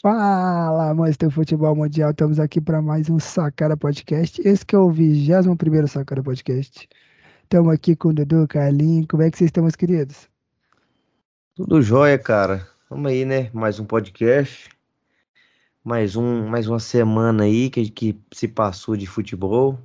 [0.00, 4.40] Fala, amantes do futebol mundial, estamos aqui para mais um Sacara Podcast.
[4.46, 6.88] Esse que é o 21 primeiro Sacara Podcast.
[7.42, 9.06] Estamos aqui com o Dudu, Carlinhos.
[9.06, 10.28] Como é que vocês estão, meus queridos?
[11.54, 12.66] Tudo jóia, cara.
[12.88, 13.50] Vamos aí, né?
[13.52, 14.70] Mais um podcast.
[15.84, 19.78] Mais, um, mais uma semana aí que, que se passou de futebol.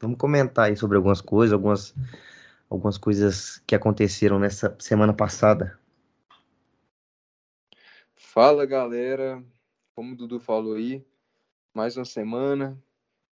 [0.00, 1.94] Vamos comentar aí sobre algumas coisas, algumas,
[2.68, 5.78] algumas coisas que aconteceram nessa semana passada.
[8.40, 9.44] Fala galera,
[9.96, 11.04] como o Dudu falou aí,
[11.74, 12.80] mais uma semana,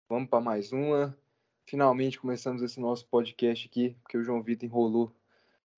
[0.07, 1.17] vamos para mais uma.
[1.65, 5.11] Finalmente começamos esse nosso podcast aqui, porque o João Vitor enrolou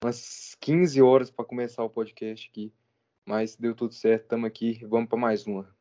[0.04, 2.74] umas 15 horas para começar o podcast aqui,
[3.26, 5.74] mas deu tudo certo, estamos aqui, vamos para mais uma.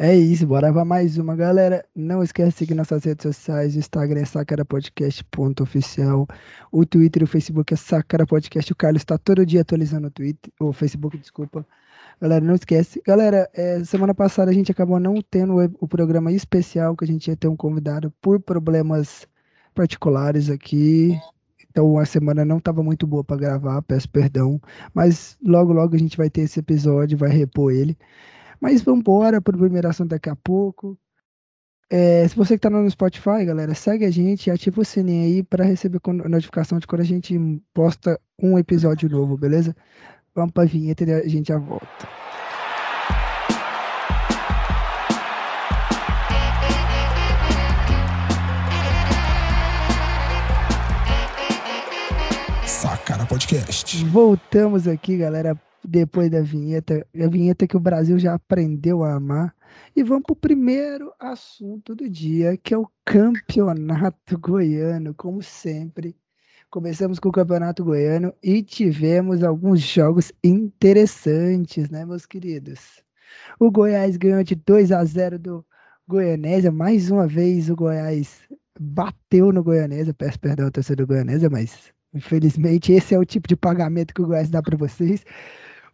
[0.00, 1.84] É isso, bora para mais uma, galera.
[1.92, 6.24] Não esquece de seguir nossas redes sociais, o Instagram é sacarapodcast.oficial,
[6.70, 8.72] o Twitter e o Facebook é Sacara Podcast.
[8.72, 11.66] O Carlos está todo dia atualizando o Twitter, o Facebook, desculpa.
[12.20, 13.02] Galera, não esquece.
[13.04, 17.26] Galera, é, semana passada a gente acabou não tendo o, programa especial, que a gente
[17.26, 19.26] ia ter um convidado por problemas
[19.74, 21.18] particulares aqui.
[21.70, 24.60] Então a semana não estava muito boa para gravar, peço perdão.
[24.94, 27.98] Mas logo, logo a gente vai ter esse episódio, vai repor ele.
[28.60, 30.98] Mas vamos embora para o primeiro assunto daqui a pouco.
[31.90, 35.24] É, se você que está no Spotify, galera, segue a gente e ativa o sininho
[35.24, 37.38] aí para receber notificação de quando a gente
[37.72, 39.74] posta um episódio novo, beleza?
[40.34, 41.86] Vamos para a vinheta e a gente já volta.
[52.66, 54.04] Sacara Podcast.
[54.04, 59.54] Voltamos aqui, galera, depois da vinheta, a vinheta que o Brasil já aprendeu a amar.
[59.94, 66.16] E vamos para o primeiro assunto do dia, que é o campeonato goiano, como sempre.
[66.70, 73.02] Começamos com o campeonato goiano e tivemos alguns jogos interessantes, né, meus queridos?
[73.58, 75.66] O Goiás ganhou de 2 a 0 do
[76.06, 76.70] Goianésia.
[76.70, 78.40] Mais uma vez o Goiás
[78.78, 80.12] bateu no Goianésia.
[80.14, 84.22] Peço perdão ao torcedor do Goianésia, mas infelizmente esse é o tipo de pagamento que
[84.22, 85.24] o Goiás dá para vocês.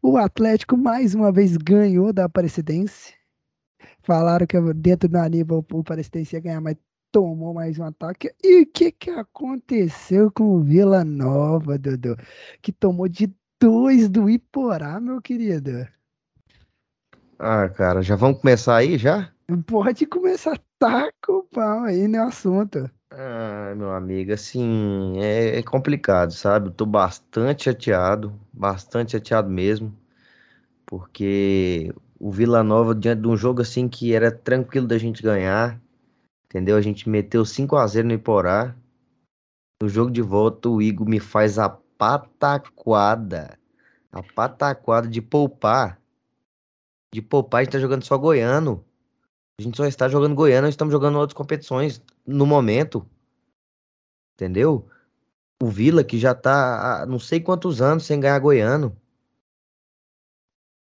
[0.06, 3.14] O Atlético mais uma vez ganhou da Aparecidense.
[4.02, 6.76] Falaram que dentro do Aníbal o Aparecidense ia ganhar, mas
[7.10, 8.30] tomou mais um ataque.
[8.44, 12.18] E o que, que aconteceu com o Vila Nova, Dudu?
[12.60, 15.88] Que tomou de dois do Iporá, meu querido.
[17.38, 19.32] Ah, cara, já vamos começar aí já?
[19.66, 22.90] Pode começar, tá com o pau aí no assunto.
[23.10, 26.70] Ah, meu amigo, assim, é, é complicado, sabe?
[26.72, 29.96] Tô bastante chateado, bastante chateado mesmo,
[30.86, 35.80] porque o Vila Nova, diante de um jogo assim que era tranquilo da gente ganhar,
[36.46, 36.76] entendeu?
[36.76, 38.76] A gente meteu 5 a 0 no Iporá.
[39.80, 43.58] No jogo de volta, o Igor me faz a pataquada,
[44.12, 46.00] a pataquada de poupar.
[47.12, 48.84] De poupar, a gente tá jogando só goiano.
[49.58, 53.06] A gente só está jogando Goiânia, estamos jogando outras competições no momento.
[54.34, 54.88] Entendeu?
[55.62, 58.88] O Vila, que já tá há não sei quantos anos sem ganhar Goiano.
[58.88, 58.94] O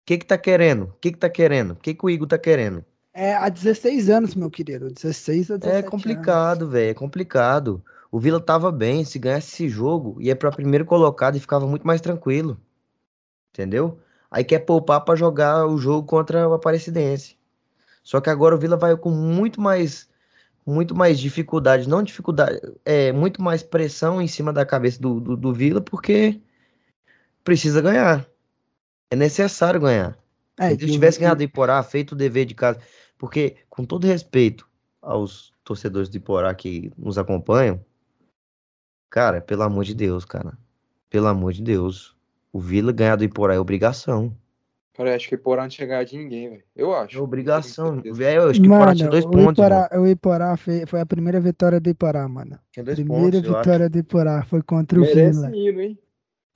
[0.06, 0.84] que que tá querendo?
[0.84, 1.72] O que que tá querendo?
[1.72, 2.86] O que que o Igor tá querendo?
[3.14, 4.90] É, há 16 anos, meu querido.
[4.90, 6.92] 16 a 17 É complicado, velho.
[6.92, 7.84] É complicado.
[8.12, 9.04] O Vila tava bem.
[9.04, 12.58] Se ganhasse esse jogo, ia pra primeiro colocado e ficava muito mais tranquilo.
[13.52, 14.00] Entendeu?
[14.32, 17.38] Aí quer poupar para jogar o jogo contra o Aparecidense.
[18.06, 20.08] Só que agora o Vila vai com muito mais
[20.66, 25.38] muito mais dificuldade, não dificuldade, é muito mais pressão em cima da cabeça do, do,
[25.38, 26.42] do Vila, porque
[27.44, 28.28] precisa ganhar.
[29.12, 30.18] É necessário ganhar.
[30.58, 32.80] É, Se ele tivesse ganhado o Iporá, feito o dever de casa,
[33.18, 34.68] porque com todo respeito
[35.02, 37.84] aos torcedores do Iporá que nos acompanham,
[39.10, 40.58] cara, pelo amor de Deus, cara,
[41.10, 42.16] pelo amor de Deus,
[42.52, 44.36] o Vila ganhar do Iporá é obrigação.
[44.96, 46.64] Cara, acho que o Iporá não tinha ganhado de ninguém, velho.
[46.76, 47.18] Eu acho.
[47.18, 48.02] É obrigação.
[48.02, 49.54] Velho, acho que o Iporá tinha dois pontos.
[49.54, 52.58] Iporá, o Iporá foi, foi, a primeira vitória do Iporá, mano.
[52.72, 55.50] Tinha dois primeira pontos, vitória do Iporá foi contra merece o Vila.
[55.50, 56.00] Merece hino, hein?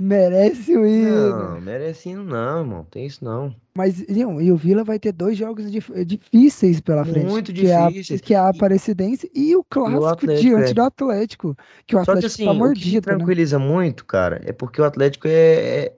[0.02, 1.30] Merece o hino.
[1.30, 2.88] Não, merece hino não, irmão.
[2.90, 3.54] Tem isso não.
[3.76, 7.28] Mas, não, e o Vila vai ter dois jogos dif difíceis pela frente.
[7.28, 8.22] Muito difíceis.
[8.22, 10.74] Que é a, que é a Aparecidense e o clássico e o Atlético, diante é.
[10.74, 11.58] do Atlético.
[11.86, 13.18] Que o Atlético Só que assim, tá mordido, o que né?
[13.18, 13.66] tranquiliza né?
[13.66, 15.94] muito, cara, é porque o Atlético é, é,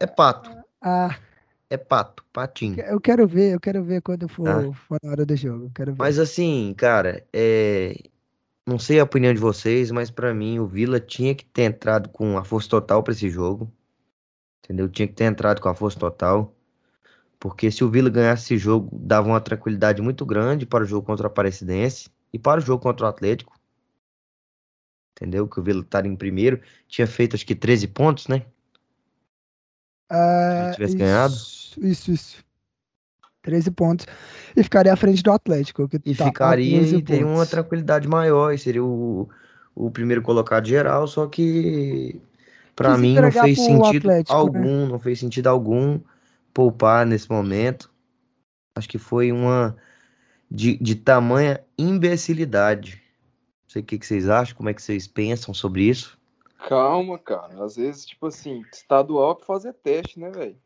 [0.00, 0.50] é pato.
[0.80, 1.14] Ah...
[1.68, 2.80] É pato, patinho.
[2.80, 4.72] Eu quero ver, eu quero ver quando for, ah.
[4.72, 5.70] for na hora do jogo.
[5.74, 5.98] Quero ver.
[5.98, 7.96] Mas assim, cara, é...
[8.66, 12.08] não sei a opinião de vocês, mas para mim o Vila tinha que ter entrado
[12.08, 13.72] com a força total para esse jogo.
[14.64, 14.88] Entendeu?
[14.88, 16.54] Tinha que ter entrado com a força total.
[17.38, 21.06] Porque se o Vila ganhasse esse jogo, dava uma tranquilidade muito grande para o jogo
[21.06, 23.58] contra a Aparecidense e para o jogo contra o Atlético.
[25.12, 25.48] Entendeu?
[25.48, 26.60] Que o Vila estaria em primeiro.
[26.86, 28.46] Tinha feito acho que 13 pontos, né?
[30.10, 31.34] Se tivesse isso, ganhado.
[31.78, 32.44] Isso, isso.
[33.42, 34.06] 13 pontos.
[34.56, 35.88] E ficaria à frente do Atlético.
[35.88, 39.28] Que E tá ficaria 12 e teria uma tranquilidade maior, e seria o,
[39.74, 42.20] o primeiro colocado geral, só que
[42.76, 44.38] Quis mim não fez sentido Atlético, né?
[44.38, 45.98] algum, não fez sentido algum
[46.52, 47.90] poupar nesse momento.
[48.74, 49.76] Acho que foi uma
[50.50, 53.02] de, de tamanha imbecilidade.
[53.64, 56.15] Não sei o que que vocês acham, como é que vocês pensam sobre isso.
[56.58, 57.62] Calma, cara.
[57.64, 60.56] Às vezes, tipo assim, estadual é pra fazer teste, né, velho?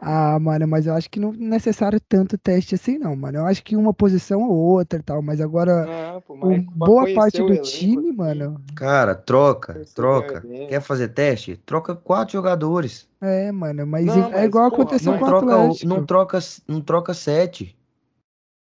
[0.00, 3.38] Ah, mano, mas eu acho que não é necessário tanto teste assim, não, mano.
[3.38, 6.74] Eu acho que uma posição ou outra e tal, mas agora Não, pô, mas pra
[6.74, 8.64] boa conhecer parte do elenco, time, assim, mano.
[8.76, 10.40] Cara, troca, troca.
[10.68, 11.56] Quer fazer teste?
[11.56, 13.08] Troca quatro jogadores.
[13.20, 15.86] É, mano, mas Não, é mas, igual porra, aconteceu Não com o- Atlético.
[15.86, 16.38] não troca,
[16.68, 17.76] não troca sete.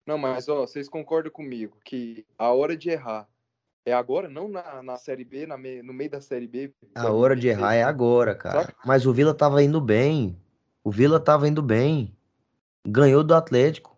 [0.06, 3.28] Não, mas ó, vocês concordam comigo que a hora de errar
[3.84, 6.72] é agora, não na, na Série B, na me- no meio da Série B.
[6.94, 8.66] A hora de errar é agora, cara.
[8.66, 8.76] Saca?
[8.86, 10.38] Mas o Vila tava indo bem.
[10.84, 12.16] O Vila tava indo bem.
[12.86, 13.96] Ganhou do Atlético.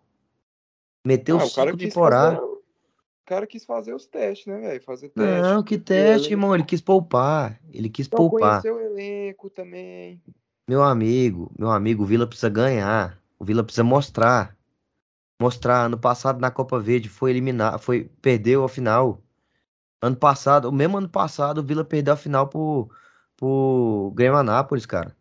[1.05, 2.39] Meteu Ah, o cara cinco quis temporadas.
[2.39, 2.63] fazer, o
[3.25, 4.81] cara quis fazer os testes, né, velho?
[4.83, 5.53] Fazer teste.
[5.53, 6.33] Não, que teste, elenco.
[6.33, 6.55] irmão.
[6.55, 7.59] Ele quis poupar.
[7.71, 8.61] Ele quis Então poupar.
[8.61, 10.21] conhecer o elenco também.
[10.67, 13.21] Meu amigo, meu amigo, o Vila precisa ganhar.
[13.37, 14.57] O Vila precisa mostrar.
[15.39, 15.85] Mostrar.
[15.85, 19.21] Ano passado na Copa Verde foi eliminar, foi perdeu a final.
[20.01, 22.89] Ano passado, o mesmo ano passado, o Vila perdeu a final pro,
[23.35, 25.15] pro Grêmio Anápolis, cara.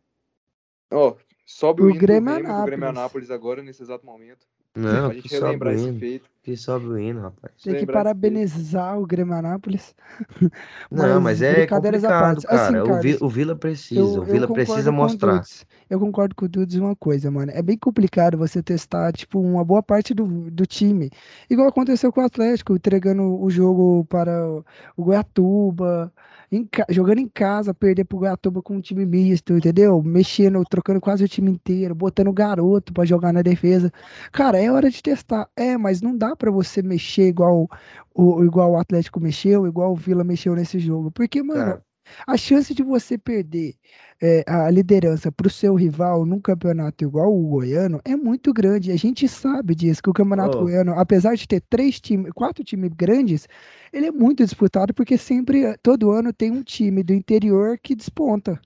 [0.93, 1.17] Ó,
[1.47, 3.31] sobe O o Grêmio Grêmio, do Grêmio Anápolis.
[3.31, 4.47] Agora, nesse exato momento.
[4.75, 6.34] Não, pra que gente relembrar esse feito.
[6.44, 7.55] Que sobe o hino, rapaz.
[7.62, 9.94] Tem que parabenizar o Grêmio Anápolis.
[10.93, 12.46] Não, mas é complicado, parte.
[12.46, 12.85] Assim, cara.
[12.85, 15.37] O, Vi- o Vila precisa, Eu, o Vila precisa o mostrar.
[15.37, 15.67] Dudes.
[15.88, 17.50] Eu concordo com o Dudes uma coisa, mano.
[17.55, 21.08] É bem complicado você testar, tipo, uma boa parte do, do time.
[21.49, 24.64] Igual aconteceu com o Atlético, entregando o jogo para o
[24.97, 26.12] o Goiatuba,
[26.50, 30.02] em ca- jogando em casa, perder pro Goiatuba com um time misto, entendeu?
[30.02, 33.90] Mexendo, trocando quase o time inteiro, botando garoto pra jogar na defesa.
[34.32, 35.49] Cara, é hora de testar.
[35.56, 37.69] É, mas não dá pra você mexer igual
[38.15, 41.11] o, igual o Atlético mexeu, igual o Vila mexeu nesse jogo.
[41.11, 41.85] Porque, mano, Cara,
[42.27, 43.75] a chance de você perder
[44.23, 48.93] é, a liderança para o seu rival num campeonato igual o goiano é muito grande.
[48.93, 50.61] A gente sabe disso, que o campeonato Ô.
[50.61, 53.49] goiano, apesar de ter três times, quatro times grandes,
[53.93, 58.61] ele é muito disputado porque sempre, todo ano, tem um time do interior que desponta.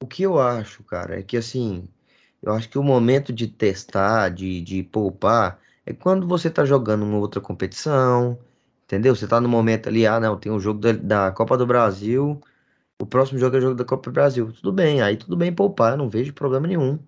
[0.00, 1.88] o que eu acho, cara, é que assim,
[2.42, 7.04] eu acho que o momento de testar, de, de poupar, é quando você tá jogando
[7.04, 8.38] uma outra competição,
[8.84, 9.14] entendeu?
[9.16, 12.40] Você tá no momento ali, ah, não, tem o jogo da, da Copa do Brasil,
[13.00, 14.52] o próximo jogo é o jogo da Copa do Brasil.
[14.52, 16.98] Tudo bem, aí tudo bem poupar, não vejo problema nenhum.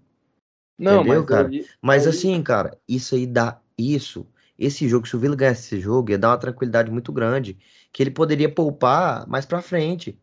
[0.78, 1.48] Não, Entendeu, mas cara?
[1.48, 4.26] aí- Mas aí- assim, cara, isso aí dá isso.
[4.58, 7.58] Esse jogo, se o Vila ganhasse esse jogo, ia dar uma tranquilidade muito grande,
[7.92, 10.18] que ele poderia poupar mais pra frente,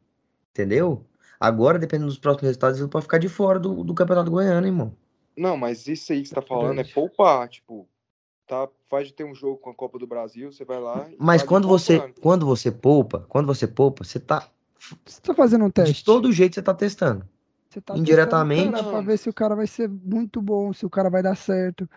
[0.51, 1.06] entendeu?
[1.39, 4.95] Agora, dependendo dos próximos resultados, ele pode ficar de fora do, do Campeonato Goiano, irmão.
[5.36, 6.94] Não, mas isso aí que você tá falando é Verdade.
[6.94, 7.88] poupar, tipo,
[8.48, 11.16] tá, faz de ter um jogo com a Copa do Brasil, você vai lá e
[11.20, 12.22] Mas tá quando você, poupando.
[12.22, 14.50] quando você poupa, quando você poupa, você tá
[15.06, 16.06] Você tá fazendo um de teste.
[16.06, 17.28] todo jeito você tá testando.
[17.70, 21.10] Você tá indiretamente- pra ver se o cara vai ser muito bom, se o cara
[21.10, 21.88] vai dar certo.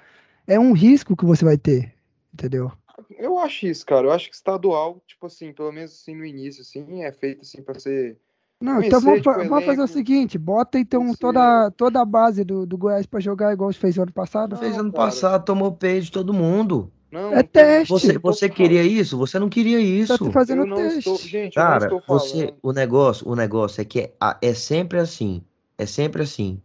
[0.47, 1.95] É um risco que você vai ter,
[2.35, 2.73] entendeu?
[3.11, 4.09] Eu acho isso, cara.
[4.09, 7.63] Eu acho que estadual, tipo assim, pelo menos assim no início, assim, é feito assim
[7.63, 8.19] pra ser.
[8.61, 12.45] Não, então vamos, fa- vamos fazer o seguinte, bota então conhecer- toda, toda a base
[12.45, 14.53] do, do Goiás pra jogar igual fez ano passado.
[14.53, 15.05] Não, Fez ano cara.
[15.07, 16.93] passado, tomou peso de todo mundo.
[17.11, 17.89] Não, É teste.
[17.91, 19.17] Você, você queria isso?
[19.19, 19.83] Você não queria Tá
[20.15, 20.19] isso.
[20.27, 20.99] te fazendo Eu não teste.
[20.99, 21.17] estou.
[21.19, 24.13] Gente, Cara, eu não estou você, o negócio, o negócio é que é,
[24.43, 25.43] é sempre assim,
[25.79, 26.61] é sempre assim.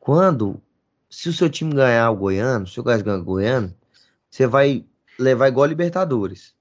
[0.00, 0.60] Quando,
[1.10, 3.72] se o seu time ganhar o Goiano, se o Goiás ganhar o Goiano,
[4.30, 4.84] você vai
[5.18, 6.54] levar igual a Libertadores,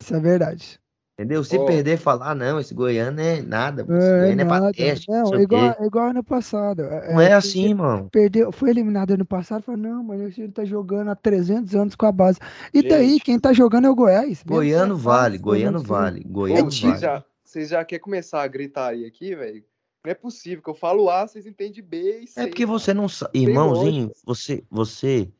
[0.00, 0.78] Isso é verdade.
[1.14, 1.44] Entendeu?
[1.44, 1.64] Se Ó.
[1.64, 5.34] perder, falar, ah, não, esse Goiano é nada, esse É, Goiano é teste, não Não,
[5.34, 6.82] é igual, é igual ano passado.
[6.82, 8.08] É, Não é é, assim, irmão.
[8.10, 11.94] Perdeu, foi eliminado ano passado, falou, não, mas esse time tá jogando há 300 anos
[11.94, 12.38] com a base.
[12.72, 13.24] E daí, Gente.
[13.24, 14.42] quem tá jogando é o Goiás.
[14.42, 16.92] Goiano vale, Goiano vale, Goiano time.
[16.92, 17.20] vocês vale.
[17.20, 19.62] já, vocês já querem começar a gritaria aqui, velho?
[20.04, 22.40] Não é possível que eu falo A, vocês entendem B e C.
[22.40, 25.30] É porque você não sabe, irmãozinho, você, você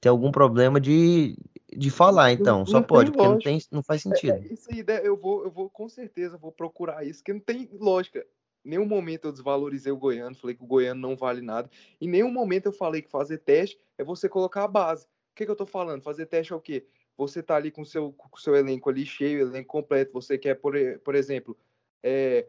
[0.00, 1.36] tem algum problema de,
[1.76, 4.34] de falar, então, só não pode, porque não tem, não faz É, sentido.
[4.34, 7.40] é, isso aí, né, eu vou, eu vou com certeza vou procurar isso, que não
[7.40, 8.26] tem lógica.
[8.64, 11.70] Em nenhum momento eu desvalorizei o goiano, falei que o goiano não vale nada.
[12.00, 15.04] Em nenhum momento eu falei que fazer teste é você colocar a base.
[15.04, 16.02] O que, que eu tô falando?
[16.02, 16.84] Fazer teste é o quê?
[17.16, 20.12] Você tá ali com o seu, com o seu elenco ali cheio, elenco completo.
[20.12, 21.56] Você quer, por, por exemplo,
[22.02, 22.48] é,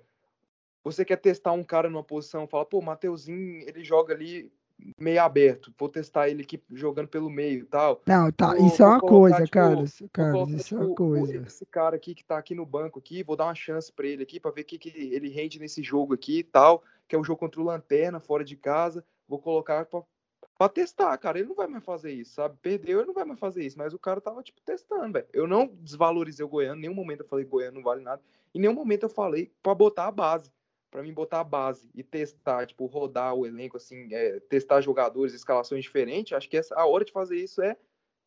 [0.84, 4.51] você quer testar um cara numa posição, fala, pô, Mateuzinho, ele joga ali
[5.00, 8.01] meio aberto, vou testar ele aqui jogando pelo meio e tal.
[8.05, 10.00] Não, tá, Vou- isso é uma colocar, coisa, tipo, Carlos.
[10.00, 11.38] Vou Carlos, colocar, isso é uma tipo, coisa.
[11.48, 14.24] esse cara aqui que tá aqui no banco aqui, vou dar uma chance pra ele
[14.24, 17.19] aqui, pra ver o que, que ele rende nesse jogo aqui e tal, que é
[17.19, 19.03] o jogo contra o Lanterna, fora de casa.
[19.27, 20.01] Vou colocar pra,
[20.57, 21.39] pra testar, cara.
[21.39, 22.55] Ele não vai mais fazer isso, sabe?
[22.62, 23.77] Perdeu, ele não vai mais fazer isso.
[23.77, 25.25] Mas o cara tava, tipo, testando, velho.
[25.34, 28.22] Eu não desvalorizei o Goiano, em nenhum momento eu falei Goiano não vale nada.
[28.53, 30.51] Em nenhum momento eu falei pra botar a base.
[30.98, 35.32] Pra mim botar a base e testar, tipo, rodar o elenco, assim, é, testar jogadores,
[35.32, 36.34] escalações diferentes.
[36.36, 37.77] Acho que essa, a hora de fazer isso é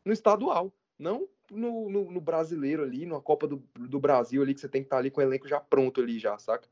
[0.04, 4.60] no estadual, não no, no, no brasileiro ali, numa Copa do, do Brasil ali, que
[4.60, 6.68] você tem que estar ali com o elenco já pronto ali, já, saca?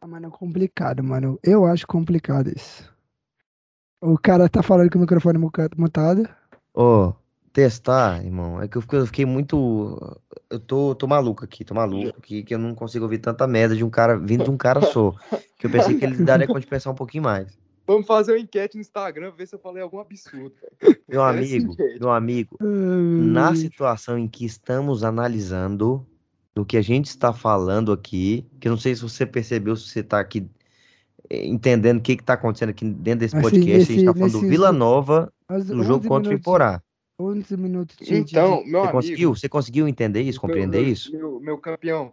[0.00, 1.38] Ah, mano, é complicado, mano.
[1.44, 2.90] Eu acho complicado isso.
[4.00, 5.38] O cara tá falando com o microfone
[5.76, 6.26] mutado.
[6.72, 7.12] Ó,
[7.56, 9.98] testar, irmão, é que eu fiquei, eu fiquei muito.
[10.50, 13.74] Eu tô, tô maluco aqui, tô maluco aqui, que eu não consigo ouvir tanta merda
[13.74, 15.12] de um cara, vindo de um cara só.
[15.58, 17.58] Que eu pensei que ele daria conta de pensar um pouquinho mais.
[17.86, 20.52] Vamos fazer uma enquete no Instagram, ver se eu falei algum absurdo.
[21.08, 26.06] Meu É amigo, meu amigo, na situação em que estamos analisando,
[26.54, 29.88] do que a gente está falando aqui, que eu não sei se você percebeu, se
[29.88, 30.46] você está aqui
[31.30, 34.12] eh, entendendo o que está acontecendo aqui dentro desse Assim, podcast, a gente nesse- está
[34.12, 36.82] falando do nesses Vila Nova, do jogo 11 contra o Iporá.
[37.18, 38.92] 11 minutos de, de- Então, meu Você amigo.
[38.92, 39.34] conseguiu?
[39.34, 41.12] Você conseguiu entender isso, compreender meu, isso?
[41.12, 42.12] Meu, meu campeão,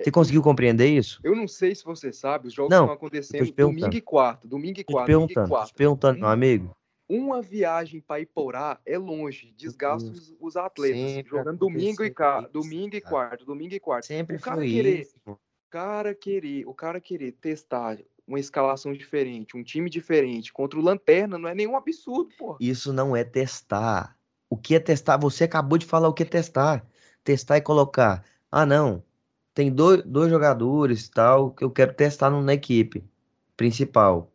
[0.00, 1.20] Você conseguiu compreender isso?
[1.22, 4.80] eu não sei se você sabe, os jogos Não, estão acontecendo domingo e quarto, domingo
[4.80, 5.74] e quarto, domingo e perguntando, tô te quarto.
[5.74, 6.76] perguntando, meu amigo.
[7.08, 12.40] Uma viagem para Iporá é longe, desgasta os, os atletas, Sempre jogando domingo e, ca...
[12.42, 14.06] isso, domingo e quarto, domingo e quarto.
[14.06, 15.16] Sempre o cara foi querer, isso.
[15.70, 21.38] cara querer, o cara querer testar uma escalação diferente, um time diferente contra o Lanterna
[21.38, 22.58] não é nenhum absurdo, pô.
[22.60, 24.17] Isso não é testar.
[24.50, 25.16] O que é testar?
[25.18, 26.84] Você acabou de falar o que é testar.
[27.22, 28.24] Testar é colocar.
[28.50, 29.02] Ah, não.
[29.54, 33.04] Tem dois, dois jogadores e tal que eu quero testar no- na equipe
[33.56, 34.30] principal.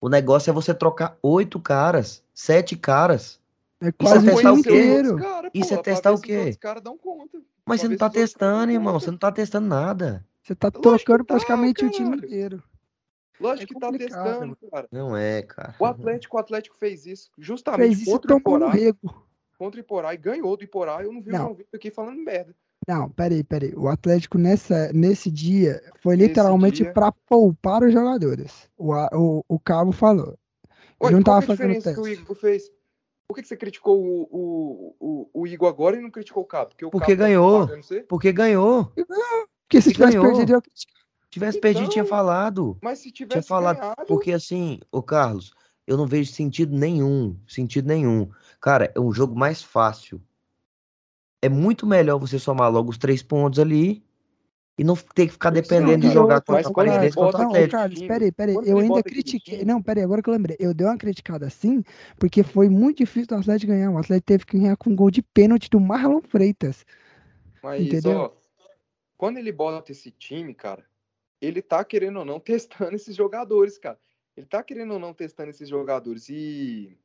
[0.00, 3.40] O negócio é você trocar oito caras, sete caras.
[3.80, 4.68] É quase é o testar o quê?
[4.68, 5.16] inteiro.
[5.16, 6.36] Cara, Isso é testar o quê?
[6.38, 7.38] outros caras dão conta.
[7.64, 8.92] Mas Pra você não tá testando, irmão.
[8.94, 9.04] conta.
[9.04, 10.26] Você não tá testando nada.
[10.42, 12.62] Você tá Lógico trocando tá, praticamente o time inteiro.
[13.40, 14.88] Lógico É que tá testando, cara.
[14.90, 15.74] Não é, cara.
[15.78, 19.29] O Atlético, o Atlético fez isso justamente Fez isso e contra o.
[19.60, 21.02] contra o Iporá e ganhou do Iporá.
[21.04, 21.38] Eu não vi Não.
[21.38, 22.56] o João Vitor aqui falando merda.
[22.88, 23.74] Não, peraí, peraí.
[23.76, 28.70] O Atlético nessa, nesse dia foi literalmente dia- pra poupar os jogadores.
[28.78, 30.38] O, o, o Cabo falou.
[31.02, 32.22] Ele não qual tava é a fazendo diferença que o teste.
[32.22, 32.70] Igor fez?
[33.28, 36.46] Por que, que você criticou o, o, o, o Igor agora e não criticou o
[36.46, 36.70] Cabo?
[36.70, 37.66] Porque o Porque Cabo tá ganhou.
[37.66, 38.00] pagando você?
[38.00, 38.84] Porque ganhou.
[38.96, 40.24] Porque se tivesse ganhou.
[40.26, 40.62] perdido, eu.
[41.30, 42.76] Tivesse Então, perdido, tinha falado.
[42.82, 43.78] Mas se Tinha tivesse falado.
[43.78, 45.52] ganhado, Porque assim, ô Carlos,
[45.86, 47.36] eu não vejo sentido nenhum.
[47.46, 48.28] Sentido nenhum.
[48.60, 50.20] Cara, é um jogo mais fácil.
[51.42, 54.04] É muito melhor você somar logo os três pontos ali
[54.76, 57.70] e não ter que ficar dependendo de jogar contra o Aparecidense contra o Atlético.
[57.72, 58.54] Carlos, peraí, peraí.
[58.54, 59.58] quando Eu ainda critiquei.
[59.58, 60.56] time- Não, peraí, agora que eu lembrei.
[60.60, 61.82] Eu dei uma criticada assim,
[62.18, 63.90] porque foi muito difícil do Atlético ganhar.
[63.90, 66.84] O Atlético teve que ganhar com um gol de pênalti do Marlon Freitas.
[67.62, 68.18] Mas, Entendeu?
[68.18, 68.30] ó,
[69.16, 70.84] quando ele bota esse time, cara,
[71.40, 73.98] ele tá querendo ou não testando esses jogadores, cara.
[74.36, 76.28] Ele tá querendo ou não testando esses jogadores.
[76.28, 76.96] E.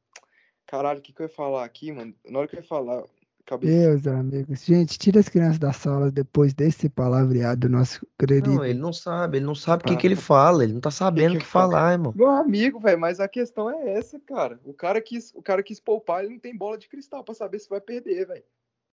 [0.67, 2.13] Caralho, o que, que eu ia falar aqui, mano?
[2.29, 3.03] Na hora que eu ia falar,
[3.45, 3.69] acabei.
[3.69, 4.63] Meus amigos.
[4.65, 8.51] Gente, tira as crianças da sala depois desse palavreado do nosso querido.
[8.53, 9.97] Não, ele não sabe, ele não sabe o que, Ah.
[9.97, 11.71] que ele fala, ele não tá sabendo o que que fala?
[11.73, 12.13] falar, irmão.
[12.15, 14.59] Meu amigo, velho, mas a questão é essa, cara.
[14.65, 17.59] O cara quis, o cara quis poupar, ele não tem bola de cristal pra saber
[17.59, 18.43] se vai perder, velho.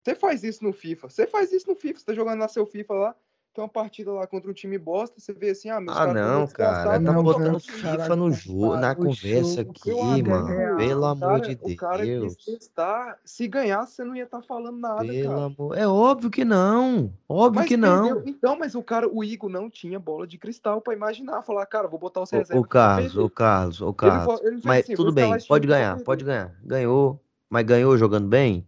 [0.03, 1.09] Você faz isso no FIFA.
[1.09, 1.99] Você faz isso no FIFA.
[1.99, 3.15] Você tá jogando na seu FIFA lá,
[3.53, 6.13] tem uma partida lá contra um time bosta, você vê assim, ah, meus Ah, não,
[6.13, 10.29] cara, desgastados, tá Não, vou botando FIFA no jogo, na o conversa jogo, aqui, amigo,
[10.29, 10.47] mano.
[10.47, 10.77] real.
[10.77, 12.35] Pelo o amor cara- de O cara Deus.
[12.35, 13.19] quis testar.
[13.25, 15.45] Se ganhasse, você não ia estar falando nada, Pelo cara.
[15.45, 15.77] amor.
[15.77, 17.11] É óbvio que não.
[17.27, 18.23] Óbvio Mas que não.
[18.25, 21.89] Então, mas o cara, o Igor não tinha bola de cristal pra imaginar, falar, cara,
[21.89, 24.41] vou botar ô aqui pra Carlos, ô Carlos, ô Ele Carlos.
[24.43, 26.55] ele Mas assim, tudo bem, pode ganhar, pode ganhar.
[26.63, 28.65] Ganhou, mas ganhou jogando bem?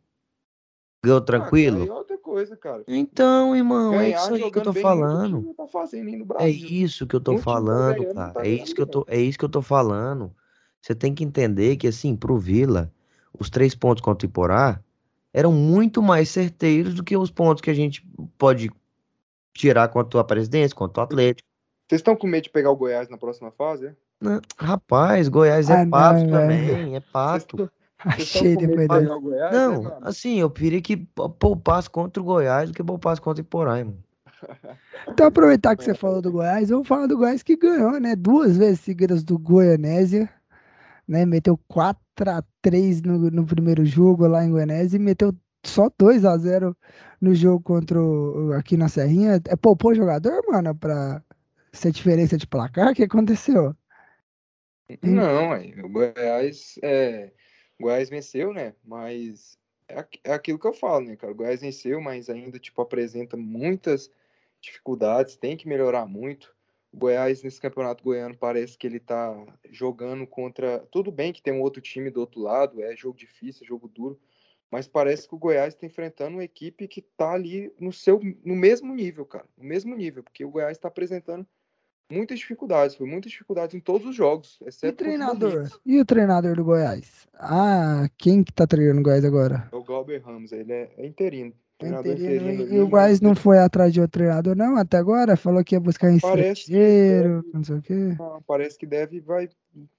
[1.06, 1.86] Ganhou Ah, tranquilo?
[1.86, 2.13] é outra
[2.44, 2.84] coisa, cara.
[2.88, 5.54] Então, irmão, é Ganhar isso aí que eu tô falando.
[5.56, 8.34] tá fazendo É isso que eu tô Um tá falando, ganhando, cara.
[8.34, 10.34] tá É isso que eu tô, é isso que eu tô falando.
[10.82, 12.92] Você tem que entender que, assim, pro Vila,
[13.38, 14.82] os três pontos contra o Iporá
[15.34, 18.06] eram muito mais certeiros do que os pontos que a gente
[18.38, 18.70] pode
[19.54, 21.48] tirar contra o Aparecidense, contra o Atlético.
[21.88, 23.88] Vocês estão com medo de pegar o Goiás na próxima fase?
[23.88, 23.96] é?
[24.20, 27.72] Não, rapaz, Goiás é Ah, pato não, também, é Vocês pato.
[28.06, 29.54] Estão Achei depois o Goiás?
[29.54, 29.98] é, Não, amigo?
[30.02, 33.78] assim, eu queria que pou- poupasse contra o Goiás do que poupasse contra o Iporá.
[35.08, 38.16] Então, aproveitar que você falou do Goiás, vamos falar do Goiás que ganhou, né?
[38.16, 40.30] Duas vezes seguidas do Goianésia,
[41.08, 41.26] né?
[41.26, 45.34] Meteu 4x3 no, no primeiro jogo lá em Goianésia e meteu
[45.66, 46.76] só 2x0
[47.22, 49.42] no jogo contra o, aqui na Serrinha.
[49.48, 51.24] É, poupou o jogador, mano, pra
[51.74, 52.92] ser diferença de placar?
[52.92, 53.76] O que aconteceu?
[55.02, 57.32] Não, ué, o Goiás, é,
[57.84, 58.74] o Goiás venceu, né?
[58.82, 59.60] Mas
[59.90, 61.34] é, é aquilo que eu falo, né, cara?
[61.34, 64.10] O Goiás venceu, mas ainda, tipo, apresenta muitas
[64.62, 66.56] dificuldades, tem que melhorar muito.
[66.94, 69.36] O Goiás, nesse campeonato goiano, parece que ele tá
[69.70, 70.80] jogando contra.
[70.92, 73.90] Tudo bem que tem um outro time do outro lado, é jogo difícil, é jogo
[73.90, 74.18] duro,
[74.72, 78.56] mas parece que o Goiás está enfrentando uma equipe que tá ali no seu no
[78.56, 79.46] mesmo nível, cara.
[79.58, 81.46] No mesmo nível, porque o Goiás está apresentando
[82.10, 85.70] muitas dificuldades, foi muitas dificuldades em todos os jogos, E o exceto o treinador?
[85.86, 87.28] E o treinador do Goiás?
[87.36, 89.68] Ah, quem que tá treinando o Goiás agora?
[89.72, 91.54] É o Glauber Ramos, ele é, é interino.
[91.80, 94.98] Treinador Interino, interino e- e o Goiás não foi atrás de outro treinador, não, até
[94.98, 95.36] agora?
[95.36, 97.54] Falou que ia buscar em Parece que estrangeiro, deve.
[97.54, 98.16] não sei o quê.
[98.20, 99.50] Ah, parece que deve vai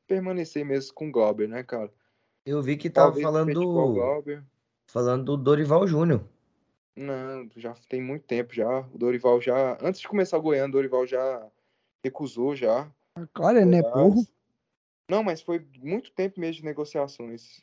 [0.07, 1.91] permanecer mesmo com o Glauber, né, cara?
[2.47, 4.25] Eu vi que tava Talvez falando do,
[4.87, 6.23] falando do Dorival Júnior.
[6.97, 8.81] Não, já tem muito tempo já.
[8.93, 9.77] O Dorival já.
[9.83, 11.51] Antes de começar o Goiânia, o Dorival já
[12.05, 12.93] recusou já.
[13.39, 13.93] Olha, é Goiás.
[13.93, 14.27] burro.
[15.09, 17.63] Não, mas foi muito tempo mesmo de negociações.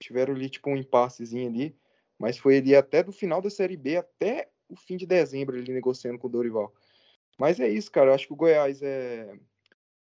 [0.00, 1.76] Tiveram ali, tipo, um impassezinho ali.
[2.18, 5.72] Mas foi ali até do final da Série B, até o fim de dezembro, ele
[5.72, 6.72] negociando com o Dorival.
[7.38, 8.10] Mas é isso, cara.
[8.10, 9.36] Eu acho que o Goiás é...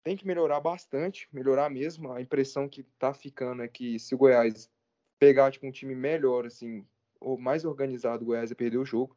[0.03, 2.13] tem que melhorar bastante, melhorar mesmo.
[2.13, 4.71] A impressão que tá ficando é que se o Goiás
[5.19, 6.87] pegar, tipo, um time melhor, assim,
[7.21, 9.17] ou mais organizado, o Goiás vai perder o jogo.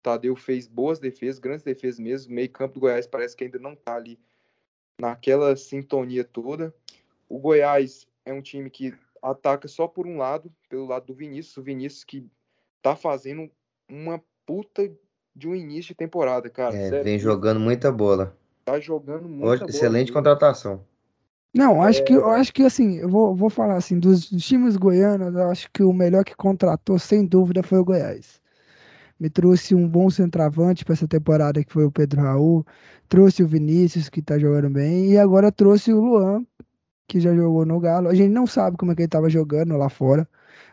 [0.00, 2.34] O Tadeu fez boas defesas, grandes defesas mesmo.
[2.34, 4.18] Meio campo do Goiás parece que ainda não tá ali
[4.98, 6.74] naquela sintonia toda.
[7.28, 11.56] O Goiás é um time que ataca só por um lado, pelo lado do Vinícius.
[11.58, 12.26] O Vinícius que
[12.80, 13.50] tá fazendo
[13.88, 14.90] uma puta
[15.36, 16.74] de um início de temporada, cara.
[16.74, 18.34] É, Sério, vem jogando muita bola.
[18.64, 20.14] Tá jogando muita Hoje, bola excelente mesmo.
[20.14, 20.82] contratação.
[21.52, 22.40] Não, acho que, eu É.
[22.40, 25.82] acho que assim, eu vou, vou falar assim, dos, dos times goianos, eu acho que
[25.82, 28.40] o melhor que contratou, sem dúvida, foi o Goiás.
[29.20, 32.66] Me trouxe um bom centroavante para essa temporada, que foi o Pedro Raul,
[33.08, 36.44] trouxe o Vinícius, que tá jogando bem, e agora trouxe o Luan,
[37.06, 38.08] que já jogou no Galo.
[38.08, 40.26] A gente não sabe como é que ele tava jogando lá fora,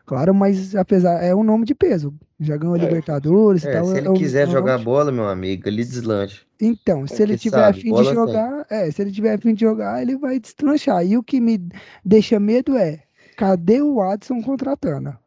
[0.05, 2.13] claro, mas apesar, é um nome de peso.
[2.39, 2.81] Já ganhou a É.
[2.81, 3.85] Libertadores e É, tal.
[3.85, 6.43] se é ele um- quiser é um jogar de bola, meu amigo, ele deslancha.
[6.61, 8.13] então, se ele tiver sabe, fim de bola tem.
[8.13, 11.05] jogar, é, se ele tiver fim de jogar, ele vai destranchar.
[11.05, 11.59] E o que me
[12.05, 13.03] deixa medo é,
[13.35, 15.17] cadê o Adson contratando?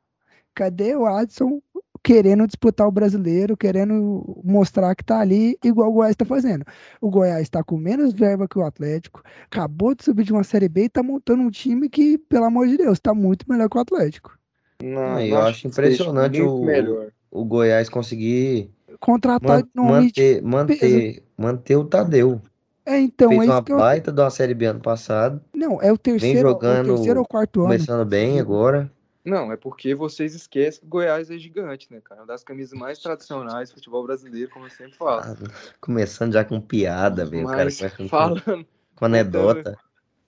[0.54, 1.60] Cadê o Adson
[2.02, 6.64] querendo disputar o brasileiro, querendo mostrar que tá ali, igual o Goiás tá fazendo?
[7.00, 10.68] O Goiás tá com menos verba que o Atlético, acabou de subir de uma Série
[10.68, 13.76] B e tá montando um time que, pelo amor de Deus, tá muito melhor que
[13.76, 14.36] o Atlético.
[14.82, 17.08] Não, Não, eu não acho impressionante o- melhor.
[17.30, 22.40] O Goiás conseguir Contratar man- manter, manter, manter o Tadeu.
[22.84, 23.76] É, então, Fez é isso uma que eu.
[23.76, 25.40] baita de uma Série B ano passado.
[25.54, 27.68] Não, é o Vem terceiro, é o jogando, terceiro ou quarto ano.
[27.68, 28.90] começando bem agora.
[29.24, 32.22] Não, é porque vocês esquecem que Goiás é gigante, né, cara?
[32.22, 35.20] Uma das camisas mais tradicionais do futebol brasileiro, como eu sempre falo.
[35.20, 35.36] Ah,
[35.80, 37.44] começando já com piada, velho.
[37.44, 39.78] O cara Mas começa com, falando, com anedota.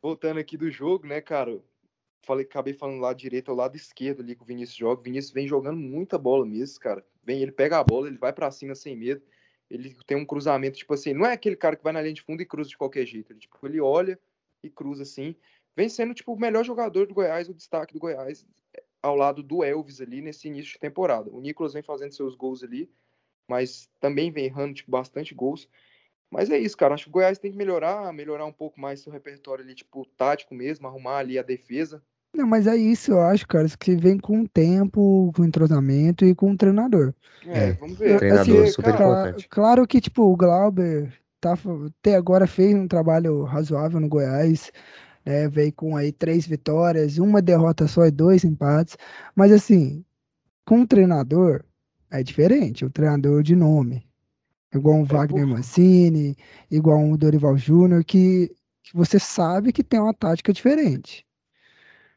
[0.02, 1.58] voltando aqui do jogo, né, cara?
[2.24, 5.00] Falei, acabei falando lado direito ao lado esquerdo ali que o Vinícius joga.
[5.00, 7.04] O Vinícius vem jogando muita bola mesmo, cara.
[7.24, 9.22] Vem, ele pega a bola, ele vai pra cima sem medo.
[9.70, 12.20] Ele tem um cruzamento, tipo assim, não é aquele cara que vai na linha de
[12.20, 13.32] fundo e cruza de qualquer jeito.
[13.32, 14.18] Ele, tipo, ele olha
[14.62, 15.34] e cruza assim.
[15.76, 18.46] Vem sendo, tipo, o melhor jogador do Goiás, o destaque do Goiás,
[19.02, 21.30] ao lado do Elvis ali nesse início de temporada.
[21.30, 22.90] O Nicolas vem fazendo seus gols ali,
[23.48, 25.68] mas também vem errando, tipo, bastante gols.
[26.30, 26.94] Mas é isso, cara.
[26.94, 30.06] Acho que o Goiás tem que melhorar, melhorar um pouco mais seu repertório ali, tipo,
[30.16, 32.02] tático mesmo, arrumar ali a defesa.
[32.34, 35.44] Não, mas é isso, eu acho, cara, isso que vem com o tempo, com o
[35.44, 37.12] entrosamento e com o treinador.
[37.46, 38.18] É, É, vamos ver.
[38.18, 39.48] treinador Porque, super cara, importante.
[39.48, 41.54] Claro que, tipo, o Glauber tá,
[42.00, 44.72] até agora fez um trabalho razoável no Goiás,
[45.24, 45.48] né?
[45.48, 48.96] Veio com aí três vitórias, uma derrota só e dois empates.
[49.34, 50.04] Mas assim,
[50.66, 51.64] com o treinador
[52.10, 54.06] é diferente, o treinador de nome.
[54.74, 56.36] Igual um Wagner por- Mancini,
[56.70, 58.48] igual um Dorival Júnior, que,
[58.82, 61.26] que você sabe que tem uma tática diferente.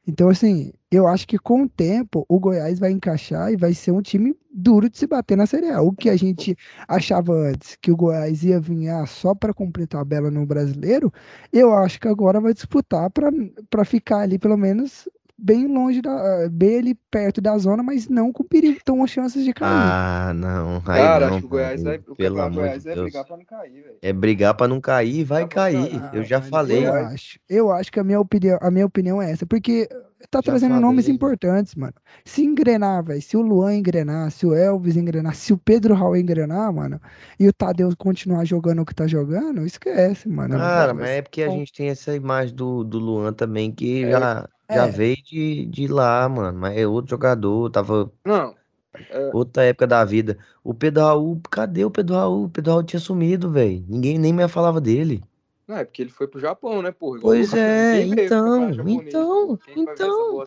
[0.08, 3.92] Então, assim, eu acho que com o tempo o Goiás vai encaixar e vai ser
[3.92, 5.82] um time duro de se bater na Série A.
[5.82, 6.56] O que a gente
[6.88, 11.12] achava antes, que o Goiás ia vir ah, só para cumprir tabela no brasileiro,
[11.52, 16.48] eu acho que agora vai disputar para ficar ali, pelo menos, bem longe da.
[16.50, 19.70] bem ali perto da zona, mas não com perigo, tão chances de cair.
[19.72, 20.76] Ah, não.
[20.86, 21.98] Aí Cara, não, acho que o Goiás vai.
[22.08, 23.04] O pelo amor Goiás de é Deus.
[23.06, 23.98] brigar pra não cair, velho.
[24.02, 26.10] É brigar pra não cair, vai Brigar pra não cair.
[26.14, 26.88] Eu já mas falei.
[26.88, 29.88] Eu acho, eu acho que a minha opinião, a minha opinião é essa, porque
[30.30, 31.94] tá Já trazendo nomes importantes, mano.
[32.26, 36.16] Se engrenar, velho, se o Luan engrenar, se o Elvis engrenar, se o Pedro Raul
[36.18, 37.00] engrenar, mano,
[37.40, 40.56] e o Tadeu continuar jogando o que tá jogando, esquece, mano.
[40.58, 44.10] Cara, mas é porque a gente tem essa imagem do, do Luan também, que É,
[44.10, 44.92] já, já é.
[44.92, 46.58] veio de, de lá, mano.
[46.60, 48.56] Mas é outro jogador, tava Não,
[49.10, 50.38] é, outra época da vida.
[50.64, 52.46] O Pedro Raul, cadê o Pedro Raul?
[52.46, 53.86] O Pedro Raul tinha sumido, velho.
[53.88, 55.24] Ninguém nem me falava dele.
[55.68, 57.20] Não, é porque ele foi pro Japão, né, porra?
[57.22, 60.46] Pois é, então, então, então.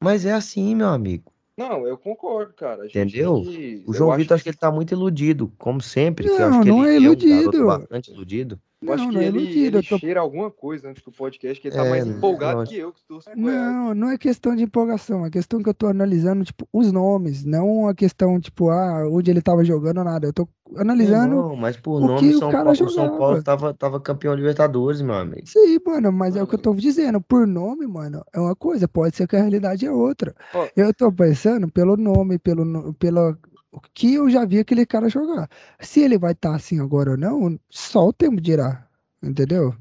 [0.00, 1.32] Mas é assim, meu amigo.
[1.56, 2.88] Não, eu concordo, cara.
[2.88, 3.42] Gente Entendeu?
[3.42, 6.26] que- O João Vitor, acho que ele tá muito iludido, como sempre.
[6.26, 7.66] Não, acho que não ele é é um iludido.
[7.66, 8.60] bastante iludido.
[8.80, 9.66] Eu acho Não, que não é ele, iludido.
[9.66, 12.58] ele Eu tô cheira alguma coisa antes do podcast, que ele tá É, mais empolgado
[12.58, 12.74] lógico.
[12.74, 13.02] que eu, que
[13.36, 13.72] Goiás.
[13.72, 17.44] Não, não é questão de empolgação, é questão que eu tô analisando, tipo, os nomes,
[17.44, 20.26] não a questão, tipo, ah, onde ele tava jogando ou nada.
[20.26, 23.18] Eu tô analisando Não, mas por o nome, o São cara Paulo, o São.
[23.18, 25.46] Paulo tava, tava campeão Libertadores, meu amigo.
[25.46, 27.20] Sim, mano, mas é o que eu tô dizendo.
[27.20, 30.34] Por nome, mano, é uma coisa, pode ser que a realidade é outra.
[30.54, 30.66] Ó.
[30.76, 33.36] Eu tô pensando pelo nome, pelo, pela,
[33.70, 35.48] o que eu já vi aquele cara jogar.
[35.80, 38.88] Se ele vai estar assim agora ou não, só o tempo dirá,
[39.22, 39.74] entendeu?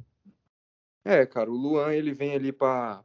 [1.04, 3.02] É, cara, o Luan ele vem ali pra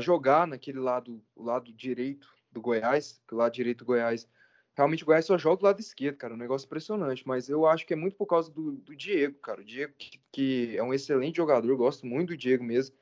[0.00, 4.28] jogar naquele lado, o lado direito do Goiás, que o lado direito do Goiás.
[4.76, 7.26] Realmente o Goiás só joga do lado esquerdo, cara, um negócio impressionante.
[7.26, 9.60] Mas eu acho que é muito por causa do, do Diego, cara.
[9.60, 12.94] O Diego, que, que é um excelente jogador, eu gosto muito do Diego mesmo.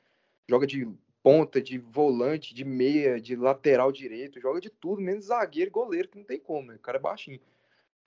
[0.49, 0.91] Joga de
[1.27, 6.17] ponta, de volante, de meia, de lateral direito, joga de tudo, menos zagueiro goleiro, que
[6.17, 6.75] não tem como, né?
[6.75, 7.41] O cara é baixinho.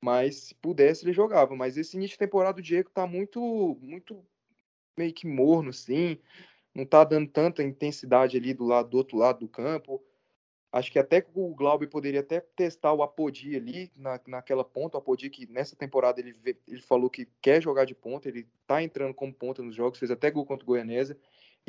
[0.01, 1.55] Mas se pudesse, ele jogava.
[1.55, 4.25] Mas esse início de temporada do Diego tá muito, muito
[4.97, 6.19] meio que morno, assim.
[6.75, 10.03] Não tá dando tanta intensidade ali do lado do outro lado do campo.
[10.73, 14.97] Acho que até o Glauber poderia até testar o Apodi ali na, naquela ponta.
[14.97, 16.35] O Apodi que nessa temporada ele,
[16.67, 20.11] ele falou que quer jogar de ponta, ele tá entrando como ponta nos jogos, fez
[20.11, 21.19] até gol contra o Goianésia.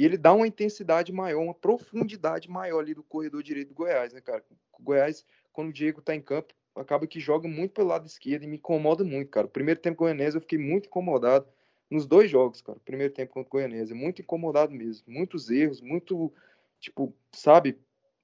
[0.02, 4.12] E ele dá uma intensidade maior, uma profundidade maior ali do corredor direito do Goiás,
[4.12, 4.44] né, cara?
[4.80, 8.42] O Goiás, quando o Diego tá em campo, acaba que joga muito pelo lado esquerdo
[8.44, 9.48] e me incomoda muito, cara.
[9.48, 11.46] Primeiro tempo com o Goianésia eu fiquei muito incomodado
[11.88, 12.80] nos dois jogos, cara.
[12.84, 15.06] Primeiro tempo contra o Goianésia, muito incomodado mesmo.
[15.08, 16.34] Muitos erros, muito,
[16.80, 17.78] tipo, sabe?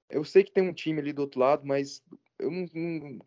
[0.10, 2.02] Eu sei que tem um time ali do outro lado, mas
[2.40, 3.20] eu não, não-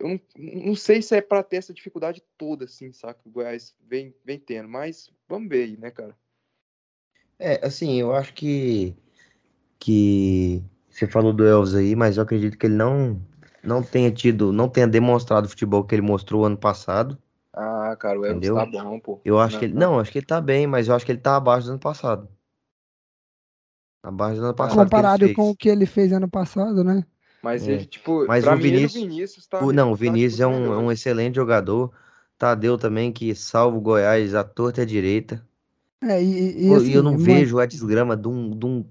[0.00, 0.20] eu não,
[0.66, 3.20] não sei se é pra ter essa dificuldade toda, assim, saca?
[3.26, 6.16] O Goiás vem, vem tendo, mas vamos ver aí, né, cara?
[7.40, 8.94] É, assim, eu acho que,
[9.78, 13.20] que você falou do Elvis aí, mas eu acredito que ele não,
[13.64, 17.18] não tenha tido, não tenha demonstrado o futebol que ele mostrou ano passado.
[17.52, 18.54] Ah, cara, o Elvis Entendeu?
[18.56, 19.20] tá bom, pô.
[19.24, 19.98] Eu acho Não, que ele, não.
[20.00, 22.28] acho que ele tá bem, mas eu acho que ele tá abaixo do ano passado.
[24.02, 27.04] Abaixo do ano passado Comparado com o que ele fez ano passado, né?
[27.42, 27.72] Mas É.
[27.72, 29.64] ele, tipo, Mas pra o mim, ele e Vinícius- Vinícius tá.
[29.64, 31.92] O, não, o tá, tipo, Vinícius é os um, é um excelente jogador.
[32.38, 35.46] Tadeu também, que salva o Goiás à torta e à direita.
[36.02, 38.84] É, e, e, Pô, assim, e eu não vejo a desgrama de um, de um,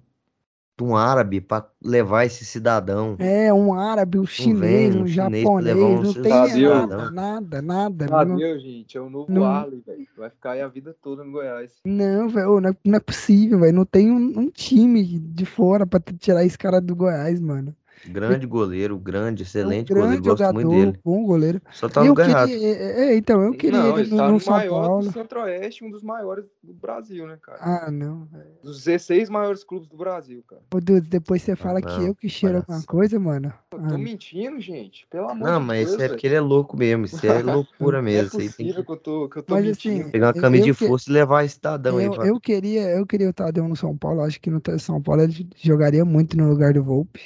[0.77, 3.15] de um árabe pra levar esse cidadão.
[3.19, 6.87] É, um árabe, um chinês, um um chinês japonês, levar um não tem cidadão.
[6.87, 8.07] nada, nada, nada.
[8.11, 10.07] Ah, não, Deus, gente, é o novo não- Arley, velho.
[10.17, 11.71] Vai ficar aí a vida toda no Goiás.
[11.83, 13.73] não, velho, não, é- não é possível, velho.
[13.73, 17.75] Não tem um, um time de fora pra t- tirar esse cara do Goiás, mano.
[18.07, 20.21] Grande goleiro, grande, É um excelente goleiro.
[20.21, 20.99] grande Gosto muito dele.
[21.03, 21.61] bom goleiro.
[21.71, 22.49] Só tá no lugar errado.
[22.49, 24.87] queria, é, é, então, eu queria não, ele ele no, tá no no São maior
[24.87, 25.05] Paulo.
[25.07, 27.59] do Centro-Oeste, um dos maiores do Brasil, né, cara?
[27.61, 28.27] Ah, não.
[28.63, 30.61] Dos 16 maiores clubes do Brasil, cara.
[30.73, 32.91] Ô, Dudu, depois você fala que Ah, não, eu que cheiro alguma palhaçada.
[32.91, 33.53] coisa, mano.
[33.73, 35.05] Eu Ah, tô mentindo, gente.
[35.09, 37.05] Pelo amor Não, de mas Deus, isso é porque ele é louco mesmo.
[37.05, 38.27] Isso é loucura Não é mesmo.
[38.27, 40.01] Isso aí tem possível que que eu tô, que eu tô Mas mentindo.
[40.01, 41.59] assim, pegar uma camisa de que- força e levar esse
[41.99, 42.27] aí Eu, pra.
[42.27, 44.21] eu queria, eu queria o Tadeu no São Paulo.
[44.21, 47.21] Acho que no São Paulo ele jogaria muito no lugar do Volpe.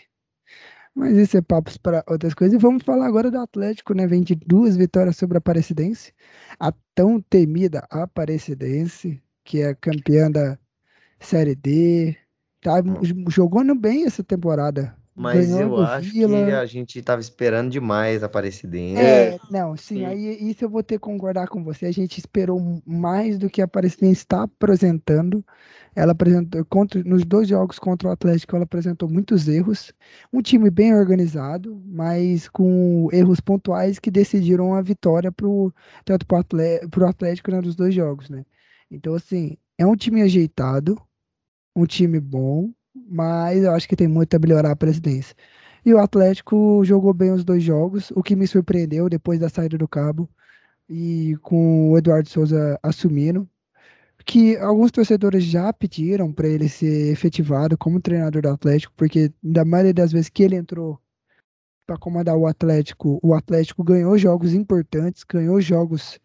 [0.95, 2.53] Mas isso é papos para outras coisas.
[2.55, 4.05] E vamos falar agora do Atlético, né?
[4.05, 6.13] Vem de duas vitórias sobre a Aparecidense.
[6.59, 10.57] A tão temida Aparecidense, que é campeã da
[11.21, 12.17] Série D.
[12.61, 13.25] Tá Hum.
[13.29, 14.95] jogando bem essa temporada.
[15.15, 16.59] Mas Ganhou eu acho que Vila.
[16.59, 18.99] a gente tava esperando demais a Aparecidense.
[18.99, 20.05] É, não, sim, sim.
[20.05, 21.85] aí isso eu vou ter que concordar com você.
[21.85, 25.45] A gente esperou mais do que a Aparecidense está apresentando.
[25.95, 29.93] Ela apresentou contra, nos dois jogos contra o Atlético, ela apresentou muitos erros.
[30.31, 35.71] Um time bem organizado, mas com erros pontuais que decidiram a vitória pro,
[36.03, 38.43] tanto para o Atlético né, dos dois jogos, né?
[38.89, 40.99] Então, assim, é um time ajeitado,
[41.75, 45.35] um time bom, mas eu acho que tem muito a melhorar a presidência.
[45.85, 49.77] E o Atlético jogou bem os dois jogos, o que me surpreendeu depois da saída
[49.77, 50.29] do Cabo
[50.89, 53.49] e com o Eduardo Souza assumindo,
[54.25, 59.65] que alguns torcedores já pediram para ele ser efetivado como treinador do Atlético, porque da
[59.65, 60.99] maioria das vezes que ele entrou
[61.85, 66.19] para comandar o Atlético, o Atlético ganhou jogos importantes, ganhou jogos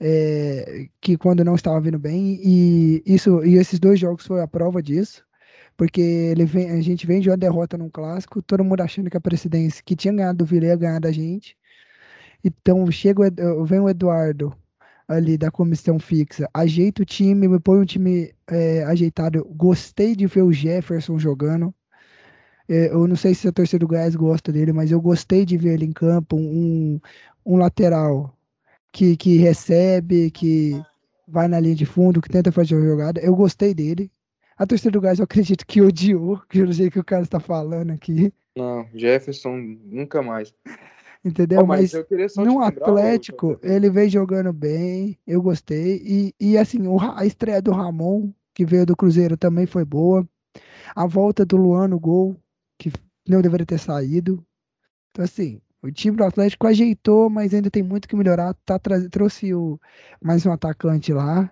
[0.00, 4.48] é, que quando não estava vindo bem, e isso e esses dois jogos foi a
[4.48, 5.24] prova disso
[5.76, 9.16] porque ele vem, a gente vem de uma derrota num clássico, todo mundo achando que
[9.16, 11.56] a presidência que tinha ganhado do Vila ia ganhar da gente.
[12.44, 14.54] Então chega o Ed- vem o Eduardo
[15.08, 19.44] ali da comissão fixa, ajeita o time, me põe um time é, ajeitado.
[19.56, 21.74] Gostei de ver o Jefferson jogando.
[22.68, 25.56] É, eu não sei se a torcida do Goiás gosta dele, mas eu gostei de
[25.56, 27.00] ver ele em campo, um,
[27.44, 28.36] um lateral
[28.92, 30.86] que, que recebe, que
[31.28, 33.20] vai na linha de fundo, que tenta fazer a jogada.
[33.22, 34.12] Eu gostei dele.
[34.56, 37.04] A torcida do Goiás eu acredito que odiou, que eu não sei o que o
[37.04, 38.32] cara está falando aqui.
[38.56, 40.54] Não, Jefferson nunca mais.
[41.24, 41.62] Entendeu?
[41.62, 41.92] Ó, mas
[42.36, 45.96] mas no Atlético, ele vem jogando bem, eu gostei.
[46.04, 46.80] E, e assim,
[47.16, 50.28] a estreia do Ramon, que veio do Cruzeiro, também foi boa.
[50.94, 52.36] A volta do Luan no gol,
[52.78, 52.92] que
[53.26, 54.44] não deveria ter saído.
[55.10, 58.54] Então, assim, o time do Atlético ajeitou, mas ainda tem muito que melhorar.
[58.64, 58.78] Tá,
[59.10, 59.80] trouxe o,
[60.22, 61.50] mais um atacante lá.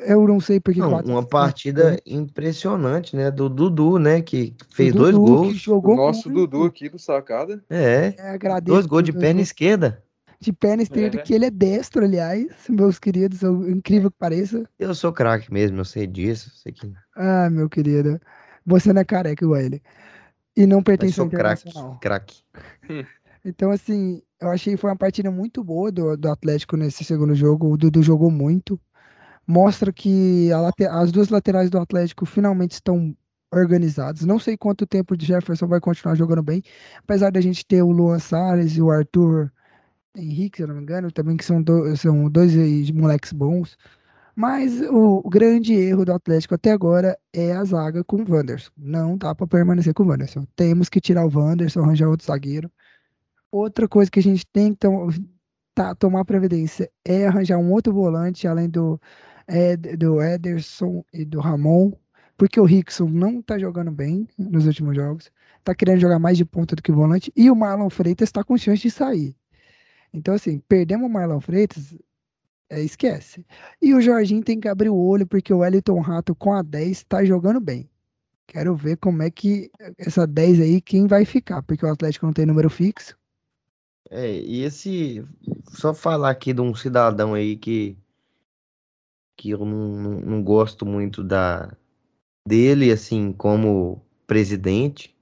[0.00, 2.14] Eu não sei porque Não, quatro uma assistindo partida atacante.
[2.14, 3.30] impressionante, né?
[3.30, 4.20] Do Dudu, né?
[4.20, 5.52] Que O fez dois Dudu, que gols.
[5.52, 6.46] O jogou nosso muito.
[6.48, 7.62] Dudu aqui do sacada.
[7.70, 9.48] É, É, agradeço dois gols de dois perna gols.
[9.48, 10.02] esquerda.
[10.40, 11.22] De perna esquerda, É.
[11.22, 14.68] que ele é destro, aliás, meus queridos, eu- incrível que pareça.
[14.78, 16.50] Eu sou craque mesmo, eu sei disso.
[16.56, 16.92] Sei que...
[17.16, 18.20] Ah, meu querido,
[18.66, 19.82] você não é careca igual ele.
[20.56, 21.98] E não pertence ao sou craque, Internacional.
[22.00, 22.42] craque.
[23.46, 27.34] Então, assim, eu achei que foi uma partida muito boa do, do Atlético nesse segundo
[27.34, 27.70] jogo.
[27.70, 28.80] O Dudu jogou muito.
[29.46, 30.50] Mostra que
[30.90, 33.16] as duas laterais do Atlético finalmente estão
[33.52, 34.24] organizadas.
[34.24, 36.62] Não sei quanto tempo o Jefferson vai continuar jogando bem,
[36.98, 39.52] apesar da gente ter o Luan Salles e o Arthur
[40.16, 42.54] Henrique, se eu não me engano, também que são, do- são dois
[42.90, 43.76] moleques bons.
[44.36, 48.70] Mas o grande erro do Atlético até agora é a zaga com o Wanderson.
[48.76, 50.44] Não dá para permanecer com o Wanderson.
[50.56, 52.70] Temos que tirar o Wanderson, arranjar outro zagueiro.
[53.50, 55.08] Outra coisa que a gente tem que tom-
[55.74, 59.00] tá- tomar previdência é arranjar um outro volante, além do,
[59.48, 61.92] Ed- do Ederson e do Ramon,
[62.36, 65.30] porque o Rickson não tá jogando bem nos últimos jogos,
[65.62, 68.56] tá querendo jogar mais de ponta do que volante, e o Marlon Freitas tá com
[68.58, 69.36] chance de sair.
[70.12, 71.96] Então, assim, perdemos o Marlon Freitas,
[72.70, 73.46] é, esquece.
[73.80, 77.04] E o Jorginho tem que abrir o olho, porque o Wellington Rato com a 10
[77.04, 77.88] tá jogando bem.
[78.46, 82.32] Quero ver como é que essa 10 aí, quem vai ficar, porque o Atlético não
[82.32, 83.16] tem número fixo.
[84.10, 85.24] É, e esse.
[85.72, 87.96] Só falar aqui de um cidadão aí que.
[89.36, 91.72] Que eu não, não, não gosto muito da
[92.46, 95.14] dele, assim, como presidente.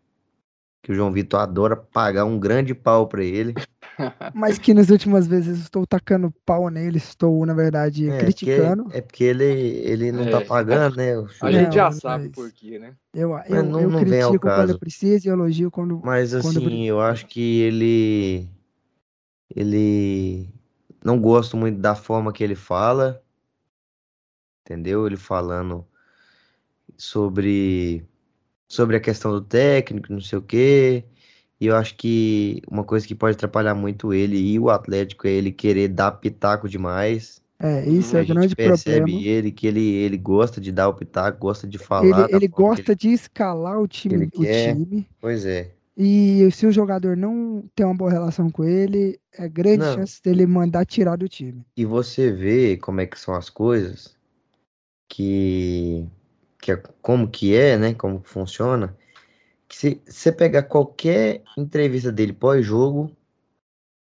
[0.83, 3.55] Que o João Vitor adora pagar um grande pau pra ele.
[4.35, 8.87] Mas que nas últimas vezes estou tacando pau nele, estou, na verdade, É, porque, criticando.
[8.93, 10.45] é porque ele, ele não tá É.
[10.45, 11.17] pagando, né?
[11.17, 12.97] o A gente Não, já sabe por quê, né?
[13.15, 14.73] Eu, eu, não- eu não critico quando caso.
[14.73, 16.01] eu preciso e elogio quando.
[16.03, 18.49] Mas quando eu assim, eu acho que ele.
[19.55, 20.49] Ele.
[21.05, 23.22] Não gosto muito da forma que ele fala.
[24.73, 25.07] Entendeu?
[25.07, 25.87] Ele falando
[26.97, 28.05] sobre.
[28.69, 31.05] Sobre a questão do técnico, não sei o quê.
[31.61, 35.31] E eu acho que uma coisa que pode atrapalhar muito ele e o Atlético é
[35.33, 37.43] ele querer dar pitaco demais.
[37.59, 39.23] É, isso A é o gente grande percebe problema.
[39.29, 42.49] ele que ele, ele gosta de dar o pitaco, gosta de Ele, falar ele que
[42.49, 44.75] gosta de escalar o time, ele o quer.
[44.75, 45.09] time.
[45.21, 45.77] Pois é.
[45.97, 49.95] E se o jogador não tem uma boa relação com ele, é grande Não.
[49.95, 51.65] chance dele mandar tirar do time.
[51.77, 54.17] E você vê como é que são as coisas,
[55.13, 56.07] que,
[56.59, 57.93] que é, como que é, né?
[57.93, 58.97] Como que funciona.
[59.69, 63.15] Que se você pegar qualquer entrevista dele pós-jogo,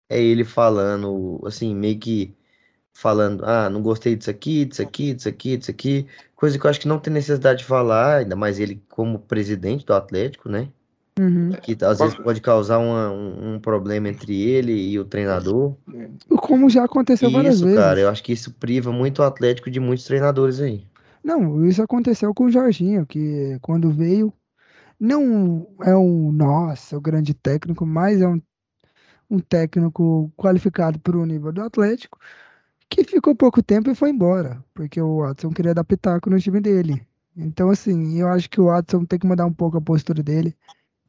[0.08, 2.36] é ele falando, assim, meio que
[2.94, 6.06] falando, ah, não gostei disso aqui, disso aqui, disso aqui, disso aqui.
[6.36, 9.86] Coisa que eu acho que não tem necessidade de falar, ainda mais ele como presidente
[9.86, 10.70] do Atlético, né?
[11.20, 11.52] Uhum.
[11.64, 15.76] Que às vezes pode causar uma- um, um problema entre ele e o treinador.
[16.28, 17.80] Como já aconteceu E várias isso, vezes.
[17.80, 20.89] cara, eu acho que isso priva muito o Atlético de muitos treinadores aí.
[21.24, 24.34] Não, isso aconteceu com o Jorginho, que quando veio,
[25.00, 28.42] não é um, nossa, o grande técnico, mas é um,
[29.30, 32.20] um técnico qualificado para o nível do Atlético,
[32.90, 36.60] que ficou pouco tempo e foi embora, porque o Watson queria dar pitaco no time
[36.60, 37.06] dele.
[37.38, 40.56] Então, assim, eu acho que o Watson tem que mudar um pouco a postura dele,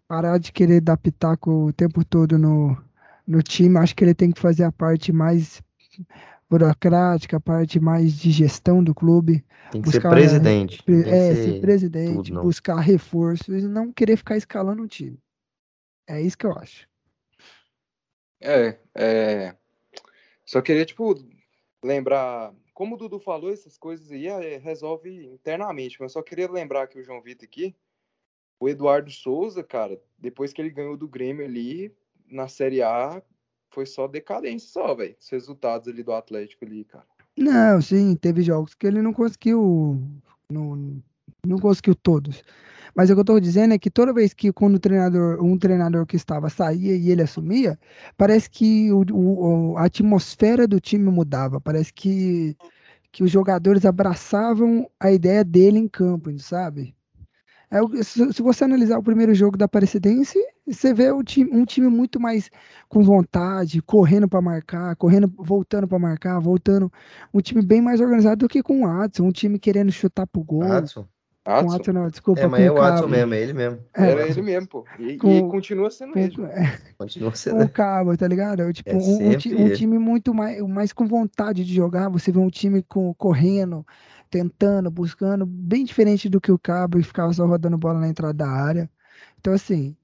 [0.07, 2.77] parar de querer dar pitaco o tempo todo no,
[3.27, 3.79] no time.
[3.79, 5.63] Acho que ele tem que fazer a parte mais
[6.51, 9.45] burocrática, a parte mais de gestão do clube.
[9.71, 10.79] Tem que ser Buscar, presidente.
[10.79, 14.37] Não Pre- tem que É, ser ser presidente, tudo, buscar reforços e não querer ficar
[14.37, 15.17] escalando o time.
[16.09, 16.89] É isso que eu acho.
[18.41, 19.57] É, é.
[20.45, 21.15] Só queria, tipo,
[21.85, 22.53] lembrar.
[22.75, 25.99] Como o Dudu falou, essas coisas aí é, resolve internamente.
[26.01, 27.77] Mas só queria lembrar que o João Vitor aqui,
[28.59, 31.95] o Eduardo Souza, cara, depois que ele ganhou do Grêmio ali
[32.27, 33.23] na Série A,
[33.71, 35.17] foi só decadência só, velho.
[35.19, 37.05] Os resultados ali do Atlético ali, cara.
[37.37, 40.01] Não, sim, teve jogos que ele não conseguiu.
[40.51, 41.03] Não,
[41.47, 42.43] não conseguiu todos.
[42.95, 45.57] Mas o que eu tô dizendo é que toda vez que quando o treinador, um
[45.59, 47.79] treinador que estava saía e ele assumia,
[48.17, 51.61] parece que o- o- a atmosfera do time mudava.
[51.61, 52.57] Parece que,
[53.13, 56.95] que os jogadores abraçavam a ideia dele em campo, sabe?
[57.71, 61.87] É, se, você analisar o primeiro jogo da Aparecidense, você vê o time, um time
[61.89, 62.51] muito mais
[62.89, 66.93] com vontade, correndo para marcar, correndo, voltando para marcar, voltando.
[67.33, 70.43] Um time bem mais organizado do que com o Adson, um time querendo chutar pro
[70.43, 70.65] gol.
[70.65, 71.07] Adson?
[71.45, 71.93] Com o Adson?
[71.93, 73.09] Não, desculpa, É, mas é o Cabo.
[73.09, 73.79] mesmo, é ele mesmo.
[73.95, 74.85] É, Era ele mesmo, pô.
[74.99, 76.43] E, Com- e continua sendo com- ele.
[76.43, 77.63] é, Continua com sendo.
[77.65, 78.73] o Cabo, tá ligado?
[78.73, 82.09] Tipo, É um, um um time muito mais, mais com vontade de jogar.
[82.11, 83.87] Você vê um time com, correndo,
[84.31, 88.35] tentando, buscando, bem diferente do que o Cabo e ficava só rodando bola na entrada
[88.35, 88.91] da área.
[89.39, 89.97] Então, assim,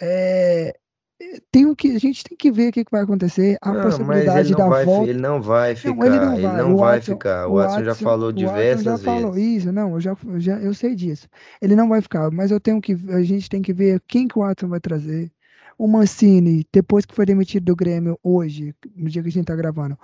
[0.00, 0.76] é,
[1.20, 3.58] é, tem o que, a gente tem que ver o que, vai acontecer.
[3.62, 5.10] A Não, possibilidade ele da não vai, volta.
[5.10, 6.06] ele não vai ficar.
[6.06, 6.62] Não, ele não Ele vai.
[6.62, 7.48] não O vai Watson, ficar.
[7.48, 9.36] O Watson já falou Watson já diversas falou vezes.
[9.36, 9.72] isso.
[9.72, 11.28] Não, eu já, eu já eu sei disso.
[11.60, 14.38] Ele não vai ficar, mas eu tenho que, a gente tem que ver quem que
[14.38, 15.32] o Watson vai trazer.
[15.78, 19.56] O Mancini, depois que foi demitido do Grêmio hoje, no dia que a gente tá
[19.56, 19.98] gravando,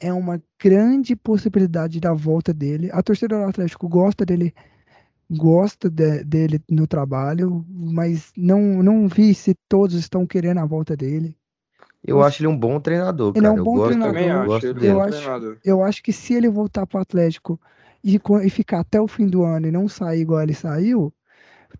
[0.00, 2.88] é uma grande possibilidade da volta dele.
[2.92, 4.54] A torcida do Atlético gosta dele,
[5.30, 10.96] gosta de- dele no trabalho, mas não, não vi se todos estão querendo a volta
[10.96, 11.36] dele.
[12.04, 13.60] Eu acho ele um bom treinador, Ele é um cara.
[13.60, 14.14] Eu bom gosto, treinador.
[14.14, 14.46] Também eu acho.
[14.46, 14.86] gosto Ele dele.
[14.86, 15.58] é Eu um acho- treinador.
[15.64, 17.60] Eu acho que se ele voltar para o Atlético
[18.02, 21.12] e, e ficar até o fim do ano e não sair igual ele saiu,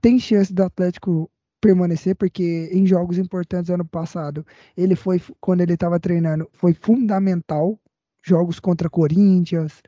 [0.00, 5.74] tem chance do Atlético permanecer, porque em jogos importantes ano passado, ele foi, quando ele
[5.74, 7.78] estava treinando, foi fundamental.
[8.22, 9.83] Jogos contra Corinthians,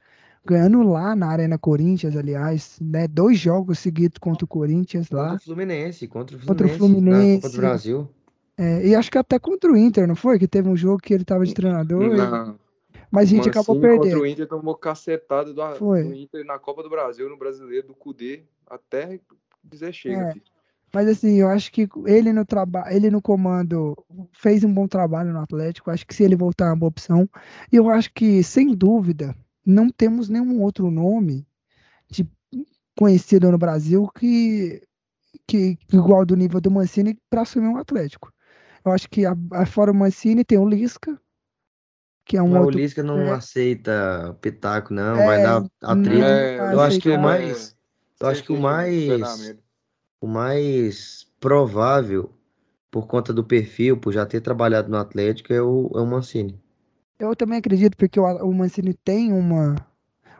[0.45, 3.07] ganhando lá na Arena Corinthians, aliás, né?
[3.07, 5.35] Dois jogos seguidos contra o Corinthians Contra lá.
[5.35, 7.51] o Fluminense, contra o Contra o Fluminense, Fluminense.
[7.53, 8.09] do Brasil.
[8.57, 10.39] É, e acho que até contra o Inter, não foi?
[10.39, 12.59] Que teve um jogo que ele estava de treinador, e- Não.
[13.11, 14.23] mas a gente acabou Mancini contra perdendo.
[14.23, 16.05] o Inter tomou cacetada do, Foi.
[16.05, 19.19] do Inter na Copa do Brasil, no Brasileiro, do Cudê, até
[19.65, 20.17] dizer chega.
[20.31, 20.35] É.
[20.93, 23.97] Mas assim, eu acho que ele no trabalho, ele no comando
[24.33, 25.91] fez um bom trabalho no Atlético.
[25.91, 27.29] Acho que se ele voltar é uma boa opção.
[27.73, 31.47] E eu acho que, sem dúvida, não temos nenhum outro nome
[32.11, 32.29] de
[32.99, 34.83] conhecido no Brasil que,
[35.47, 38.33] que igual do nível do Mancini para assumir um Atlético.
[38.85, 41.21] Eu acho que a, a- fora o Mancini tem o Lisca,
[42.25, 42.79] que é um Mas o outro.
[42.79, 43.33] Lisca não é.
[43.33, 45.21] aceita pitaco, não.
[45.21, 46.25] É, Vai dar atrito.
[46.25, 47.23] É, eu acho que o aceitar.
[47.23, 47.77] mais.
[48.21, 49.53] Eu acho que o mais.
[50.21, 52.31] O mais provável,
[52.91, 56.61] por conta do perfil, por já ter trabalhado no Atlético, é o, é o Mancini.
[57.19, 59.77] Eu também acredito, porque o, o Mancini tem uma,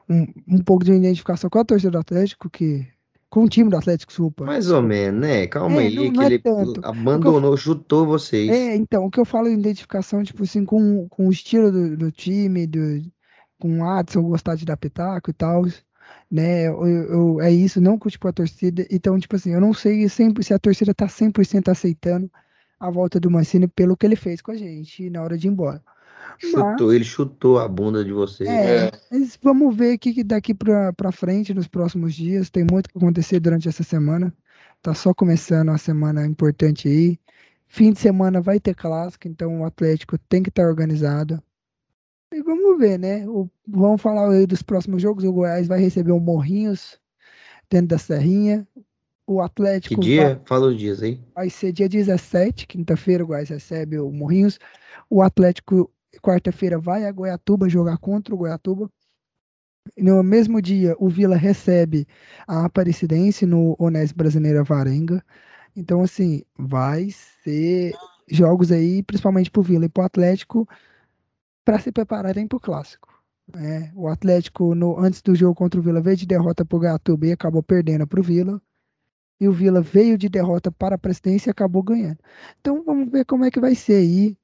[0.09, 2.87] um, um pouco de identificação com a torcida do Atlético, que,
[3.29, 4.45] com o time do Atlético, desculpa.
[4.45, 5.47] Mais ou menos, né?
[5.47, 6.43] Calma É, aí, não- que não é ele
[6.83, 8.51] abandonou, chutou vocês.
[8.51, 11.97] É, então, o que eu falo de identificação, tipo assim, com, com o estilo do,
[11.97, 12.79] do time, do,
[13.59, 15.65] com o Adson gostar de dar pitaco e tal,
[16.31, 16.69] né?
[16.69, 18.87] Eu, eu- é isso, não com tipo, a torcida.
[18.91, 22.31] Então, tipo assim, eu não sei sempre se a torcida tá 100% aceitando
[22.79, 25.51] a volta do Mancini pelo que ele fez com a gente na hora de ir
[25.51, 25.83] embora.
[26.39, 28.49] Chutou, ele chutou a bunda de vocês.
[28.49, 28.93] É, É.
[29.11, 32.49] mas vamos ver o que, daqui pra, pra frente nos próximos dias.
[32.49, 34.33] Tem muito que acontecer durante essa semana.
[34.83, 37.19] Tá só começando uma semana importante aí.
[37.69, 41.43] Fim de semana vai ter clássico, então o Atlético tem que estar organizado.
[42.33, 43.27] E vamos ver, né?
[43.29, 45.25] O- vamos falar aí dos próximos jogos.
[45.25, 46.99] O Goiás vai receber o Morrinhos
[47.69, 48.67] dentro da Serrinha.
[49.27, 50.43] O Que Atlético vai- dia?
[50.45, 51.21] Fala os dias aí.
[51.35, 54.59] vai ser dia 17, quinta-feira, o Goiás recebe o Morrinhos.
[55.09, 55.91] O Atlético,
[56.23, 58.91] quarta-feira, vai a Goiatuba jogar contra o Goiatuba.
[59.97, 62.07] No mesmo dia, o Vila recebe
[62.47, 65.25] a Aparecidense no Onésio Brasileira Varenga.
[65.75, 67.09] Então, assim, vai
[67.43, 67.95] ser
[68.29, 70.69] jogos aí, principalmente pro Vila e pro Atlético,
[71.65, 73.09] para se prepararem pro clássico.
[73.55, 73.93] né?
[73.95, 77.33] o Atlético, no, antes do jogo contra o Vila, veio de derrota pro Goiatuba e
[77.33, 78.61] acabou perdendo pro Vila
[79.41, 82.19] e o Vila veio de derrota para a presidência e acabou ganhando.
[82.61, 84.37] Então vamos ver como é que vai ser aí.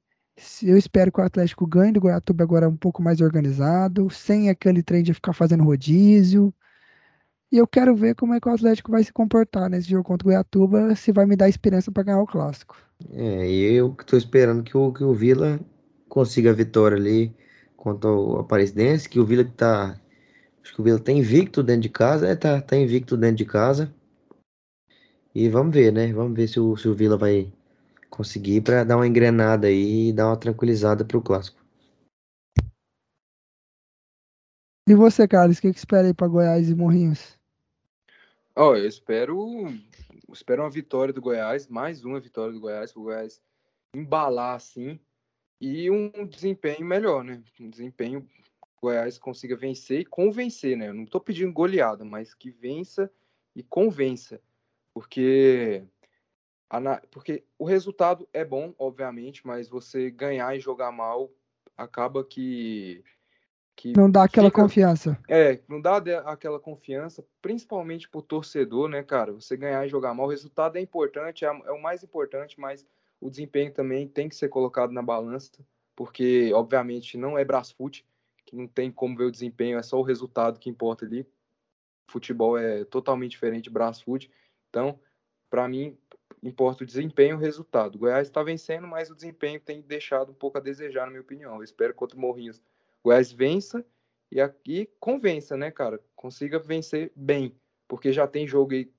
[0.63, 4.83] Eu espero que o Atlético ganhe do Goiatuba agora um pouco mais organizado, sem aquele
[4.83, 6.53] trem de ficar fazendo rodízio.
[7.51, 10.27] E eu quero ver como é que o Atlético vai se comportar nesse jogo contra
[10.27, 12.75] o Goiatuba, se vai me dar esperança para ganhar o clássico.
[13.11, 15.59] É, eu tô esperando que o, que o Vila
[16.07, 17.33] consiga a vitória ali
[17.75, 19.99] contra o Aparecidense, que o Vila que tá.
[20.61, 22.27] Acho que o Vila tá invicto dentro de casa.
[22.27, 23.93] É, tá, tá invicto dentro de casa.
[25.33, 26.11] E vamos ver, né?
[26.11, 27.53] Vamos ver se o, se o Vila vai
[28.09, 31.63] conseguir para dar uma engrenada aí e dar uma tranquilizada pro clássico.
[34.87, 37.37] E você, Carlos, o que, que espera aí para Goiás e Morrinhos?
[38.55, 39.67] Ó, eu espero,
[40.31, 43.41] espero uma vitória do Goiás, mais uma vitória do Goiás, o Goiás
[43.93, 44.99] embalar assim
[45.59, 47.41] e um desempenho melhor, né?
[47.59, 50.89] Um desempenho que o Goiás consiga vencer e convencer, né?
[50.89, 53.11] Eu não tô pedindo goleada, mas que vença
[53.55, 54.39] e convença,
[54.93, 55.83] porque
[56.69, 61.31] ana- porque o resultado é bom, obviamente, mas você ganhar e jogar mal
[61.75, 63.03] acaba que
[63.75, 65.19] que Não dá aquela fica- confiança.
[65.29, 69.31] é, não dá aquela confiança, principalmente pro torcedor, né, cara?
[69.33, 72.87] Você ganhar e jogar mal, o resultado é importante, é, é o mais importante, mas
[73.19, 75.51] o desempenho também tem que ser colocado na balança,
[75.95, 78.05] porque, obviamente, não é Brasfoot,
[78.45, 81.27] que não tem como ver o desempenho, é só o resultado que importa ali.
[82.09, 84.31] futebol é totalmente diferente de Brasfoot.
[84.69, 84.99] Então,
[85.49, 85.97] para mim,
[86.41, 87.95] importa o desempenho e o resultado.
[87.95, 91.21] O Goiás está vencendo, mas o desempenho tem deixado um pouco a desejar, na minha
[91.21, 91.55] opinião.
[91.55, 93.85] Eu espero que contra o Morrinhos o Goiás vença
[94.31, 95.99] e aqui convença, né, cara?
[96.15, 97.55] Consiga vencer bem,
[97.87, 98.91] porque já tem jogo aí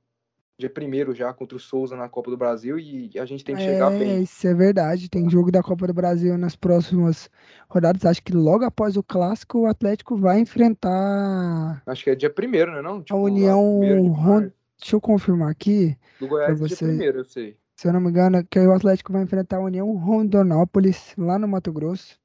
[0.59, 3.62] dia primeiro já contra o Souza na Copa do Brasil e a gente tem que
[3.62, 4.22] chegar É, bem.
[4.24, 5.09] isso é verdade.
[5.09, 7.30] Tem jogo da Copa do Brasil nas próximas
[7.68, 8.04] rodadas.
[8.04, 12.72] Acho que logo após o clássico, o Atlético vai enfrentar Acho que é dia primeiro,
[12.72, 12.82] né?
[12.82, 12.98] Não?
[12.98, 14.50] a Tipo, lá, União Ron-.
[14.80, 15.96] Deixa eu confirmar aqui.
[16.20, 16.86] Do Goiás é dia você.
[16.86, 17.56] primeiro, eu sei.
[17.76, 21.46] Se eu não me engano, que o Atlético vai enfrentar a União Rondonópolis, lá no
[21.46, 22.18] Mato Grosso,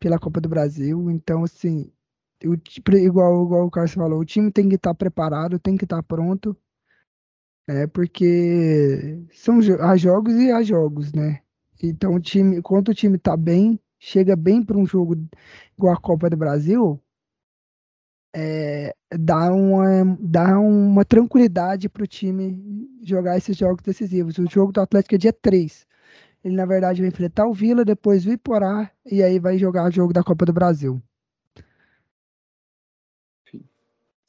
[0.00, 1.08] pela Copa do Brasil.
[1.10, 1.92] Então, assim,
[2.44, 2.54] o,
[2.96, 6.56] igual, igual o Carlos falou, o time tem que estar preparado, tem que estar pronto,
[7.66, 7.86] né?
[7.88, 11.40] Porque são há jogos e há jogos, né?
[11.82, 15.16] Então, o time, quando o time tá bem, chega bem para um jogo
[15.76, 17.00] igual a Copa do Brasil,
[18.34, 24.38] é, dá uma, dá uma tranquilidade para o time jogar esses jogos decisivos.
[24.38, 25.86] O jogo do Atlético é dia 3.
[26.44, 29.92] Ele, na verdade, vai enfrentar o Vila, depois o Iporá, e aí vai jogar o
[29.92, 31.02] jogo da Copa do Brasil.
[33.50, 33.68] Sim,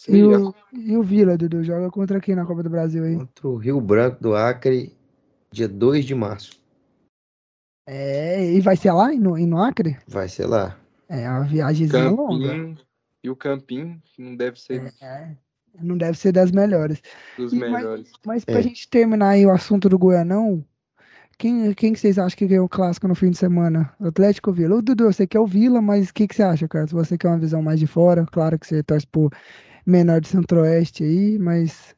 [0.07, 3.15] E o, e o Vila, Dudu, joga contra quem na Copa do Brasil aí?
[3.17, 4.95] Contra o Rio Branco do Acre,
[5.51, 6.59] dia 2 de março.
[7.87, 9.97] É, e vai ser lá, no, no Acre?
[10.07, 10.77] Vai ser lá.
[11.09, 12.49] É uma viagemzinha longa.
[12.49, 12.77] Campim
[13.23, 15.35] e o Campim que não deve ser É,
[15.81, 17.01] não deve ser das melhores.
[17.37, 18.11] dos E- mas- melhores.
[18.25, 18.61] Mas pra É.
[18.61, 20.63] gente terminar aí o assunto do Goianão,
[21.37, 23.93] quem, quem que vocês acham que ganhou o clássico no fim de semana?
[24.01, 24.75] Atlético ou Vila?
[24.75, 26.91] O Dudu, você quer o Vila, mas o que, que você acha, Carlos?
[26.91, 28.25] Você quer uma visão mais de fora?
[28.25, 29.29] Claro que você torce pro
[29.87, 31.95] menor de Centro-Oeste aí, mas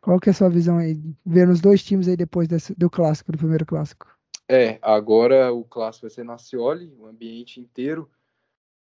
[0.00, 1.00] qual que é a sua visão aí?
[1.24, 4.08] Vendo os dois times aí depois desse- do clássico, do primeiro clássico.
[4.48, 8.10] É, agora o clássico vai ser na Cioli, o ambiente inteiro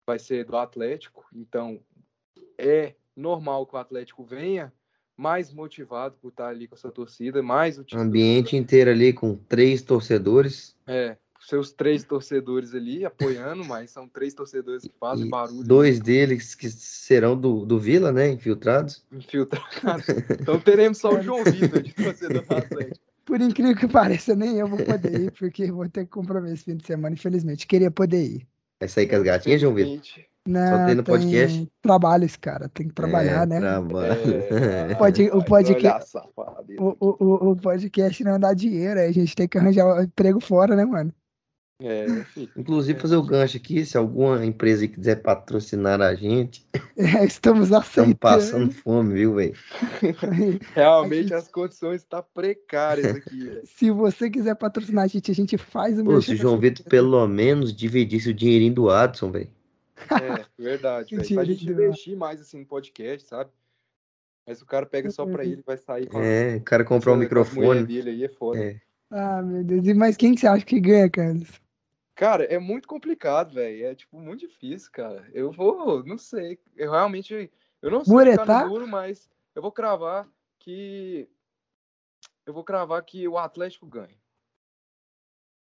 [0.06, 1.80] vai ser do Atlético, então
[2.58, 4.74] é normal que o Atlético venha
[5.16, 9.14] mais motivado por estar ali com essa torcida, mais o time do- Ambiente inteiro ali
[9.14, 11.16] com três torcedores É,
[11.48, 15.64] seus três torcedores ali apoiando, mas são três torcedores que fazem e barulho.
[15.64, 18.30] dois deles que serão do, do Vila, né?
[18.30, 19.04] Infiltrados.
[19.12, 20.06] infiltrados.
[20.42, 22.98] Então teremos só o João Vitor de torcedor do Atlético.
[23.26, 26.76] Por incrível que pareça, nem eu vou poder ir, porque vou ter compromisso esse fim
[26.76, 27.66] de semana, infelizmente.
[27.66, 28.48] Queria poder ir.
[28.80, 29.98] Vai sair com as gatinhas, João Vitor?
[30.46, 31.58] Não, tem no podcast?
[31.58, 32.68] tem trabalhos, cara.
[32.68, 33.60] Tem que trabalhar, É, né?
[33.62, 34.12] trabalho.
[34.90, 36.20] É, Pode- o podcast-.
[36.78, 40.76] O, o, o- podcast não dá dinheiro, aí a gente tem que arranjar emprego fora,
[40.76, 41.14] né, mano?
[41.82, 42.06] É.
[42.56, 46.66] Inclusive, fazer o gancho aqui, se alguma empresa quiser patrocinar a gente,
[46.96, 48.16] É, estamos estamos aceitando.
[48.16, 49.54] passando fome, viu, velho?
[50.74, 53.62] Realmente A as condições estão precárias aqui, velho.
[53.66, 56.38] Se você quiser patrocinar a gente, a gente faz o Pô, se o.
[56.38, 59.50] João Vitor pelo menos dividisse o dinheirinho do Adson, velho.
[60.10, 61.34] É, verdade, velho.
[61.36, 63.50] Pra gente investir mais assim no podcast, sabe?
[64.48, 67.14] Mas o cara pega só pra ele, vai sair com a- É, o cara comprar
[67.14, 67.84] um microfone.
[67.86, 68.60] dele aí, é foda.
[68.60, 68.80] É.
[69.10, 69.86] Ah, meu Deus.
[69.88, 71.62] E Mas quem que você acha que ganha, Carlos?
[72.16, 73.86] Cara, é muito complicado, velho.
[73.88, 75.28] É, tipo, muito difícil, cara.
[75.34, 76.60] Eu vou, não sei.
[76.76, 77.52] Eu realmente,
[77.82, 78.46] eu não sei Muretar?
[78.46, 80.28] ficar duro, mas eu vou cravar
[80.60, 81.28] que...
[82.46, 84.16] Eu vou cravar que o Atlético ganha.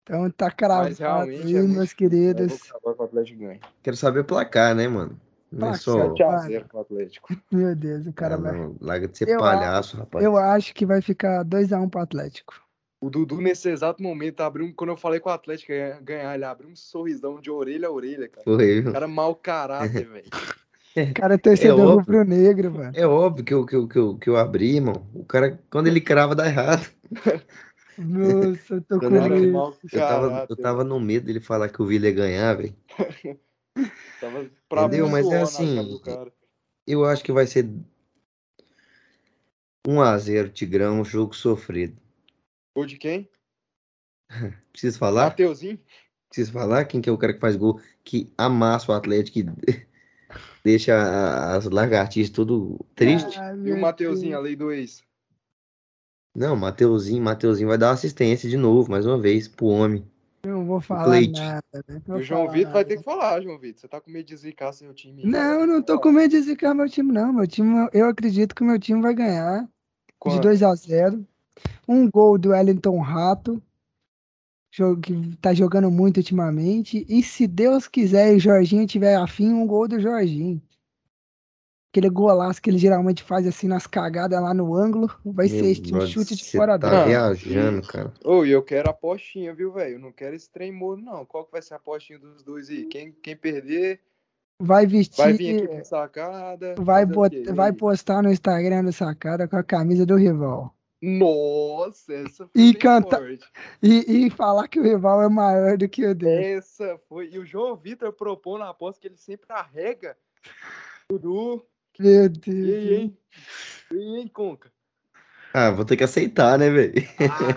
[0.04, 2.48] Então tá cravado realmente aí, é muito- meus Eu queridos.
[2.48, 3.60] vou cravar que o Atlético ganha.
[3.84, 5.20] Quero saber placar, né, mano?
[5.52, 6.14] Não é Placar, só.
[6.14, 7.28] 7x0 pro Atlético.
[7.52, 8.54] Meu Deus, o cara vai.
[8.80, 10.24] larga de ser Eu palhaço, rapaz.
[10.24, 12.54] Eu acho que vai ficar 2x1 pro Atlético.
[13.02, 14.74] O Dudu, nesse exato momento, abriu um...
[14.74, 17.92] Quando eu falei com o Atlético ia ganhar, ele abriu um sorrisão de orelha a
[17.92, 18.44] orelha, cara.
[18.44, 18.84] Foi?
[18.84, 20.30] Cara mau caráter, velho.
[21.10, 22.00] O cara é torcedor óbvio.
[22.00, 22.92] rubro-negro, mano.
[22.94, 25.08] É óbvio que eu, que, eu, que, eu, que eu abri, irmão.
[25.14, 26.90] O cara, quando ele crava, dá errado.
[27.98, 29.78] Nossa, eu tô com ele- medo.
[29.92, 32.76] Eu tava, eu tava no medo dele falar que o Vila ia ganhar, velho.
[34.20, 35.08] Tava pra Entendeu?
[35.08, 36.02] Mas é assim.
[36.86, 37.70] Eu acho que vai ser
[39.88, 41.96] 1x0 Tigrão, um jogo sofrido.
[42.80, 43.30] Gol de quem?
[44.72, 45.26] Preciso falar?
[45.26, 45.78] Mateuzinho?
[46.30, 49.44] Preciso falar quem que é o cara que faz gol, que amassa o Atlético, que
[50.64, 50.96] deixa
[51.56, 53.38] as lagartixas tudo triste.
[53.38, 55.04] Ah, E o Mateuzinho, a lei do ex?
[56.34, 60.10] Não, Mateuzinho, Mateuzinho vai dar uma assistência de novo, mais uma vez, pro homem.
[60.46, 61.84] Não vou falar nada.
[61.86, 62.02] né?
[62.08, 63.82] E o João Vitor vai ter que falar, João Vitor.
[63.82, 65.26] Você tá com medo de zicar seu time?
[65.26, 67.34] Não, não tô com medo de zicar meu time, não.
[67.34, 69.70] Meu time, eu acredito que o meu time vai ganhar de
[70.18, 70.44] Quanto?
[70.44, 71.28] 2 a 0
[71.88, 73.62] Um gol do Wellington Rato,
[74.72, 77.06] jogo que tá jogando muito ultimamente.
[77.10, 80.62] E se Deus quiser e o Jorginho tiver afim, um gol do Jorginho.
[81.92, 85.82] Aquele golaço que ele geralmente faz assim nas cagadas lá no ângulo, vai Meu ser
[85.88, 88.14] um brother, chute de fora tá viajando, cara.
[88.24, 89.96] Ô, e eu quero apostinha, viu, velho?
[89.96, 91.26] Eu não quero esse trem morno, não.
[91.26, 92.86] Qual que vai ser a apostinha dos dois aí?
[92.86, 94.00] Quem, quem perder
[94.62, 95.18] Vai vestir.
[95.18, 96.76] Vai vir aqui pro sacada.
[96.78, 97.44] Vai, bot...
[97.54, 100.76] vai postar no Instagram do Sacada com a camisa do rival.
[101.02, 103.48] Nossa, essa foi E bem canta- forte.
[103.82, 106.44] E, e falar que o rival é maior do que o dele.
[106.58, 107.30] Essa foi.
[107.32, 110.18] E o João Vitor propôs na aposta que ele sempre arrega.
[111.10, 111.66] Dudu.
[111.98, 112.48] Meu E Deus.
[112.48, 113.18] aí, hein?
[113.92, 114.72] E aí, hein, Conca?
[115.54, 116.94] Ah, vou ter que aceitar, né, velho?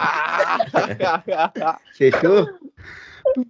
[0.01, 1.79] Ah!
[1.95, 2.49] Fechou?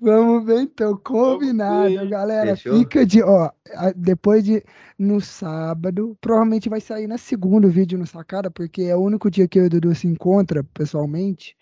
[0.01, 2.09] Vamos ver então, combinado, ver.
[2.09, 2.57] galera.
[2.57, 2.78] Fechou?
[2.78, 3.51] Fica de, ó,
[3.97, 4.62] depois de
[4.99, 9.30] no sábado, provavelmente vai sair na segunda o vídeo no Sacada, porque é o único
[9.30, 11.57] dia que eu e o Dudu se encontra pessoalmente.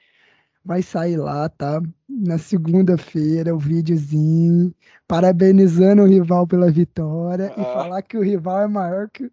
[0.64, 1.80] Vai sair lá, tá?
[2.08, 4.74] Na segunda-feira, o videozinho,
[5.08, 7.64] parabenizando o rival pela vitória e Ah.
[7.64, 9.30] falar que o rival é maior que,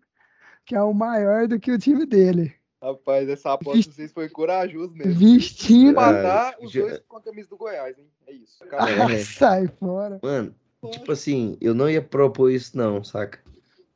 [0.65, 2.56] que é o maior do que o time dele.
[2.81, 5.13] Rapaz, essa aposta Vist- vocês foi corajoso mesmo.
[5.15, 5.91] Vestindo.
[5.91, 8.05] Empatar Ah, os já- dois com a camisa do Goiás, hein?
[8.27, 8.63] É isso.
[8.63, 8.67] É.
[8.67, 8.85] Cara,
[9.25, 10.19] Sai fora.
[10.21, 10.53] Mano,
[10.91, 13.39] tipo assim, eu não ia propor isso, não, saca?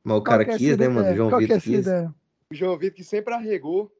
[0.03, 1.11] Mas o cara é quis, né, mano?
[1.11, 1.15] O?
[1.15, 1.79] João é Vitor quis.
[1.85, 2.13] ideia?
[2.51, 3.91] o João Vitor que sempre arregou.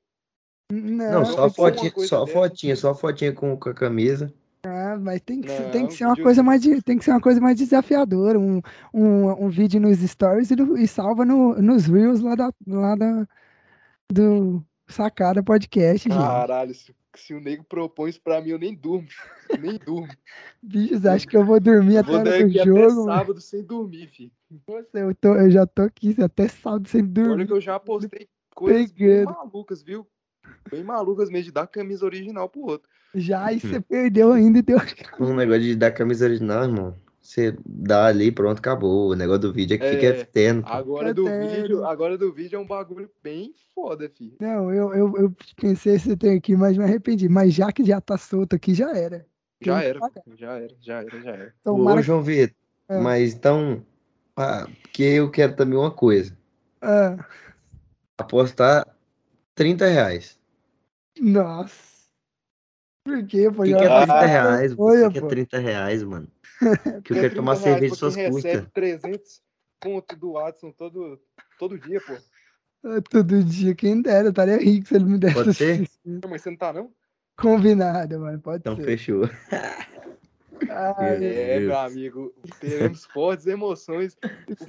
[0.71, 2.34] Não, Não, só fotinha, só dessa.
[2.39, 4.34] fotinha, só fotinha com, com a camisa.
[4.65, 7.03] Ah, mas tem que, ser- Não, tem que ser uma coisa mais de- tem que
[7.05, 8.61] ser uma coisa mais desafiadora, um,
[8.93, 12.95] um, um vídeo nos stories e, no- e salva no, nos reels lá da, lá
[12.95, 13.27] da
[14.11, 16.17] do Sacada Podcast, gente.
[16.17, 19.07] Caralho, se, se o nego propõe isso pra mim, eu nem durmo.
[19.59, 20.07] Nem durmo.
[20.63, 22.79] Bichos, acho que eu vou dormir até Vou até jogo.
[22.79, 23.03] mano.
[23.05, 24.31] sábado sem dormir, filho.
[24.67, 27.47] Nossa, eu, tô, eu já tô aqui até sábado sem Olha dormir.
[27.47, 29.33] que eu já postei coisas bem Pegando.
[29.35, 30.07] malucas, viu?
[30.69, 32.87] Bem malucas mesmo, de dar camisa original pro outro.
[33.13, 34.77] Já, e você perdeu ainda e deu.
[35.19, 36.95] Um negócio de dar camisa original, irmão.
[37.22, 39.11] Você dá ali, pronto, acabou.
[39.11, 40.63] O negócio do vídeo é que fica É, eterno.
[40.65, 41.57] Agora do Eterno.
[41.61, 44.36] vídeo, agora do vídeo é um bagulho bem foda, filho.
[44.41, 47.30] Não, eu, eu, eu pensei esse tem aqui, mas me arrependi.
[47.30, 49.26] Mas já que já tá solto aqui, já era.
[49.61, 49.99] Já que era,
[50.36, 51.55] já era, já era, já era.
[51.63, 52.55] Tomara Ô, que- João Vitor,
[52.89, 52.99] É.
[52.99, 53.86] mas então,
[54.36, 56.36] ah, porque eu quero também uma coisa.
[56.82, 57.24] Ah,
[58.17, 58.86] Apostar
[59.55, 60.39] 30 reais.
[61.19, 61.91] nossa.
[63.03, 63.63] Por quê, pô?
[63.63, 64.74] Quem Já quer tá 30 reais?
[64.74, 65.28] Você quer pô.
[65.28, 66.28] 30 reais, mano.
[67.03, 68.43] Que eu quero tomar 30 reais cerveja de suas custas.
[68.43, 69.41] recebe 300
[69.80, 71.20] pontos do Watson todo,
[71.59, 72.14] todo dia, pô.
[72.84, 75.89] Ah, Todo dia, quem dera, eu estaria rico se ele me desse Pode ser?
[76.05, 76.91] Não, Mas você não tá, não?
[77.38, 78.86] Combinado, mano, pode Então ser.
[78.86, 79.22] fechou.
[80.70, 82.34] Ai, É, meu amigo.
[82.59, 84.16] Teremos fortes emoções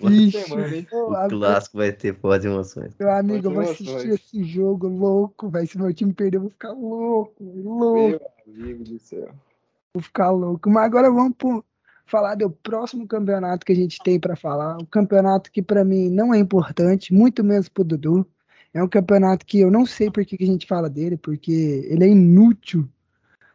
[0.01, 0.43] Vixe.
[0.45, 0.87] semana, hein?
[0.91, 2.93] O clássico vai ter fortes emoções.
[2.99, 5.67] Meu amigo, eu vou assistir esse jogo louco, velho.
[5.69, 9.35] Se meu time perder, eu vou ficar louco, louco, Meu amigo do céu.
[9.95, 10.71] vou ficar louco.
[10.71, 11.65] Mas agora vamos pro,
[12.07, 14.77] falar do próximo campeonato que a gente tem pra falar.
[14.77, 18.27] Um campeonato que pra mim não é importante, muito menos pro Dudu.
[18.75, 21.87] É um campeonato que eu não sei por que que a gente fala dele, porque
[21.89, 22.89] ele é inútil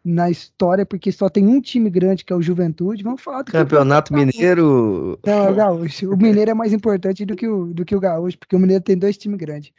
[0.04, 3.04] na história, porque só tem um time grande que é o Juventude.
[3.04, 5.20] Vamos falar do Campeonato Mineiro.
[5.26, 6.14] Não, é o Gaúcho.
[6.14, 8.84] O Mineiro é mais importante do que o, do que o Gaúcho, porque o Mineiro
[8.84, 9.72] tem dois times grandes.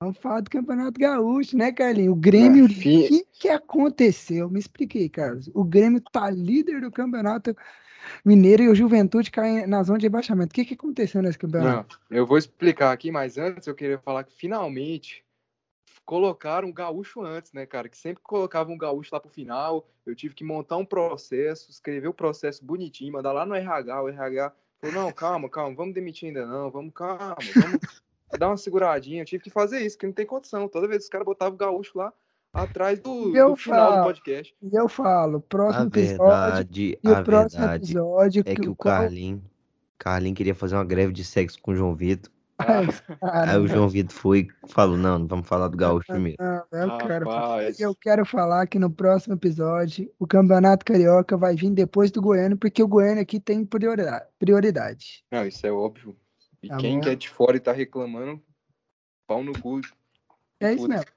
[0.00, 2.12] Vamos falar do Campeonato Gaúcho, né, Carlinhos?
[2.12, 4.50] O Grêmio, o Ah, fi- que, que aconteceu?
[4.50, 5.50] Me expliquei, Carlos.
[5.54, 7.56] O Grêmio tá líder do Campeonato
[8.24, 10.52] Mineiro e o Juventude cai na zona de rebaixamento.
[10.52, 11.98] O que, que aconteceu nesse campeonato?
[12.10, 15.24] Não, eu vou explicar aqui, mas antes eu queria falar que finalmente
[16.04, 17.88] colocaram um gaúcho antes, né, cara?
[17.88, 19.88] Que sempre colocavam um gaúcho lá pro final.
[20.04, 24.02] Eu tive que montar um processo, escrever o processo bonitinho, mandar lá no RH.
[24.02, 27.80] O RH falou: não, calma, calma, vamos demitir ainda não, vamos, calma, vamos
[28.38, 29.22] dar uma seguradinha.
[29.22, 30.68] Eu tive que fazer isso, que não tem condição.
[30.68, 32.12] Toda vez que os caras botavam o gaúcho lá
[32.52, 34.04] atrás do, Eu do final do falo.
[34.04, 34.54] podcast.
[34.62, 36.18] E eu falo, A próximo episódio.
[36.18, 38.42] verdade, E o a próximo verdade episódio.
[38.46, 39.42] é que o qual- Carlinho,
[39.98, 42.30] Carlinho queria fazer uma greve de sexo com o João Vitor.
[42.56, 42.86] Ai,
[43.56, 46.36] Aí o João Vitor foi e falou: não, não vamos falar do Gaúcho primeiro.
[46.40, 47.80] Não, eu quero, Rapaz.
[47.80, 52.56] eu quero falar que no próximo episódio o Campeonato Carioca vai vir depois do Goiânia,
[52.56, 54.26] porque o Goiânia aqui tem prioridade.
[54.38, 55.24] prioridade.
[55.32, 56.16] Não, isso é óbvio.
[56.64, 57.00] E Tá quem bom.
[57.02, 58.40] que é de fora e tá reclamando,
[59.26, 59.80] pau no cu.
[60.60, 60.94] É isso Puta.
[60.94, 61.10] mesmo.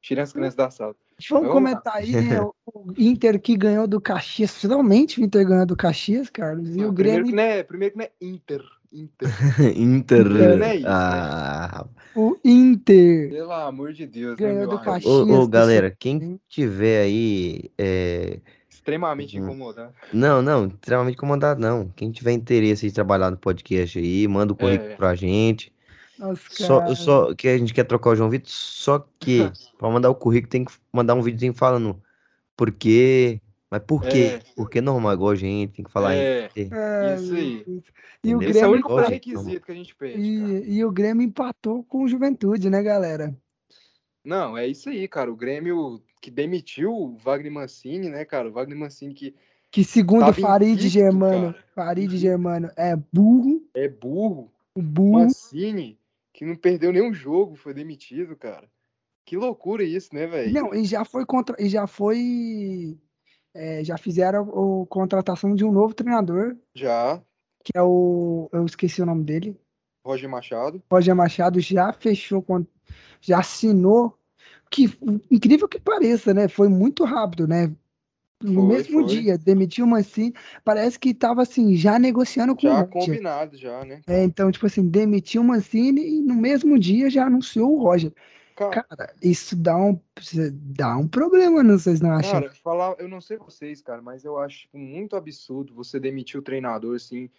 [0.00, 0.94] Tira as crianças da sala.
[1.30, 4.50] Vamos Vamos comentar aí né, o Inter que ganhou do Caxias.
[4.56, 6.68] Finalmente o Inter ganhou do Caxias, Carlos.
[6.74, 8.62] E Não, o primeiro, Grêmio, que não é, primeiro que não é Inter.
[8.92, 9.28] Inter.
[9.76, 10.28] Inter.
[10.28, 10.90] Não é isso, né?
[10.92, 14.80] ah, o Inter Pelo amor de Deus, Ganhou né, meu do?
[14.80, 15.12] Caxias.
[15.12, 17.70] Ô, ô, galera, quem tiver aí.
[17.78, 18.38] é,
[18.84, 19.46] Extremamente Uhum.
[19.46, 19.94] incomodado.
[20.12, 21.88] Não, não, extremamente incomodado, não.
[21.96, 24.94] Quem tiver interesse em trabalhar no podcast aí, manda o currículo É.
[24.96, 25.72] pra gente.
[26.18, 26.94] Nossa, Só, cara.
[26.94, 29.38] só que a gente quer trocar o João Vitor, só que
[29.78, 32.00] pra mandar o currículo tem que mandar um videozinho falando
[32.54, 34.38] por quê, mas por quê?
[34.38, 34.40] É.
[34.54, 36.68] Porque é normal, igual a gente, tem que falar É, aí.
[36.70, 37.64] Ai, isso aí.
[37.66, 37.84] Deus.
[38.22, 38.50] E o Entendeu?
[38.50, 40.20] esse é o Grêmio único igual a gente, pré-requisito que a gente pede.
[40.20, 43.34] E, e o Grêmio empatou com o Juventude, né, galera?
[44.24, 45.30] Não, é isso aí, cara.
[45.32, 48.48] O Grêmio que demitiu o Wagner Mancini, né, cara?
[48.48, 49.34] O Wagner Mancini que
[49.70, 51.64] Que segundo Farid invicto, Germano, cara.
[51.74, 52.16] Farid.
[52.16, 54.50] Germano é burro, É burro.
[54.74, 55.18] o burro.
[55.24, 55.98] Mancini,
[56.32, 58.66] que não perdeu nenhum jogo, foi demitido, cara.
[59.26, 60.50] Que loucura isso, né, velho?
[60.54, 62.96] Não, e já foi contra, e já foi,
[63.52, 67.20] é, já fizeram a contratação de um novo treinador, Já,
[67.62, 69.54] que é o, eu esqueci o nome dele,
[70.02, 70.82] Roger Machado.
[70.90, 72.42] Roger Machado já fechou,
[73.20, 74.18] já assinou,
[74.74, 74.98] que
[75.30, 76.48] incrível que pareça, né?
[76.48, 77.72] Foi muito rápido, né?
[78.42, 79.04] No Foi, mesmo foi.
[79.04, 82.90] dia, demitiu o Mancini, parece que estava assim, já negociando com o Já Roger.
[82.92, 84.02] combinado, já, né?
[84.08, 88.12] É, então, tipo assim, demitiu o Mancini e no mesmo dia já anunciou o Roger.
[88.56, 89.98] Cara, Cara, isso dá um,
[90.52, 92.40] dá um problema, não vocês não acham?
[92.40, 96.38] cara, falar, eu não sei vocês, cara, mas eu acho tipo, muito absurdo você demitir
[96.38, 97.30] o treinador assim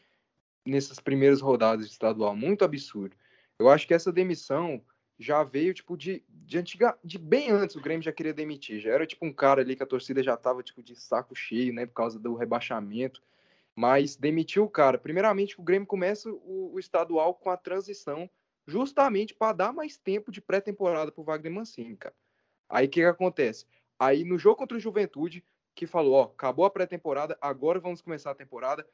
[0.66, 3.16] nessas primeiras rodadas de estadual, muito absurdo.
[3.60, 4.82] Eu acho que essa demissão
[5.18, 8.91] já veio tipo de, de antiga, de bem antes o Grêmio já queria demitir, já
[8.91, 11.86] era tipo um cara ali que a torcida já tava tipo de saco cheio, né,
[11.86, 13.22] por causa do rebaixamento.
[13.76, 14.97] Mas demitiu o cara.
[14.97, 18.30] Primeiramente, o Grêmio começa o, o estadual com a transição,
[18.66, 22.16] justamente para dar mais tempo de pré-temporada pro Wagner Mancini, cara.
[22.70, 23.66] Aí o que, que acontece?
[23.99, 25.43] Aí no jogo contra o Juventude,
[25.76, 28.88] que falou, ó, acabou a pré-temporada, agora vamos começar a temporada.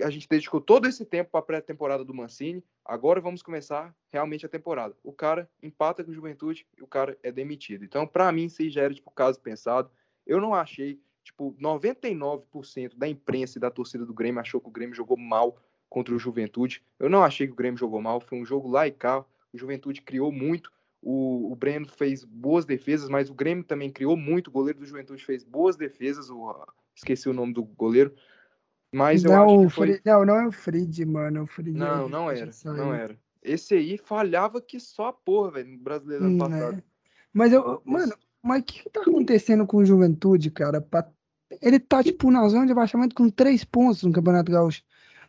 [0.00, 4.46] A gente dedicou todo esse tempo para a pré-temporada do Mancini, agora vamos começar realmente
[4.46, 4.96] a temporada.
[5.02, 7.84] O cara empata com o Juventude e o cara é demitido.
[7.84, 9.90] Então, para mim, isso já era tipo caso pensado.
[10.26, 14.72] Eu não achei, tipo, 99% da imprensa e da torcida do Grêmio achou que o
[14.72, 15.58] Grêmio jogou mal
[15.90, 16.82] contra o Juventude.
[16.98, 19.24] Eu não achei que o Grêmio jogou mal, foi um jogo lá e cá.
[19.52, 20.72] O Juventude criou muito,
[21.02, 24.48] o, o Breno fez boas defesas, mas o Grêmio também criou muito.
[24.48, 26.30] O goleiro do Juventude fez boas defesas.
[26.30, 26.64] O,
[26.94, 28.14] esqueci o nome do goleiro.
[28.92, 30.00] Mas eu não, acho que foi.
[30.04, 31.44] Não, não é o Fried, mano.
[31.44, 32.50] O Não, é- não era.
[32.66, 33.18] Não era.
[33.42, 36.78] Esse aí falhava que só a porra, velho, no brasileiro ano Hum, passado.
[36.78, 36.82] é.
[37.32, 40.86] Mas eu, mano, mas o que, que tá acontecendo com o Juventude, cara?
[41.60, 44.82] Ele tá, tipo, na zona de baixamento com três pontos no Campeonato Gaúcho.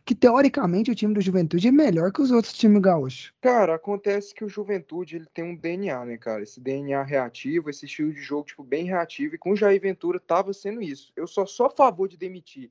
[0.04, 3.32] Que teoricamente o time do Juventude é melhor que os outros times gaúchos.
[3.40, 6.42] Cara, acontece que o Juventude ele tem um DNA, né, cara?
[6.42, 9.34] Esse DNA reativo, esse estilo de jogo, tipo, bem reativo.
[9.34, 11.10] E com o Jair Ventura tava sendo isso.
[11.16, 12.70] Eu só sou a favor de demitir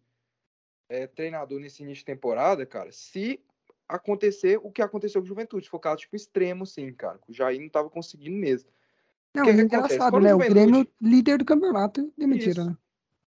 [0.94, 3.40] é, treinador nesse início de temporada, cara, se
[3.88, 5.70] acontecer o que aconteceu com o Juventude.
[5.70, 7.20] For caso, tipo, extremo, sim, cara.
[7.28, 8.70] O Jair não tava conseguindo mesmo.
[9.34, 9.76] Não, que que é acontece?
[9.96, 10.34] engraçado, Quando né?
[10.34, 12.78] o O Juventude- Grêmio, líder do campeonato, demitiram, né?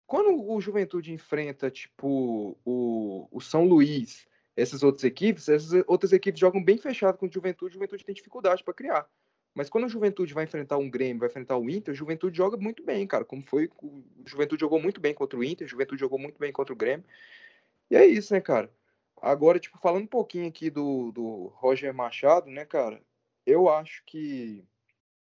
[0.07, 6.39] Quando o Juventude enfrenta, tipo, o, o São Luís, essas outras equipes, essas outras equipes
[6.39, 9.07] jogam bem fechado com o Juventude, o Juventude tem dificuldade para criar.
[9.53, 12.57] Mas quando o Juventude vai enfrentar um Grêmio, vai enfrentar o Inter, o Juventude joga
[12.57, 13.23] muito bem, cara.
[13.23, 16.51] Como foi, o Juventude jogou muito bem contra o Inter, o Juventude jogou muito bem
[16.51, 17.05] contra o Grêmio.
[17.91, 18.71] E é isso, né, cara?
[19.21, 23.01] Agora, tipo, falando um pouquinho aqui do, do Roger Machado, né, cara?
[23.45, 24.63] Eu acho que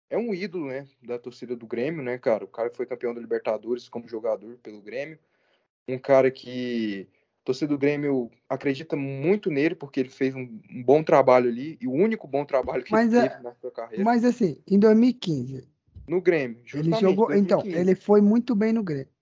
[0.09, 2.45] é um ídolo, né, da torcida do Grêmio, né, cara?
[2.45, 5.20] O cara foi campeão da Libertadores como jogador pelo Grêmio.
[5.86, 7.09] Um cara que
[7.41, 11.78] a torcida do Grêmio acredita muito nele, porque ele fez um, um bom trabalho ali,
[11.82, 14.64] e o único bom trabalho que Mas ele é- teve na sua carreira Mas assim,
[14.66, 15.68] em 2015,
[16.07, 16.59] no Grêmio.
[16.59, 17.26] ele Justamente, jogou.
[17.36, 17.78] Então, 2015.
[17.78, 19.12] ele foi muito bem no Grêmio.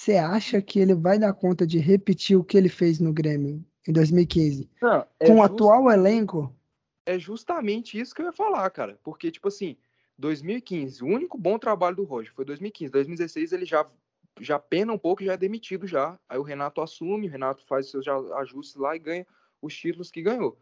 [0.00, 3.62] Você acha que ele vai dar conta de repetir o que ele fez no Grêmio
[3.86, 4.66] em 2015?
[4.80, 6.56] Não, é Com o just- atual elenco?
[7.04, 8.98] é justamente isso que eu ia falar, cara.
[9.04, 9.76] Porque, tipo assim,
[10.16, 12.90] 2015, o único bom trabalho do Roger foi 2015.
[12.90, 13.86] 2016 ele já,
[14.40, 16.18] já pena um pouco e já é demitido já.
[16.26, 19.26] Aí o Renato assume, o Renato faz seus ajustes lá e ganha
[19.60, 20.58] os títulos que ganhou.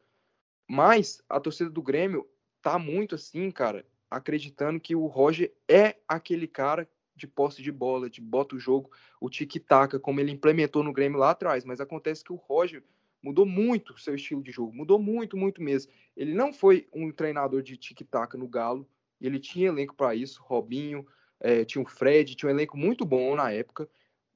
[0.69, 2.29] Mas a torcida do Grêmio
[2.61, 6.89] tá muito assim, cara, acreditando que o Roger é aquele cara
[7.19, 8.91] de posse de bola, de bota o jogo,
[9.21, 11.65] o tic-tac, como ele implementou no Grêmio lá atrás.
[11.65, 12.83] Mas acontece que o Roger
[13.23, 15.93] mudou muito o seu estilo de jogo, mudou muito, muito mesmo.
[16.17, 18.89] Ele não foi um treinador de tic-tac no Galo,
[19.21, 21.07] ele tinha elenco para isso, Robinho,
[21.41, 23.89] eh, tinha o Fred, tinha um elenco muito bom na época.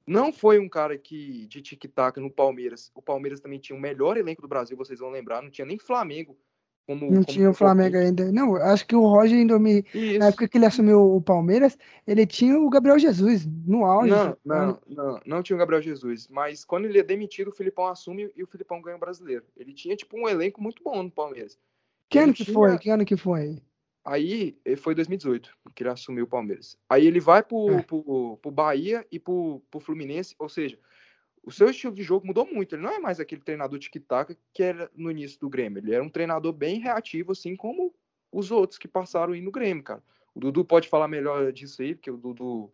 [0.05, 2.91] Não foi um cara que de tic-tac no Palmeiras.
[2.93, 5.79] O Palmeiras também tinha o melhor elenco do Brasil, vocês vão lembrar, não tinha nem
[5.79, 6.37] Flamengo
[6.85, 7.53] como Não como tinha o.
[7.53, 8.31] Flamengo ainda.
[8.31, 10.19] Não, acho que o Roger, em 2000, Isso.
[10.19, 14.09] na época que ele assumiu o Palmeiras, ele tinha o Gabriel Jesus no auge.
[14.11, 17.87] Não, não, não, não tinha o Gabriel Jesus, mas quando ele é demitido, o Filipão
[17.87, 19.43] assume e o Filipão ganha o brasileiro.
[19.55, 21.57] Ele tinha, tipo, um elenco muito bom no Palmeiras.
[22.09, 22.77] Que Ele ano que tinha- foi?
[22.77, 23.61] Que ano que foi?
[24.05, 26.77] Aí eh, foi 2018 que ele assumiu o Palmeiras.
[26.89, 27.81] Aí ele vai pro, É.
[27.83, 30.77] pro, pro Bahia e pro, pro Fluminense, ou seja,
[31.43, 32.75] o seu estilo de jogo mudou muito.
[32.75, 35.79] Ele não é mais aquele treinador tic-tac que era no início do Grêmio.
[35.79, 37.93] Ele era um treinador bem reativo, assim como
[38.31, 40.01] os outros que passaram aí no Grêmio, cara.
[40.33, 42.71] O Dudu pode falar melhor disso aí, porque o Dudu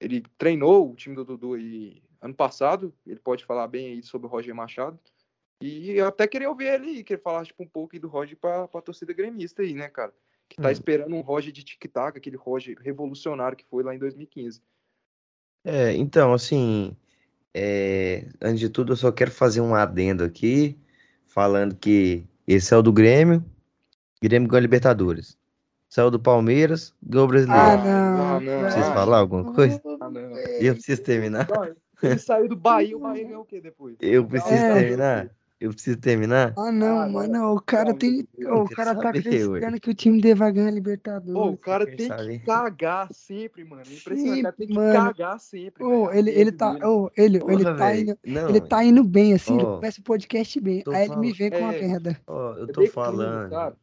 [0.00, 2.92] ele treinou o time do Dudu aí ano passado.
[3.06, 4.98] Ele pode falar bem aí sobre o Roger Machado.
[5.62, 8.08] E eu até queria ouvir ele aí, que ele falasse tipo, um pouco aí do
[8.08, 10.12] Roger pra, pra torcida gremista aí, né, cara?
[10.48, 10.72] Que tá Hum.
[10.72, 14.62] esperando um Roger de tic-tac, aquele Roger revolucionário que foi lá em 2015.
[15.62, 16.96] É, então, assim,
[17.54, 20.78] É, antes de tudo, eu só quero fazer um adendo aqui,
[21.26, 23.44] falando que esse é o do Grêmio,
[24.22, 25.38] Grêmio ganhou a Libertadores.
[25.88, 27.82] Saiu do Palmeiras, ganhou o Ah, Brasileiro.
[27.82, 28.22] não.
[28.22, 28.64] Ah, não.
[28.64, 29.82] Preciso Ah, falar alguma coisa?
[30.00, 30.36] Ah, não.
[30.60, 31.48] Eu preciso terminar.
[32.02, 33.96] Ele saiu do Bahia, o Bahia ganhou o quê depois?
[34.00, 34.74] Eu preciso É.
[34.74, 35.30] terminar.
[35.60, 36.54] Eu preciso terminar.
[36.56, 37.52] Ah, não, Ah, mano.
[37.54, 38.26] O cara Não, tem.
[38.38, 41.60] O cara tá acreditando que o time dele vai ganhar a Pô, o Libertadores.
[41.60, 42.38] cara tem saber?
[42.38, 43.82] que cagar sempre, mano.
[43.82, 44.38] É Impressionante.
[44.40, 45.04] O cara tem que Sempre, mano.
[45.14, 45.84] cagar sempre.
[45.84, 46.10] Velho.
[46.14, 46.72] ele, ele tá.
[46.88, 48.00] Ô, ele, ele Porra, tá velho.
[48.00, 48.18] indo.
[48.24, 50.82] Não, Ele tá indo bem, assim, ele Ó, começa o podcast bem.
[50.88, 51.80] Aí ele me vem com uma É.
[51.88, 52.20] merda.
[52.26, 53.76] ó, eu É tô declínio, falando,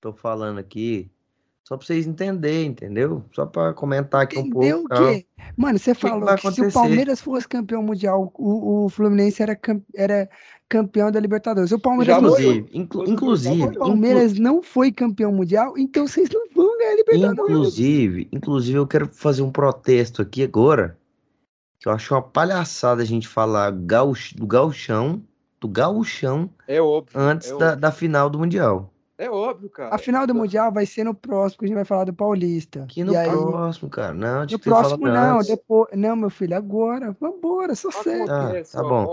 [0.00, 1.08] tô falando aqui
[1.66, 3.24] só pra vocês entenderem, entendeu?
[3.32, 4.94] Só pra comentar aqui um Entendeu pouco.
[4.94, 5.08] o tal.
[5.08, 5.26] quê?
[5.56, 6.72] Mano, você que falou vai que se o?
[6.72, 10.28] Palmeiras fosse campeão mundial, o, o Fluminense era, cam- era
[10.68, 11.72] campeão da Libertadores.
[11.72, 12.44] O Palmeiras Já não foi.
[12.44, 13.78] Inclusive, inclu- inclusive, O.
[13.80, 17.50] Palmeiras não foi campeão mundial, então vocês não vão ganhar a Libertadores.
[17.50, 20.96] Inclusive, inclusive, eu quero fazer um protesto aqui agora.
[21.80, 25.20] Que eu acho uma palhaçada a gente falar gauch- do gauchão,
[25.60, 27.18] do gauchão, É óbvio.
[27.20, 28.92] antes é da, da final do Mundial.
[29.50, 29.94] Óbvio, cara.
[29.94, 32.82] A final do Mundial vai ser no próximo, que a gente vai falar do Paulista.
[32.84, 34.14] Aqui no e aí, próximo, cara.
[34.14, 35.46] Não, no tinha que ter falado próximo não, antes.
[35.48, 35.88] depois.
[35.94, 37.16] Não, meu filho, agora.
[37.20, 38.30] Vambora, só segue.
[38.30, 39.04] Acontece, tá ó, bom.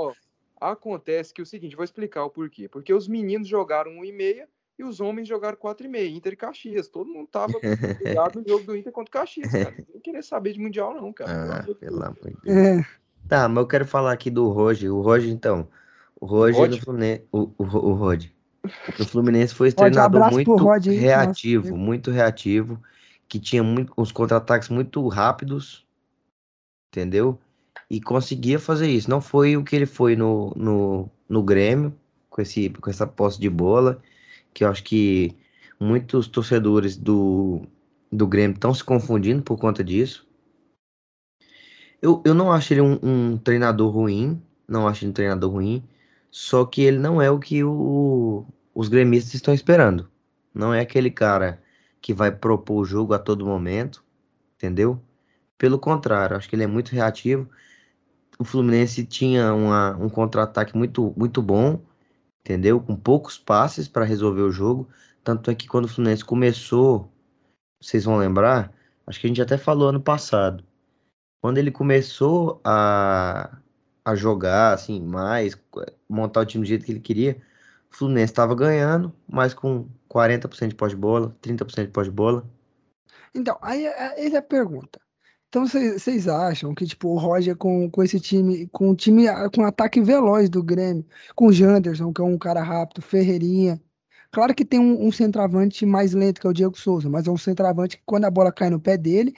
[0.61, 2.67] ó, acontece que é o seguinte, vou explicar o porquê.
[2.67, 4.45] Porque os meninos jogaram 1,5
[4.79, 6.15] e os homens jogaram 4,5.
[6.15, 6.87] Inter e Caxias.
[6.87, 7.53] Todo mundo tava
[8.01, 9.75] ligado no jogo do Inter contra o Caxias, cara.
[9.93, 11.31] Não queria saber de Mundial, não, cara.
[11.31, 12.03] Pelo Ah, amor de pelo Deus.
[12.05, 12.57] amor de Deus.
[12.57, 12.85] É,
[13.27, 14.93] Tá, mas eu quero falar aqui do Roger.
[14.93, 15.67] O Roger, então.
[16.19, 16.71] O Roger Rod?
[16.71, 17.23] no Fluminense.
[17.31, 18.29] O, o, o Roger.
[18.97, 21.77] No Fluminense foi Rod, treinador muito Rod reativo, amigo.
[21.77, 22.81] muito reativo,
[23.27, 25.85] que tinha muito, os contra-ataques muito rápidos,
[26.89, 27.39] entendeu?
[27.89, 29.09] E conseguia fazer isso.
[29.09, 31.93] Não foi o que ele foi no, no, no Grêmio,
[32.29, 34.01] com, esse, com essa posse de bola,
[34.53, 35.35] que eu acho que
[35.79, 37.67] muitos torcedores do,
[38.11, 40.25] do Grêmio estão se confundindo por conta disso.
[42.01, 45.83] Eu, eu não acho ele um, um treinador ruim, não acho ele um treinador ruim,
[46.33, 50.09] só que ele não é o que o- os gremistas estão esperando.
[50.53, 51.61] Não é aquele cara
[52.01, 54.03] que vai propor o jogo a todo momento,
[54.55, 54.99] entendeu?
[55.59, 57.47] Pelo contrário, acho que ele é muito reativo.
[58.39, 61.79] O Fluminense tinha uma- um contra-ataque muito, muito bom,
[62.41, 62.81] entendeu?
[62.81, 64.89] Com poucos passes para resolver o jogo.
[65.23, 67.11] Tanto é que quando o Fluminense começou,
[67.81, 68.73] vocês vão lembrar,
[69.07, 70.63] acho que a gente até falou ano passado.
[71.41, 73.57] Quando ele começou a,
[74.05, 75.57] a jogar assim mais,
[76.09, 77.37] montar o time do jeito que ele queria,
[77.91, 82.15] o Fluminense estava ganhando, mas com 40% de posse de bola, 30% de posse de
[82.15, 82.45] bola.
[83.33, 84.99] Então, aí é, essa é a pergunta.
[85.49, 89.47] Então, vocês acham que, tipo, o Roger com, com esse time, com o time ah,
[89.49, 93.79] com ataque veloz do Grêmio, com o Janderson, que é um cara rápido, Ferreirinha.
[94.31, 97.31] Claro que tem um, um centroavante mais lento, que é o Diego Souza, mas é
[97.31, 99.35] um centroavante que, quando a bola cai no pé dele,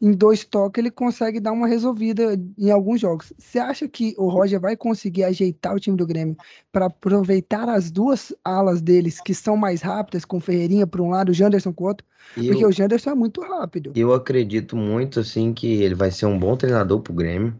[0.00, 3.32] em dois toques ele consegue dar uma resolvida em alguns jogos.
[3.36, 6.36] Você acha que o Roger vai conseguir ajeitar o time do Grêmio
[6.70, 11.30] para aproveitar as duas alas deles, que são mais rápidas, com Ferreirinha por um lado,
[11.30, 12.06] o Janderson com o outro?
[12.34, 13.92] Porque Eu, o Janderson é muito rápido.
[13.96, 17.58] eu acredito muito assim que ele vai ser um bom treinador pro Grêmio.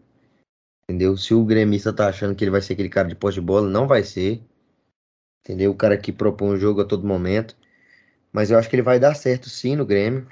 [0.84, 1.16] Entendeu?
[1.16, 3.68] Se o gremista tá achando que ele vai ser aquele cara de posse de bola,
[3.68, 4.42] não vai ser.
[5.44, 5.70] Entendeu?
[5.70, 7.56] O cara que propõe o jogo a todo momento.
[8.32, 10.26] Mas eu acho que ele vai dar certo sim no Grêmio.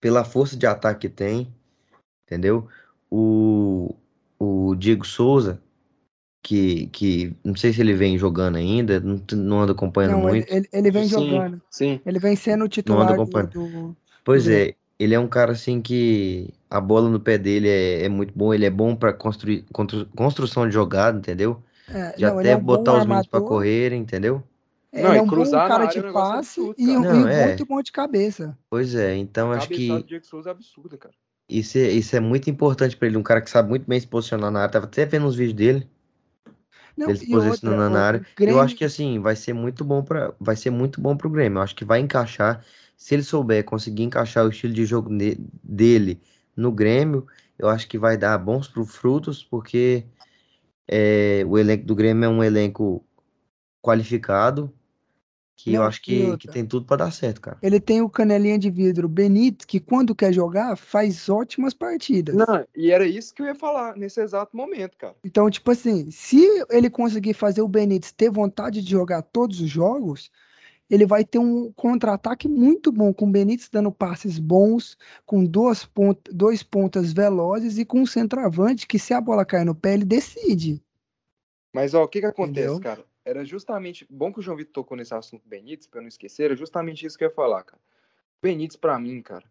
[0.00, 1.52] Pela força de ataque que tem.
[2.26, 2.68] Entendeu?
[3.10, 3.94] O,
[4.38, 5.60] o Diego Souza,
[6.42, 10.52] que, que não sei se ele vem jogando ainda, não, não ando acompanhando Não, muito.
[10.52, 11.62] ele, ele vem Sim, jogando.
[11.70, 12.00] sim.
[12.04, 13.50] Ele vem sendo o titular do, acompanhando.
[13.50, 17.68] do- Pois do é, ele é um cara assim que a bola no pé dele
[17.68, 21.62] é, é muito bom, ele é bom pra construir constru- construção de jogada, entendeu?
[21.88, 23.48] É, De não, até é um botar os meninos pra armador.
[23.48, 24.42] correrem, entendeu?
[24.92, 26.98] Ele Não, é um bom cara área de é um negócio passe absurdo, e, cara.
[26.98, 27.46] um- Não, e é.
[27.46, 28.58] muito bom de cabeça.
[28.68, 31.14] Pois é, então A acho que do Diego Souza é absurda, cara.
[31.48, 34.06] isso é, isso é muito importante pra ele, um cara que sabe muito bem se
[34.06, 34.72] posicionar na área.
[34.72, 35.88] Tava até vendo uns vídeos dele,
[36.96, 38.18] Não, dele se outra, posicionando o, na área.
[38.18, 41.30] Eu Grêmio, acho que assim, vai ser muito bom para, vai ser muito bom pro
[41.30, 41.58] Grêmio.
[41.58, 42.64] Eu acho que vai encaixar,
[42.96, 45.10] se ele souber conseguir encaixar o estilo de jogo
[45.62, 46.20] dele
[46.56, 47.26] no Grêmio,
[47.58, 50.04] eu acho que vai dar bons frutos, porque
[50.88, 53.04] é, o elenco do Grêmio é um elenco
[53.82, 54.72] qualificado,
[55.62, 57.58] que eu Não, acho e que, que tem tudo pra dar certo, cara.
[57.62, 62.34] ele tem o canelinha de vidro Benítez, que quando quer jogar, faz ótimas partidas.
[62.36, 65.16] Não, e era isso que eu ia falar nesse exato momento, cara.
[65.22, 66.38] Então, tipo assim, se
[66.70, 70.30] ele conseguir fazer o Benítez ter vontade de jogar todos os jogos,
[70.90, 74.96] ele vai ter um contra-ataque muito bom, com o Benítez dando passes bons,
[75.26, 79.64] com duas pont dois pontas velozes e com um centroavante que, se a bola cair
[79.66, 80.82] no pé, ele decide.
[81.72, 82.80] Mas, ó, o que que acontece, Entendeu?
[82.80, 83.04] cara?
[83.30, 84.04] Era justamente.
[84.10, 86.56] Bom que o João Vitor tocou nesse assunto do Benítez, pra eu não esquecer, era
[86.56, 87.80] justamente isso que eu ia falar, cara.
[87.80, 89.44] O Benítez, pra mim, cara,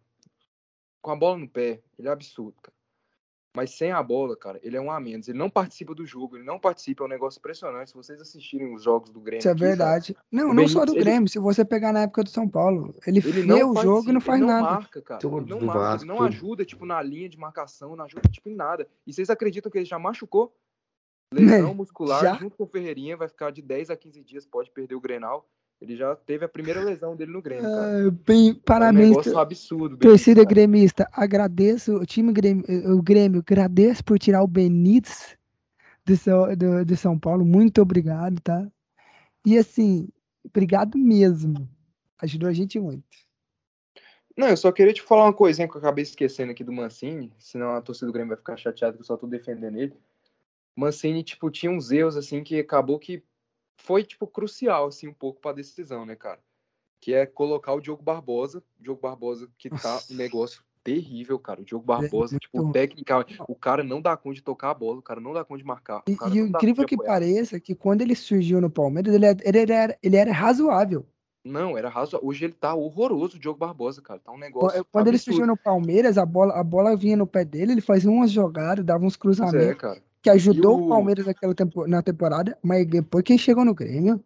[1.00, 2.74] com a bola no pé, ele é absurdo, cara.
[3.56, 5.26] Mas sem a bola, cara, ele é um a menos.
[5.28, 7.88] Ele não participa do jogo, ele não participa, é um negócio impressionante.
[7.90, 9.40] Se vocês assistirem os jogos do Grêmio.
[9.40, 10.16] Isso é verdade.
[10.30, 11.28] Não, o não só do Benítez, ele- Grêmio.
[11.28, 14.12] Se você pegar na época do São Paulo, ele, Ele vê não o jogo e
[14.12, 14.70] não faz ele não nada.
[14.74, 15.20] marca, cara.
[15.26, 18.54] Ele não marca, ele não ajuda, tipo, na linha de marcação, não ajuda, tipo, em
[18.54, 18.86] nada.
[19.04, 20.54] E vocês acreditam que ele já machucou?
[21.32, 22.34] Lesão muscular, já?
[22.34, 25.48] junto com o Ferreirinha, vai ficar de 10 a 15 dias, pode perder o Grenal.
[25.80, 27.64] Ele já teve a primeira lesão dele no Grêmio.
[27.64, 29.96] Ah, bem, É um parabéns, negócio absurdo.
[29.96, 31.08] torcida gremista.
[31.10, 32.64] Agradeço, o time Grêmio,
[32.94, 35.38] o Grêmio, agradeço por tirar o Benítez
[36.04, 37.46] do São, do, de São Paulo.
[37.46, 38.70] Muito obrigado, tá?
[39.46, 40.08] E assim,
[40.44, 41.66] obrigado mesmo.
[42.20, 43.04] Ajudou a gente muito.
[44.36, 47.32] Não, eu só queria te falar uma coisinha que eu acabei esquecendo aqui do Mancini,
[47.38, 49.94] senão a torcida do Grêmio vai ficar chateada que eu só tô defendendo ele.
[50.76, 53.22] Mancini, tipo, tinha uns erros, assim, que acabou que
[53.82, 56.40] foi, tipo, crucial, assim, um pouco pra decisão, né, cara?
[57.00, 60.12] Que é colocar o Diogo Barbosa, o Diogo Barbosa que tá Nossa.
[60.12, 61.60] um negócio terrível, cara.
[61.60, 64.70] O Diogo Ele é Barbosa, muito tipo, tecnicamente, o cara não dá conta de tocar
[64.70, 66.02] a bola, o cara não dá conta de marcar.
[66.06, 67.10] E, o cara e o incrível que apoiar.
[67.12, 71.06] pareça é que quando ele surgiu no Palmeiras, ele, era- ele era, ele era razoável.
[71.42, 72.28] Não, era razoável.
[72.28, 74.20] Hoje ele tá horroroso, o Diogo Barbosa, cara.
[74.20, 75.36] Tá um negócio Quando ele absurdo.
[75.36, 78.84] surgiu no Palmeiras, a bola, a bola vinha no pé dele, ele fazia umas jogadas,
[78.84, 80.02] dava uns Pois é, cruzamentos, cara.
[80.22, 83.74] Que ajudou o o- Palmeiras naquela tempo, na temporada, mas depois que ele chegou no
[83.74, 84.22] Grêmio,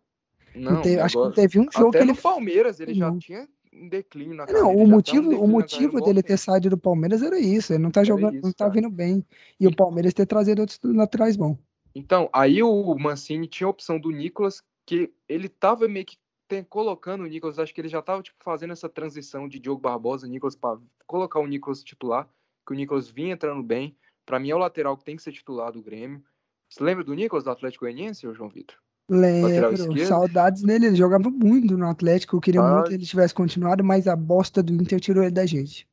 [0.54, 2.14] não Não, teve- acho que não teve um jogo Até que ele.
[2.20, 3.18] Palmeiras ele já Não.
[3.18, 4.68] tinha um declínio na Não, carreira.
[4.76, 7.72] o já tá motivo, um o motivo dele ter saído do Palmeiras era isso.
[7.72, 8.70] Ele não tá Era jogando, não isso, tá cara.
[8.70, 9.24] vindo bem.
[9.58, 11.58] E o Palmeiras ter trazido outros laterais bons.
[11.94, 16.16] Então, aí o Mancini tinha a opção do Nicolas, que ele tava meio que
[16.46, 19.80] tem- colocando o Nicolas, acho que ele já tava tipo, fazendo essa transição de Diogo
[19.80, 22.28] Barbosa, Nicolas, para colocar o Nicolas titular,
[22.66, 23.96] que o Nicolas vinha entrando bem.
[24.26, 26.22] Pra mim é o lateral que tem que ser titular do Grêmio.
[26.68, 28.76] Você lembra do Nicolas do Atlético Goianiense, João Vitor?
[29.08, 30.86] Lembro, saudades dele.
[30.86, 32.36] Ele jogava muito no Atlético.
[32.36, 32.74] Eu queria Ah.
[32.74, 35.86] muito que ele tivesse continuado, mas a bosta do Inter tirou ele da gente.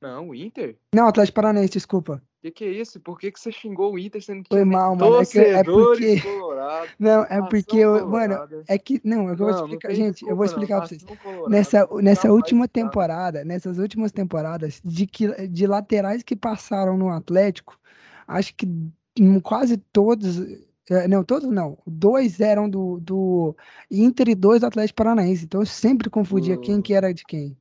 [0.00, 0.76] Não, o Inter?
[0.94, 2.22] Não, Atlético Paranaense, desculpa.
[2.46, 3.00] Que que é isso?
[3.00, 5.20] Por que, que você xingou o Inter sendo que Foi mal, mano.
[5.20, 6.20] É, que, é torcedores porque.
[6.20, 6.90] colorados?
[6.98, 8.08] Não, é porque eu.
[8.08, 8.36] Mano,
[8.68, 9.00] é que.
[9.02, 9.94] Não, eu vou Não, não explicar.
[9.94, 10.44] Gente, eu vou desculpa, não.
[10.46, 11.02] explicar pra vocês.
[11.02, 16.96] Nação colorada, Nessa, nessa última temporada, nessas últimas temporadas, de, que, de laterais que passaram
[16.96, 17.78] no Atlético,
[18.28, 18.66] acho que
[19.20, 20.38] hum, quase todos.
[20.88, 21.76] eh, Não, todos não.
[21.86, 23.56] Dois eram do, do
[23.90, 25.44] Inter e dois do Atlético Paranaense.
[25.44, 27.56] Então eu sempre confundia quem Do- que era de quem.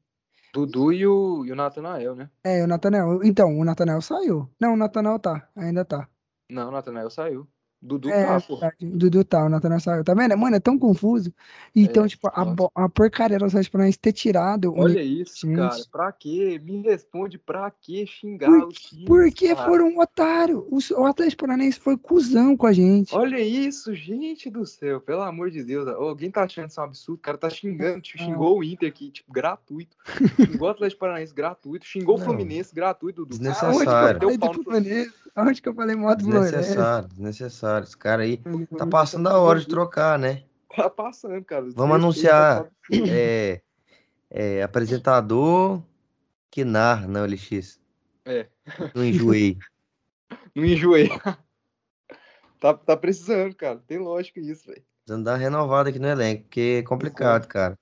[0.55, 2.29] Dudu e o, e o Natanael, né?
[2.41, 3.21] É, o Natanel.
[3.25, 4.49] Então, o Natanel saiu.
[4.57, 5.49] Não, o Natanel tá.
[5.53, 6.07] Ainda tá.
[6.49, 7.45] Não, o Natanael saiu.
[7.85, 8.57] Dudu É, tá, pô.
[8.57, 8.85] verdade.
[8.85, 10.03] O Dudu tá, o Natanel saiu.
[10.03, 10.37] Tá vendo?
[10.37, 11.33] Mano, é tão confuso.
[11.75, 12.55] Então, É, tipo, a,
[12.85, 15.57] a porcaria do Atlético Paranaense ter tirado o Olha isso, gente.
[15.57, 15.75] cara.
[15.91, 16.61] Pra quê?
[16.63, 19.67] Me responde pra que xingar Por- os times, Porque cara?
[19.69, 20.67] foram um otário.
[20.69, 23.15] O, o Atlético Paranaense foi cuzão com a gente.
[23.15, 24.99] Olha isso, gente do céu.
[24.99, 25.87] Pelo amor de Deus.
[25.87, 27.19] Alguém tá achando isso um absurdo?
[27.19, 28.01] O cara tá xingando.
[28.01, 28.23] tipo.
[28.23, 29.95] Xingou o Inter aqui, tipo, gratuito.
[30.57, 31.85] Xingou o Atlético Paranaense gratuito.
[31.85, 32.17] Xingou o.
[32.17, 33.29] Fluminense gratuito, Dudu.
[33.37, 34.19] Desnecessário.
[35.35, 36.51] Aonde que eu falei o moto do Fluminense?
[36.55, 37.74] Desnecessário, desnecessário.
[37.83, 38.39] Esse cara aí
[38.77, 40.43] tá passando a hora de trocar, né?
[40.75, 41.65] Tá passando, cara.
[41.73, 42.69] Vamos anunciar
[43.09, 43.61] é,
[44.29, 45.81] é, apresentador
[46.51, 47.79] que narra na OLX.
[48.25, 48.47] É.
[48.93, 49.57] Não enjoei.
[50.55, 51.09] Não enjoei.
[52.59, 53.81] tá, tá precisando, cara.
[53.87, 54.83] Tem lógica isso, velho.
[55.05, 57.77] Precisando dar uma renovada aqui no elenco, porque é complicado, cara.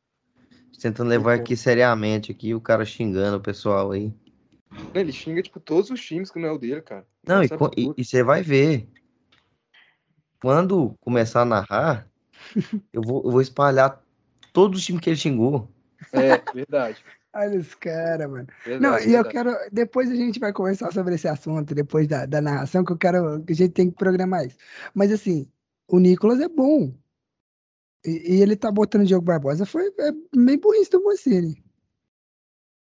[0.79, 4.13] Tentando levar aqui seriamente aqui, o cara xingando o pessoal aí.
[4.93, 7.05] Ele xinga, tipo, todos os times que não é o dele, cara.
[7.25, 8.89] Não, e é e e você vai ver.
[10.43, 12.05] Quando começar a narrar,
[12.91, 14.03] eu vou, eu vou espalhar
[14.51, 15.71] todos os times que ele xingou.
[16.11, 17.01] É, verdade.
[17.33, 18.47] Olha os caras, mano.
[18.65, 19.55] verdade Não, e eu quero.
[19.71, 23.41] Depois a gente vai conversar sobre esse assunto, depois da, da narração, que eu quero.
[23.45, 24.57] Que a gente tem que programar isso.
[24.93, 25.49] Mas assim,
[25.87, 26.93] o Nicolas é bom.
[28.05, 29.65] E, e ele tá botando o Diogo Barbosa.
[29.65, 31.63] Foi é meio burrice do Mancini.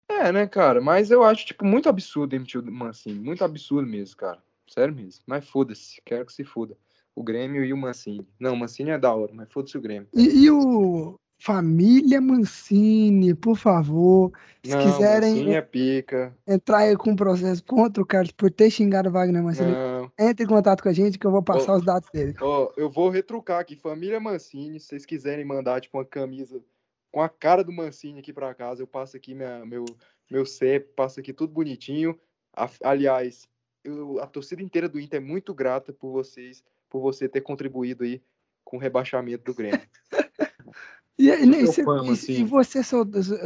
[0.08, 0.80] É, né, cara?
[0.80, 3.20] Mas eu acho, tipo, muito absurdo demitir o Mancini.
[3.20, 4.42] Muito absurdo mesmo, cara.
[4.66, 5.22] Sério mesmo.
[5.26, 6.00] Mas foda-se.
[6.06, 6.74] Quero que se foda.
[7.14, 8.26] O Grêmio e o Mancini.
[8.38, 10.08] Não, o Mancini é da hora, mas foda-se o Grêmio.
[10.14, 14.30] E, e o Família Mancini, por favor,
[14.64, 16.36] se não, quiserem Mancini é pica.
[16.46, 20.10] entrar aí com um processo contra o Carlos por ter xingado o Wagner Mancini, Não.
[20.18, 21.76] entre em contato com a gente que eu vou passar Ô.
[21.76, 22.34] os dados dele.
[22.40, 23.74] Ó, eu vou retrucar aqui.
[23.74, 26.62] Família Mancini, se vocês quiserem mandar, tipo, uma camisa
[27.10, 29.84] com a cara do Mancini aqui pra casa, eu passo aqui minha, meu,
[30.30, 32.18] meu CEP, passo aqui tudo bonitinho.
[32.54, 33.48] A- aliás,
[33.82, 38.04] eu- a torcida inteira do Inter é muito grata por vocês, por você ter contribuído
[38.04, 38.20] aí
[38.64, 39.80] com o rebaixamento do Grêmio.
[41.18, 42.40] E, e, cê- fã, e- Mancini.
[42.40, 43.04] e você só,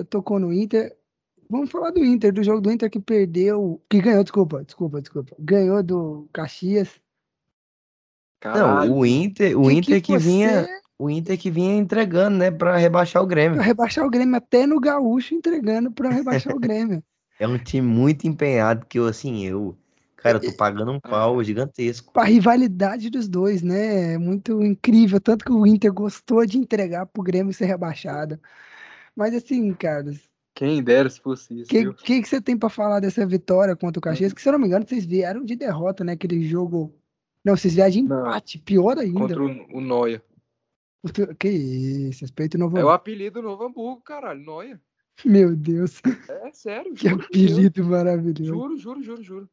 [0.08, 0.96] tocou no Inter.
[1.50, 3.82] Vamos falar do Inter, do jogo do Inter que perdeu.
[3.90, 5.34] Que ganhou, desculpa, desculpa, desculpa.
[5.40, 6.88] Ganhou do Caxias.
[8.38, 12.36] Caralho, Não, o Inter, o E Inter que, vinha, você o Inter que vinha entregando,
[12.36, 13.60] né, pra rebaixar o Grêmio.
[13.60, 17.02] rebaixar o Grêmio até no Gaúcho entregando para rebaixar o Grêmio.
[17.40, 19.76] É um time muito empenhado que eu assim, eu
[20.24, 21.44] Cara, eu tô pagando um pau É.
[21.44, 22.18] gigantesco.
[22.18, 24.14] A rivalidade dos dois, né?
[24.14, 25.20] É muito incrível.
[25.20, 28.40] Tanto que o Inter gostou de entregar pro Grêmio ser rebaixado.
[29.14, 30.14] Mas assim, cara, o
[30.54, 31.92] Quem dera se fosse isso, que, viu?
[31.92, 34.32] que, que você tem pra falar dessa vitória contra o Caxias?
[34.32, 36.12] Que se eu não me engano, vocês vieram de derrota, né?
[36.12, 36.94] Aquele jogo.
[37.44, 38.20] Não, vocês vieram de Não.
[38.20, 39.18] empate, pior ainda.
[39.20, 40.22] Contra o, o Noia.
[41.38, 44.40] Que isso, respeito Novo É o apelido do Novo Hamburgo, caralho.
[44.40, 44.80] Noia.
[45.22, 46.00] Meu Deus,
[46.30, 46.94] É sério.
[46.94, 47.52] que por Deus.
[47.52, 48.44] apelido maravilhoso.
[48.54, 49.50] Juro, juro, juro, juro.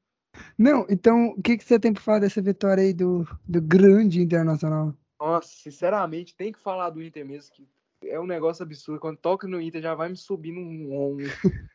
[0.57, 4.21] Não, então, o que, que você tem pra falar dessa vitória aí do, do grande
[4.21, 4.93] Internacional?
[5.19, 7.67] Nossa, sinceramente, tem que falar do Inter mesmo, que
[8.05, 8.99] é um negócio absurdo.
[8.99, 11.17] Quando toca no Inter, já vai me subindo um,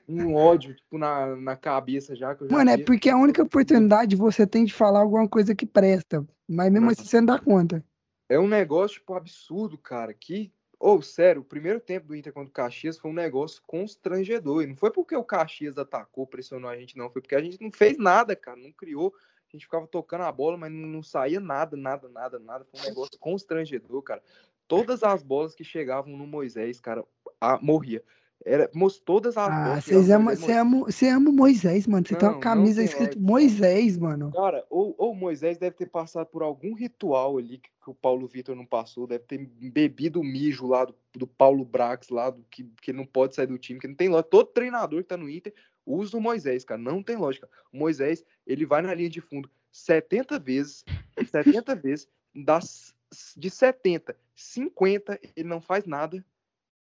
[0.08, 2.34] um, um ódio, tipo, na, na cabeça já.
[2.34, 2.84] Já Mano, é vi.
[2.84, 6.26] porque a única oportunidade você tem de falar alguma coisa que presta.
[6.48, 7.84] Mas mesmo assim você não dá conta.
[8.28, 10.12] É um negócio, tipo, absurdo, cara.
[10.12, 14.62] Que, ou sério, o primeiro tempo do Inter contra o Caxias foi um negócio constrangedor.
[14.62, 17.10] E não foi porque o Caxias atacou, pressionou a gente, não.
[17.10, 18.56] Foi porque a gente não fez nada, cara.
[18.58, 19.14] Não criou.
[19.48, 22.64] A gente ficava tocando a bola, mas não, não saía nada, nada, nada, nada.
[22.64, 24.22] Foi um negócio constrangedor, cara.
[24.68, 27.04] Todas as bolas que chegavam no Moisés, cara,
[27.40, 28.02] a- morria.
[28.44, 28.70] Era,
[29.04, 32.06] todas as Ah, vocês amam, você ama, você ama o Moisés, mano.
[32.06, 33.20] Você tem uma camisa escrito.
[33.20, 34.30] Moisés, mano.
[34.32, 38.28] Cara, ou, ou Moisés deve ter passado por algum ritual ali que, que o Paulo
[38.28, 42.44] Vitor não passou, deve ter bebido o mijo lá do, do Paulo Brax, lá, do,
[42.50, 44.30] que, que não pode sair do time, que não tem lógica.
[44.30, 45.52] Todo treinador que tá no Inter
[45.84, 47.48] usa o Moisés, cara, não tem lógica.
[47.72, 50.84] O Moisés, ele vai na linha de fundo 70 vezes,
[51.30, 52.94] 70 vezes, das,
[53.36, 56.24] de 70, 50 ele não faz nada,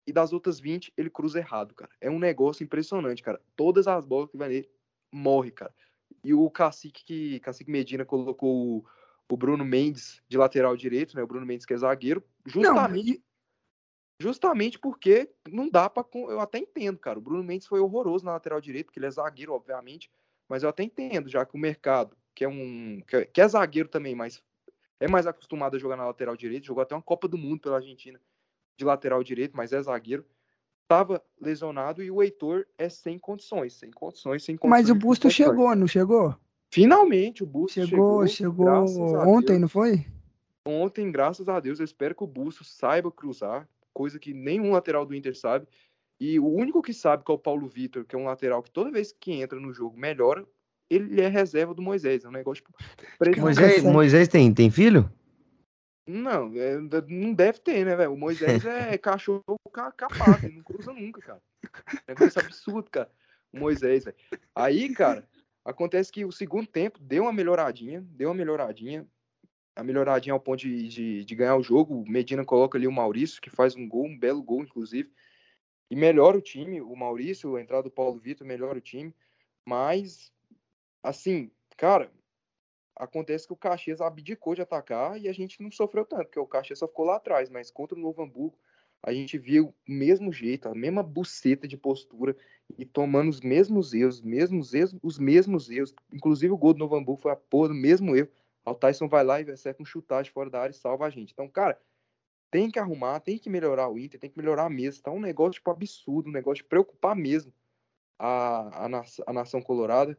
[0.10, 1.92] e das outras 20 ele cruza errado, cara.
[2.02, 3.40] É um negócio impressionante, cara.
[3.56, 4.70] Todas as bolas que vai nele,
[5.12, 5.74] morre, cara.
[6.24, 8.86] E o Cacique, que, Cacique Medina colocou o,
[9.32, 11.22] o Bruno Mendes de lateral direito, né?
[11.24, 13.24] O Bruno Mendes que é zagueiro, Não, justamente, e-
[14.20, 16.04] justamente porque não dá pra.
[16.04, 17.20] con- Eu até entendo, cara.
[17.20, 20.12] O Bruno Mendes foi horroroso na lateral direito, porque ele é zagueiro, obviamente.
[20.48, 23.02] Mas eu até entendo, já que o mercado, que é um.
[23.08, 24.44] que é, que é zagueiro também, mas
[25.00, 27.78] é mais acostumado a jogar na lateral direito, jogou até uma Copa do Mundo pela
[27.78, 28.20] Argentina
[28.80, 30.26] de lateral direito, mas é zagueiro.
[30.88, 34.82] Tava lesionado e o Heitor é sem condições, sem condições, sem condições.
[34.82, 35.48] mas o Busto condições.
[35.48, 36.36] chegou, não chegou?
[36.72, 38.88] Finalmente o Busto Chegou, chegou.
[38.88, 39.62] chegou ontem, Deus.
[39.62, 40.06] não foi?
[40.66, 45.06] Ontem, graças a Deus, eu espero que o Busto saiba cruzar, coisa que nenhum lateral
[45.06, 45.68] do Inter sabe.
[46.20, 48.72] E o único que sabe que é o Paulo Vitor, que é um lateral que
[48.72, 50.46] toda vez que entra no jogo melhora,
[50.90, 52.24] ele é reserva do Moisés.
[52.24, 53.42] É um negócio tipo.
[53.42, 53.84] Moisés.
[53.84, 55.10] Moisés tem, tem filho?
[56.10, 58.14] Não, é, não deve ter, né, velho?
[58.14, 61.42] O Moisés é cachorro ca- capado, ele não cruza nunca, cara.
[62.08, 63.12] Negócio absurdo, cara.
[63.54, 64.18] O Moisés, velho.
[64.56, 65.30] Aí, cara,
[65.64, 69.08] acontece que o segundo tempo deu uma melhoradinha, deu uma melhoradinha.
[69.76, 72.02] A melhoradinha ao ponto de, de, de ganhar o jogo.
[72.02, 75.14] O Medina coloca ali o Maurício, que faz um gol, um belo gol, inclusive.
[75.92, 76.82] E melhora o time.
[76.82, 79.16] O Maurício, a entrada do Paulo Vitor, melhora o time.
[79.64, 80.34] Mas,
[81.04, 82.12] assim, cara,
[83.00, 86.46] acontece que o Caxias abdicou de atacar e a gente não sofreu tanto, porque o
[86.46, 88.58] Caxias só ficou lá atrás, mas contra o Novo Hamburgo
[89.02, 92.36] a gente viu o mesmo jeito, a mesma buceta de postura
[92.78, 95.96] e tomando os mesmos erros, os mesmos erros, os mesmos erros.
[96.14, 98.28] Inclusive o gol do Novo Hamburgo foi a porra do mesmo erro.
[98.66, 101.10] O Tyson vai lá e acerta um chutar de fora da área e salva a
[101.10, 101.32] gente.
[101.32, 101.80] Então, cara,
[102.52, 105.02] tem que arrumar, tem que melhorar o Inter, tem que melhorar mesmo.
[105.02, 107.54] Tá um negócio tipo absurdo, um negócio de preocupar mesmo
[108.18, 110.18] a, a, nação, a nação colorada.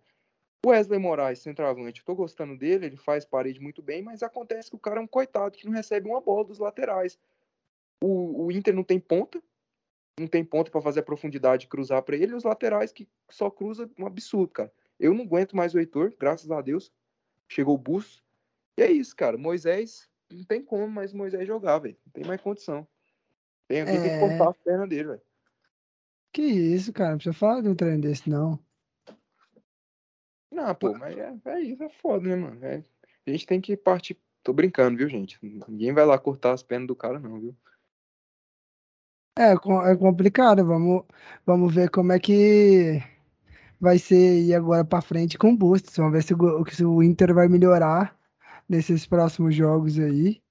[0.64, 4.68] O Wesley Moraes, centroavante, eu tô gostando dele, ele faz parede muito bem, mas acontece
[4.68, 7.18] que o cara é um coitado que não recebe uma bola dos laterais.
[8.02, 9.42] O, o Inter não tem ponta,
[10.18, 13.08] não tem ponta para fazer a profundidade e cruzar para ele, e os laterais que
[13.30, 14.72] só cruza um absurdo, cara.
[14.98, 16.92] Eu não aguento mais o Heitor, graças a Deus.
[17.48, 18.22] Chegou o Bus.
[18.76, 19.38] E é isso, cara.
[19.38, 21.96] Moisés, não tem como mais o Moisés jogar, velho.
[22.04, 22.86] Não tem mais condição.
[23.66, 24.20] Tem, alguém tem que É.
[24.20, 25.22] cortar as pernas dele, velho.
[26.32, 28.58] Que isso, cara, não precisa falar de um treino desse, não.
[30.50, 32.64] Não, pô, mas é, é isso, é foda, né, mano?
[32.64, 32.82] É-
[33.26, 34.16] a gente tem que partir.
[34.42, 35.38] Tô brincando, viu, gente?
[35.68, 37.54] Ninguém vai lá cortar as pernas do cara, não, viu?
[39.38, 41.04] É, co- é complicado, vamos,
[41.46, 43.00] vamos ver como é que
[43.80, 45.96] vai ser ir agora pra frente com o Bustos.
[45.96, 48.18] Vamos ver se o, se o Inter vai melhorar
[48.68, 50.42] nesses próximos jogos aí,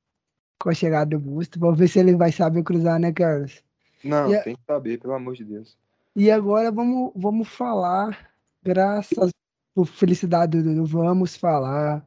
[0.59, 1.59] com a chegada do Bustos.
[1.59, 3.63] Vamos ver se ele vai saber cruzar, né, Carlos?
[4.03, 5.77] Não, E a- tem que saber, pelo amor de Deus.
[6.15, 8.31] E agora vamos, vamos falar,
[8.63, 9.31] graças
[9.79, 12.05] por felicidade do Dudu, vamos falar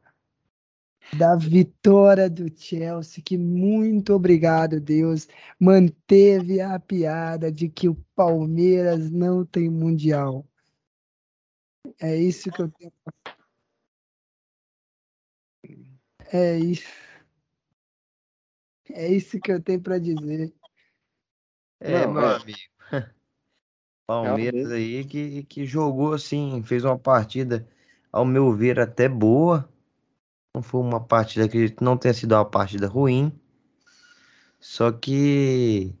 [1.17, 5.27] da vitória do Chelsea, que muito obrigado, Deus,
[5.59, 10.45] manteve a piada de que o Palmeiras não tem mundial.
[11.99, 12.91] É isso que eu tenho.
[13.03, 13.35] pra-
[16.31, 16.87] É isso.
[18.91, 20.53] É isso que eu tenho para dizer.
[21.79, 22.35] É, Não, meu é.
[22.35, 22.59] amigo.
[24.07, 24.73] Palmeiras Realmente.
[24.73, 27.67] aí que, que jogou assim, fez uma partida
[28.11, 29.67] ao meu ver, até boa.
[30.55, 33.31] Não foi uma partida que não tenha sido uma partida ruim.
[34.59, 35.93] Só que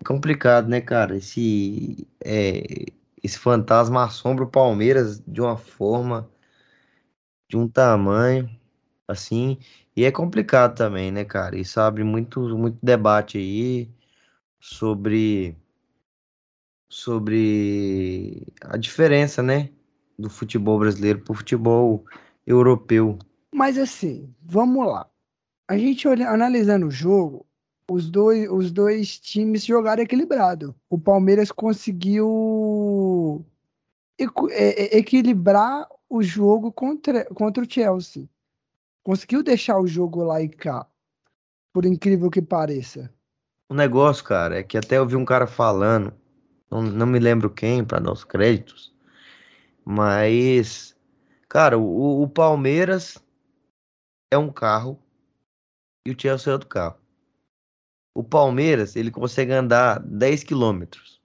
[0.00, 1.16] é complicado, né, cara?
[1.16, 2.62] Esse, é,
[3.22, 6.28] esse fantasma assombra o Palmeiras de uma forma,
[7.48, 8.50] de um tamanho,
[9.08, 9.58] assim.
[9.96, 11.58] E é complicado também, né, cara?
[11.58, 13.88] Isso abre muito, muito debate aí
[14.60, 15.56] sobre,
[16.88, 19.70] sobre a diferença, né,
[20.18, 22.04] do futebol brasileiro pro futebol
[22.46, 23.18] europeu.
[23.54, 25.08] Mas assim, vamos lá.
[25.68, 27.44] A gente olha, analisando o jogo,
[27.90, 30.74] os dois, os dois times jogaram equilibrado.
[30.88, 33.44] O Palmeiras conseguiu
[34.18, 38.28] equ- é- é- equilibrar o jogo contra, contra o Chelsea.
[39.02, 40.86] Conseguiu deixar o jogo lá e cá,
[41.72, 43.12] por incrível que pareça.
[43.68, 46.12] O negócio, cara, é que até eu vi um cara falando,
[46.70, 48.94] não, não me lembro quem, para dar os créditos,
[49.84, 50.96] mas,
[51.48, 53.18] cara, o, o Palmeiras
[54.30, 54.98] é um carro
[56.04, 56.98] e o Chelsea é outro carro.
[58.14, 61.20] O Palmeiras, ele consegue andar 10 quilômetros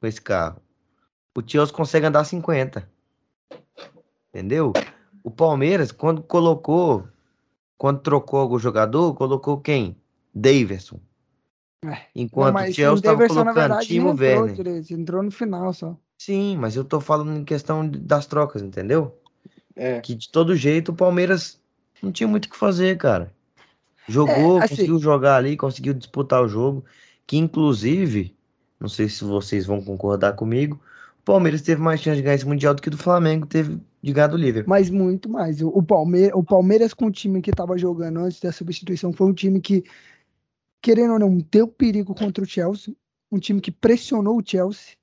[0.00, 0.62] com esse carro.
[1.36, 2.88] O Chelsea consegue andar 50.
[4.28, 4.72] Entendeu?
[5.22, 7.08] O Palmeiras, quando colocou,
[7.76, 9.96] quando trocou o jogador, colocou quem?
[10.34, 11.00] Daverson.
[11.84, 14.54] É, Enquanto o Chelsea estava colocando verdade, Timo não entrou Werner.
[14.54, 15.96] direito, entrou no final só.
[16.18, 19.18] Sim, mas eu tô falando em questão das trocas, entendeu?
[19.76, 21.60] É, Que de todo jeito o Palmeiras
[22.02, 23.32] não tinha muito o que fazer, cara.
[24.08, 26.84] Jogou, É, assim- conseguiu jogar ali, conseguiu disputar o jogo.
[27.26, 28.34] Que inclusive,
[28.78, 30.78] não sei se vocês vão concordar comigo,
[31.20, 33.80] o Palmeiras teve mais chance de ganhar esse Mundial do que o do Flamengo teve
[34.02, 34.68] de ganhar do Liverpool.
[34.68, 35.62] Mas muito mais.
[35.62, 39.32] O, Palmeiras, o Palmeiras com o time que estava jogando antes da substituição foi um
[39.32, 39.82] time que,
[40.84, 42.94] querendo ou não, deu perigo contra o Chelsea.
[43.32, 44.96] Um time que pressionou o Chelsea.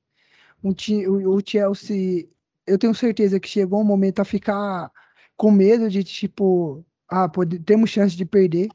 [0.64, 2.30] Um time, o, o Chelsea,
[2.68, 4.92] eu tenho certeza que chegou um momento a ficar
[5.36, 8.70] com medo de, tipo, ah, pode, temos chance de perder.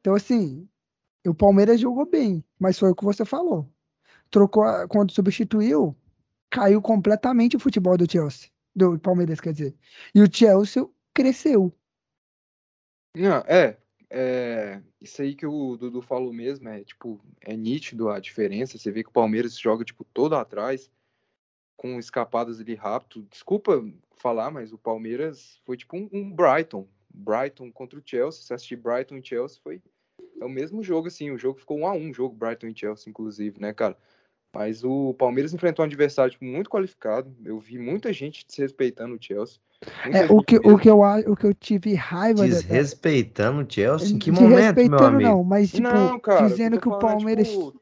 [0.00, 0.68] Então, assim,
[1.24, 3.72] o Palmeiras jogou bem, mas foi o que você falou.
[4.30, 5.96] Trocou, a- quando substituiu,
[6.50, 8.50] caiu completamente o futebol do Chelsea.
[8.74, 9.76] Do Palmeiras, quer dizer.
[10.12, 11.72] E o Chelsea cresceu.
[13.14, 13.78] Não, é,
[14.10, 18.78] é, isso aí que o Dudu falou mesmo, é tipo, é nítido a diferença.
[18.78, 20.90] Você vê que o Palmeiras joga tipo todo atrás,
[21.76, 23.26] com escapadas ali rápido.
[23.30, 23.84] Desculpa
[24.16, 26.88] falar, mas o Palmeiras foi tipo um, um Brighton.
[27.08, 28.42] Brighton contra o Chelsea.
[28.42, 29.82] Se assistir Brighton e Chelsea foi
[30.40, 31.30] é o mesmo jogo, assim.
[31.30, 33.96] O jogo ficou um a um, jogo Brighton e Chelsea, inclusive, né, cara?
[34.54, 37.34] Mas o Palmeiras enfrentou um adversário tipo, muito qualificado.
[37.44, 39.60] Eu vi muita gente desrespeitando o Chelsea.
[40.04, 42.44] Muita É, o, que, o, que eu, o que eu tive raiva.
[42.44, 44.08] Desrespeitando o Chelsea?
[44.08, 45.30] Em que momento, meu amigo?
[45.30, 47.48] não, mas tipo, não, cara, dizendo que o falando, Palmeiras.
[47.48, 47.80] tipo,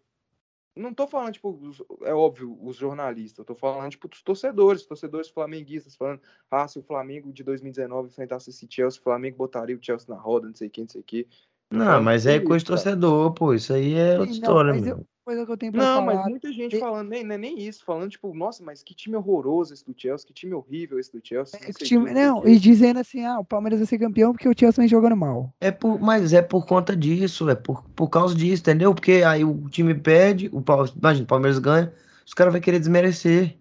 [0.77, 1.59] não tô falando, tipo,
[2.03, 6.21] é óbvio, os jornalistas, eu tô falando, tipo, dos torcedores, torcedores flamenguistas, falando,
[6.51, 10.21] ah, se o Flamengo de 2019 enfrentasse esse Chelsea, o Flamengo botaria o Chelsea na
[10.21, 11.27] roda, não sei o que, não sei o que.
[11.71, 13.53] Não, mas é coisa de torcedor, pô.
[13.55, 14.99] Isso aí é outra Sim, não, história, mas meu.
[14.99, 16.07] eu- coisa que eu tenho pra Não, falar.
[16.07, 18.95] mas muita gente E- falando, nem, não é nem isso, falando, tipo, nossa, mas que
[18.95, 21.59] time horroroso esse do Chelsea, que time horrível esse do Chelsea.
[21.61, 24.55] é não time- não e dizendo assim, ah, o Palmeiras vai ser campeão porque o
[24.57, 25.53] Chelsea vem jogando mal.
[25.61, 28.95] É por, mas é por conta disso, é por, por causa disso, entendeu?
[28.95, 30.63] Porque aí o time perde, o,
[30.97, 31.93] imagina, o Palmeiras ganha,
[32.25, 33.57] os caras vão querer desmerecer.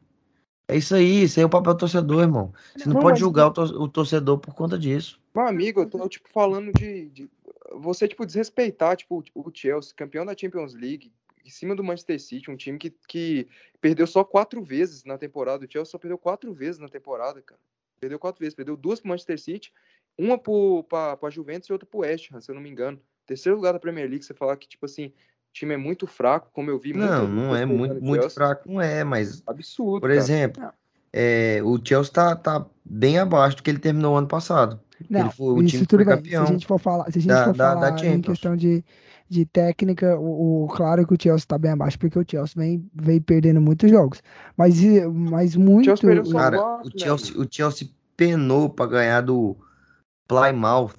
[0.67, 2.51] É isso aí, isso aí é o papel do torcedor, irmão.
[2.75, 5.19] Você não, Não, pode julgar o torcedor por conta disso.
[5.35, 7.29] Meu amigo, eu tô, tipo, falando de, de-
[7.73, 11.11] Você, tipo, desrespeitar, tipo, o Chelsea, campeão da Champions League,
[11.43, 13.47] em cima do Manchester City, um time que, que
[13.79, 15.65] perdeu só quatro vezes na temporada.
[15.65, 17.61] O Chelsea só perdeu quatro vezes na temporada, cara.
[17.99, 18.55] Perdeu quatro vezes.
[18.55, 19.73] Perdeu duas pro Manchester City,
[20.17, 22.99] uma pro, pra, pra Juventus e outra pro West Ham, se eu não me engano.
[23.25, 26.49] Terceiro lugar da Premier League, você falar que, tipo assim, o time é muito fraco,
[26.51, 28.35] como eu vi Não, não é muito, muito Chelsea.
[28.35, 30.19] fraco, não é, mas, Absurdo, por cara.
[30.19, 30.63] exemplo,
[31.11, 34.79] é, o Chelsea tá, tá bem abaixo do que ele terminou o ano passado.
[35.09, 36.07] Não, Ele foi- o isso time foi bem.
[36.15, 37.97] campeão Se a gente for falar, se a gente da- for da- da falar em
[37.97, 38.25] Champions.
[38.25, 38.83] questão de,
[39.29, 42.89] de técnica, o, o- claro que o Chelsea tá bem abaixo, porque o Chelsea vem,
[42.93, 44.21] vem perdendo muitos jogos.
[44.55, 44.75] Mas,
[45.13, 45.85] mas muito.
[45.85, 49.57] Chelsea perdeu só Cara, o meu Chelsea, o Chelsea penou pra ganhar do
[50.27, 50.95] Plymouth.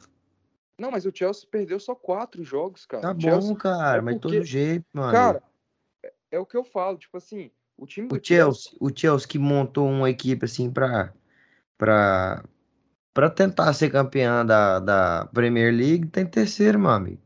[0.79, 3.03] Não, mas o Chelsea perdeu só quatro jogos, cara.
[3.03, 5.13] Tá O Chelsea- bom, cara, é mas de porque- todo jeito, mano.
[5.13, 5.43] Cara,
[6.05, 9.27] é, é o que eu falo, tipo assim, o time do O Chelsea, o Chelsea
[9.27, 11.15] que montou uma equipe assim pra,
[11.79, 12.45] pra,
[13.17, 17.19] pra tentar ser campeã da, da Premier League, tá em terceiro, meu amigo.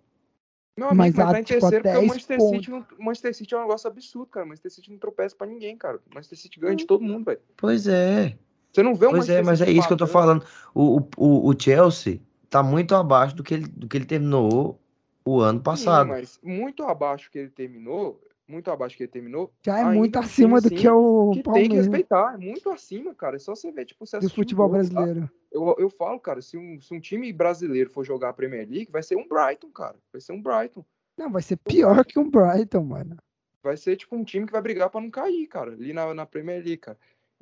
[0.77, 3.55] Amigo, Mas mas, tá em tipo, terceiro porque o 10 Manchester City, não, Manchester City
[3.55, 4.47] é um negócio absurdo, cara.
[4.47, 5.97] O Manchester City não tropeça pra ninguém, cara.
[5.99, 7.41] O Manchester City ganha de todo mundo, velho.
[7.57, 8.39] Pois é,
[8.73, 10.43] Você não vê o pois é, Manchester mas é City isso que eu tô empatando.
[10.45, 10.47] falando.
[10.73, 14.81] O, o, o Chelsea tá muito abaixo do que ele, do que ele terminou
[15.25, 16.09] o ano Sim, passado.
[16.09, 18.21] mas muito abaixo que ele terminou,
[18.51, 19.53] muito abaixo que ele terminou.
[19.65, 22.35] Já é muito time, acima do assim, que é o que tem que Palmeiras respeitar,
[22.35, 23.37] é muito acima, cara.
[23.37, 24.73] É só você ver, tipo, você do o futebol tá?
[24.75, 25.31] brasileiro.
[25.51, 28.91] Eu, eu falo, cara, se um, se um time brasileiro for jogar a Premier League,
[28.91, 29.97] vai ser um Brighton, cara.
[30.13, 30.85] Vai ser um Brighton.
[31.17, 33.17] Não, vai ser pior que um Brighton, mano.
[33.63, 36.27] Vai ser, tipo, um time que vai brigar pra não cair, cara, ali na, na
[36.27, 36.99] Premier League, cara.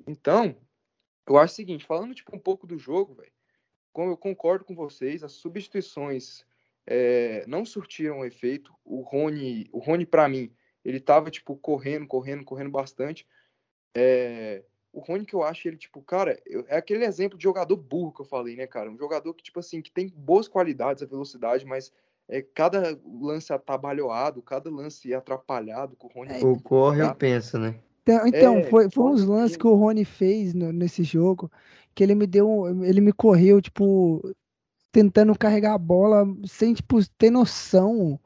[0.07, 0.57] Então,
[1.27, 3.33] eu acho o seguinte, falando, tipo, um pouco do jogo, velho,
[3.93, 6.45] como eu concordo com vocês, as substituições
[6.87, 8.73] é, não surtiram efeito.
[8.85, 10.51] O Rony, o Rony para mim,
[10.89, 13.27] ele tava, tipo, correndo, correndo, correndo bastante.
[13.95, 14.63] É,
[14.93, 18.13] o Rony que eu acho ele, tipo, cara, eu- é aquele exemplo de jogador burro
[18.13, 18.91] que eu falei, né, cara?
[18.91, 21.93] Um jogador que, tipo assim, que tem boas qualidades, a velocidade, mas
[22.29, 27.15] é, cada lance atabalhoado, cada lance atrapalhado que o Rony É, Ou corre ou Tá.
[27.15, 27.75] pensa, né?
[28.03, 31.51] Então, então, É, foi, foi uns lances que o Rony fez no- nesse jogo,
[31.95, 34.23] que ele me deu, um- ele me correu, tipo,
[34.93, 38.19] tentando carregar a bola sem, tipo, ter noção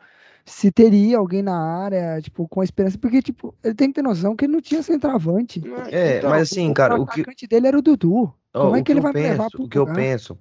[0.44, 4.02] se teria alguém na área, tipo, com a esperança, porque, tipo, ele tem que ter
[4.02, 5.60] noção que ele não tinha centroavante.
[5.90, 8.35] É, Então, mas assim, O cara, o que, atacante dele era o Dudu.
[8.55, 9.86] ó, Como é o que ele eu vai me levar penso, pro o que eu
[9.86, 9.97] lugar?
[9.97, 10.39] penso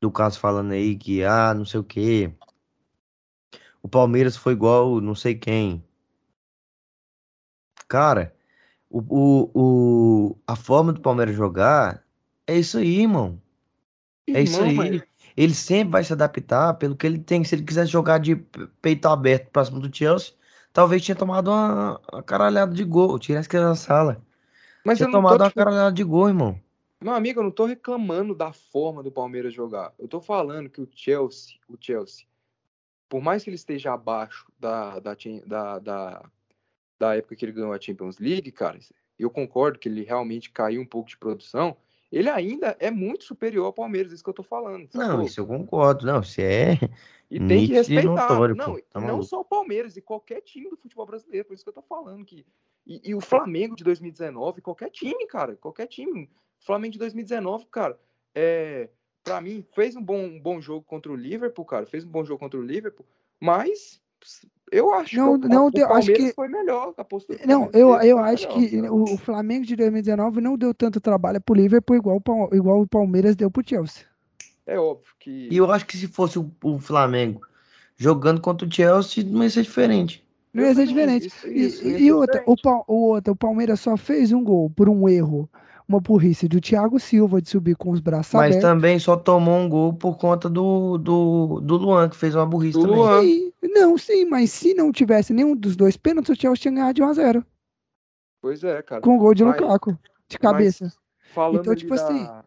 [0.00, 2.32] do caso falando aí que, ah, não sei o quê.
[3.82, 5.82] O Palmeiras foi igual não sei quem.
[7.88, 8.34] Cara,
[8.90, 9.00] o,
[9.54, 12.04] o, o- a forma do Palmeiras jogar
[12.46, 13.40] é isso aí, irmão.
[14.32, 14.76] É isso Irmão, aí.
[14.76, 15.02] mas-
[15.36, 17.44] Ele sempre vai se adaptar pelo que ele tem.
[17.44, 20.34] Se ele quisesse jogar de pe- peito aberto próximo do Chelsea,
[20.72, 23.18] talvez tinha tomado uma, uma caralhada de gol.
[23.18, 24.22] Tira essa da sala.
[24.84, 26.60] Mas eu tinha não tô, tomado uma caralhada de gol, irmão.
[27.00, 29.94] Meu amigo, eu não tô reclamando da forma do Palmeiras jogar.
[29.98, 32.26] Eu tô falando que o Chelsea, o Chelsea,
[33.08, 35.16] por mais que ele esteja abaixo da, da,
[35.46, 36.30] da, da,
[36.98, 38.78] da época que ele ganhou a Champions League, cara,
[39.18, 41.76] eu concordo que ele realmente caiu um pouco de produção.
[42.10, 44.88] Ele ainda é muito superior ao Palmeiras, isso que eu tô falando.
[44.94, 46.04] Não, isso eu concordo.
[46.04, 46.78] Não, isso é.
[47.30, 48.08] E tem que respeitar.
[48.08, 51.46] notório, não, pô, tá não só o Palmeiras, e qualquer time do futebol brasileiro.
[51.46, 52.44] Por isso que eu tô falando que.
[52.84, 55.54] E, e o Flamengo de 2019, qualquer time, cara.
[55.54, 56.28] Qualquer time.
[56.60, 57.96] O Flamengo de 2019, cara,
[58.34, 58.90] é.
[59.22, 61.86] Pra mim, fez um bom, um bom jogo contra o Liverpool, cara.
[61.86, 63.06] Fez um bom jogo contra o Liverpool,
[63.38, 64.02] mas
[64.70, 66.94] eu acho Não, que o, não o deu- acho Palmeiras que- foi melhor.
[66.96, 68.92] A postura do Não, eu, eu acho melhor, que cara.
[68.94, 72.22] o, o Flamengo de 2019 não deu tanto trabalho pro Liverpool igual,
[72.52, 74.04] igual o Palmeiras deu pro Chelsea.
[74.66, 75.48] É óbvio que.
[75.50, 77.40] E eu acho que se fosse o, o Flamengo
[77.96, 80.24] jogando contra o Chelsea, não ia ser diferente.
[80.52, 81.26] Não Eu ia ser diferente.
[81.26, 82.54] isso- E- isso, e, ser outra, o,
[82.88, 85.48] o outro, o Palmeiras só fez um gol por um erro,
[85.90, 88.62] uma burrice do Thiago Silva de subir com os braços Mas abertos.
[88.62, 92.78] também só tomou um gol por conta do, do, do Luan, que fez uma burrice
[92.78, 92.96] Do também.
[92.98, 93.22] Luan.
[93.22, 96.94] Sim, não, sim, mas se não tivesse nenhum dos dois pênaltis, o Chelsea tinha ganhado
[96.94, 97.44] de 1x0.
[98.40, 99.00] Pois é, cara.
[99.02, 99.98] Com o gol de Mas- Lukaku,
[100.28, 100.92] de cabeça.
[101.34, 102.44] Falando Então, tipo assim, da-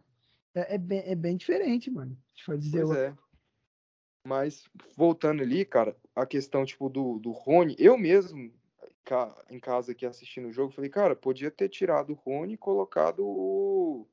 [0.56, 2.18] É, é bem, é bem diferente, mano.
[2.36, 2.86] Deixa eu dizer.
[2.86, 3.14] Pois é.
[4.26, 4.64] Mas
[4.96, 8.52] voltando ali, cara, a questão tipo do, do Rony, eu mesmo
[9.04, 12.58] ca- em casa aqui assistindo o jogo, falei, cara, podia ter tirado o Rony e
[12.58, 14.08] colocado o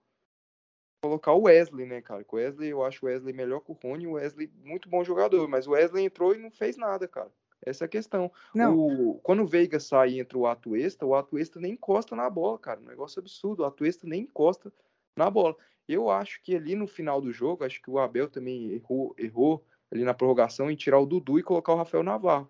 [1.02, 2.24] colocar o Wesley, né, cara?
[2.28, 5.48] O Wesley, eu acho o Wesley melhor que o Rony, o Wesley muito bom jogador,
[5.48, 7.32] mas o Wesley entrou e não fez nada, cara.
[7.62, 8.30] Essa é a questão.
[8.54, 12.28] Não, O, quando o Veiga sai e entra o Atuesta, o Atuesta nem encosta na
[12.28, 12.80] bola, cara.
[12.80, 13.62] Um negócio absurdo.
[13.62, 14.72] O Atuesta nem encosta
[15.16, 15.54] na bola.
[15.86, 19.64] Eu acho que ali no final do jogo, acho que o Abel também errou, errou
[19.90, 22.48] ali na prorrogação em tirar o Dudu e colocar o Rafael Navarro.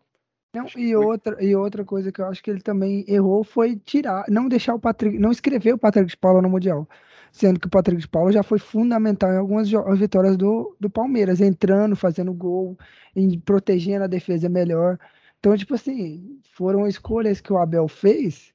[0.53, 3.45] Não, Acho e foi- outra, e outra coisa que eu acho que ele também errou
[3.45, 6.89] foi tirar, não deixar o Patrick, não escrever o Patrick de Paula no Mundial.
[7.33, 11.41] Sendo que o Patrick de Paula já foi fundamental em algumas vitórias do, do Palmeiras,
[11.41, 12.77] entrando, fazendo gol,
[13.15, 14.99] em, protegendo a defesa melhor.
[15.39, 18.53] Então, tipo assim, foram escolhas que o Abel fez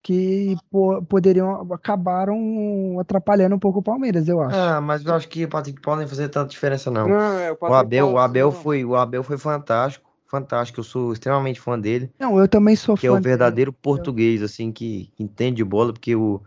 [0.00, 4.56] que po- poderiam, acabaram atrapalhando um pouco o Palmeiras, eu acho.
[4.56, 7.08] Ah, mas eu acho que o Patrick Paulo não ia fazer tanta diferença, não.
[7.08, 8.52] Não, é, o O Abel, o Paula, Abel não.
[8.52, 10.80] foi, o Abel foi fantástico, fantástico.
[10.80, 13.28] Eu sou extremamente fã dele, Não, eu também sou que é fã o dele.
[13.28, 16.40] verdadeiro português, assim, que entende de bola, porque o,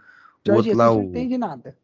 [0.48, 1.78] o outro lá, Jesus não o, entende nada.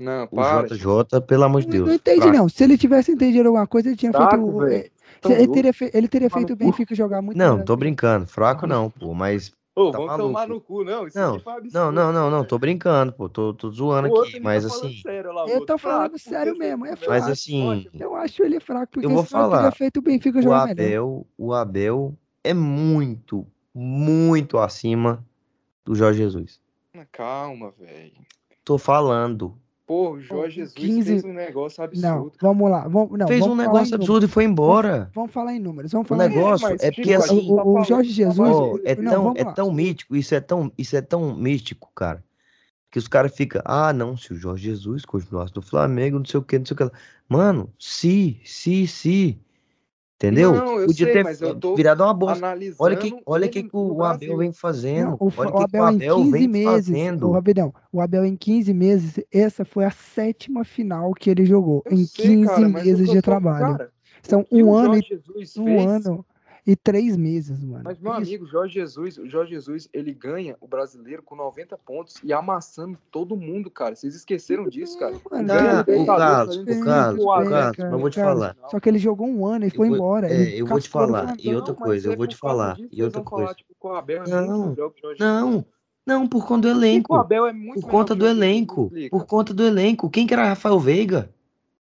[0.00, 0.66] Não, o para.
[0.68, 1.86] JJ, pelo amor de Deus.
[1.88, 2.48] não entende, não.
[2.48, 4.56] Se ele tivesse entendido alguma coisa, ele tinha Fraco, feito.
[4.56, 4.90] o- eh,
[5.20, 6.56] Tão ele teria, fe- ele teria Tomar feito o.
[6.56, 10.32] Benfica jogar muito Não, tô que- brincando, fraco não, pô, mas Ô, tá vamos tomar
[10.32, 10.54] maluco.
[10.54, 11.06] no cu, não.
[11.06, 11.78] Isso Não, aqui foi absurdo.
[11.78, 15.00] não, não, não, não, tô brincando, pô, tô, tô zoando O aqui, mas tá assim,
[15.00, 17.12] sério lá, Eu tô falando fraco, sério mesmo, é Mas fraco.
[17.12, 20.52] mas assim, Eu acho ele fraco, porque eu vou falar, feito o Benfica o.
[20.52, 25.24] Abel, o Abel é muito, muito acima
[25.84, 26.60] do Jorge Jesus.
[27.12, 28.14] Calma, velho.
[28.64, 29.56] Tô falando.
[29.88, 32.36] Pô, o Jorge Jesus 15 fez um negócio Não, absurdo.
[32.42, 32.86] vamos lá.
[32.86, 35.10] Vamos, não, Fez vamos um negócio absurdo e foi embora.
[35.14, 35.90] Vamos falar em números.
[35.92, 38.10] Vamos O falar em negócio é tipo, porque a assim, gente tá o, o Jorge
[38.10, 38.58] do Jesus.
[38.58, 38.82] dele.
[38.84, 39.52] é não, tão, vamos é lá.
[39.54, 42.22] tão mítico, isso é tão, isso é tão místico, cara,
[42.90, 46.38] que os caras ficam, ah, não, se o Jorge Jesus continuasse no Flamengo, não sei
[46.38, 46.92] o que, não sei o que lá.
[47.26, 49.40] Mano, se, se, se.
[50.18, 50.52] Entendeu?
[50.52, 52.44] Não, eu Podia sei, ter mas eu tô virado uma bosta.
[52.44, 55.10] analisando Olha que, olha que, que o Abel vem fazendo.
[55.10, 57.30] Não, o, olha o que o Abel em Abel 15 vem meses, fazendo.
[57.30, 61.92] Rabidão, o Abel em 15 meses, essa foi a sétima final que ele jogou, Eu
[61.92, 63.78] em sei, 15 cara, o meses de trabalho.
[63.78, 66.26] cara, São o um o ano, e, Jesus um ano
[66.68, 67.82] e três meses, mano.
[67.82, 68.20] mas meu Isso.
[68.20, 72.98] amigo, Jorge Jesus, o Jorge Jesus, ele ganha o brasileiro com 90 pontos e amassando
[73.10, 73.96] todo mundo, cara.
[73.96, 75.14] Vocês esqueceram disso, cara?
[75.30, 78.54] Mano, bem, o Carlos, o Carlos, o Carlos, mas eu vou te falar.
[78.66, 80.30] Só que ele jogou um ano e Eu foi vou, embora.
[80.30, 81.34] é, eu vou te falar.
[81.42, 82.74] E outra Não, coisa, eu vou te falar.
[82.74, 83.54] disso E outra coisa.
[83.54, 84.74] tipo, é Não,
[85.18, 85.66] não,
[86.06, 87.14] não, por conta do Por que que o elenco.
[87.14, 88.92] Abel é muito Por conta do elenco.
[89.10, 90.10] Por conta do elenco.
[90.10, 91.30] Quem que era Rafael Veiga?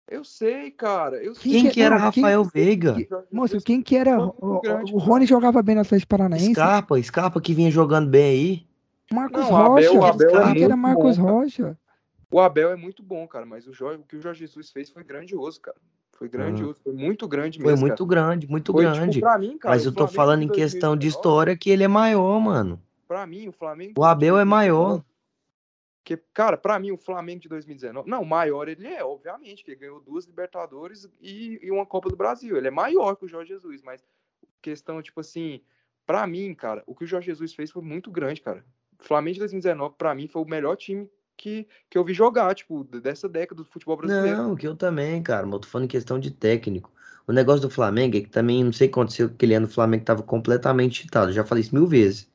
[0.10, 1.72] Eu sei, cara, eu Quem Quem que, sei.
[1.72, 2.94] que era não, quem, Rafael Veiga?
[2.96, 4.16] que, Jorge moço, quem que era?
[4.18, 5.28] foi O, o- grande, o Rony cara.
[5.28, 6.52] jogava bem no Atlético Paranaense.
[6.54, 8.68] Scarpa, Scarpa que vinha jogando bem aí.
[9.12, 10.10] Marcos Não, o Abel, o Rocha.
[10.14, 11.36] Abel é Quem que era Marcos bom, cara.
[11.38, 11.78] Rocha?
[12.32, 14.90] O Abel é muito bom, cara, mas o, Jorge, o que o Jorge Jesus fez
[14.90, 15.78] foi grandioso, cara.
[16.12, 17.90] Foi grandioso, foi muito grande foi mesmo, cara.
[17.92, 19.20] muito grande, muito Foi, tipo, grande.
[19.22, 21.84] pra mim, cara, Mas eu tô Flamengo falando em questão de 2019, história que ele
[21.84, 22.80] é maior, mano.
[23.08, 25.02] pra mim, o Flamengo O Abel é maior.
[26.00, 29.72] 2019, que, cara, pra mim, o Flamengo de 2019, não, maior ele é, obviamente, que
[29.72, 32.58] ele ganhou duas Libertadores e, e uma Copa do Brasil.
[32.58, 34.04] Ele é maior que o Jorge Jesus, mas
[34.62, 35.62] questão, tipo assim,
[36.06, 38.66] pra mim, cara, o que o Jorge Jesus fez foi muito grande, cara.
[39.00, 42.54] O Flamengo de 2019, pra mim, foi o melhor time que, que eu vi jogar,
[42.54, 44.38] tipo, dessa década do futebol brasileiro.
[44.38, 45.46] Não, que eu também, cara.
[45.46, 46.92] Mas eu tô falando em questão de técnico.
[47.26, 49.70] O negócio do Flamengo é que também, não sei o que aconteceu, aquele ano o
[49.70, 51.30] Flamengo tava completamente cheatado.
[51.30, 52.30] Eu já falei isso mil vezes.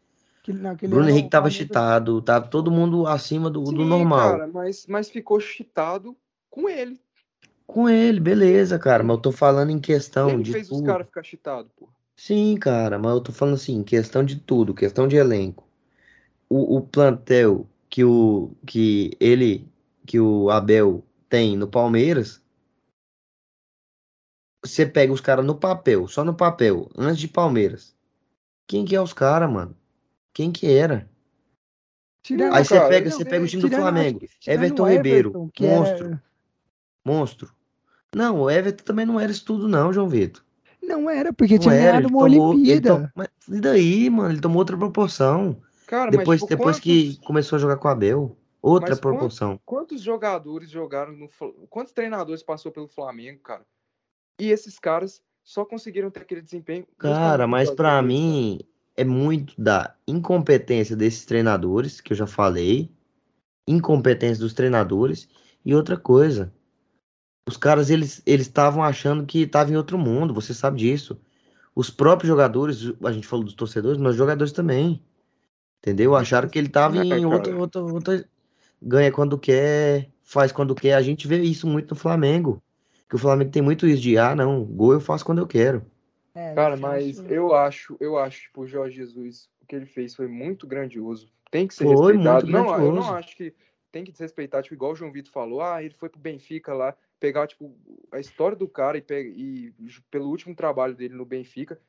[0.46, 4.30] Bruno Henrique tava cheatado, tava todo mundo acima do, do Sim, normal.
[4.30, 6.14] cara, mas, mas ficou chitado
[6.50, 7.00] com ele.
[7.66, 9.02] Com ele, beleza, cara.
[9.02, 10.86] Mas eu tô falando em questão Quem de fez os tudo.
[10.86, 11.88] caras ficar chitados, pô?
[12.16, 15.66] Sim, cara, mas eu tô falando assim, questão de tudo, questão de elenco.
[16.48, 19.68] O, o plantel que o que ele,
[20.06, 22.42] que o Abel tem no Palmeiras,
[24.64, 27.96] você pega os caras no papel, só no papel, antes de Palmeiras.
[28.66, 29.76] Quem que é os caras, mano?
[30.34, 31.08] Quem que era?
[32.22, 34.88] Tirando, Aí você cara, pega, você pega o time do tirando, acho Flamengo, que- Everton
[34.90, 36.22] Ribeiro, Everton, que monstro, era.
[37.04, 37.52] monstro.
[38.14, 40.42] Não, o Everton também não era isso tudo não, João Vitor.
[40.82, 43.00] Não era, porque Não tinha era, ganhado uma tomou, Olimpíada.
[43.00, 43.08] tom...
[43.14, 44.30] mas e daí, mano?
[44.32, 45.62] Ele tomou outra proporção.
[45.86, 49.00] Cara, mas Depois, tipo, depois quantos, que começou a jogar com o Abel, outra mas
[49.00, 49.60] quantos, proporção.
[49.64, 51.28] quantos jogadores jogaram no
[51.68, 53.66] quantos treinadores passou pelo Flamengo, cara?
[54.40, 58.02] E esses caras só conseguiram ter aquele desempenho Cara, mas cara.
[58.02, 58.60] mim
[58.96, 62.90] é muito da incompetência desses treinadores, que eu já falei,
[63.66, 65.28] incompetência dos treinadores
[65.64, 66.52] e outra coisa.
[67.48, 71.20] Os caras eles eles estavam achando que estava em outro mundo, você sabe disso.
[71.74, 75.02] Os próprios jogadores, a gente falou dos torcedores, mas os jogadores também.
[75.80, 76.16] Entendeu?
[76.16, 78.28] Acharam que ele tava Ah, em outra, outra, outra.
[78.80, 80.94] Ganha quando quer, faz quando quer.
[80.94, 82.62] A gente vê isso muito no Flamengo.
[83.08, 85.84] Que o Flamengo tem muito isso de, ah, não, gol eu faço quando eu quero.
[86.34, 89.86] É, Cara, mas acho- eu acho, eu acho, tipo, o Jorge Jesus, o que ele
[89.86, 91.32] fez foi muito grandioso.
[91.50, 92.50] Tem que ser Foi respeitado.
[92.50, 93.54] Não, eu não acho que
[93.92, 96.96] tem que desrespeitar, tipo, igual o João Vitor falou, ah, ele foi pro Benfica lá,
[97.20, 97.76] pegar, tipo,
[98.10, 99.74] a história do cara e, e
[100.10, 101.80] pelo último trabalho dele no Benfica,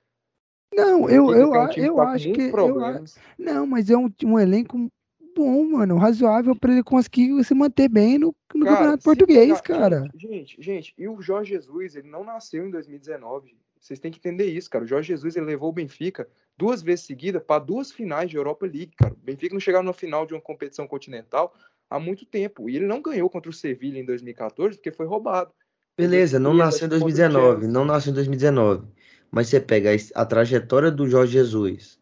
[0.71, 2.41] Não, eu, eu, um eu tá acho que.
[2.41, 3.03] Eu,
[3.39, 4.91] não, mas é um, um elenco
[5.35, 5.97] bom, mano.
[5.97, 10.01] Razoável pra ele conseguir se manter bem no, no Cara, Campeonato Português, cara.
[10.13, 13.57] Gente, gente, gente, e o Jorge Jesus, ele não nasceu em 2019.
[13.85, 14.83] Vocês têm que entender isso, cara.
[14.83, 18.65] O Jorge Jesus, ele levou o Benfica duas vezes seguida para duas finais de Europa
[18.65, 19.13] League, cara.
[19.13, 21.53] O Benfica não chegava na final de uma competição continental
[21.87, 22.67] há muito tempo.
[22.67, 25.53] E ele não ganhou contra o Sevilla em 2014 porque foi roubado.
[25.95, 27.71] Beleza, não nasceu em contra o 2019, Chelsea.
[27.71, 28.87] não nasceu em 2019.
[29.29, 31.99] Mas você pega a, trajetória do Jorge Jesus,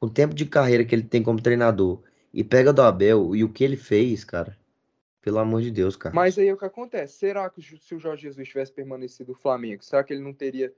[0.00, 2.02] o tempo de carreira que ele tem como treinador,
[2.32, 4.56] e pega do Abel e o que ele fez, cara.
[5.20, 6.14] Pelo amor de Deus, cara.
[6.14, 7.18] Mas aí é o que acontece?
[7.18, 10.72] Será que se o Jorge Jesus tivesse permanecido no Flamengo, será que ele não teria.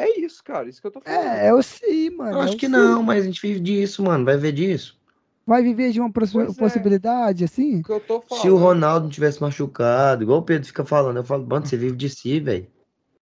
[0.00, 0.68] É isso, cara.
[0.68, 1.20] Isso que eu tô falando.
[1.20, 2.32] É, eu sei, mano.
[2.32, 2.68] Eu acho eu que sei.
[2.70, 4.24] não, mas a gente vive disso, mano.
[4.24, 4.98] Vai ver disso.
[5.46, 6.46] Vai viver de uma Pois é.
[6.54, 7.80] possibilidade, assim?
[7.80, 8.42] O que eu tô falando.
[8.42, 11.76] Se o Ronaldo não tivesse machucado, igual o Pedro fica falando, eu falo, mano, você
[11.76, 12.66] vive de si, velho.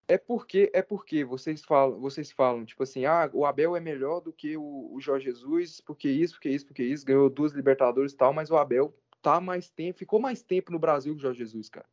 [0.06, 4.20] É porque, é porque vocês falam, vocês falam, tipo assim, ah, o Abel é melhor
[4.20, 8.12] do que o, o Jorge Jesus, porque isso, porque isso, porque isso, ganhou duas Libertadores
[8.12, 11.22] e tal, mas o Abel tá mais tempo, ficou mais tempo no Brasil que o
[11.22, 11.86] Jorge Jesus, cara.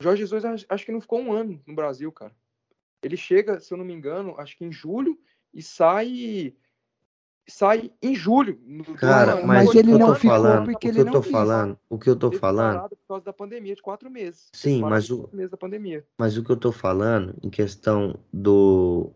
[0.00, 2.34] O Jorge Jesus acho, acho que não ficou um ano no Brasil, cara.
[3.02, 5.18] Ele chega, se eu não me engano, acho que em julho
[5.52, 6.54] e sai
[7.48, 8.60] sai em julho.
[8.96, 9.46] Cara, ano.
[9.46, 11.12] mas, mas o que ele eu não tô ficou falando, porque o que ele eu
[11.12, 11.32] tô quis.
[11.32, 14.48] falando, o que eu tô falando, por causa da pandemia de quatro meses.
[14.54, 16.06] Sim, parada mas o- quatro meses da pandemia.
[16.18, 19.10] mas o que eu tô falando em questão do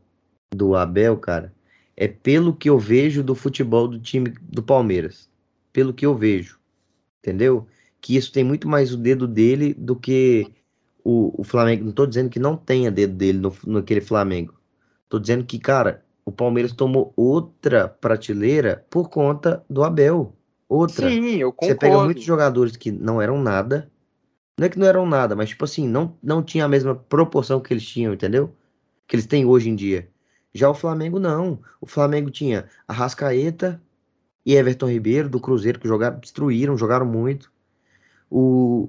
[0.53, 1.53] do Abel, cara,
[1.97, 5.31] é pelo que eu vejo do futebol do time do Palmeiras.
[5.73, 6.59] Pelo que eu vejo.
[7.21, 7.67] Entendeu?
[8.01, 10.53] Que isso tem muito mais o dedo dele do que
[11.05, 14.55] o, o Flamengo, não tô dizendo que não tenha dedo dele no, naquele Flamengo.
[15.09, 20.35] Tô dizendo que, cara, o Palmeiras tomou outra prateleira por conta do Abel.
[20.69, 21.09] Outra.
[21.09, 22.05] Sim, eu Você pega concordo.
[22.07, 23.91] muitos jogadores que não eram nada.
[24.59, 27.61] Não é que não eram nada, mas tipo assim, não, não tinha a mesma proporção
[27.61, 28.55] que eles tinham, entendeu?
[29.07, 30.09] Que eles têm hoje em dia.
[30.55, 31.61] Já o Flamengo não.
[31.81, 33.83] O Flamengo tinha Arrascaeta
[34.47, 37.53] e Everton Ribeiro do Cruzeiro que jogaram, destruíram, jogaram muito.
[38.37, 38.89] O,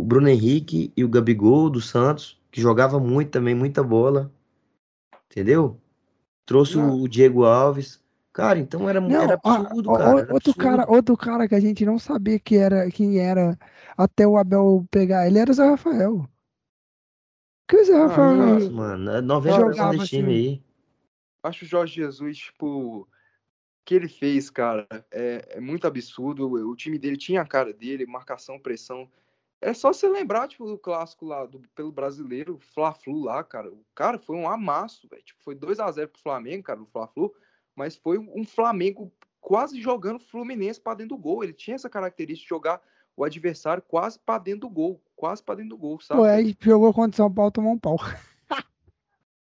[0.00, 4.32] o Bruno Henrique e o Gabigol do Santos, que jogava muito também, muita bola.
[5.28, 5.80] Entendeu?
[6.46, 7.00] Trouxe Não.
[7.00, 8.00] o Diego Alves.
[8.32, 10.10] Cara, então era, Não, era absurdo, ó, cara.
[10.20, 10.58] era outro absurdo.
[10.58, 13.58] cara, outro cara que a gente não sabia que era, quem era
[13.96, 16.28] até o Abel pegar ele era o Zé Rafael.
[17.68, 19.10] Que o Zé Ah, Rafael nossa, mano.
[19.10, 20.32] é 90% jogava desse time assim.
[20.32, 20.62] aí.
[21.42, 23.08] Acho o Jorge Jesus, tipo,
[23.84, 26.50] que ele fez, cara, é, é muito absurdo.
[26.68, 29.08] O time dele tinha a cara dele, marcação, pressão.
[29.60, 33.70] É só você lembrar, tipo, do clássico lá do, pelo brasileiro, Fla-Flu lá, cara.
[33.70, 35.22] O cara foi um amasso, velho.
[35.22, 37.34] Tipo, foi 2 a 0 pro Flamengo, cara, no Fla-Flu,
[37.74, 41.44] mas foi um Flamengo quase jogando Fluminense pra dentro do gol.
[41.44, 42.80] Ele tinha essa característica de jogar
[43.16, 46.20] o adversário quase pra dentro do gol, quase pra dentro do gol, sabe?
[46.20, 47.96] Pô, aí jogou contra o São Paulo, tomou um pau.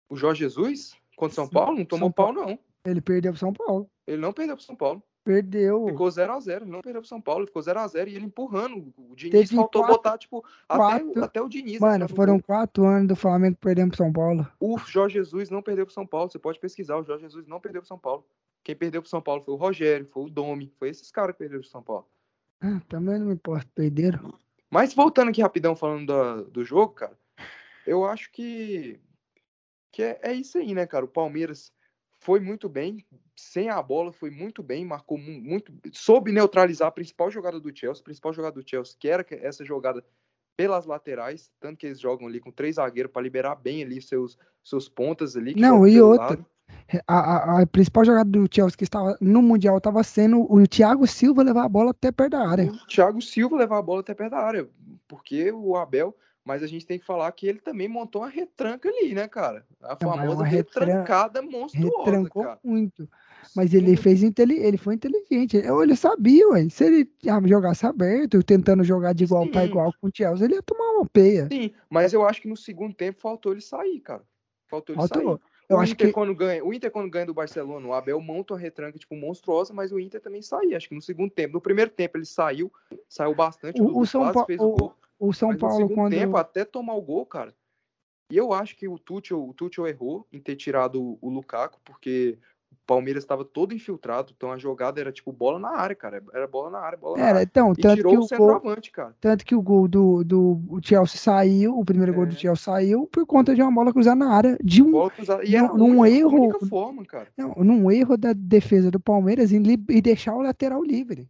[0.10, 2.60] O Jorge Jesus contra São Sim, Paulo não tomou São pau, não.
[2.86, 3.90] Ele perdeu pro São Paulo.
[4.06, 5.02] Ele não perdeu pro São Paulo.
[5.24, 5.86] Perdeu.
[5.88, 8.94] Ficou 0x0, ele não perdeu pro São Paulo, ficou 0x0 e ele empurrando.
[8.98, 11.80] O Diniz Teve faltou quatro- botar, tipo, até, quatro- até o Diniz.
[11.80, 14.46] Mano, foram quatro anos do Flamengo perdendo pro São Paulo.
[14.60, 17.62] O Jorge Jesus não perdeu pro São Paulo, você pode pesquisar, o Jorge Jesus não
[17.62, 18.26] perdeu pro São Paulo.
[18.64, 21.40] Quem perdeu pro São Paulo foi o Rogério, foi o Domi, foi esses caras que
[21.40, 22.06] perderam pro São Paulo.
[22.62, 24.34] Ah, também não me importa, perderam.
[24.70, 27.18] Mas voltando aqui rapidão falando da- do jogo, cara,
[27.88, 29.00] eu acho que,
[29.92, 31.06] que é, é isso aí, né, cara?
[31.06, 31.72] O Palmeiras
[32.24, 33.06] foi muito bem,
[33.36, 37.76] sem a bola, foi muito bem, marcou mu- muito, soube neutralizar a principal jogada do
[37.78, 40.04] Chelsea, a principal jogada do Chelsea, que era essa jogada
[40.56, 44.38] pelas laterais, tanto que eles jogam ali com três zagueiros para liberar bem ali seus,
[44.64, 45.54] seus pontas ali.
[45.56, 46.46] Não, e outra, lado.
[47.08, 51.06] A, a- a principal jogada do Chelsea que estava no Mundial estava sendo o Thiago
[51.08, 52.72] Silva levar a bola até perto da área.
[52.72, 54.70] o Thiago Silva levar a bola até perto da área,
[55.08, 58.90] porque o Abel, mas a gente tem que falar que ele também montou uma retranca
[58.90, 59.66] ali, né, cara?
[59.82, 62.60] A mas famosa retran- retrancada monstruosa, Retrancou cara.
[62.64, 63.08] muito.
[63.56, 65.58] Mas ele fez inteli ele foi inteligente.
[65.58, 66.68] Ele sabia, ué.
[66.70, 67.10] Se ele
[67.46, 69.68] jogasse aberto, tentando jogar de igual para Sim.
[69.68, 71.48] igual com o Chelsea, ele ia tomar uma peia.
[71.52, 74.24] Sim, mas eu acho que no segundo tempo faltou ele sair, cara.
[74.68, 75.38] Faltou ele Faltou.
[75.38, 75.54] sair.
[75.70, 78.20] Eu o acho Inter que quando ganha, o Inter quando ganha do Barcelona, o Abel
[78.20, 80.76] monta uma retranca tipo monstruosa, mas o Inter também saiu.
[80.76, 82.72] Acho que no segundo tempo, no primeiro tempo ele saiu,
[83.08, 84.94] saiu bastante, O- o São Paulo- fez o gol.
[85.28, 86.12] O São mas Paulo, quando.
[86.12, 87.54] tempo, até tomar o gol, cara.
[88.32, 92.38] E eu acho que o Tuchel, o Tuchel errou em ter tirado o, Lukaku, porque
[92.72, 96.24] o Palmeiras estava todo infiltrado, então a jogada era tipo bola na área, cara.
[96.34, 97.44] Era bola na área, bola na Era, área.
[97.44, 99.16] então, E tanto tirou que o o gol, centroavante, cara.
[99.22, 102.36] tanto que o gol do, do Chelsea saiu, o primeiro gol do É.
[102.38, 105.44] Chelsea saiu por conta de uma bola cruzada na área, de um, cruzada.
[105.46, 107.28] E num- num única, erro- forma, cara.
[107.38, 111.30] não, num erro da defesa do Palmeiras em e deixar o lateral livre.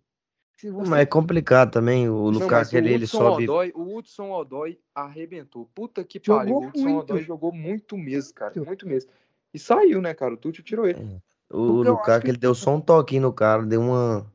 [0.71, 2.09] Você- Mas é complicado também.
[2.09, 3.43] O Não, Lukaku, o ele, ele sobe.
[3.43, 5.69] Odoi, o Hudson Odoi arrebentou.
[5.73, 6.55] Puta que Jogou pariu.
[6.55, 6.99] O Hudson muito.
[6.99, 8.53] Odoi jogou muito mesmo, cara.
[8.55, 8.87] Muito.
[8.87, 9.09] Mesmo.
[9.53, 10.33] E saiu, né, cara?
[10.33, 10.99] O Tuchel tirou ele.
[11.49, 14.25] O eu acho Lukaku, que- ele deu só um toquinho no cara, deu uma.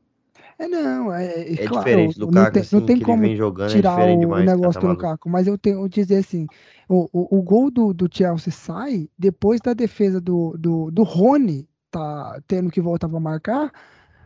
[0.57, 3.05] É, não, é, é, É claro, diferente do não Lukaku, tem, assim, não tem que
[3.05, 4.45] como ele vem jogando, é tirar diferente o demais.
[4.45, 4.87] negócio tá do.
[4.87, 6.47] Lukaku, mas eu tenho que dizer assim,
[6.87, 11.67] o, o, o gol do, do Chelsea sai depois da defesa do, do, do Rony
[11.89, 13.71] tá tendo que voltar para marcar,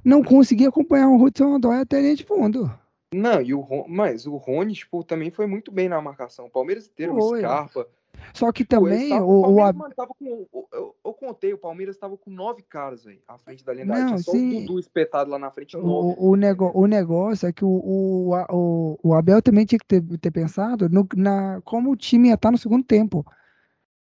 [0.04, 2.72] não consegui acompanhar o Hudson Odoi até linha de fundo.
[3.14, 6.46] Não, e o Ron, mas o Rony, tipo, também foi muito bem na marcação.
[6.46, 7.38] O Palmeiras inteiro, o.
[7.38, 7.88] Scarpa.
[8.34, 10.48] Só que Pô, eles também tavam- o, o Palmeiras, Ab- tava com.
[10.54, 13.94] Eu, eu- contei, o Palmeiras tava com nove caras, velho, à frente da linha da
[13.98, 14.06] Não.
[14.08, 14.58] Tinha só sim.
[14.58, 16.16] o Dudu espetado lá na frente, nove.
[16.20, 19.86] O, o, nego, o negócio é que o, o, o, o Abel também tinha que
[19.86, 23.26] ter, ter pensado no, na, como o time ia estar no segundo tempo.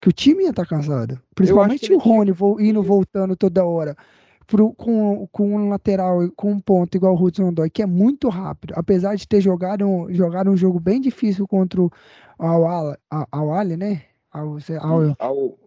[0.00, 1.20] Que o time ia estar cansado.
[1.34, 3.94] Principalmente o tinha Rony vo- indo voltando toda hora.
[4.50, 7.86] Pro, com, com um lateral, e com um ponto igual o Hudson Odoi, que é
[7.86, 8.74] muito rápido.
[8.76, 11.90] Apesar de ter jogado, um- jogado um jogo bem difícil contra o
[12.38, 12.96] Al
[13.30, 14.02] Al Ali, né?
[14.32, 15.58] Al, Al, Ao,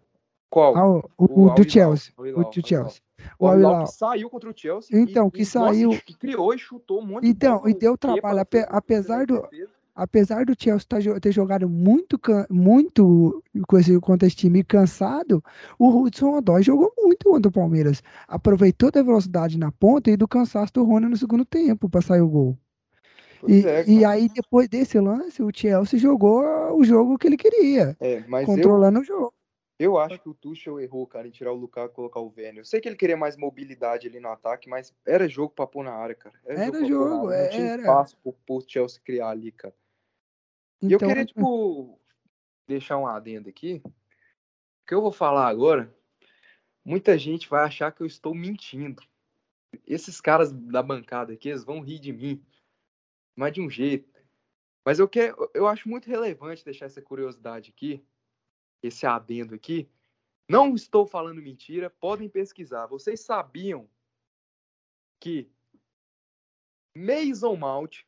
[0.50, 0.76] qual?
[0.76, 2.12] Al- o, O do Chelsea.
[2.18, 2.66] O do.
[2.66, 3.00] Chelsea.
[3.38, 4.98] O Al saiu contra o Chelsea.
[4.98, 7.58] Então, e, que e, nossa, saiu- e que criou e chutou um monte de Então,
[7.58, 9.70] bola e deu trabalho, ape- apesar do- defesa.
[9.94, 12.18] Apesar do Chelsea tá ter jogado muito,
[12.50, 15.42] muito com esse, contra esse time cansado,
[15.78, 18.02] o Hudson Odoi jogou muito contra o Palmeiras.
[18.26, 22.20] Aproveitou da velocidade na ponta e do cansaço do Rony no segundo tempo para sair
[22.22, 22.58] o gol.
[23.46, 26.42] E, é, e aí, depois desse lance, o Chelsea jogou
[26.78, 29.34] o jogo que ele queria, É, mas eu, controlando o jogo.
[29.78, 32.62] eu acho que o Tuchel errou, cara, em tirar o Lukaku e colocar o Werner.
[32.62, 35.84] Eu sei que ele queria mais mobilidade ali no ataque, mas era jogo pra pôr
[35.84, 36.34] na área, cara.
[36.46, 37.42] Era pôr na jogo, área.
[37.42, 37.82] Não tinha era.
[37.82, 39.74] espaço pro, pro Chelsea criar ali, cara.
[40.84, 41.98] E eu Então, queria, tipo,
[42.66, 43.80] deixar um adendo aqui.
[43.84, 45.94] O que eu vou falar agora,
[46.84, 49.02] muita gente vai achar que eu estou mentindo.
[49.86, 52.44] Esses caras da bancada aqui, eles vão rir de mim,
[53.34, 54.12] mas de um jeito.
[54.84, 58.04] Mas eu, quero, eu acho muito relevante deixar essa curiosidade aqui,
[58.82, 59.88] esse adendo aqui.
[60.46, 62.86] Não estou falando mentira, podem pesquisar.
[62.86, 63.88] Vocês sabiam
[65.18, 65.50] que
[66.94, 68.02] Mason Mount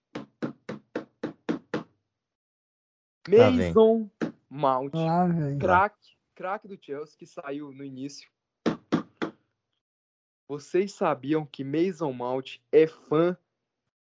[3.29, 4.11] Mason
[4.49, 4.93] Mount,
[5.61, 8.29] craque, craque do Chelsea que saiu no início.
[10.49, 13.37] Vocês sabiam que Mason Mount é fã,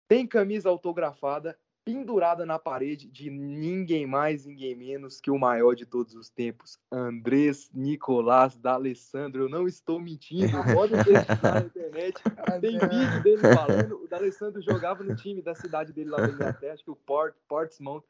[0.08, 5.86] tem camisa autografada pendurada na parede de ninguém mais, ninguém menos que o maior de
[5.86, 9.44] todos os tempos, Andrés Nicolás D'Alessandro.
[9.44, 12.22] Eu não estou mentindo, podem pesquisar na internet.
[12.60, 14.04] Tem vídeo dele falando.
[14.04, 17.36] O D'Alessandro jogava no time da cidade dele lá da Inglaterra, acho que o Port,
[17.48, 18.04] Portsmouth.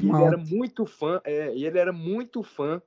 [0.00, 2.82] E ele era muito fã, é, e ele era muito fã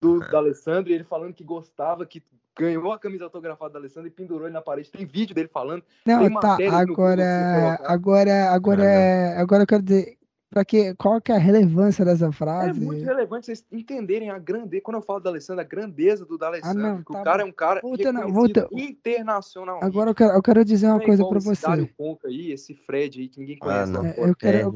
[0.00, 2.22] do D'Alessandro, e ele falando que gostava, que
[2.58, 4.90] ganhou a camisa autografada do Alessandro e pendurou ele na parede.
[4.90, 5.84] Tem vídeo dele falando.
[6.04, 7.92] Não, Tem tá, matéria no Google pra você agora, colocar.
[7.92, 10.18] agora, agora, é- agora eu quero dizer,
[10.52, 12.78] pra que, qual que é a relevância dessa É frase?
[12.78, 14.82] muito relevante vocês entenderem a grandeza.
[14.82, 16.84] Quando eu falo do Alessandro, a grandeza do D'Alessandro.
[16.86, 17.42] Ah, não, que tá o cara bom.
[17.42, 19.86] é um cara Voltando- reconhecido volta- internacionalmente.
[19.86, 21.66] Agora eu quero, eu quero dizer uma Não é coisa esse você.
[21.66, 23.92] Dário Conca aí, esse Fred aí que ninguém Ah, conhece.
[23.92, 24.02] não.
[24.02, 24.72] lá É, eu quero, É, eu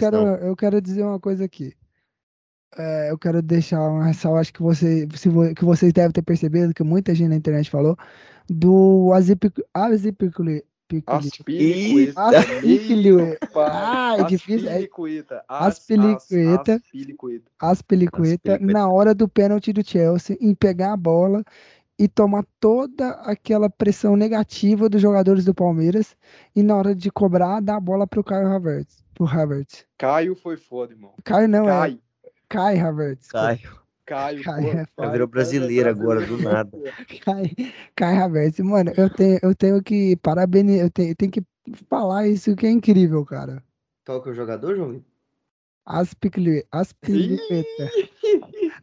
[0.00, 0.34] quero, não.
[0.36, 1.74] eu quero dizer uma coisa aqui.
[2.78, 6.22] É, eu quero deixar uma ressalva, acho que você, se vo- que vocês devem ter
[6.22, 7.96] percebido, que muita gente na internet falou,
[8.48, 10.64] do Azipic- Azipiculi- Piculi-
[11.06, 12.20] Aspilicueta.
[12.38, 13.48] Aspilicueta.
[13.56, 15.44] Ah, é difícil, é- Aspilicueta.
[15.48, 16.72] As- Aspilicueta.
[16.74, 16.80] as-
[17.58, 18.58] Aspilicueta.
[18.58, 21.42] Na hora do pênalti do Chelsea, em pegar a bola
[21.98, 26.16] e tomar toda aquela pressão negativa dos jogadores do Palmeiras
[26.54, 29.02] e na hora de cobrar, dar a bola pro Caio Havertz.
[29.14, 29.84] Pro Havertz.
[29.96, 31.14] Caio foi foda, irmão.
[31.24, 31.98] Caio não, é Caio.
[32.48, 33.28] Kai Havertz.
[33.28, 33.85] Caio.
[34.06, 36.70] Caio, Caio porra, é Caio, virou Caio é brasileiro agora, do nada.
[37.24, 37.50] Kai,
[37.94, 38.60] Kai Havertz.
[38.60, 41.42] Mano, eu tenho, eu tenho que parabenizar, eu tenho, eu tenho que
[41.88, 43.62] falar isso que é incrível, cara.
[44.04, 45.02] Qual que é o jogador, João?
[45.84, 46.66] Aspilicueta.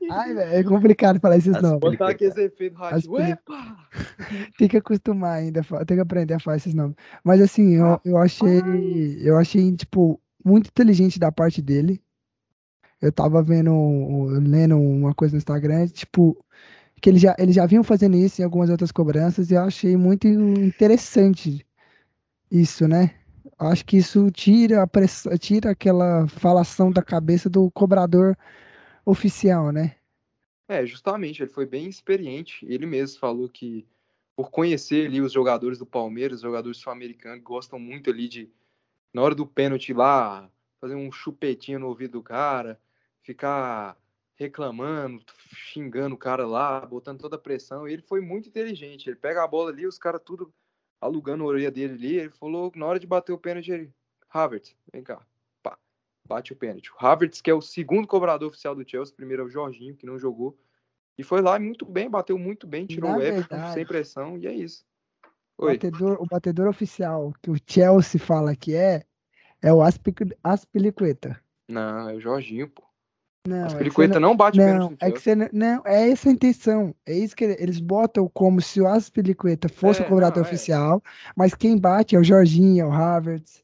[0.09, 1.79] Ai, velho, é complicado falar esses nomes.
[1.79, 2.97] Botar aqueles efeitos rádio.
[2.97, 3.77] Aspili- Epa!
[4.57, 6.95] Tem que acostumar ainda, tem que aprender a falar esses nomes.
[7.23, 12.01] Mas assim, eu, eu achei, eu achei, tipo, muito inteligente da parte dele.
[13.03, 16.37] Eu tava vendo, lendo uma coisa no Instagram, tipo,
[17.01, 19.97] que eles já, eles já vinham fazendo isso em algumas outras cobranças e eu achei
[19.97, 21.67] muito interessante
[22.49, 23.13] isso, né?
[23.59, 28.37] Acho que isso tira a tira aquela falação da cabeça do cobrador
[29.05, 29.97] oficial, né?
[30.69, 32.65] É, justamente, ele foi bem experiente.
[32.65, 33.85] Ele mesmo falou que,
[34.33, 38.49] por conhecer ali os jogadores do Palmeiras, os jogadores sul-americanos, gostam muito ali de,
[39.13, 40.49] na hora do pênalti lá,
[40.79, 42.79] fazer um chupetinho no ouvido do cara,
[43.23, 43.97] ficar
[44.35, 45.23] reclamando,
[45.53, 47.87] xingando o cara lá, botando toda a pressão.
[47.87, 49.09] E ele foi muito inteligente.
[49.09, 50.53] Ele pega a bola ali, os caras tudo
[51.01, 52.15] alugando a orelha dele ali.
[52.17, 53.93] Ele falou, na hora de bater o pênalti, ele,
[54.29, 55.25] Havertz, vem cá.
[55.61, 55.77] Pá,
[56.27, 56.91] bate o pênalti.
[56.91, 60.05] O Havertz, que é o segundo cobrador oficial do Chelsea, primeiro é o Jorginho, que
[60.05, 60.57] não jogou.
[61.17, 64.47] E foi lá muito bem, bateu muito bem, tirou Na o Everton sem pressão, e
[64.47, 64.83] é isso.
[65.55, 69.05] O batedor, o batedor oficial que o Chelsea fala que é,
[69.61, 71.39] é o Aspilicueta.
[71.69, 72.83] Não, é o Jorginho, pô.
[73.45, 75.81] Não, As é que você Pelicueta não, não bate não, é que você não, não,
[75.85, 76.95] é essa a intenção.
[77.05, 80.43] É isso que ele- eles botam como se o Aspilicueta fosse É, o cobrador não,
[80.45, 80.47] é.
[80.47, 81.03] oficial,
[81.35, 83.61] mas quem bate é o Jorginho, é o Havertz.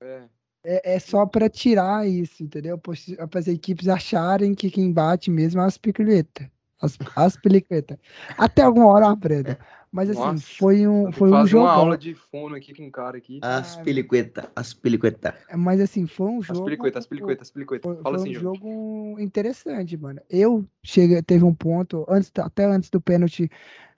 [0.00, 0.22] É.
[0.64, 2.78] É, é só pra tirar isso, entendeu?
[2.78, 2.94] Para
[3.38, 6.50] as equipes acharem que quem bate mesmo é o Aspilicueta.
[6.80, 7.98] As- Aspilicueta.
[8.38, 9.56] Até alguma hora eu aprendo.
[9.90, 12.86] Mas assim, Nossa, foi um, Eu foi um fazer uma aula de fono aqui com
[12.86, 13.38] um cara aqui.
[13.42, 15.34] As pelicueta, as pelicueta.
[15.56, 16.64] Mas assim, foi um As jogo.
[16.64, 17.90] pelicuetas, as pelicuetas, as pelicuetas.
[17.94, 20.20] Foi, Fala foi assim, um jogo interessante, mano.
[20.28, 23.50] Eu cheguei, teve um ponto, antes, até antes do pênalti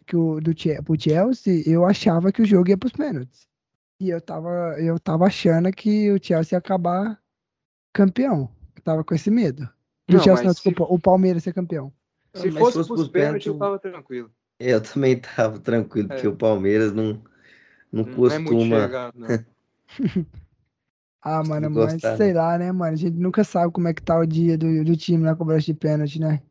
[0.06, 0.52] que o, do
[0.84, 3.48] pro Chelsea, eu achava que o jogo ia pros pênaltis.
[4.00, 7.20] E eu tava, eu tava achando que o Chelsea ia acabar
[7.92, 8.48] campeão.
[8.76, 9.68] Eu tava com esse medo.
[10.08, 11.92] Do Não, Chelsea, não, mas se- desculpa, o Palmeiras ser campeão.
[12.34, 14.32] Se fosse fosse pros pros pênaltis, eu tava tranquilo.
[14.60, 16.30] Eu também tava tranquilo, porque É.
[16.30, 17.22] o Palmeiras não,
[17.92, 18.80] não Não é costuma.
[18.82, 19.28] chegado, não.
[21.22, 22.34] Ah, mano, mas gostar, sei né?
[22.34, 22.92] lá, né, mano?
[22.94, 25.66] A gente nunca sabe como é que tá o dia do, do time na cobrança
[25.66, 26.42] de pênalti, né?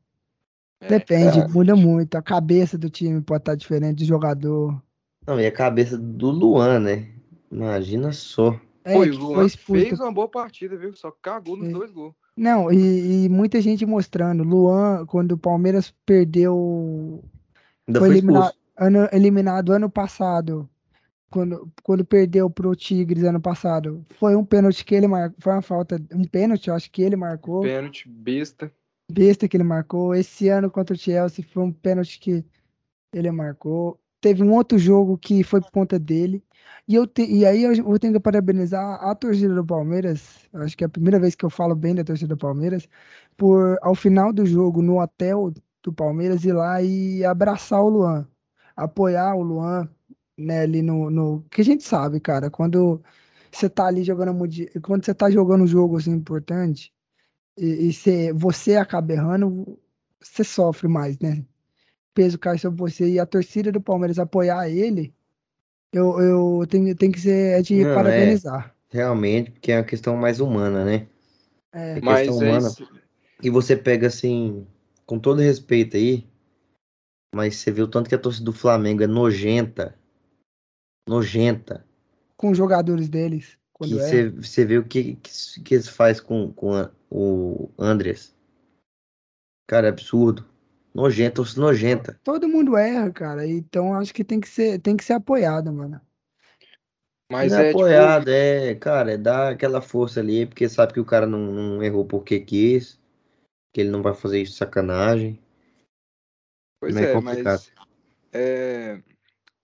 [0.80, 1.48] É, Depende, é.
[1.48, 2.16] muda muito.
[2.16, 4.80] A cabeça do time pode estar diferente do jogador.
[5.28, 7.08] Não, e a cabeça do Luan, né?
[7.52, 8.60] Imagina só.
[8.84, 9.82] É, Pô, o foi Luan expulso.
[9.88, 10.94] fez uma boa partida, viu?
[10.96, 11.72] Só cagou nos É.
[11.72, 12.14] dois gols.
[12.38, 14.44] Não, e, e muita gente mostrando.
[14.44, 17.24] Luan, quando o Palmeiras perdeu.
[17.90, 20.70] Ainda foi foi eliminado ano, eliminado ano passado.
[21.30, 24.04] Quando, quando perdeu pro Tigres ano passado.
[24.18, 25.38] Foi um pênalti que ele marcou.
[25.40, 26.02] Foi uma falta.
[26.12, 27.62] Um pênalti, eu acho que ele marcou.
[27.62, 28.72] Pênalti, besta.
[29.12, 30.16] besta que ele marcou.
[30.16, 32.44] Esse ano contra o Chelsea foi um pênalti que
[33.14, 34.00] ele marcou.
[34.20, 36.44] Teve um outro jogo que foi por conta dele.
[36.88, 40.50] E, eu te, e aí eu vou ter que parabenizar a torcida do Palmeiras.
[40.52, 42.90] Acho que é a primeira vez que eu falo bem da torcida do Palmeiras.
[43.38, 45.54] Por, ao final do jogo, no hotel
[45.84, 48.28] do Palmeiras, ir lá e abraçar o Luan.
[48.76, 49.90] Apoiar o Luan,
[50.38, 51.44] né, ali no, no.
[51.52, 53.02] Que a gente sabe, cara, quando
[53.52, 54.34] você tá ali jogando.
[54.82, 56.94] Quando você tá jogando um jogo assim importante
[57.58, 59.78] e, e você, você acaba errando,
[60.22, 61.40] você sofre mais, né?
[62.12, 65.14] O peso cai sobre você e a torcida do Palmeiras apoiar ele,
[65.92, 67.96] eu, eu tenho, tenho que ser é de Não, é.
[67.96, 68.76] parabenizar.
[68.92, 71.08] Realmente, porque é uma questão mais humana, né?
[71.72, 72.68] É, É Mas questão é humana.
[72.68, 72.88] isso.
[73.42, 74.66] E você pega assim,
[75.10, 76.24] com todo respeito aí,
[77.34, 79.98] mas você vê o tanto que a torcida do Flamengo é nojenta.
[81.08, 81.84] Nojenta.
[82.38, 83.58] com os jogadores deles.
[83.74, 84.04] Quando Que é.
[84.04, 88.36] você, você vê o que, que, que eles fazem com, com a- o Andreas.
[89.68, 90.46] Cara, é absurdo.
[90.94, 92.20] Nojenta, torcida nojenta.
[92.24, 93.48] Todo mundo erra, cara.
[93.48, 96.00] Então acho que tem que ser, tem que ser apoiado, mano.
[97.32, 101.00] Mas é é tipo, apoiado, é, cara, é dar aquela força ali, porque sabe que
[101.00, 102.99] o cara não, não errou porque quis,
[103.74, 105.42] que ele não vai fazer isso de sacanagem.
[106.80, 107.62] Pois Não é é, complicado.
[107.62, 107.74] mas
[108.34, 109.02] é,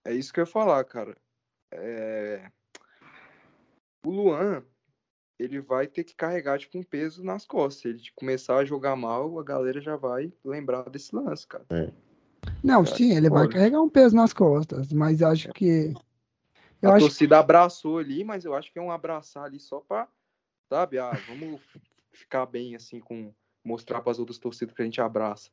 [0.06, 1.16] é isso que eu ia falar, cara.
[1.72, 2.52] É,
[4.06, 4.64] o Luan,
[5.40, 7.82] ele vai ter que carregar tipo, um peso nas costas.
[7.82, 11.66] Se ele começar a jogar mal, a galera já vai lembrar desse lance, cara.
[12.64, 13.54] Não, Cara, sim, ele vai fora.
[13.54, 15.94] carregar um peso nas costas, mas acho que.
[16.82, 19.80] Eu a acho torcida abraçou ali, mas eu acho que é um abraçar ali só
[19.80, 20.08] pra,
[20.70, 21.62] sabe, ah, vamos
[22.14, 23.34] ficar bem assim com
[23.66, 25.50] mostrar para as outras torcidas que a gente abraça.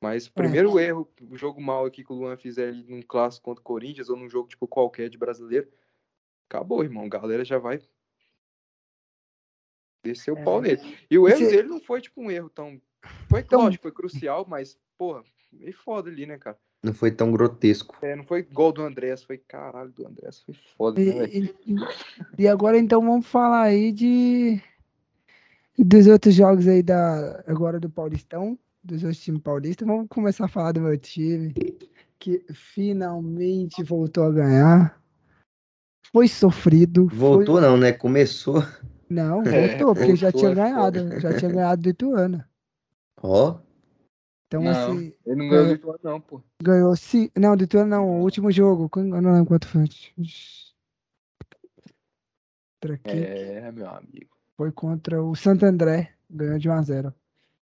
[0.00, 3.44] Mas o primeiro erro, o jogo mal aqui que o Luan fizer ali num clássico
[3.46, 5.68] contra o Corinthians ou num jogo tipo qualquer de brasileiro,
[6.48, 7.04] acabou, irmão.
[7.04, 7.80] A galera já vai
[10.04, 10.44] descer o É.
[10.44, 10.80] pau nele.
[11.10, 12.80] E o erro Você- dele não foi tipo um erro tão.
[13.28, 15.22] Foi Então- lógico, foi crucial, mas, porra,
[15.52, 16.58] meio foda ali, né, cara?
[16.82, 17.96] Não foi tão grotesco.
[18.02, 21.26] É, não foi gol do Andrés, foi caralho do Andrés, foi foda, né?
[21.28, 21.76] E, e-
[22.44, 24.62] e agora então vamos falar aí de
[25.84, 29.86] dos outros jogos aí da agora do Paulistão, dos outros times paulistas.
[29.86, 31.54] Vamos começar a falar do meu time
[32.18, 35.00] que finalmente voltou a ganhar.
[36.12, 37.08] Foi sofrido.
[37.08, 37.92] foi- Voltou não, né?
[37.92, 38.62] Começou.
[39.08, 39.50] Não, É,
[39.86, 41.20] voltou, porque já voltou, tinha é ganhado, foda.
[41.20, 42.44] já tinha ganhado do Ituano.
[43.22, 43.58] Ó,
[44.46, 44.70] Então Não.
[44.70, 46.42] assim, Ele não ganhou do Ituano, não, pô.
[46.62, 49.84] ganhou sim, não, do Ituano não, o último jogo, eu não lembro quanto foi.
[52.80, 54.37] Contra quem É, meu amigo.
[54.58, 57.14] Foi contra o Santo André, ganhou de 1 a 0.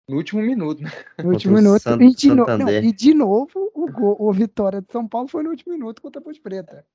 [0.07, 0.89] No último minuto, né?
[1.22, 1.81] No último minuto.
[1.81, 5.27] San- e, de no- não, e de novo, o, gol, o vitória de São Paulo
[5.27, 6.85] foi no último minuto contra a Ponte Preta.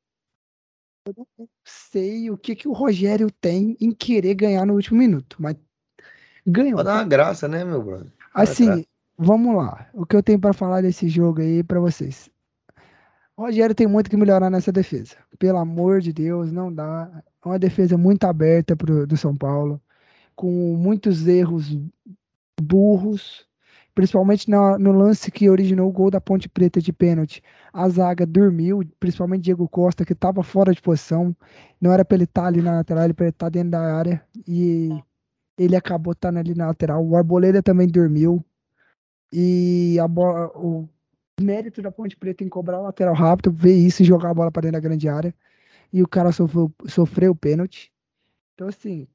[1.06, 5.36] Eu não sei o que, que o Rogério tem em querer ganhar no último minuto,
[5.38, 5.54] mas
[6.46, 6.76] ganhou.
[6.76, 8.10] pode dar uma graça, né, meu brother?
[8.32, 8.84] Assim, graça.
[9.18, 9.86] vamos lá.
[9.92, 12.30] O que eu tenho pra falar desse jogo aí pra vocês.
[13.36, 15.16] O Rogério tem muito que melhorar nessa defesa.
[15.38, 17.22] Pelo amor de Deus, não dá.
[17.44, 19.80] É uma defesa muito aberta pro, do São Paulo,
[20.34, 21.78] com muitos erros
[22.60, 23.46] burros,
[23.94, 27.42] principalmente na- no lance que originou o gol da Ponte Preta de pênalti.
[27.72, 31.36] A zaga dormiu, principalmente Diego Costa, que estava fora de posição.
[31.80, 34.22] Não era para ele estar ali na lateral, ele para ele estar dentro da área.
[34.48, 34.90] E
[35.58, 37.04] ele acabou estando ali na lateral.
[37.06, 38.44] O Arboleda também dormiu.
[39.32, 40.88] E bola, o
[41.40, 44.50] mérito da Ponte Preta em cobrar o lateral rápido, ver isso e jogar a bola
[44.52, 45.34] para dentro da grande área.
[45.94, 47.92] E o cara sofreu, sofreu o pênalti.
[48.52, 49.06] Então, assim,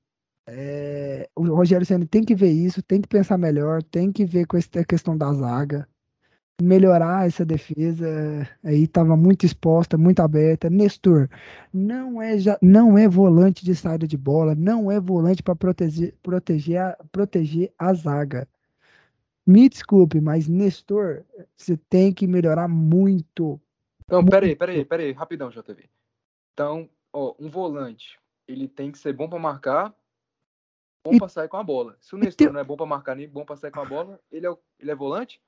[0.47, 4.47] é, o Rogério Senna tem que ver isso, tem que pensar melhor, tem que ver
[4.47, 5.85] com essa questão da zaga,
[6.61, 8.47] melhorar essa defesa.
[8.63, 10.69] Aí estava muito exposta, muito aberta.
[10.69, 11.29] Nestor
[11.73, 16.15] não é, já, não é volante de saída de bola, não é volante para proteger,
[16.23, 18.47] proteger, a, proteger a zaga.
[19.45, 21.25] Me desculpe, mas Nestor,
[21.57, 23.59] você tem que melhorar muito.
[24.09, 25.89] Não, peraí, peraí, peraí, rapidão, JV.
[26.59, 29.95] Então, ó, um volante, ele tem que ser bom pra marcar,
[31.01, 31.95] bom pra sair com a bola.
[32.01, 33.85] Se o Nestor tem- não é bom pra marcar nem bom pra sair com a
[33.85, 35.41] bola, ele é, ele é volante?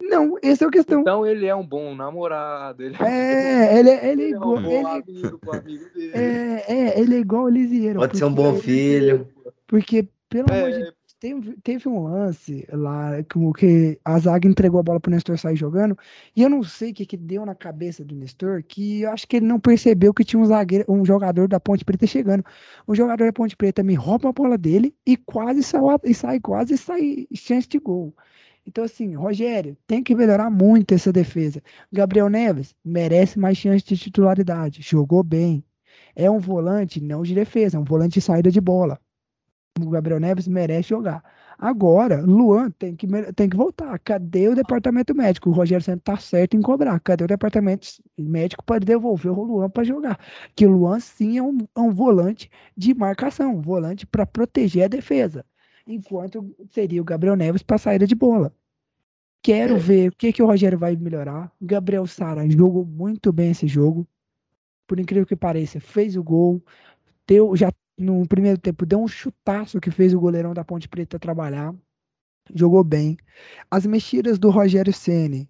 [0.00, 1.02] Não, essa é a questão.
[1.02, 2.82] Então ele é um bom namorado.
[2.82, 4.62] Ele É, ele, é- ele é ele é um igual.
[4.62, 6.12] bom Ele, amigo pro amigo dele.
[6.14, 7.98] é, é, ele é igual o Lisieiro.
[8.00, 9.28] Pode ser um bom filho.
[9.66, 10.94] Porque, pelo amor de É, Deus,
[11.24, 15.38] teve, teve um lance lá que, o- que a zaga entregou a bola pro Nestor
[15.38, 15.96] sair jogando.
[16.36, 19.26] E eu não sei o que, que deu na cabeça do Nestor, que eu acho
[19.26, 22.44] que ele não percebeu que tinha um zagueiro, um jogador da Ponte Preta chegando.
[22.86, 26.12] O jogador da Ponte Preta me rouba a bola dele e quase saiu, a- e
[26.14, 28.14] sai, quase sai chance de gol.
[28.66, 31.62] Então, assim, Rogério, tem que melhorar muito essa defesa.
[31.92, 34.82] Gabriel Neves merece mais chance de titularidade.
[34.82, 35.64] Jogou bem.
[36.16, 39.00] É um volante não de defesa, é um volante de saída de bola.
[39.80, 41.22] O Gabriel Neves merece jogar.
[41.58, 43.98] Agora, Luan tem que, tem que voltar.
[43.98, 45.50] Cadê o departamento médico?
[45.50, 46.98] O Rogério sempre tá certo em cobrar.
[47.00, 50.18] Cadê o departamento médico para devolver o Luan para jogar?
[50.54, 54.84] Que o Luan sim é um, é um volante de marcação, um volante para proteger
[54.84, 55.44] a defesa.
[55.86, 58.54] Enquanto seria o Gabriel Neves para saída de bola.
[59.42, 61.52] Quero ver o que, que o Rogério vai melhorar.
[61.60, 64.06] Gabriel Sara jogou muito bem esse jogo.
[64.86, 66.62] Por incrível que pareça, fez o gol.
[67.26, 71.18] Deu, já no primeiro tempo deu um chutaço que fez o goleirão da Ponte Preta
[71.18, 71.74] trabalhar.
[72.54, 73.16] Jogou bem.
[73.70, 75.48] As mexidas do Rogério Ceni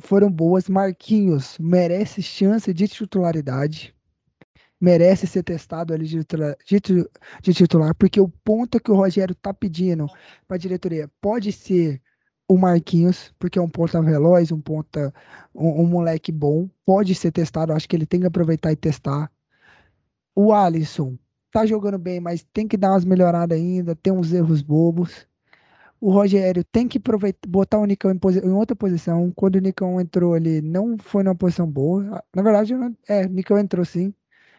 [0.00, 0.68] foram boas.
[0.68, 3.94] Marquinhos merece chance de titularidade.
[4.80, 6.80] Merece ser testado ali de titular, de,
[7.42, 10.06] de titular porque o ponto que o Rogério tá pedindo
[10.46, 12.00] para a diretoria pode ser
[12.48, 15.12] o Marquinhos, porque é um ponta veloz, um ponta,
[15.54, 19.30] um, um moleque bom, pode ser testado, acho que ele tem que aproveitar e testar.
[20.36, 21.18] O Alisson
[21.50, 25.26] tá jogando bem, mas tem que dar umas melhoradas ainda, tem uns erros bobos.
[25.98, 27.00] O Rogério tem que
[27.48, 29.32] botar o Nicão em, em, outra posição.
[29.34, 32.22] Quando o Nicão entrou ali, não foi numa posição boa.
[32.34, 32.94] Na verdade, não...
[33.08, 34.12] é, o Nicão entrou sim.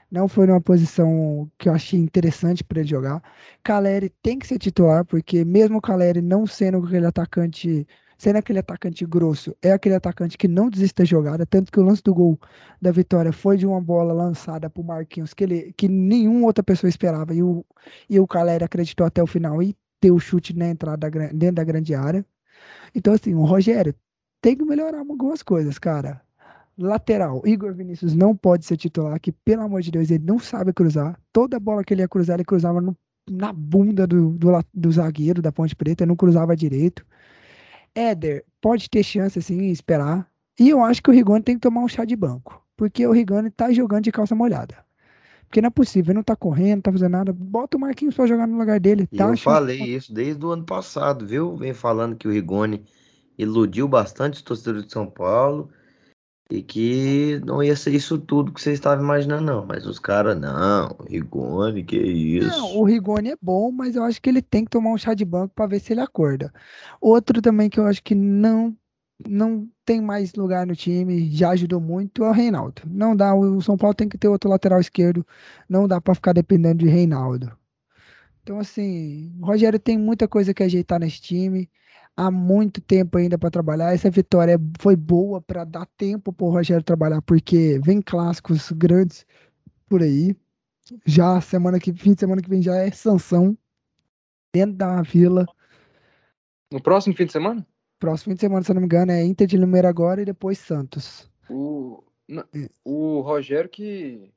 [0.10, 3.22] Não foi numa posição que eu achei interessante para ele jogar.
[3.64, 7.88] Caleri tem que ser titular, porque mesmo o Caleri não sendo aquele atacante
[8.18, 11.84] sendo aquele atacante grosso, é aquele atacante que não desiste da jogada, tanto que o
[11.84, 12.40] lance do gol
[12.82, 16.90] da vitória foi de uma bola lançada pro Marquinhos que, ele, que nenhuma outra pessoa
[16.90, 17.66] esperava, e o,
[18.10, 21.56] e o Caleri acreditou até o final e deu o chute na entrada da, dentro
[21.56, 22.26] da grande área.
[22.94, 23.94] Então, assim, o Rogério
[24.42, 26.22] tem que melhorar algumas coisas, cara.
[26.78, 30.72] Lateral, Igor Vinícius não pode ser titular, que pelo amor de Deus, ele não sabe
[30.74, 31.20] cruzar.
[31.34, 32.96] Toda bola que ele ia cruzar, ele cruzava no,
[33.30, 37.04] na bunda do, do, do zagueiro da Ponte Preta, não cruzava direito.
[37.98, 40.30] Éder pode ter chance assim, esperar.
[40.60, 42.64] E eu acho que o Rigoni tem que tomar um chá de banco.
[42.76, 44.86] Porque o Rigoni tá jogando de calça molhada.
[45.48, 47.34] Porque não é possível, ele não tá correndo, não tá fazendo nada.
[47.34, 49.08] Bota o Marquinhos pra jogar no lugar dele.
[49.08, 51.56] Tá eu falei isso desde o ano passado, viu?
[51.56, 52.84] Vem falando que o Rigoni
[53.38, 55.70] iludiu bastante os torcedores de São Paulo
[56.50, 59.66] e que não ia ser isso tudo que você estava imaginando, não.
[59.66, 62.48] Mas os caras, não, Rigoni, que isso.
[62.48, 65.14] Não, o Rigoni é bom, mas eu acho que ele tem que tomar um chá
[65.14, 66.54] de banco para ver se ele acorda.
[67.02, 68.76] Outro também que eu acho que não
[69.28, 72.84] não tem mais lugar no time, já ajudou muito, é o Reinaldo.
[72.86, 75.26] Não dá, o São Paulo tem que ter outro lateral esquerdo,
[75.68, 77.52] não dá para ficar dependendo de Reinaldo.
[78.44, 81.70] Então, assim, o Rogério tem muita coisa que ajeitar nesse time
[82.18, 83.94] há muito tempo ainda para trabalhar.
[83.94, 89.26] Essa vitória foi boa para dar tempo para o Rogério trabalhar, porque vem clássicos grandes
[89.88, 90.36] por aí.
[91.06, 93.56] Já semana que fim de semana que vem já é Sansão
[94.54, 95.46] dentro da Vila.
[96.72, 97.66] No próximo fim de semana?
[98.00, 100.26] Próximo fim de semana, se eu não me engano, é Inter de Limeira agora e
[100.26, 101.30] depois Santos.
[101.50, 102.04] O,
[102.84, 104.32] o Rogério que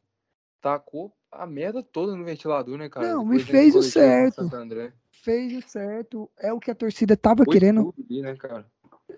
[0.60, 3.08] tacou a merda toda no ventilador, né, cara?
[3.08, 4.48] Não, me fez o certo
[5.22, 7.94] fez o certo, é o que a torcida tava Foi querendo.
[7.98, 8.66] Ali, né, cara?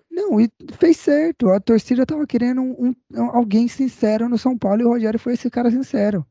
[0.09, 0.49] Não, e
[0.79, 1.49] fez certo.
[1.49, 5.33] A torcida tava querendo um, um, alguém sincero no São Paulo e o Rogério foi
[5.33, 6.25] esse cara sincero.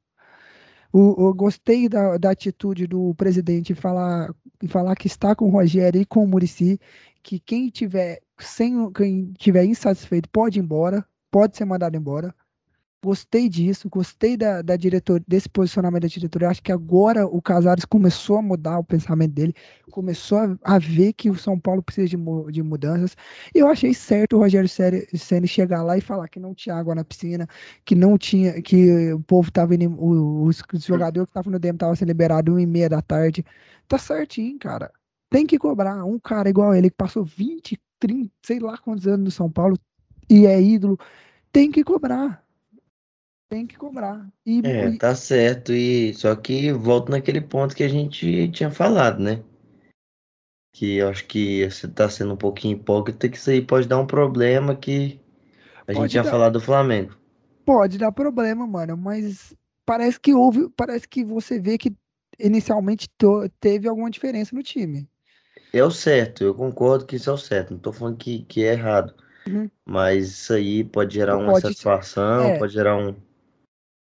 [0.92, 4.32] O, eu gostei da, da atitude do presidente falar,
[4.68, 6.78] falar que está com o Rogério e com o Murici,
[7.22, 12.34] que quem tiver sem quem tiver insatisfeito pode ir embora, pode ser mandado embora.
[13.04, 16.48] Gostei disso, gostei da, da diretor, desse posicionamento da diretoria.
[16.48, 19.52] Acho que agora o Casares começou a mudar o pensamento dele,
[19.90, 22.16] começou a, a ver que o São Paulo precisa de,
[22.52, 23.16] de mudanças.
[23.52, 26.94] E eu achei certo o Rogério Ceni chegar lá e falar que não tinha água
[26.94, 27.48] na piscina,
[27.84, 31.74] que não tinha, que o povo estava indo, os, os jogadores que estavam no demo
[31.74, 33.44] estavam sendo liberados uma e meia da tarde.
[33.88, 34.92] Tá certinho, cara.
[35.28, 36.04] Tem que cobrar.
[36.04, 39.76] Um cara igual ele que passou 20, 30, sei lá quantos anos no São Paulo
[40.30, 40.96] e é ídolo,
[41.52, 42.42] tem que cobrar
[43.52, 44.26] tem que cobrar.
[44.46, 44.96] E, é, e...
[44.96, 45.74] tá certo.
[45.74, 49.42] E só que volto naquele ponto que a gente tinha falado, né?
[50.72, 53.98] Que eu acho que você tá sendo um pouquinho hipócrita, que isso aí pode dar
[53.98, 55.20] um problema que
[55.82, 56.30] a pode gente tinha dar...
[56.30, 57.14] falado do Flamengo.
[57.62, 59.54] Pode dar problema, mano, mas
[59.84, 61.94] parece que houve, parece que você vê que
[62.40, 63.06] inicialmente
[63.60, 65.06] teve alguma diferença no time.
[65.74, 68.64] É o certo, eu concordo que isso é o certo, não tô falando que, que
[68.64, 69.14] é errado.
[69.46, 69.70] Uhum.
[69.84, 73.14] Mas isso aí pode gerar uma pode, satisfação, é, pode gerar um,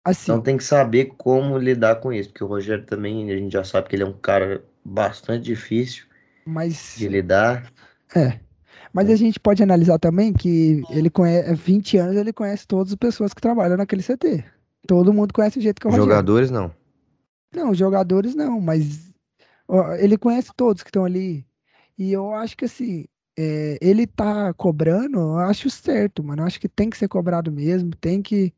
[0.03, 0.31] Assim.
[0.31, 3.63] Então tem que saber como lidar com isso, porque o Rogério também, a gente já
[3.63, 6.05] sabe que ele é um cara bastante difícil
[6.45, 7.71] mas, de lidar.
[8.15, 8.39] É.
[8.93, 9.13] Mas é.
[9.13, 13.33] a gente pode analisar também que ele conhece, 20 anos ele conhece todas as pessoas
[13.33, 14.43] que trabalham naquele CT.
[14.87, 16.09] Todo mundo conhece o jeito que é o Rogério.
[16.09, 16.73] Jogadores não.
[17.53, 19.13] Não, jogadores não, mas
[19.67, 21.45] ó, ele conhece todos que estão ali.
[21.97, 23.05] E eu acho que assim,
[23.37, 26.41] é, ele tá cobrando, eu acho certo, mano.
[26.41, 28.53] Eu acho que tem que ser cobrado mesmo, tem que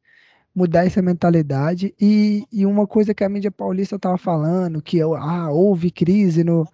[0.55, 1.93] mudar essa mentalidade.
[1.99, 6.67] E, e uma coisa que a mídia paulista estava falando, que ah, houve crise no,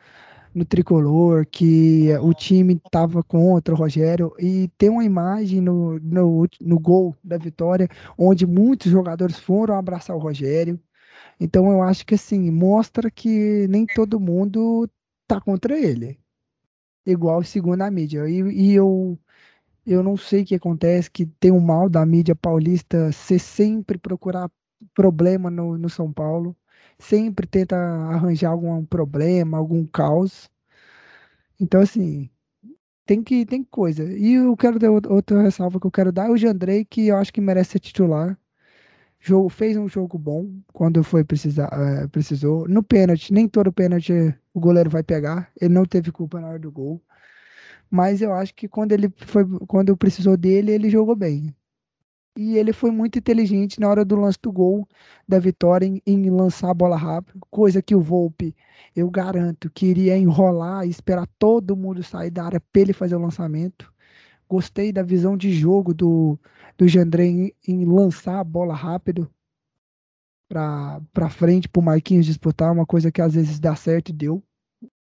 [0.53, 6.47] no tricolor, que o time estava contra o Rogério, e tem uma imagem no, no,
[6.61, 7.87] no gol da vitória,
[8.17, 10.79] onde muitos jogadores foram abraçar o Rogério.
[11.39, 14.89] Então eu acho que assim, mostra que nem todo mundo
[15.27, 16.19] tá contra ele.
[17.05, 18.29] Igual segundo a mídia.
[18.29, 19.17] E, e eu,
[19.85, 23.97] eu não sei o que acontece, que tem um mal da mídia paulista ser sempre
[23.97, 24.51] procurar
[24.93, 26.55] problema no, no São Paulo
[26.99, 30.49] sempre tenta arranjar algum problema, algum caos.
[31.59, 32.29] Então, assim,
[33.05, 34.03] tem que tem coisa.
[34.05, 37.17] E eu quero dar outra ressalva que eu quero dar é o Jandrei, que eu
[37.17, 38.37] acho que merece ser titular.
[39.19, 42.67] Jogo, fez um jogo bom quando foi precisar, é, precisou.
[42.67, 44.13] No pênalti, nem todo pênalti
[44.53, 45.51] o goleiro vai pegar.
[45.59, 47.01] Ele não teve culpa na hora do gol.
[47.89, 51.55] Mas eu acho que quando ele foi, quando precisou dele, ele jogou bem.
[52.37, 54.87] E ele foi muito inteligente na hora do lance do gol
[55.27, 58.55] da vitória em, em lançar a bola rápido, coisa que o Volpe,
[58.95, 63.19] eu garanto, queria enrolar e esperar todo mundo sair da área para ele fazer o
[63.19, 63.91] lançamento.
[64.47, 66.39] Gostei da visão de jogo do,
[66.77, 69.29] do Jandré em, em lançar a bola rápido
[70.47, 74.43] para frente para o Marquinhos disputar, uma coisa que às vezes dá certo e deu.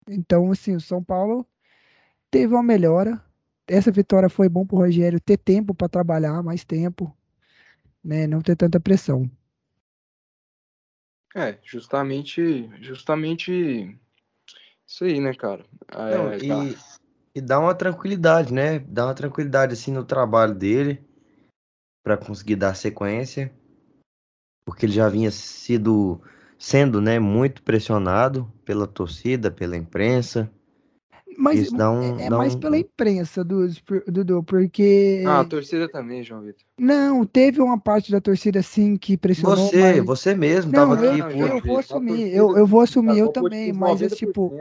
[0.09, 1.45] Então, assim, o São Paulo
[2.31, 3.23] teve uma melhora.
[3.67, 7.15] Essa vitória foi bom para o Rogério ter tempo para trabalhar, mais tempo
[8.03, 9.29] né, não ter tanta pressão.
[11.35, 13.97] É, justamente, justamente
[14.85, 15.63] isso aí, né, cara?
[15.91, 16.75] É, não, e,
[17.35, 18.79] e dá uma tranquilidade, né?
[18.79, 21.05] Dá uma tranquilidade assim no trabalho dele
[22.03, 23.53] para conseguir dar sequência,
[24.65, 26.19] porque ele já vinha sido
[26.57, 30.51] sendo, né, muito pressionado pela torcida, pela imprensa.
[31.39, 35.23] Mas um, é, é dá mais pela imprensa, Dudu, porque.
[35.25, 36.65] Ah, a torcida também, João Vitor.
[36.77, 39.55] Não, teve uma parte da torcida sim que pressionou.
[39.55, 40.05] Você, mas...
[40.05, 41.39] você mesmo não, estava aqui.
[41.39, 44.53] Eu, eu vou assumir, eu, eu vou assumir, eu também, mas é tipo.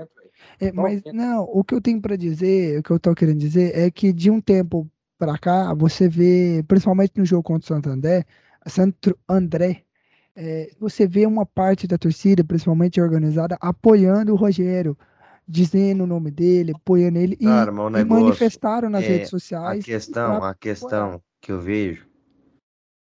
[0.60, 3.76] É, mas não, o que eu tenho para dizer, o que eu tô querendo dizer
[3.76, 4.88] é que de um tempo
[5.18, 8.24] para cá, você vê, principalmente no jogo contra o Santo André,
[8.68, 9.82] Santo André,
[10.36, 14.96] é, você vê uma parte da torcida, principalmente organizada, apoiando o Rogério
[15.48, 19.82] dizendo o nome dele, apoiando ele Cara, e, e manifestaram nas é, redes sociais.
[19.82, 22.06] A questão, a questão que eu vejo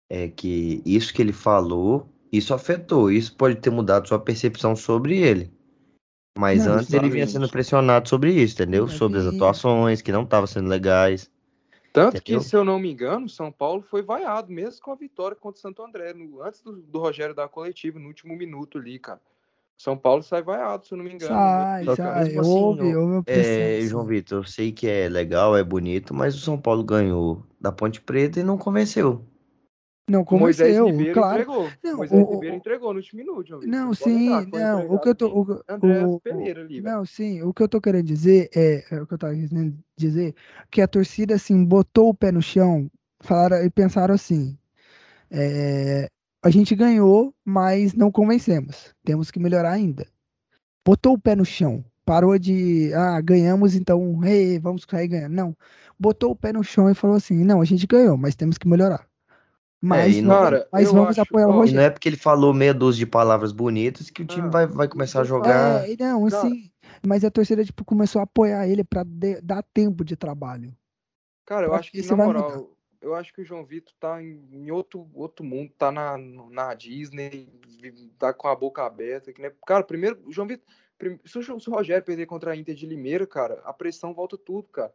[0.08, 5.18] é que isso que ele falou, isso afetou, isso pode ter mudado sua percepção sobre
[5.18, 5.52] ele.
[6.38, 8.86] Mas não, antes ele vinha sendo pressionado sobre isso, entendeu?
[8.86, 11.28] Sobre as atuações que não estavam sendo legais.
[11.92, 12.40] Tanto entendeu?
[12.40, 15.58] que, se eu não me engano, São Paulo foi vaiado, mesmo com a vitória contra
[15.58, 19.00] o Santo André, no, antes do, do Rogério dar a coletiva, no último minuto ali,
[19.00, 19.20] cara.
[19.78, 21.32] São Paulo sai vaiado, se eu não me engano.
[21.32, 22.36] Sai, sai.
[22.36, 26.40] Assim, ouve, ouve é, João Vitor, eu sei que é legal, é bonito, mas o
[26.40, 29.24] São Paulo ganhou da Ponte Preta e não convenceu.
[30.10, 31.42] Não convenceu, Moisés Ribeiro claro.
[31.42, 31.70] Entregou.
[31.84, 35.14] Não, Moisés o, Ribeiro entregou no último minuto, João Não, sim, não, o que eu
[35.14, 35.28] tô...
[35.28, 39.00] O, André o, Pereira ali, Não, sim, o que eu tô querendo dizer é, é
[39.00, 40.34] o que eu tava querendo dizer,
[40.72, 42.90] que a torcida, assim, botou o pé no chão
[43.20, 44.58] falaram, e pensaram assim,
[45.30, 46.08] é,
[46.42, 48.94] a gente ganhou, mas não convencemos.
[49.04, 50.06] Temos que melhorar ainda.
[50.84, 51.84] Botou o pé no chão.
[52.04, 55.34] Parou de, ah, ganhamos, então, hey, vamos sair ganhando.
[55.34, 55.56] Não.
[55.98, 58.66] Botou o pé no chão e falou assim: não, a gente ganhou, mas temos que
[58.66, 59.06] melhorar.
[59.80, 61.76] Mas, é, não, cara, mas vamos acho, apoiar o Rogério.
[61.76, 64.66] Não é porque ele falou meia dúzia de palavras bonitas que o time ah, vai,
[64.66, 65.88] vai começar a jogar.
[65.88, 66.70] É, não, assim,
[67.06, 69.04] mas a torcida tipo, começou a apoiar ele para
[69.42, 70.74] dar tempo de trabalho.
[71.46, 74.70] Cara, eu acho que, na moral, mudar eu acho que o João Vitor tá em,
[74.70, 77.48] outro, outro mundo, tá na, na Disney,
[78.18, 79.32] tá com a boca aberta.
[79.32, 79.52] Que, né?
[79.66, 80.66] Cara, primeiro, o João Vitor.
[81.24, 84.36] Se o, se o Rogério perder contra a Inter de Limeira, cara, a pressão volta
[84.36, 84.92] tudo, cara.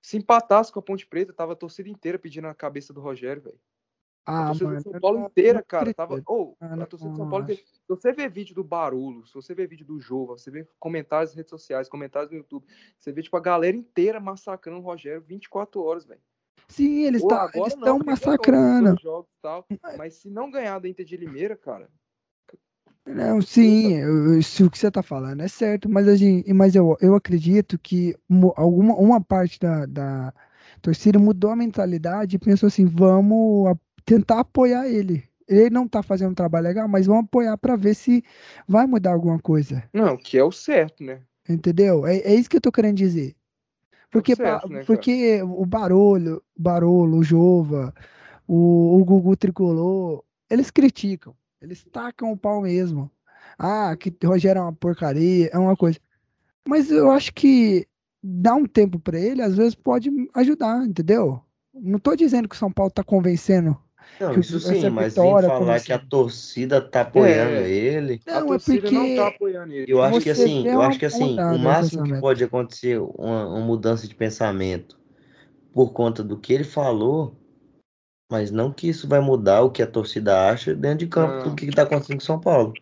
[0.00, 3.42] Se empatasse com a Ponte Preta, tava a torcida inteira pedindo a cabeça do Rogério,
[3.42, 3.60] velho.
[4.24, 6.22] Ah, a torcida mano, do São Paulo inteira, cara, tava.
[6.26, 7.60] Oh, a torcida do São Paulo inteira.
[7.62, 11.30] Se você vê vídeo do Barulho, se você vê vídeo do Jova, você vê comentários
[11.30, 12.64] nas redes sociais, comentários no YouTube,
[12.98, 16.22] você vê, tipo, a galera inteira massacrando o Rogério 24 horas, velho.
[16.68, 18.96] Sim, eles tá, estão massacrando.
[19.00, 19.66] Jogos, tal,
[19.96, 21.88] mas se não ganhar da Inter de Limeira, cara.
[23.04, 26.96] Não, sim, eu, isso que você está falando é certo, mas, a gente, mas eu,
[27.00, 28.16] eu acredito que
[28.56, 30.32] alguma uma parte da, da
[30.80, 35.24] torcida mudou a mentalidade e pensou assim: vamos tentar apoiar ele.
[35.48, 38.24] Ele não está fazendo um trabalho legal, mas vamos apoiar para ver se
[38.66, 39.82] vai mudar alguma coisa.
[39.92, 41.22] Não, que é o certo, né?
[41.48, 42.06] Entendeu?
[42.06, 43.34] É, é isso que eu tô querendo dizer.
[44.12, 47.94] Porque, certo, né, porque o Barulho, Barolo, o Jova,
[48.46, 53.10] o, o Gugu Tricolor, eles criticam, eles tacam o pau mesmo.
[53.58, 55.98] Ah, que Rogério é uma porcaria, é uma coisa.
[56.68, 57.88] Mas eu acho que
[58.22, 61.42] dar um tempo para ele, às vezes pode ajudar, entendeu?
[61.72, 63.76] Não tô dizendo que o São Paulo tá convencendo
[64.20, 67.70] Não, isso sim, mas vem falar que a como- torcida tá apoiando É.
[67.70, 68.20] ele.
[68.26, 69.92] a Não, é torcida não porque tá apoiando ele.
[69.92, 73.60] Eu acho que assim, eu acho que assim, o máximo que pode acontecer uma, uma
[73.60, 74.98] mudança de pensamento
[75.72, 77.34] por conta do que ele falou,
[78.30, 81.42] mas não que isso vai mudar o que a torcida acha dentro de campo Não.
[81.50, 82.72] do que está acontecendo com São Paulo.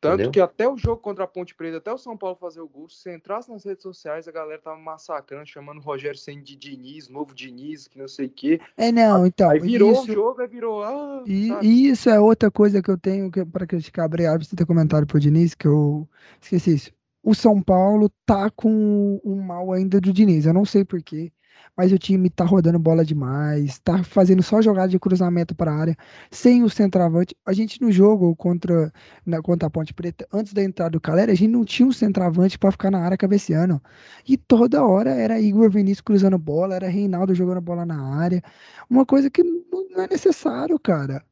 [0.00, 0.32] Tanto Entendeu?
[0.32, 2.88] que até o jogo contra a Ponte Preta, até o São Paulo fazer o gol,
[2.88, 6.56] se você entrasse nas redes sociais, a galera tava massacrando, chamando o Rogério Senna de
[6.56, 8.60] Diniz, novo Diniz, que não sei o quê.
[8.78, 9.50] É, não, então.
[9.50, 10.82] Aí virou isso, o jogo, aí virou.
[10.82, 14.08] Ah, E, e isso é outra coisa que eu tenho que, para criticar.
[14.08, 16.08] Por você ter comentado pro Diniz, que eu
[16.40, 16.92] esqueci isso.
[17.22, 20.46] O São Paulo tá com um mal ainda do Diniz.
[20.46, 21.30] Eu não sei porquê,
[21.76, 25.74] mas o time tá rodando bola demais, tá fazendo só jogada de cruzamento para a
[25.76, 25.96] área,
[26.30, 27.34] sem o centroavante.
[27.46, 28.92] A gente no jogo contra,
[29.24, 31.92] na, contra a Ponte Preta, antes da entrada do Calera, a gente não tinha um
[31.92, 33.80] centroavante para ficar na área cabeceando.
[34.28, 38.42] E toda hora era Igor Vinícius cruzando bola, era Reinaldo jogando bola na área.
[38.88, 41.24] Uma coisa que não é necessário, cara.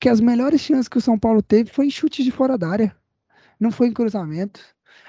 [0.00, 2.68] Que as melhores chances que o São Paulo teve foi em chute de fora da
[2.68, 2.96] área.
[3.60, 4.60] Não foi em cruzamento.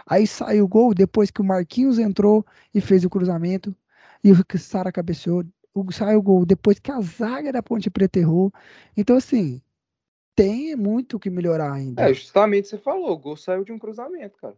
[0.07, 3.75] Aí saiu o gol depois que o Marquinhos entrou e fez o cruzamento.
[4.23, 5.43] E o Sara cabeceou.
[5.73, 8.51] O, saiu o gol depois que a zaga da Ponte Preta errou.
[8.95, 9.61] Então, assim,
[10.35, 12.03] tem muito o que melhorar ainda.
[12.03, 14.55] É, justamente você falou, o gol saiu de um cruzamento, cara.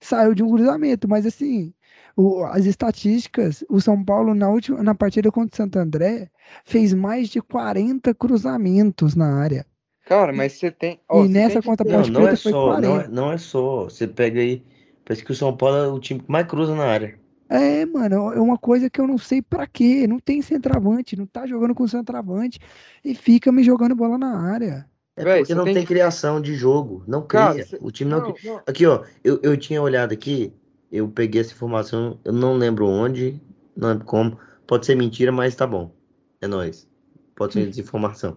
[0.00, 1.72] Saiu de um cruzamento, mas assim,
[2.16, 6.30] o- as estatísticas, o São Paulo na última, na partida contra o Santo André
[6.64, 9.64] fez mais de 40 cruzamentos na área.
[10.04, 11.00] Cara, mas você tem.
[11.08, 13.08] ó, E você nessa tem que contra a ter- Não, não é só, não é,
[13.08, 13.10] 40.
[13.10, 13.84] não é só.
[13.84, 14.62] Você pega aí,
[15.04, 17.18] parece que o São Paulo é o time que mais cruza na área.
[17.54, 20.06] É, mano, é uma coisa que eu não sei pra quê.
[20.06, 22.58] Não tem centroavante, não tá jogando com centroavante
[23.04, 24.90] e fica me jogando bola na área.
[25.16, 27.64] É Véi, porque você não tem tem criação de jogo, não Cara, cria.
[27.64, 28.52] você- O time não, não, cria.
[28.54, 28.62] não.
[28.66, 30.52] Aqui, ó, eu, eu tinha olhado aqui,
[30.90, 33.40] eu peguei essa informação, eu não lembro onde,
[33.76, 34.38] não lembro como.
[34.66, 35.94] Pode ser mentira, mas tá bom.
[36.40, 36.88] É nóis.
[37.36, 38.36] Pode ser desinformação.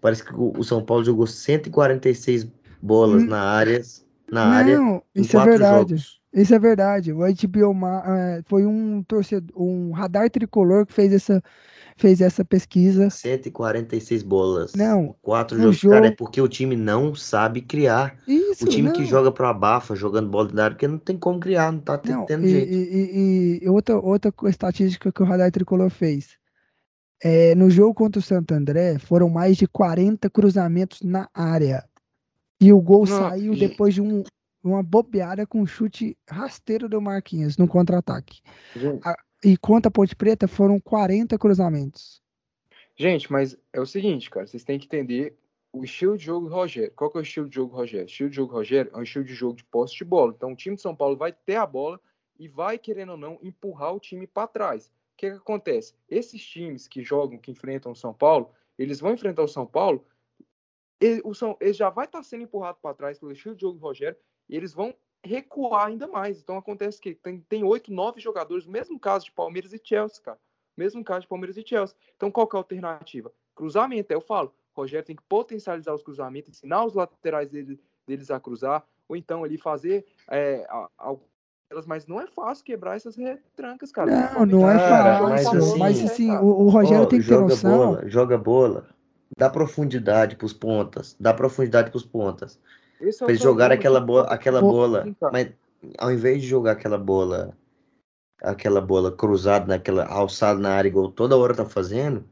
[0.00, 2.46] Parece que o, São Paulo jogou 146
[2.82, 3.28] bolas Hum.
[3.28, 3.82] na área,
[4.30, 5.94] na área Não, em isso é quatro verdade.
[5.94, 6.19] jogos.
[6.32, 7.12] Isso é verdade.
[7.12, 7.74] O HBO
[8.06, 11.42] é, foi um torcedor, um radar tricolor que fez essa,
[11.96, 13.10] fez essa pesquisa.
[13.10, 14.74] 146 bolas.
[14.74, 15.80] Não, quatro jogos.
[15.82, 18.16] Cara, é jogo- porque o time não sabe criar.
[18.28, 19.06] Isso, O time que não.
[19.06, 22.26] joga pro abafa, jogando bola na área, porque não tem como criar, não tá Não,
[22.26, 22.72] tendo e, jeito.
[22.72, 26.38] e- e- e outra, outra estatística que o Radar Tricolor fez.
[27.22, 31.84] É, no jogo contra o Santo André, foram mais de 40 cruzamentos na área.
[32.60, 34.22] E o gol Não, saiu depois de um-
[34.62, 38.40] uma bobeada com um chute rasteiro do Marquinhos no contra-ataque.
[39.42, 42.22] E contra a Ponte Preta foram 40 cruzamentos.
[42.96, 45.34] Gente, mas é o seguinte, cara, vocês têm que entender
[45.72, 46.92] o estilo de jogo do Rogério.
[46.94, 48.04] Qual que é o estilo de jogo do Rogério?
[48.04, 50.34] O estilo de jogo do Rogério é um estilo de jogo de posse de bola.
[50.36, 51.98] Então o time de São Paulo vai ter a bola
[52.38, 54.88] e vai, querendo ou não, empurrar o time para trás.
[54.88, 55.94] O que, que acontece?
[56.08, 60.04] Esses times que jogam, que enfrentam o São Paulo, eles vão enfrentar o São Paulo,
[61.00, 63.78] ele, o São, ele já vai estar sendo empurrado para trás pelo estilo de jogo
[63.78, 64.16] do Rogério
[64.50, 64.92] e eles vão
[65.24, 66.40] recuar ainda mais.
[66.40, 70.38] Então acontece que tem, tem 8, 9 jogadores, mesmo caso de Palmeiras e Chelsea, cara.
[70.76, 71.96] Mesmo caso de Palmeiras e Chelsea.
[72.16, 73.32] Então qual que é a alternativa?
[73.54, 74.52] Cruzamento, aí eu falo.
[74.74, 79.16] O Rogério tem que potencializar os cruzamentos, ensinar os laterais dele- deles a cruzar, ou
[79.16, 80.66] então ali fazer é,
[80.96, 84.10] algumas, mas não é fácil quebrar essas retrancas, cara.
[84.10, 85.78] Não, não é mas fácil.
[85.78, 87.70] Mas assim- é, assim, o, o Rogério Ó, tem que ter joga noção.
[87.70, 88.88] bola, joga bola,
[89.36, 92.58] dá profundidade pros pontas, dá profundidade pros pontas.
[93.00, 95.32] Esse é Pra eles jogarem problema aquela que bola, aquela Ô, bola, cara.
[95.32, 95.48] mas
[95.98, 97.56] ao invés de jogar aquela bola,
[98.42, 102.24] aquela bola cruzada naquela alçada na área igual toda hora tá fazendo,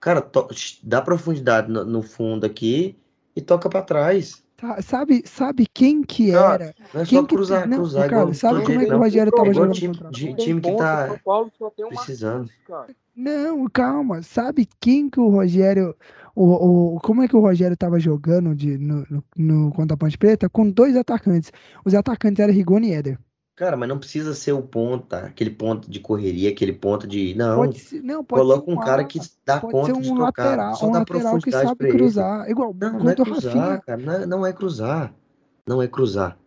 [0.00, 0.48] cara, to-
[0.82, 2.96] dá profundidade no, no fundo aqui
[3.34, 4.44] e toca pra trás.
[4.56, 6.74] Tá, Sabe, sabe quem que Cara, era?
[6.94, 8.98] Não é Quem só que cruzar, tem- não, cruzar igual sabe como é que o.
[8.98, 11.20] Rogério tava É jogando time, de- time que tá
[11.88, 12.50] precisando.
[12.66, 12.86] Cara.
[13.14, 14.22] Não, calma.
[14.22, 15.94] Sabe quem que o Rogério.
[16.36, 19.98] O, o, como é que o Rogério tava jogando de, no, no, no- contra a
[19.98, 20.48] Ponte Preta?
[20.50, 21.50] Com dois atacantes.
[21.84, 23.18] Os atacantes eram Rigoni e Éder.
[23.54, 27.34] Cara, mas não precisa ser o ponta, aquele ponto de correria, aquele ponto de.
[27.34, 30.12] Não, Pode ser, não, pode coloca ser um cara que dá pode conta ser de
[30.12, 31.96] um tocar, lateral, só um dá lateral que profundidade sabe pra ele.
[31.96, 32.48] cruzar.
[32.50, 33.82] Igual Não, não é cruzar, Rafinha.
[33.82, 35.14] cara, não é, não é cruzar,
[35.66, 36.38] não é cruzar.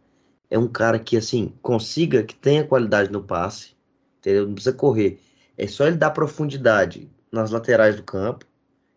[0.50, 3.76] É um cara que, assim, consiga, que tenha qualidade no passe,
[4.20, 4.48] entendeu?
[4.48, 5.20] Não precisa correr.
[5.58, 8.46] É só ele dar profundidade nas laterais do campo,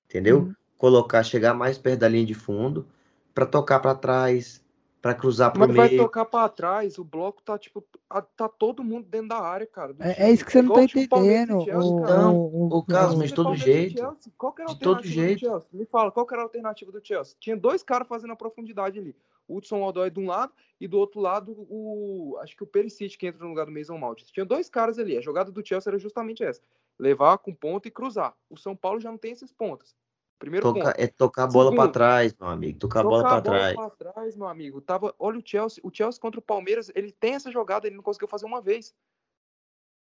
[0.07, 0.51] entendeu?
[0.51, 0.55] Uhum.
[0.87, 2.85] Colocar, chegar mais perto da linha de fundo,
[3.33, 4.61] pra tocar pra trás,
[5.01, 6.03] pra cruzar pro Mas vai meio.
[6.03, 7.85] tocar pra trás, o bloco tá tipo.
[8.11, 9.95] a- Tá todo mundo dentro da área, cara.
[10.01, 11.65] É, é isso que você não tá o time Palmeiras e entendendo.
[11.65, 12.01] Chelsea, O.
[12.03, 13.93] Então, o, ô, Carlos, o- mas de todo jeito.
[14.01, 15.39] Chelsea, Qual que era a De todo alternativa do jeito.
[15.39, 15.69] Chelsea?
[15.73, 17.37] Me fala, qual que era a alternativa do Chelsea?
[17.39, 19.15] Tinha dois caras fazendo a profundidade ali.
[19.47, 22.37] O Hudson Odoi de um lado e do outro lado o.
[22.41, 24.23] Acho que o Perisic que entra no lugar do Mason Mount.
[24.33, 25.17] Tinha dois caras ali.
[25.17, 26.61] A jogada do Chelsea era justamente essa:
[26.99, 28.35] levar com ponta e cruzar.
[28.51, 29.95] O São Paulo já não tem esses pontas.
[30.43, 31.01] Primeiro Toca, ponto.
[31.01, 32.79] é tocar a bola pra Segundo, trás, meu amigo.
[32.81, 33.75] Tocar a bola Tocar pra trás.
[33.77, 34.81] pra trás, meu amigo.
[34.81, 38.03] Tava, olha o Chelsea, o Chelsea contra o Palmeiras, ele tem essa jogada, ele não
[38.03, 38.93] conseguiu fazer uma vez.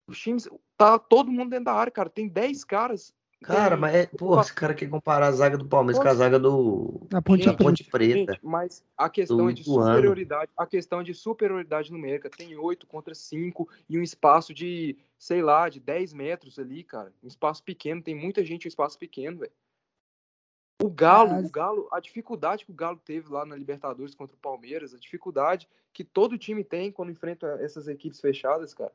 [0.09, 0.49] Os times,
[0.79, 2.09] tá todo mundo dentro da área, cara.
[2.09, 3.13] Tem 10 caras.
[3.43, 6.15] Cara, tem- mas é, pô, esse cara quer comparar a zaga do Palmeiras com a
[6.15, 7.65] zaga do Na Ponte da Gente, Preta.
[7.65, 8.33] Ponte Preta.
[8.33, 12.31] Gente, mas a questão é de superioridade, a questão é de superioridade numérica.
[12.31, 17.13] Tem 8 contra 5 e um espaço de, sei lá, de 10 metros ali, cara.
[17.23, 19.53] Um espaço pequeno, tem muita gente em um espaço pequeno, velho.
[20.83, 24.35] O Galo, Mas- o Galo, a dificuldade que o Galo teve lá na Libertadores contra
[24.37, 28.93] o Palmeiras, a dificuldade que todo time tem quando enfrenta essas equipes fechadas, cara.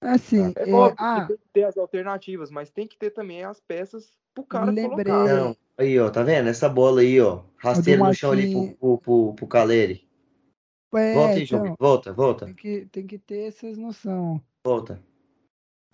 [0.00, 3.44] Assim, É é, óbvio ah, tem que ter as alternativas, mas tem que ter também
[3.44, 5.04] as peças pro cara Lembrei.
[5.04, 5.24] colocar.
[5.34, 6.48] Não, aí, ó, tá vendo?
[6.48, 7.44] Essa bola aí, ó.
[7.56, 10.08] Rasteiro no chão ali pro, pro, pro, pro Caleri.
[10.94, 11.76] é, Volta aí, então, João.
[11.78, 14.40] Volta, volta, tem que, tem que ter essas noção.
[14.64, 15.02] volta.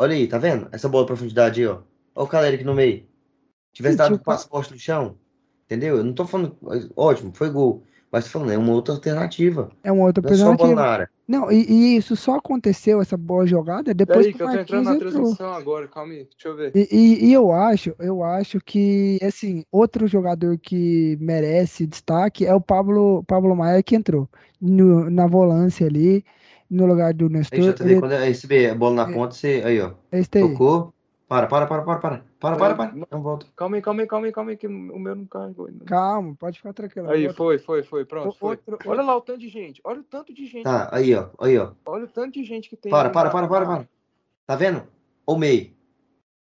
[0.01, 0.69] Olha aí, tá vendo?
[0.73, 1.83] Essa bola de profundidade aí, ó.
[2.15, 3.08] Olha o Caleri aqui no meio.
[3.79, 5.17] Tivesse dado um tipo, passaporte no chão,
[5.67, 5.97] entendeu?
[5.97, 6.57] Eu não tô falando.
[6.97, 7.83] Ótimo, foi gol.
[8.11, 9.71] Mas tô falando, é uma outra alternativa.
[9.85, 10.75] É uma outra Não é alternativa.
[10.75, 11.11] na área.
[11.29, 14.51] Não, e, e isso só aconteceu, essa boa jogada, depois Peraí, que que o eu
[14.55, 15.11] tô entrando na entrou.
[15.13, 16.73] transmissão agora, calma aí, deixa eu ver.
[16.75, 22.55] E, e- e eu acho, eu acho que, assim, outro jogador que merece destaque é
[22.55, 24.27] o Pablo, Pablo Maia que entrou
[24.59, 26.25] no- na volância ali,
[26.71, 27.61] no lugar do Aí, Nestor.
[27.75, 29.15] JV, Ele, quando é receber a bola na É.
[29.15, 29.63] ponta, você.
[29.67, 29.93] Aí, ó.
[30.11, 30.41] esse aí.
[30.41, 30.95] Tocou.
[31.29, 32.25] Para, para, para, para, para.
[32.41, 32.95] Para, para, para.
[33.11, 33.47] Não volta.
[33.57, 35.85] Calma aí, calma aí, calma aí, calma aí, que o meu não carregou ainda.
[35.85, 37.11] Calma, pode ficar tranquilo.
[37.11, 38.51] Aí, foi, foi, foi, pronto, foi.
[38.67, 41.29] outro- Olha lá o tanto de gente, olha o tanto de gente, Tá, aí, ó.
[41.41, 41.73] Aí, ó.
[41.85, 42.91] olha o tanto de gente que tem.
[42.91, 43.89] Para, para, para, para, para.
[44.47, 44.85] Tá vendo?
[45.27, 45.77] O meio.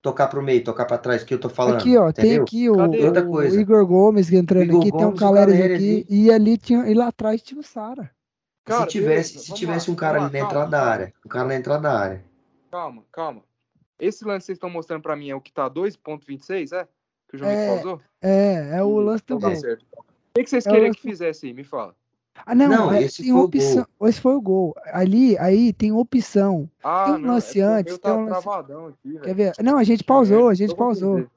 [0.04, 1.76] Tocar pro meio, tocar pra trás, que eu tô falando.
[1.80, 2.44] Aqui, ó, tem entendeu?
[2.44, 3.44] aqui o, o.
[3.60, 6.06] Igor Gomes entrando Igor aqui, tem Gomes e o Caleres Caleri aqui, ali.
[6.10, 8.10] e ali tinha, e lá atrás tinha o Sara.
[8.66, 10.72] Cara, se tivesse, beleza, se tivesse lá, um cara vamos ali lá, na calma, entrada
[10.86, 11.14] da área.
[11.26, 12.26] Um cara na entrada da área.
[12.72, 13.44] Calma, calma.
[14.02, 16.88] Esse lance que vocês estão mostrando pra mim é o que tá 2.26, é?
[17.30, 18.02] Que o João É, pausou?
[18.22, 19.56] É, é o lance do Então tá gol.
[19.62, 19.86] certo.
[19.94, 20.04] O
[20.34, 21.54] que, vocês É queriam que fizesse aí?
[21.54, 21.96] Me fala.
[22.46, 23.86] Ah, não, Não, é, esse tem foi o opção.
[24.04, 24.74] Esse foi o gol.
[24.88, 26.68] Ali, aí tem opção.
[26.84, 29.36] Ah, Tem um não, lance é antes, tem tá um lance- travadão aqui, Quer velho.
[29.36, 29.54] ver?
[29.64, 31.28] Não, a gente pausou, a gente pausou.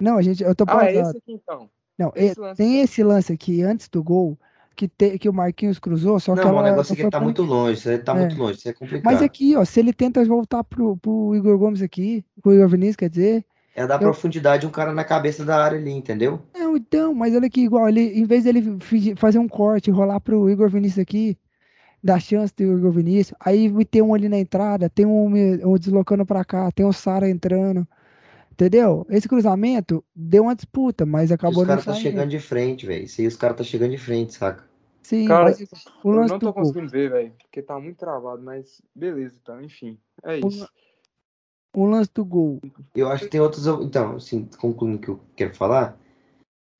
[0.00, 1.08] Não, a gente, eu tô Ah, é pausado.
[1.08, 1.70] esse aqui então.
[1.98, 2.78] Não, esse é- tem aqui.
[2.80, 4.38] esse lance aqui antes do gol
[4.74, 7.18] que, te, que o Marquinhos cruzou, só que Não, o ela negócio não aqui tá
[7.18, 7.56] pra muito ninguém.
[7.56, 7.88] longe.
[7.88, 8.18] Aí tá É.
[8.20, 8.58] muito longe.
[8.58, 9.04] Isso é complicado.
[9.04, 12.96] Mas aqui, ó, se ele tenta voltar pro, pro Igor Gomes aqui, pro Igor Vinícius,
[12.96, 13.44] quer dizer.
[13.76, 16.40] É dar eu- profundidade um cara na cabeça da área ali, entendeu?
[16.56, 18.78] Não, então, mas olha aqui, igual, ele, em vez dele
[19.16, 21.36] fazer um corte, rolar pro Igor Vinícius aqui,
[22.02, 26.24] dar chance do Igor Vinícius, aí ter um ali na entrada, tem um, um deslocando
[26.24, 27.84] pra cá, tem o Sara entrando,
[28.54, 29.04] entendeu?
[29.10, 32.86] Esse cruzamento deu uma disputa, mas E acabou os não caras tá chegando de frente,
[32.86, 33.04] velho.
[33.04, 34.64] Isso aí os caras tá chegando de frente, saca?
[35.02, 35.60] Sim, Cara, mas
[36.02, 36.62] o Eu lance não do tô gol.
[36.62, 39.98] conseguindo ver, velho, porque tá muito travado, mas beleza, então, enfim.
[40.22, 40.68] É O isso.
[41.76, 42.60] O lance do gol.
[42.94, 43.66] Eu acho que tem outras.
[43.66, 45.98] Então, assim, concluindo o que eu quero falar.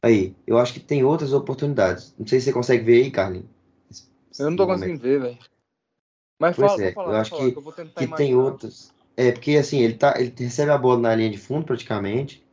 [0.03, 2.15] Aí, eu acho que tem outras oportunidades.
[2.17, 3.49] Não sei se você consegue ver aí, Carlinhos.
[4.39, 5.39] Eu não tô conseguindo ver, velho.
[6.39, 8.35] Mas Pois fala, é, falar, eu acho falar, que- que eu vou tentar Que tem
[8.37, 8.94] outras.
[9.17, 12.45] É, porque assim, ele, tá, ele recebe a bola na linha de fundo praticamente.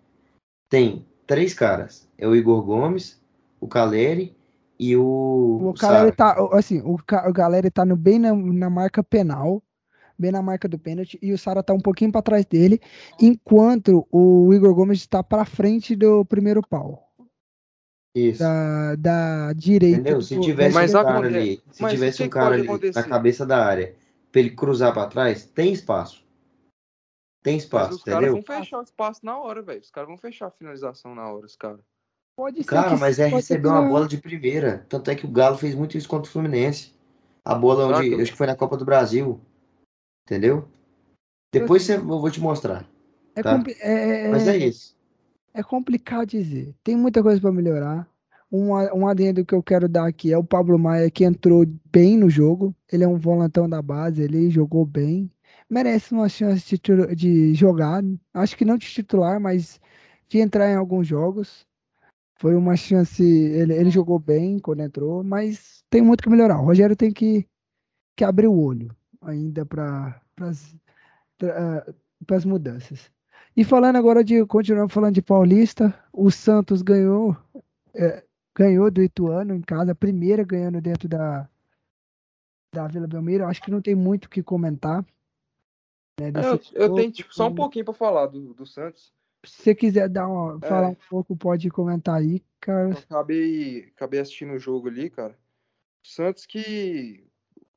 [0.69, 2.07] Tem três caras.
[2.17, 3.19] É o Igor Gomes,
[3.59, 4.35] o Caleri
[4.79, 6.11] e o, O Sara.
[6.11, 9.61] tá, assim, o, o galera tá no, bem na, na marca penal,
[10.17, 12.79] bem na marca do pênalti, e o Sara tá um pouquinho pra trás dele,
[13.19, 17.11] enquanto o Igor Gomes está pra frente do primeiro pau,
[18.15, 18.39] Isso.
[18.39, 19.99] da, da direita.
[20.01, 20.21] Entendeu?
[20.21, 22.99] Se tivesse Mas um aconte- cara ali, se tivesse um cara ali acontecer?
[22.99, 23.93] na cabeça da área
[24.31, 26.23] pra ele cruzar pra trás, tem espaço.
[27.43, 28.33] Tem espaço, os caras entendeu?
[28.33, 29.81] vão fechar o espaço na hora, velho.
[29.81, 31.79] Os caras vão fechar a finalização na hora, os caras.
[32.35, 34.85] Pode ser Cara, mas é receber uma bola de primeira.
[34.87, 36.93] Tanto é que o Galo fez muito isso contra o Fluminense.
[37.43, 38.21] A bola onde, Saca?
[38.21, 39.41] acho que foi na Copa do Brasil.
[40.25, 40.67] Entendeu?
[41.51, 42.87] Depois você, eu vou te mostrar.
[43.35, 43.57] É, tá?
[43.57, 44.95] compli- é- Mas é é- isso.
[45.53, 46.75] é complicado dizer.
[46.83, 48.07] Tem muita coisa pra melhorar.
[48.51, 52.17] Um, um adendo que eu quero dar aqui é o Pablo Maia, que entrou bem
[52.17, 52.75] no jogo.
[52.91, 55.31] Ele é um volantão da base, ele jogou bem.
[55.71, 58.03] Merece uma chance de, de jogar.
[58.33, 59.79] Acho que não de titular, mas
[60.27, 61.65] de entrar em alguns jogos.
[62.37, 63.23] Foi uma chance.
[63.23, 66.59] Ele, ele jogou bem quando entrou, mas tem muito que melhorar.
[66.59, 67.47] O Rogério tem que,
[68.17, 70.21] que abrir o olho ainda para
[72.29, 73.09] as mudanças.
[73.55, 77.37] E falando agora de, continuando falando de Paulista, o Santos ganhou,
[77.93, 81.49] é, ganhou do Ituano em casa, primeira ganhando dentro da,
[82.73, 83.45] da Vila Belmiro.
[83.45, 85.05] Acho que não tem muito o que comentar.
[86.19, 89.13] Né, É, Eu, eu tenho tipo, só um pouquinho pra falar do, do Santos.
[89.43, 90.67] Se você quiser dar uma, É.
[90.67, 92.89] falar um pouco, pode comentar aí, cara.
[92.89, 95.37] Eu acabei, acabei assistindo o jogo ali, cara.
[96.03, 97.25] Santos que.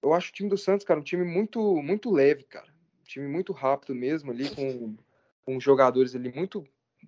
[0.02, 2.68] Eu acho o time do Santos, cara, um time muito, muito leve, cara.
[3.00, 4.96] Um time muito rápido mesmo ali, com,
[5.42, 6.62] com jogadores ali muito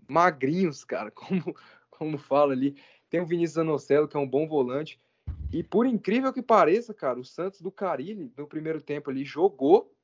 [0.08, 1.10] magrinhos, cara.
[1.12, 1.54] Como,
[1.90, 2.76] como fala ali.
[3.08, 4.98] Tem o Vinícius Anocelo, que é um bom volante.
[5.52, 9.95] E por incrível que pareça, cara, o Santos do Carilli, no primeiro tempo ali, jogou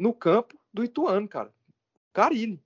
[0.00, 1.52] no campo do Ituano, cara.
[2.12, 2.62] Carilli.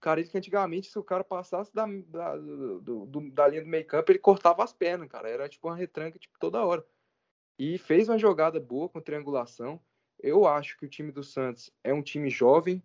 [0.00, 3.86] Carilli que antigamente, se o cara passasse da, da, do, do, da linha do meio
[3.86, 5.28] campo, ele cortava as pernas, cara.
[5.28, 6.84] Era tipo uma retranca tipo, toda hora.
[7.58, 9.80] E fez uma jogada boa com triangulação.
[10.18, 12.82] Eu acho que o time do Santos é um time jovem,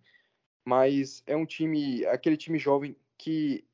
[0.65, 3.65] mas é um time, aquele time jovem que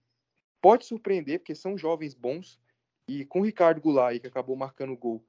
[0.62, 2.60] pode surpreender, porque são jovens bons,
[3.08, 5.26] e com o Ricardo Goulart, que acabou marcando o gol,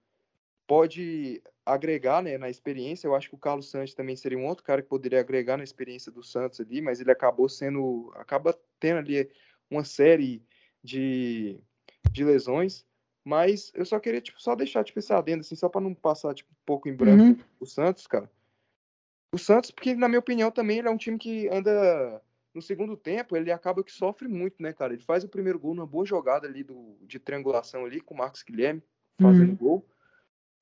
[0.67, 3.07] pode agregar né, na experiência.
[3.07, 5.65] Eu acho que o Carlos Santos também seria um outro cara que poderia agregar na
[5.65, 8.13] experiência do Santos ali, mas ele acabou sendo.
[8.17, 9.31] acaba tendo ali
[9.71, 10.43] uma série
[10.83, 11.59] de,
[12.11, 12.85] de lesões.
[13.25, 16.35] Mas eu só queria, tipo, só deixar, tipo, esse adendo, assim, só para não passar,
[16.35, 17.39] tipo, um pouco em branco Uhum.
[17.59, 18.31] o Santos, cara.
[19.33, 22.23] O Santos, porque, na minha opinião, também ele é um time que anda
[22.55, 24.93] no segundo tempo, ele acaba que sofre muito, né, cara?
[24.93, 28.19] Ele faz o primeiro gol numa boa jogada ali do, de triangulação ali com o
[28.19, 28.83] Marcos Guilherme
[29.21, 29.57] fazendo Uhum.
[29.57, 29.87] gol.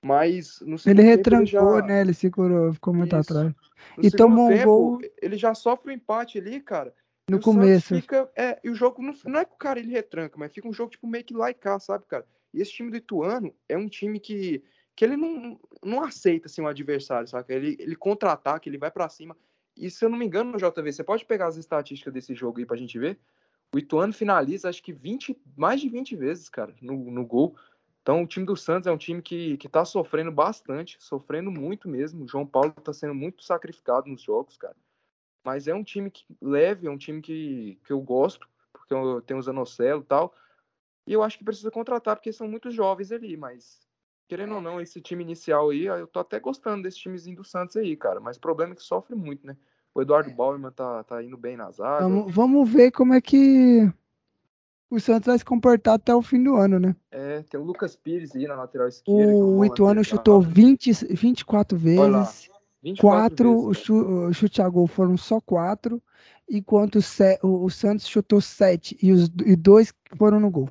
[0.03, 1.47] Mas no segundo Ele retrancou,
[1.81, 2.01] já, né?
[2.01, 3.33] Ele segurou, ficou muito Isso.
[3.33, 3.55] atrás.
[3.97, 6.93] no E tomou um gol ele já sofre o empate ali, cara.
[7.31, 7.95] no começo.
[7.95, 10.69] fica, é, e o jogo não, não é que o cara ele retranca, mas fica
[10.69, 12.27] um jogo tipo meio que lá e cá, sabe, cara?
[12.53, 14.63] E esse time do Ituano é um time que,
[14.97, 17.55] que ele não, não aceita assim, um adversário, sabe?
[17.55, 19.37] Ele, ele contra-ataca, ele vai pra cima.
[19.77, 22.59] E se eu não me engano, no JV, você pode pegar as estatísticas desse jogo
[22.59, 23.19] aí pra gente ver?
[23.75, 27.57] O Ituano finaliza acho que 20, mais de 20 vezes, cara, no, no gol.
[28.03, 31.89] Então o time do Santos é um time que, que tá sofrendo bastante, sofrendo muito
[31.89, 32.25] mesmo.
[32.25, 34.77] O João Paulo tá sendo muito sacrificado nos jogos, cara.
[35.45, 39.23] Mas é um time que leve, é um time que, que eu gosto, porque eu
[39.23, 40.35] tenho o Zanocelo e tal.
[41.07, 43.81] E eu acho que precisa contratar, porque são muito jovens ali, mas
[44.29, 47.77] querendo ou não, esse time inicial aí, eu tô até gostando desse timezinho do Santos
[47.77, 48.19] aí, cara.
[48.19, 49.57] Mas o problema é que sofre muito, né?
[49.95, 52.05] O Eduardo Bauerman tá, tá indo bem na zaga.
[52.05, 53.93] Vamos, vamos ver como é que
[54.95, 56.95] o Santos vai se comportar até o fim do ano, né?
[57.11, 59.23] É, tem o Lucas Pires aí na lateral esquerda.
[59.23, 62.51] que é O Ituano chutou 20, 24 Olha lá, vezes.
[62.83, 66.03] 24 Quatro vezes, o chu- o chute a gol foram só quatro,
[66.51, 70.69] enquanto o, Se- o- o Santos chutou sete e, os, e dois foram no gol.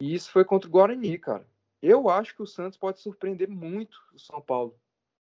[0.00, 1.44] E isso foi contra o Guarani, cara.
[1.82, 4.74] Eu acho que o Santos pode surpreender muito o São Paulo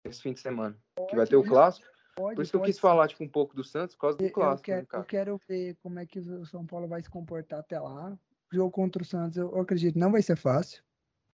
[0.07, 0.77] esse fim de semana.
[1.09, 1.87] que vai ter o clássico.
[2.15, 4.25] Pode, Por isso que eu quis falar tipo, um pouco do Santos, por causa do
[4.25, 7.03] Eu- Eu clássico, né, quero, eu quero ver como é que o São Paulo vai
[7.03, 8.13] se comportar até lá.
[8.53, 10.83] O jogo contra o Santos, eu acredito, não vai ser fácil.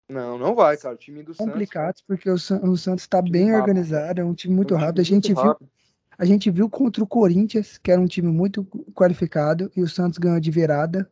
[0.08, 0.94] Não, não vai, cara.
[0.94, 1.52] O time do Santos.
[1.52, 3.60] Complicado, porque o, San- o Santos está bem rápido.
[3.60, 5.00] organizado, é um time um muito time rápido.
[5.00, 5.70] A gente, viu, rápido.
[6.18, 8.64] a gente viu contra o Corinthians, que era um time muito
[8.94, 11.08] qualificado, e o Santos ganhou de virada.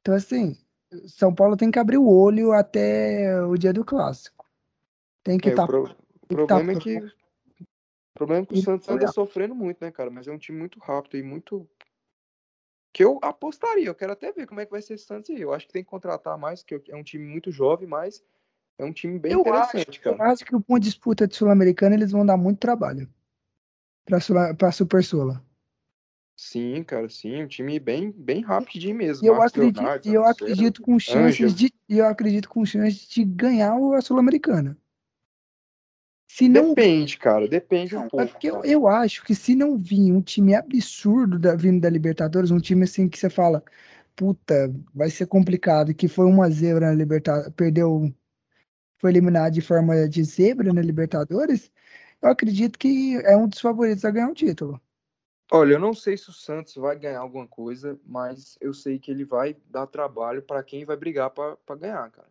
[0.00, 0.56] Então, assim,
[1.06, 4.46] São Paulo tem que abrir o olho até o dia do clássico.
[5.22, 5.64] Tem que É, estar.
[5.64, 7.19] o, pro- o tá problema é que.
[8.20, 10.10] O problema é que o Santos anda sofrendo muito, né, cara?
[10.10, 11.66] Mas é um time muito rápido e muito.
[12.92, 13.86] Que eu apostaria.
[13.86, 15.40] Eu quero até ver como é que vai ser esse Santos aí.
[15.40, 18.22] Eu acho que tem que contratar mais, porque é um time muito jovem, mas
[18.76, 20.32] é um time bem Eu interessante, Eu cara.
[20.32, 23.08] acho que uma disputa de Sul-Americana eles vão dar muito trabalho
[24.04, 25.42] para a Super Sula.
[26.36, 27.42] Sim, cara, sim.
[27.42, 29.24] Um time bem, bem rapidinho mesmo.
[29.24, 33.24] E eu Marcos acredito, Leonardo, eu acredito com chances de, eu acredito com chances de
[33.24, 34.76] ganhar a Sul-Americana.
[36.32, 37.48] Se não, Depende, cara.
[37.48, 38.26] Depende um é pouco.
[38.28, 42.52] porque eu, eu acho que se não vir um time absurdo da, vindo da Libertadores,
[42.52, 43.64] um time assim que você fala,
[44.14, 48.14] puta, vai ser complicado, que foi uma zebra na Libertadores, perdeu,
[48.98, 51.70] foi eliminado de forma de zebra na Libertadores,
[52.22, 54.80] eu acredito que é um dos favoritos a ganhar o título.
[55.50, 59.10] Olha, eu não sei se o Santos vai ganhar alguma coisa, mas eu sei que
[59.10, 62.30] ele vai dar trabalho para quem vai brigar para ganhar, cara.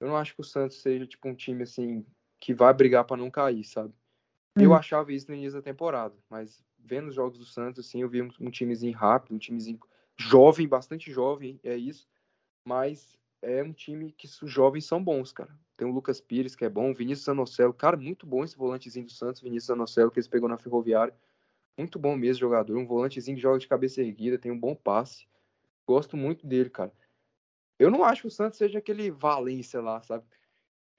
[0.00, 2.04] Eu não acho que o Santos seja tipo um time assim
[2.40, 3.94] que vai brigar para não cair, sabe?
[4.56, 4.76] Eu Uhum.
[4.76, 8.22] achava isso no início da temporada, mas vendo os jogos do Santos assim, eu vi
[8.22, 9.78] um, um timezinho rápido, um timezinho
[10.18, 12.08] jovem, bastante jovem, é isso.
[12.64, 15.56] Mas é um time que os jovens são bons, cara.
[15.76, 19.06] Tem o Lucas Pires, que é bom, o Vinícius Zanocelo, cara, muito bom esse volantezinho
[19.06, 21.14] do Santos, Vinícius Zanocelo, que eles pegou na Ferroviária.
[21.76, 25.28] Muito bom mesmo jogador, um volantezinho que joga de cabeça erguida, tem um bom passe.
[25.86, 26.92] Gosto muito dele, cara.
[27.78, 30.24] Eu não acho que o Santos seja aquele Valência lá, sabe?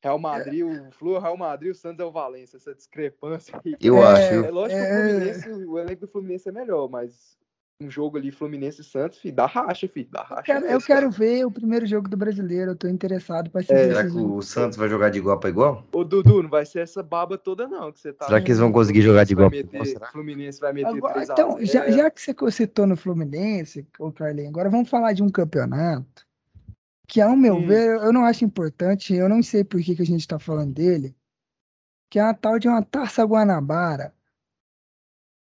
[0.02, 3.60] Real Madrid, o Flu é o Real Madrid, o Santos é o Valência, essa discrepância
[3.66, 3.76] aí.
[3.82, 4.34] Eu É, acho.
[4.46, 4.96] É lógico que o é.
[4.96, 7.38] Fluminense, o elenco do Fluminense é melhor, mas
[7.82, 10.44] um jogo ali, Fluminense e Santos, filho, dá racha, filho, dá Eu racha.
[10.44, 13.64] quero, eu mesmo, quero ver o primeiro jogo do brasileiro, eu tô interessado para É,
[13.64, 14.36] assistir Será esse que jogo.
[14.38, 15.86] o Santos vai jogar de igual para igual?
[15.92, 18.26] Ô, Dudu, não vai ser essa baba toda, não, que você tá.
[18.26, 20.12] Será que eles vão conseguir o jogar de Fluminense igual pra igual, será?
[20.12, 21.92] Fluminense vai meter Agora, 3 a então, já, 0.
[21.94, 26.28] já que você citou no Fluminense, ô Carlinhos, agora vamos falar de um campeonato
[27.10, 30.06] que, ao meu ver, eu não acho importante, eu não sei por que, que a
[30.06, 31.16] gente tá falando dele,
[32.08, 34.14] que é uma tal de uma Taça Guanabara,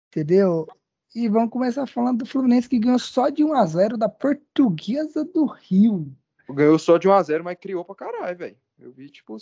[0.08, 0.68] entendeu?
[1.14, 5.24] E vamos começar falando do Fluminense que ganhou só de 1 a 0 da Portuguesa
[5.24, 6.14] do Rio.
[6.50, 8.56] Ganhou só de 1x0, mas criou pra caralho, velho.
[8.78, 9.36] Eu vi, tipo.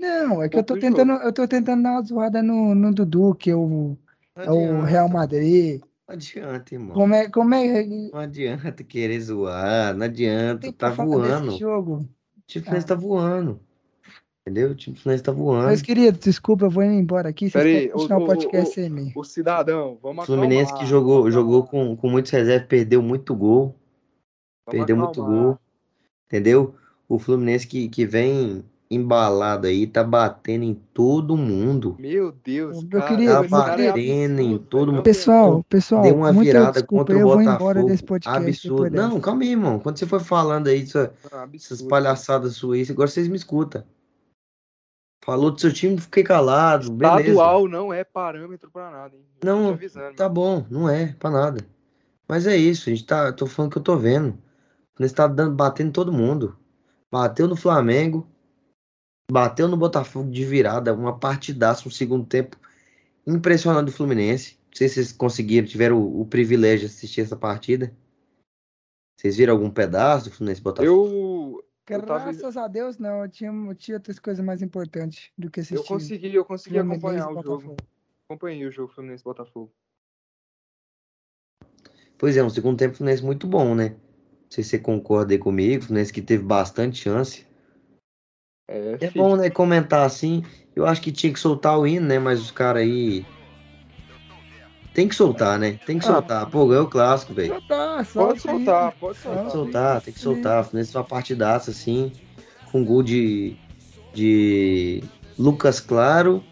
[0.00, 0.96] Não, é que eu tô Pouco jogo.
[0.96, 3.96] tentando, eu tô tentando dar uma zoada no, no Dudu, que é o,
[4.34, 5.80] é o adianta, Real Madrid.
[6.08, 6.94] Não adianta, irmão.
[6.94, 11.56] Como é, como é, Não adianta querer zoar, não adianta, tem tá voando.
[11.56, 11.96] jogo?
[11.96, 13.60] O time Fluminense tá voando.
[14.40, 14.70] Entendeu?
[14.70, 15.68] O time Fluminense tá voando.
[15.68, 17.48] Meus queridos, desculpa, eu vou indo embora aqui.
[17.48, 19.12] Vocês Pera aí, podem continuar ô, o ô, podcast ô, sem mim.
[19.14, 23.00] O cidadão, vamos O Fluminense que acalmar, jogou, jogou acalmar, com, com muitos reservas, perdeu
[23.00, 23.74] muito gol.
[24.66, 25.42] vamos Perdeu muito acalmar.
[25.44, 25.58] gol.
[26.26, 26.74] Entendeu?
[27.08, 31.96] O Fluminense que, que vem embalado aí, tá batendo em todo mundo.
[31.98, 33.06] Meu Deus, Meu cara.
[33.16, 35.02] querido, Tá cara é batendo em todo mundo.
[35.02, 37.88] Pessoal, pessoal, Deu uma muita virada desculpa, contra o eu vou embora Botafogo.
[37.88, 38.96] desse podcast Absurdo.
[38.96, 39.78] Não, calma aí, irmão.
[39.78, 41.88] Quando você for falando aí dessa- Não, essas absurdo.
[41.88, 43.82] palhaçadas suas, agora vocês me escutam.
[45.24, 46.90] Falou do seu time, fiquei calado.
[46.90, 47.20] Beleza.
[47.20, 49.22] Estadual não é parâmetro pra nada, hein?
[49.40, 51.64] Eu Não, avisando, Tá bom, não é pra nada.
[52.28, 53.32] Mas é isso, a gente tá.
[53.32, 54.30] Tô falando que eu tô vendo.
[54.30, 56.56] O Fluminense tá dando, batendo em todo mundo.
[57.10, 58.26] Bateu no Flamengo.
[59.32, 60.92] Bateu no Botafogo de virada.
[60.92, 62.58] Uma partidaça, um segundo tempo
[63.26, 64.58] impressionante do Fluminense.
[64.66, 67.96] Não sei se vocês conseguiram, tiveram o, o privilégio de assistir essa partida.
[69.16, 70.86] Vocês viram algum pedaço do Fluminense Botafogo?
[70.86, 73.22] Eu, eu, tava, Graças a Deus, não.
[73.22, 75.82] Eu tinha, eu tinha outras coisas mais importantes do que assistir.
[75.82, 77.62] eu consegui, eu consegui Fluminense acompanhar o Botafogo.
[77.62, 77.76] jogo.
[78.28, 79.72] Acompanhei o jogo Fluminense Botafogo.
[82.18, 83.88] Pois é, um segundo tempo do Fluminense muito bom, né?
[83.88, 85.82] Não sei se você concorda aí comigo.
[85.82, 87.50] O Fluminense que teve bastante chance.
[88.68, 90.42] É, É bom, né, comentar assim.
[90.74, 92.18] Eu acho que tinha que soltar o hino, né?
[92.18, 93.24] Mas os caras aí.
[94.94, 95.78] Tem que soltar, né?
[95.86, 96.12] Tem que Ah.
[96.12, 96.50] soltar.
[96.50, 97.54] Pô, ganhou o clássico, velho.
[97.54, 99.32] Soltar, Pode soltar, pode Solta.
[99.34, 99.50] Tem que soltar.
[99.50, 100.64] soltar, tem que soltar.
[100.64, 102.12] Fluminense uma partidaça, assim.
[102.70, 103.56] Com gol de.
[104.14, 105.02] De.
[105.38, 106.42] Lucas Claro.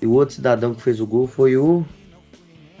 [0.00, 1.84] E o outro cidadão que fez o gol foi o.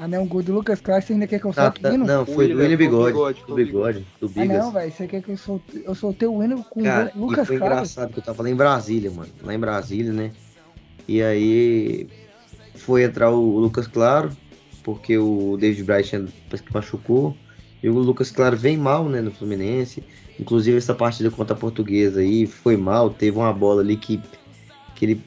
[0.04, 1.90] Ah, não, o gol do Lucas Claro, você ainda quer que eu Ah, solte tá-
[1.90, 2.04] o hino?
[2.04, 3.12] não, foi do William, foi Bigode.
[3.14, 4.06] Bigode, Do foi Bigode.
[4.20, 4.58] Do Ah, Bigas.
[4.64, 5.82] não, velho, você quer que eu solte...
[5.82, 7.72] Eu soltei o hino com Cara, o Lucas foi Claro?
[7.72, 9.30] engraçado que eu tava lá em Brasília, mano.
[9.42, 10.30] Lá em Brasília, né?
[11.08, 12.06] E aí
[12.74, 14.28] foi entrar o Lucas Claro,
[14.82, 17.34] porque o David Braz parece que machucou.
[17.82, 20.04] E o Lucas Claro vem mal, né, no Fluminense.
[20.38, 23.08] Inclusive essa partida contra a Portuguesa aí foi mal.
[23.08, 24.20] Teve uma bola ali que,
[24.96, 25.20] que ele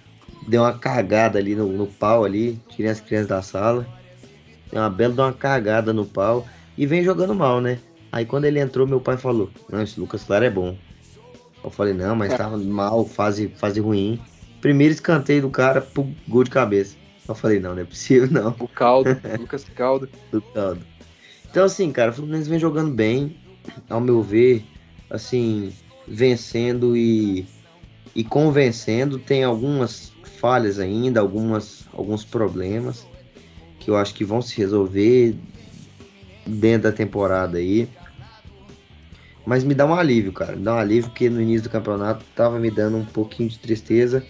[0.48, 2.60] deu uma cagada ali no, no pau ali.
[2.70, 3.88] Tirei as crianças da sala.
[4.72, 6.46] Deu uma bela de uma cagada no pau.
[6.78, 7.80] E vem jogando mal, né?
[8.12, 10.76] Aí quando ele entrou, meu pai falou: Não, esse Lucas Claro é bom.
[11.64, 14.20] Eu falei, não, mas tava mal, fase, fase ruim.
[14.62, 16.96] Primeiro escanteio do cara, pro gol de cabeça.
[17.28, 18.56] Eu falei, não, não é possível, não.
[18.60, 20.08] O Caldo, Lucas Caldo.
[20.32, 20.82] do caldo.
[21.50, 23.36] Então, assim, cara, o Fluminense vem jogando bem,
[23.90, 24.64] ao meu ver,
[25.10, 25.74] assim,
[26.08, 27.46] vencendo e,
[28.16, 29.20] e convencendo.
[29.20, 33.06] Tem algumas falhas ainda, algumas, alguns problemas
[33.88, 35.34] que eu acho que vão se resolver
[36.46, 37.88] dentro da temporada aí.
[39.46, 40.58] Mas me dá um alívio, cara.
[40.58, 43.58] Me dá um alívio porque no início do campeonato tava me dando um pouquinho de
[43.58, 44.22] tristeza.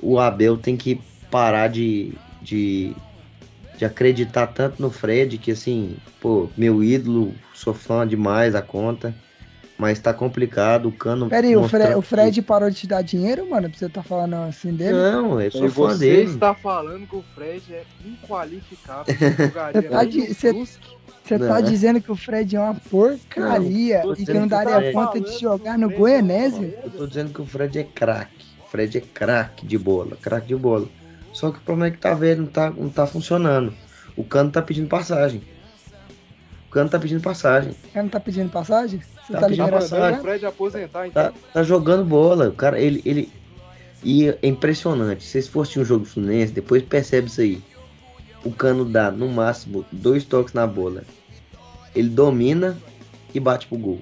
[0.00, 2.94] O Abel tem que parar de, de,
[3.76, 9.12] de acreditar tanto no Fred que assim, pô, meu ídolo, sou fã demais da conta.
[9.76, 11.28] Mas tá complicado, o cano.
[11.28, 13.68] Pera aí, o, Fre- o Fred parou de te dar dinheiro, mano?
[13.68, 14.92] Pra você tá falando assim dele?
[14.92, 16.30] Não, eu E sou fã você dele.
[16.30, 19.14] está falando que o Fred é inqualificável.
[19.36, 20.34] jogaria Você tá de-.
[21.24, 21.62] Você Não, tá é?
[21.62, 25.20] dizendo que o Fred é uma porcaria Não, e que não que daria Fred- conta
[25.20, 26.74] de jogar no é Goianese?
[26.84, 28.46] Eu tô dizendo que o Fred é craque.
[28.70, 30.88] Fred é craque de bola, craque de bola.
[31.32, 33.74] Só que o problema é que tá vendo, não tá, não tá funcionando.
[34.16, 35.42] O cano tá pedindo passagem.
[36.68, 37.70] O cano tá pedindo passagem.
[37.72, 39.00] O cara não tá pedindo passagem?
[39.32, 39.98] Tá tá, pedindo Tá liberando passagem.
[39.98, 40.18] mandando jogar?
[40.18, 41.22] o Fred aposentar, então.
[41.24, 42.48] Tá, tá jogando bola.
[42.48, 43.32] O cara, ele, ele.
[44.02, 45.22] E é impressionante.
[45.24, 47.62] Se vocês fossem um jogo Fluminense, depois percebe isso aí.
[48.44, 51.02] O cano dá, no máximo, dois toques na bola.
[51.94, 52.76] Ele domina
[53.32, 54.00] e bate pro gol.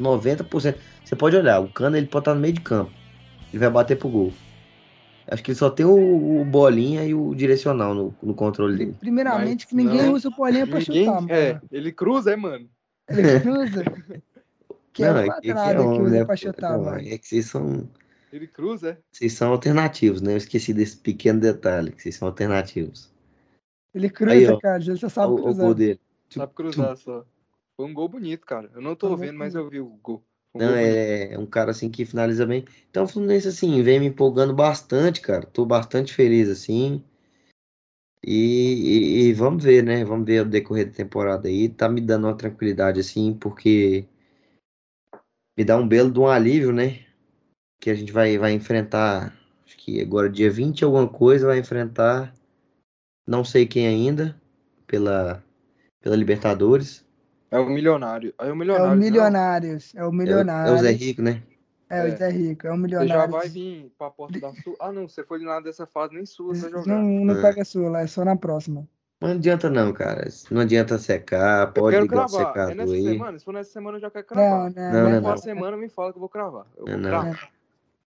[0.00, 0.74] 90%.
[1.04, 2.90] Você pode olhar, o cano ele pode estar no meio de campo.
[3.52, 4.32] Ele vai bater pro gol.
[5.26, 8.94] Acho que ele só tem o, o bolinha e o direcional no, no controle dele.
[9.00, 10.12] Primeiramente, Mas que ninguém não.
[10.12, 11.32] usa o bolinha pra Ninguém, chutar, mano.
[11.32, 12.66] é, ele cruza, é, mano.
[13.08, 13.84] Ele cruza.
[14.92, 16.98] Que é Não, o que- que quadrado que, um, usa né, pra chutar, não, mano.
[17.08, 17.88] É que vocês são.
[18.32, 18.98] Ele cruza, é.
[19.12, 20.32] Vocês são alternativos, né?
[20.32, 23.12] Eu esqueci desse pequeno detalhe, que vocês são alternativos.
[23.94, 24.58] Ele cruza, Aí, ó.
[24.58, 24.82] cara.
[24.82, 25.64] Ele só sabe o, o cruzar.
[25.66, 26.00] gol dele.
[26.30, 27.24] Sabe cruzar só.
[27.76, 28.70] Foi um gol bonito, cara.
[28.74, 30.24] Eu não tô Foi gol vendo, mas eu vi o gol.
[30.54, 30.96] Um Não, gol bonito.
[30.96, 32.64] é um cara assim que finaliza bem.
[32.90, 35.46] Então o Fluminense, assim, vem me empolgando bastante, cara.
[35.46, 37.04] Tô bastante feliz, assim.
[38.26, 40.04] E, e- e vamos ver, né?
[40.04, 41.68] Vamos ver o decorrer da temporada aí.
[41.68, 44.06] Tá me dando uma tranquilidade, assim, porque
[45.56, 47.00] me dá um belo de um alívio, né?
[47.80, 49.36] Que a gente vai, vai enfrentar.
[49.64, 52.32] Acho que agora dia 20 alguma coisa vai enfrentar.
[53.26, 54.40] Não sei quem ainda.
[54.86, 55.42] Pela,
[56.00, 57.04] pela Libertadores.
[57.50, 58.34] É o milionário.
[58.38, 58.86] É o É milionário.
[58.92, 58.96] o não.
[58.96, 59.94] Milionários.
[59.94, 60.78] É o É o, é o.
[60.78, 61.42] Zé Rico, né?
[61.88, 62.16] É o É.
[62.16, 62.66] Zé Rico.
[62.66, 64.74] É o Você já vai vir pra porta da sua.
[64.80, 66.86] Ah, não, você foi lá dessa fase, nem sua pra jogar.
[66.86, 67.42] Não, não É.
[67.42, 68.88] pega sua, é só na próxima.
[69.20, 70.28] Não adianta não, cara.
[70.50, 72.42] Não adianta secar, pode ligar o cravar.
[72.42, 73.02] É secador nessa aí.
[73.04, 73.38] semana?
[73.38, 74.74] Se for nessa semana, eu já quero Não, cravar.
[74.74, 75.10] não, Não, não.
[75.20, 76.66] não, Uma semana me fala que eu vou cravar.
[76.76, 77.08] Eu vou Não, não.
[77.10, 77.50] cravar.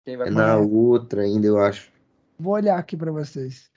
[0.06, 0.56] Quem vai É cravar?
[0.56, 1.92] na outra ainda, eu acho.
[2.38, 3.70] Vou olhar aqui pra vocês.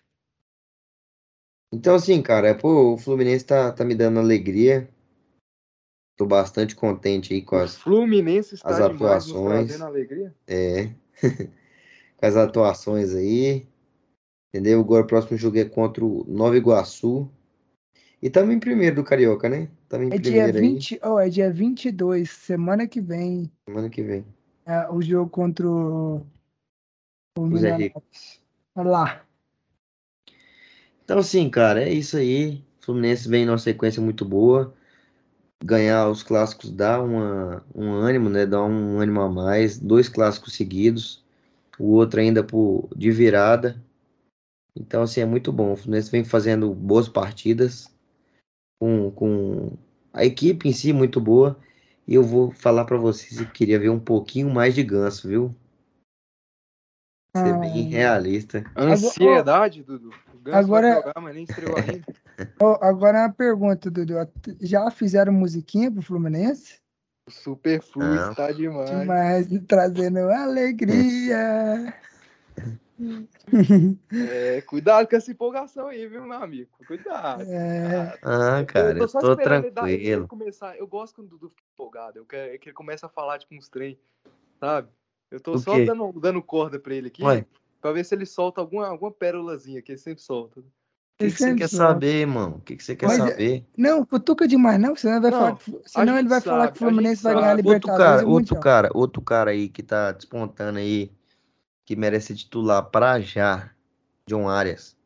[1.73, 4.89] Então, assim, cara, pô, o Fluminense tá, tá me dando alegria.
[6.23, 9.81] Tô bastante contente aí com as, Fluminense está as atuações.
[9.81, 10.33] alegria.
[10.47, 10.91] é,
[12.17, 13.67] com as atuações aí.
[14.55, 14.79] Entendeu?
[14.79, 17.29] Agora o próximo jogo é contra o Nova Iguaçu.
[18.23, 19.69] E estamos em primeiro do Carioca, né?
[19.83, 23.91] Estamos em É dia primeiro aí, 20, oh, é dia 22, semana que vem, semana
[23.91, 24.25] que vem.
[24.65, 26.25] é, o jogo contra o,
[27.37, 28.01] o O Zé Rico.
[28.01, 28.41] Milionários.
[28.77, 29.27] Olha lá.
[31.05, 32.63] Então, assim, cara, é isso aí.
[32.81, 34.73] O Fluminense vem numa sequência muito boa.
[35.65, 38.45] Ganhar os clássicos dá uma, um ânimo, né?
[38.45, 39.79] Dá um ânimo a mais.
[39.79, 41.23] Dois clássicos seguidos.
[41.79, 43.83] O outro ainda por, de virada.
[44.75, 45.73] Então, assim, é muito bom.
[45.73, 47.93] O Fluminense vem fazendo boas partidas.
[48.81, 49.73] Com, com
[50.13, 51.57] a equipe em si muito boa.
[52.07, 55.55] E eu vou falar pra vocês que queria ver um pouquinho mais de ganso, viu?
[57.37, 58.65] Ser bem realista.
[58.77, 60.11] Ansiedade, Dudu.
[60.51, 62.05] Agora- vai jogar, mas nem estreou ainda.
[62.63, 64.15] Ó, agora uma pergunta, Dudu.
[64.61, 66.81] Já fizeram musiquinha pro Fluminense?
[67.29, 68.31] O Superflu Não.
[68.33, 68.91] está demais.
[68.91, 71.95] Demais, trazendo alegria.
[74.13, 76.71] É, cuidado com essa empolgação aí, viu, meu amigo?
[76.87, 77.43] Cuidado.
[77.43, 80.29] É, Ah, cara, eu só tô dar- ele tranquilo.
[80.29, 80.77] começar.
[80.77, 82.19] Eu gosto quando o Dudu fica empolgado.
[82.19, 83.99] Eu quero que ele comece a falar, tipo, uns trem,
[84.61, 84.89] sabe?
[85.31, 87.45] Eu tô O só dando, dando corda pra ele aqui, Ué,
[87.83, 90.61] pra ver se ele solta alguma, alguma pérolazinha que ele sempre solta.
[90.61, 90.65] o
[91.19, 91.85] que, que você quer solta.
[91.93, 92.51] saber, irmão?
[92.53, 93.67] O que, que você quer Mas, saber?
[93.77, 94.95] Não, cutuca demais, não.
[94.95, 97.23] Senão, ele vai Não, falar, que- senão ele vai gente falar sabe, que o Fluminense
[97.25, 97.69] vai ganhar a sabe.
[97.69, 101.11] Outro Libertadores cara, e o outro cara, outro cara aí que tá despontando aí,
[101.85, 103.75] que merece titular pra já,
[104.29, 104.97] John Arias,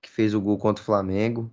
[0.00, 1.50] que fez o gol contra o Flamengo.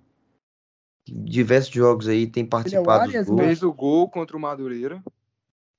[1.07, 3.47] Diversos jogos aí, tem participado Arias, dos gols.
[3.47, 5.03] Fez o gol contra o Madureira.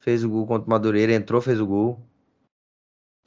[0.01, 2.10] Fez o gol contra o Madureira, entrou, fez o gol.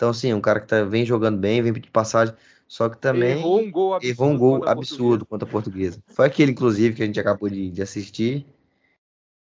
[0.03, 2.35] Então, assim, um cara que tá, vem jogando bem, vem de passagem,
[2.67, 4.21] só que também errou um gol absurdo.
[4.21, 6.03] errou um gol contra a absurdo contra a Portuguesa.
[6.07, 8.45] Foi aquele, inclusive, que a gente acabou de, de assistir.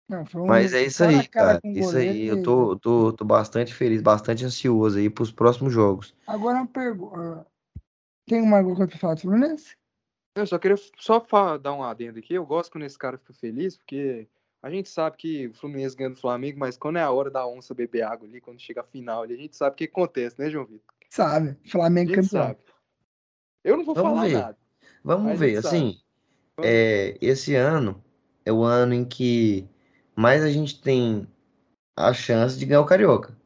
[0.07, 1.61] Não, foi um Mas é isso a aí, cara cara.
[1.65, 6.15] o Isso aí, eu tô, tô, tô bastante feliz, bastante ansioso aí pros próximos jogos.
[6.25, 7.45] Agora uma pergunta.
[8.25, 9.75] Tem uma coisa pra falar do Fluminense?
[10.33, 11.21] Eu só queria só
[11.57, 12.35] dar um adendo aqui.
[12.35, 14.29] Eu gosto quando esse cara fica feliz, porque
[14.67, 17.47] a gente sabe que o Fluminense ganha do Flamengo, mas quando é a hora da
[17.47, 20.37] onça beber água ali, quando chega a final ali, a gente sabe o que acontece,
[20.37, 20.93] né, João Vitor?
[21.09, 22.27] Sabe, Flamengo campeão.
[22.27, 22.59] sabe.
[23.63, 24.33] Eu não vou Vamos falar ver.
[24.33, 24.57] nada.
[25.03, 26.01] Vamos ver, assim,
[26.57, 28.03] Vamos é, esse ano
[28.45, 29.65] é o ano em que
[30.13, 31.25] mais a gente tem
[31.95, 33.37] a chance de ganhar o Carioca.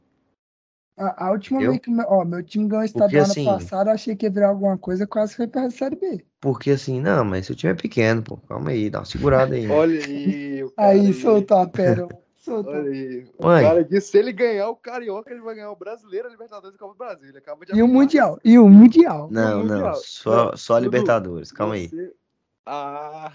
[1.01, 3.45] A, a última vez que meu, ó, meu time ganhou o Porque, estadual ano assim-
[3.45, 6.23] passado, eu achei que ia virar alguma coisa, quase foi pra Série B.
[6.39, 8.37] Porque assim, não, mas seu time é pequeno, pô.
[8.37, 9.65] Calma aí, dá uma segurada aí.
[9.71, 12.09] Olha aí, o Aí, soltou a pérola.
[12.41, 12.73] Soltou.
[12.73, 13.25] Olha aí.
[13.37, 13.63] O Mãe.
[13.63, 16.79] cara disse se ele ganhar o Carioca, ele vai ganhar o Brasileiro, a Libertadores e
[16.79, 17.29] Copa do Brasil.
[17.29, 17.87] Ele acaba de E o.
[17.87, 18.39] Mundial.
[18.43, 19.27] E o Mundial.
[19.31, 19.79] Não, Mundial.
[19.79, 21.87] não, só, só Libertadores, calma aí.
[21.89, 22.11] Você-
[22.65, 23.31] Ah,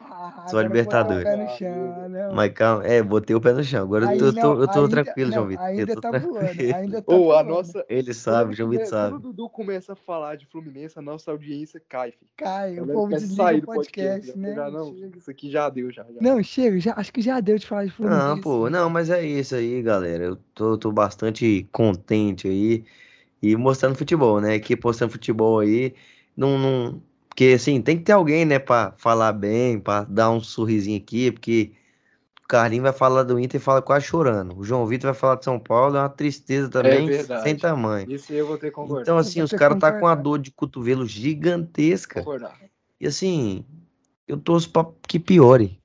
[0.00, 1.26] Ah, Só Libertadores.
[1.58, 2.30] chão, né?
[2.32, 3.82] Mas calma, é, botei o pé no chão.
[3.82, 5.64] Agora eu Aí tô, não, tô- eu tô ainda- tranquilo, João não, Vitor.
[5.64, 6.34] Eu Ainda tô tá tranquilo.
[6.34, 7.84] voando, ainda tá ou a nossa.
[7.88, 9.10] Ele sabe, João Vitor sabe.
[9.14, 12.30] Quando o Dudu começa a falar de Fluminense, a nossa audiência cai, filho.
[12.36, 14.36] Cai, o povo desliga sair o do podcast, já.
[14.36, 14.54] né?
[14.54, 15.18] Já não, Chega.
[15.18, 16.04] isso aqui já deu, já.
[16.04, 16.20] já.
[16.20, 18.24] Não, chega, já, acho que já deu de falar de Fluminense.
[18.26, 20.22] Não, pô, não, mas é isso aí, galera.
[20.24, 22.84] Eu tô, tô bastante contente aí
[23.42, 24.54] e mostrando futebol, né?
[24.54, 25.92] Aqui postando futebol aí,
[26.36, 27.02] não, não,
[27.38, 31.30] porque assim, tem que ter alguém, né, pra falar bem, pra dar um sorrisinho aqui,
[31.30, 31.70] porque
[32.42, 34.58] o Carlinhos vai falar do Inter e fala quase chorando.
[34.58, 37.44] O João Vitor vai falar de São Paulo, é uma tristeza também, verdade.
[37.44, 38.10] sem tamanho.
[38.10, 39.02] Isso eu vou ter que concordar.
[39.02, 42.18] Então, assim, os que caras tá com uma dor de cotovelo gigantesca.
[42.18, 42.58] concordar.
[43.00, 43.64] E assim,
[44.26, 45.80] eu torço pra que piore.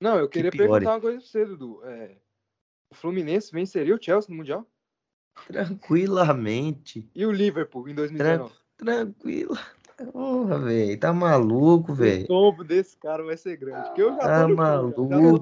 [0.00, 0.70] Não, eu queria piore.
[0.70, 1.82] perguntar uma coisa pra você, Dudu.
[1.84, 2.16] É,
[2.90, 4.66] o Fluminense venceria o Chelsea no Mundial?
[5.46, 7.08] Tranquilamente.
[7.14, 8.52] E o Liverpool em 2019?
[8.76, 9.60] Tranquila.
[10.12, 10.98] Porra, velho.
[10.98, 12.26] Tá maluco, O velho.
[12.26, 13.86] tombo desse cara vai ser grande.
[13.88, 15.20] Porque eu já tô Tá no fundo, maluco, tô velho.
[15.20, 15.38] o eu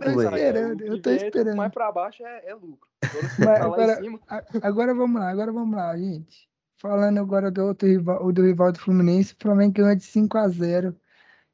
[1.03, 1.57] tô esperando.
[1.57, 2.89] Mais pra baixo é, é lucro.
[3.03, 4.21] Você tá agora- cima,
[4.63, 6.49] Agora vamos lá, agora vamos lá, gente.
[6.77, 10.37] Falando agora do outro rival, o do rival do Fluminense, o Flamengo ganhou de 5
[10.37, 10.97] a 0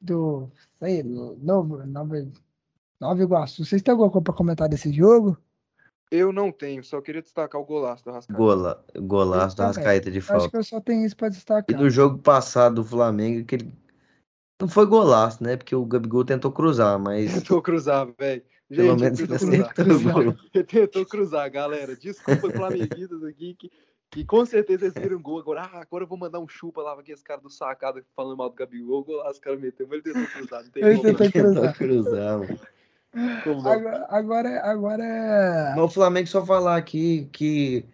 [0.00, 2.26] do, sei, do Novo, Nova,
[3.00, 3.64] Nova Iguaçu.
[3.64, 5.36] Vocês têm alguma coisa pra comentar desse jogo?
[6.10, 6.82] Eu não tenho.
[6.84, 8.38] Só queria destacar o golaço do Rascaeta.
[8.42, 9.62] Gola, golaço do.
[9.62, 10.50] Arrascaeta de Acho falta.
[10.50, 11.80] que eu só tenho isso pra E destacar.
[11.80, 13.72] no jogo passado do Flamengo, aquele
[14.60, 15.56] Não foi golaço, né?
[15.56, 18.42] Porque o Gabigol tentou cruzar, mas Tentou cruzar, velho.
[18.68, 19.86] pelo Gente, menos ele ele tentou cruzar.
[19.86, 20.36] acertou o gol.
[20.54, 21.96] Ele tentou cruzar, galera.
[21.96, 23.70] Desculpa, flamenguistas aqui, que,
[24.10, 25.38] que com certeza eles viram gol.
[25.38, 28.36] Agora, ah, agora eu vou mandar um chupa lá pra aqueles caras do sacado falando
[28.36, 29.04] mal do Gabigol.
[29.04, 30.64] Gol lá, os caras meteram, mas ele tentou cruzar.
[30.64, 31.14] Não tem Ele.
[31.32, 32.58] Tentou cruzar, mano.
[33.64, 37.84] Agora, agora, agora Mas o Flamengo, só falar aqui que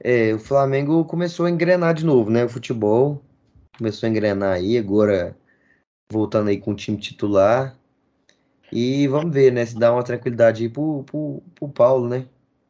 [0.00, 2.44] é, o Flamengo começou a engrenar de novo, né?
[2.44, 3.22] O futebol
[3.76, 5.36] começou a engrenar aí, agora
[6.10, 7.76] voltando aí com o time titular.
[8.72, 9.64] E vamos ver, né?
[9.64, 12.28] Se dá uma tranquilidade aí pro, pro, pro Paulo, né?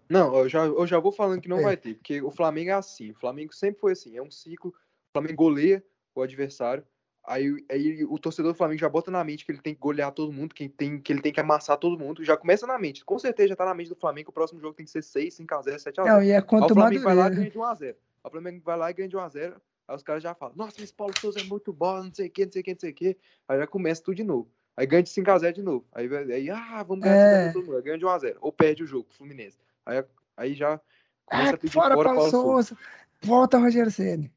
[0.09, 1.63] Não, eu já, eu já vou falando que não É.
[1.63, 3.11] vai ter, porque o Flamengo é assim.
[3.11, 4.71] O Flamengo sempre foi assim, é um ciclo.
[4.71, 5.85] O Flamengo goleia
[6.15, 6.85] o adversário.
[7.29, 10.13] Aí, aí o torcedor do Flamengo já bota na mente que ele tem que golear
[10.13, 12.25] todo mundo, que, tem, que ele tem que amassar todo mundo.
[12.25, 13.05] Já começa na mente.
[13.05, 15.03] Com certeza já tá na mente do Flamengo que o próximo jogo tem que ser
[15.03, 16.05] 6, 5x0, 7x0.
[16.07, 17.51] não, e é Aí contra o o Flamengo vai lá e Madureira.
[17.51, 17.89] ganha de 1x0.
[17.89, 19.55] Aí O Flamengo vai lá e ganha de 1x0.
[19.89, 22.31] Aí os caras já falam, nossa, esse Paulo Souza é muito bom, não sei o
[22.31, 23.17] que, não sei o que, não sei o que.
[23.49, 24.49] Aí já começa tudo de novo.
[24.77, 25.85] Aí ganha de 5x0 de novo.
[25.93, 27.49] Aí, aí ah, vamos ganhar É.
[27.49, 27.77] de 5x0 todo mundo.
[27.77, 28.37] Aí ganha de 1x0.
[28.41, 29.59] Ou perde o jogo, Fluminense.
[29.85, 30.05] Aí,
[30.37, 30.81] aí já
[31.25, 32.77] começa Ah, a pedir fora fora Paulo Souza.
[33.23, 34.31] Volta Rogério Ceni.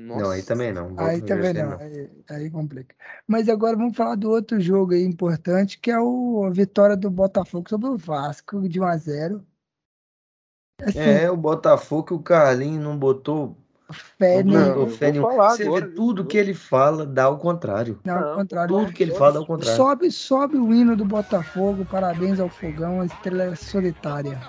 [0.00, 0.22] Nossa.
[0.22, 0.88] Não, aí também não.
[0.88, 2.94] Volta Aí também não, Ceni, aí, aí complica.
[3.26, 7.10] Mas agora vamos falar do outro jogo aí importante, que é o, a vitória do
[7.10, 9.46] Botafogo sobre o Vasco de 1 a 0.
[10.82, 13.58] Assim, É, o Botafogo que o Carlinhos não botou,
[13.92, 18.00] fé não vou fé Você agora vê tudo que ele fala dá ao contrário.
[18.02, 18.74] Não, ao Não, contrário.
[18.74, 19.76] Tudo que ele fala dá ao contrário.
[19.76, 24.40] Sobe, sobe o hino do Botafogo, parabéns ao Fogão, a estrela solitária.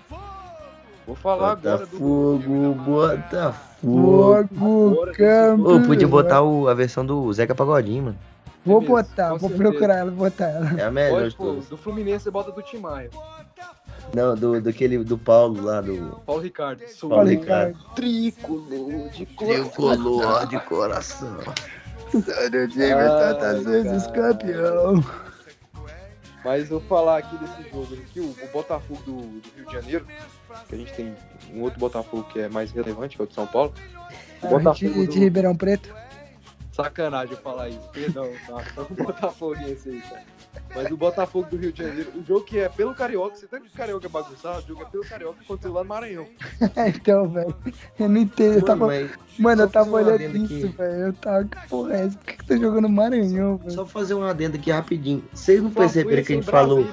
[1.12, 2.00] Vou falar agora do.
[2.00, 2.74] Botafogo,
[3.84, 5.76] Botafogo.
[5.76, 8.18] Ô, podia botar o- a versão do Zeca Pagodinho, mano.
[8.66, 9.58] Vou Beleza, botar, vou certeza.
[9.64, 10.80] procurar ela, vou botar ela.
[10.80, 11.68] É a melhor Pode, de pô, todas.
[11.68, 13.10] do Fluminense você bota do Tim Maia.
[14.14, 16.82] Não, do, daquele, do Paulo lá, do Paulo Ricardo.
[16.88, 17.78] Sou Paulo Ricardo.
[17.94, 19.48] tricolor de cor.
[19.50, 21.38] Tricolor de coração.
[22.14, 25.04] do time Ai, tantas vezes campeão.
[26.46, 30.06] Mas vou falar aqui desse jogo aqui, o, o Botafogo do, do Rio de Janeiro,
[30.68, 31.14] que a gente tem
[31.54, 33.74] um outro Botafogo que é mais relevante, que é o de São Paulo.
[34.42, 35.94] O Ah, Botafogo de, do- de Ribeirão Preto.
[36.72, 38.64] Sacanagem eu falar isso, perdão, tá?
[38.74, 40.22] Só o Botafoguense aí, cara.
[40.74, 43.64] Mas o Botafogo do Rio de Janeiro, o jogo que é pelo Carioca, você tanto
[43.64, 46.26] que o Carioca é bagunçado, o jogo é pelo Carioca que aconteceu lá no Maranhão.
[46.88, 47.54] então, velho,
[48.00, 48.54] eu não entendo.
[48.60, 50.94] Eu tava, Mano, mano, eu tava um olhando isso, velho.
[51.08, 52.18] Eu tava, que porra é essa?
[52.18, 53.72] Por que, que tá jogando Maranhão, velho?
[53.72, 55.24] só fazer um adendo aqui rapidinho.
[55.34, 56.88] Vocês não perceberam que a gente falou.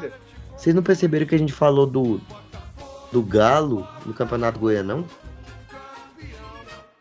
[0.57, 2.21] Vocês não perceberam que a gente falou do.
[3.11, 5.05] Do Galo no Campeonato Goianão?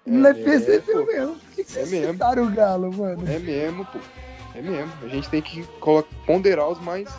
[0.06, 1.36] Não é é, percebeu mesmo.
[1.36, 2.14] Por que, que É vocês mesmo.
[2.14, 3.24] citaram o Galo, mano?
[3.30, 4.00] É mesmo, pô.
[4.56, 4.92] É mesmo.
[5.04, 5.66] A gente tem que
[6.26, 7.10] ponderar os mais.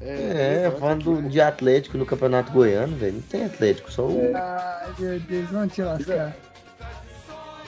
[0.00, 1.28] É, relevantes falando aqui, pô.
[1.28, 3.14] de Atlético no Campeonato Goiano, velho.
[3.14, 4.20] Não tem Atlético, só o.
[4.20, 4.32] É.
[4.34, 6.36] Ai, meu Deus, vamos te lascar.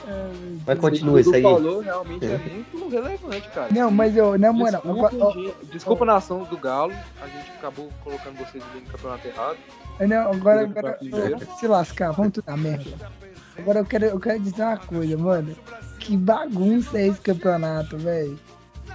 [0.05, 1.41] Meu Mas continua O isso o aí.
[1.41, 3.67] Falou realmente é muito relevante, cara.
[3.73, 5.65] Não, mas eu, na moral, Desculpa, ó, gente.
[5.71, 9.57] Desculpa nação do Galo, a gente acabou colocando vocês ali no campeonato errado.
[9.99, 10.99] Não, agora, agora
[11.59, 12.91] se lascar, vamos tudo na merda.
[13.57, 15.55] Agora eu quero, eu quero dizer uma coisa, mano.
[15.99, 18.37] Que bagunça é esse campeonato, velho.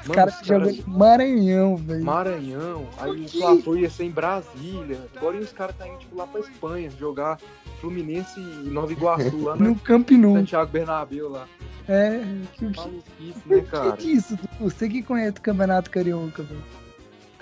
[0.03, 2.05] Os caras os jogam em Maranhão, velho.
[2.05, 3.29] Maranhão, aí o?
[3.29, 4.99] Fla-Flu ia ser em Brasília.
[5.17, 7.39] Agora os caras tá indo tipo, lá pra Espanha jogar
[7.81, 10.37] Fluminense e Nova Iguaçu, lá No no Camp Nou.
[10.37, 11.47] Santiago Bernabéu lá.
[11.89, 12.21] É,
[12.55, 12.89] que, que,
[13.47, 13.97] né, que cara?
[13.97, 14.39] disso?
[14.61, 16.63] Você que conhece o Campeonato Carioca, velho.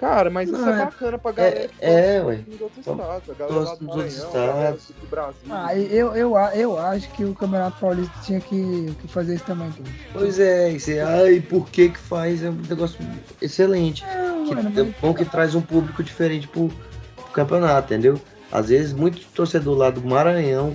[0.00, 2.34] Cara, mas isso é é- bacana pra galera é, torce ué.
[2.48, 3.30] em outros Só estados.
[3.30, 4.86] A galera lá do Maranhão, estados.
[4.98, 5.40] do Brasil.
[5.50, 9.44] Ah, eu, eu, a- eu acho que o Campeonato Paulista tinha que, que fazer isso
[9.44, 9.84] também, então.
[10.14, 12.42] Pois é, e você, ai, por que que faz?
[12.42, 12.98] É um negócio
[13.42, 14.02] excelente.
[14.06, 16.68] Não, Que, mano, é mas- bom que traz um público diferente pro,
[17.14, 18.18] pro campeonato, entendeu?
[18.50, 20.74] Às vezes, muito torcedor lá do Maranhão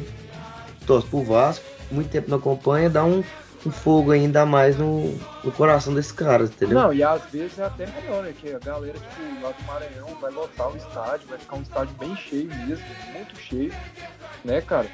[0.85, 3.23] torce pro Vasco, muito tempo não acompanha, dá um,
[3.65, 6.79] um fogo ainda mais no, no coração desses caras, entendeu?
[6.79, 8.33] Não, e às vezes é até melhor, né?
[8.39, 11.95] Que a galera, tipo, lá do Maranhão vai lotar o estádio, vai ficar um estádio
[11.99, 13.73] bem cheio mesmo, muito cheio,
[14.43, 14.87] né, cara?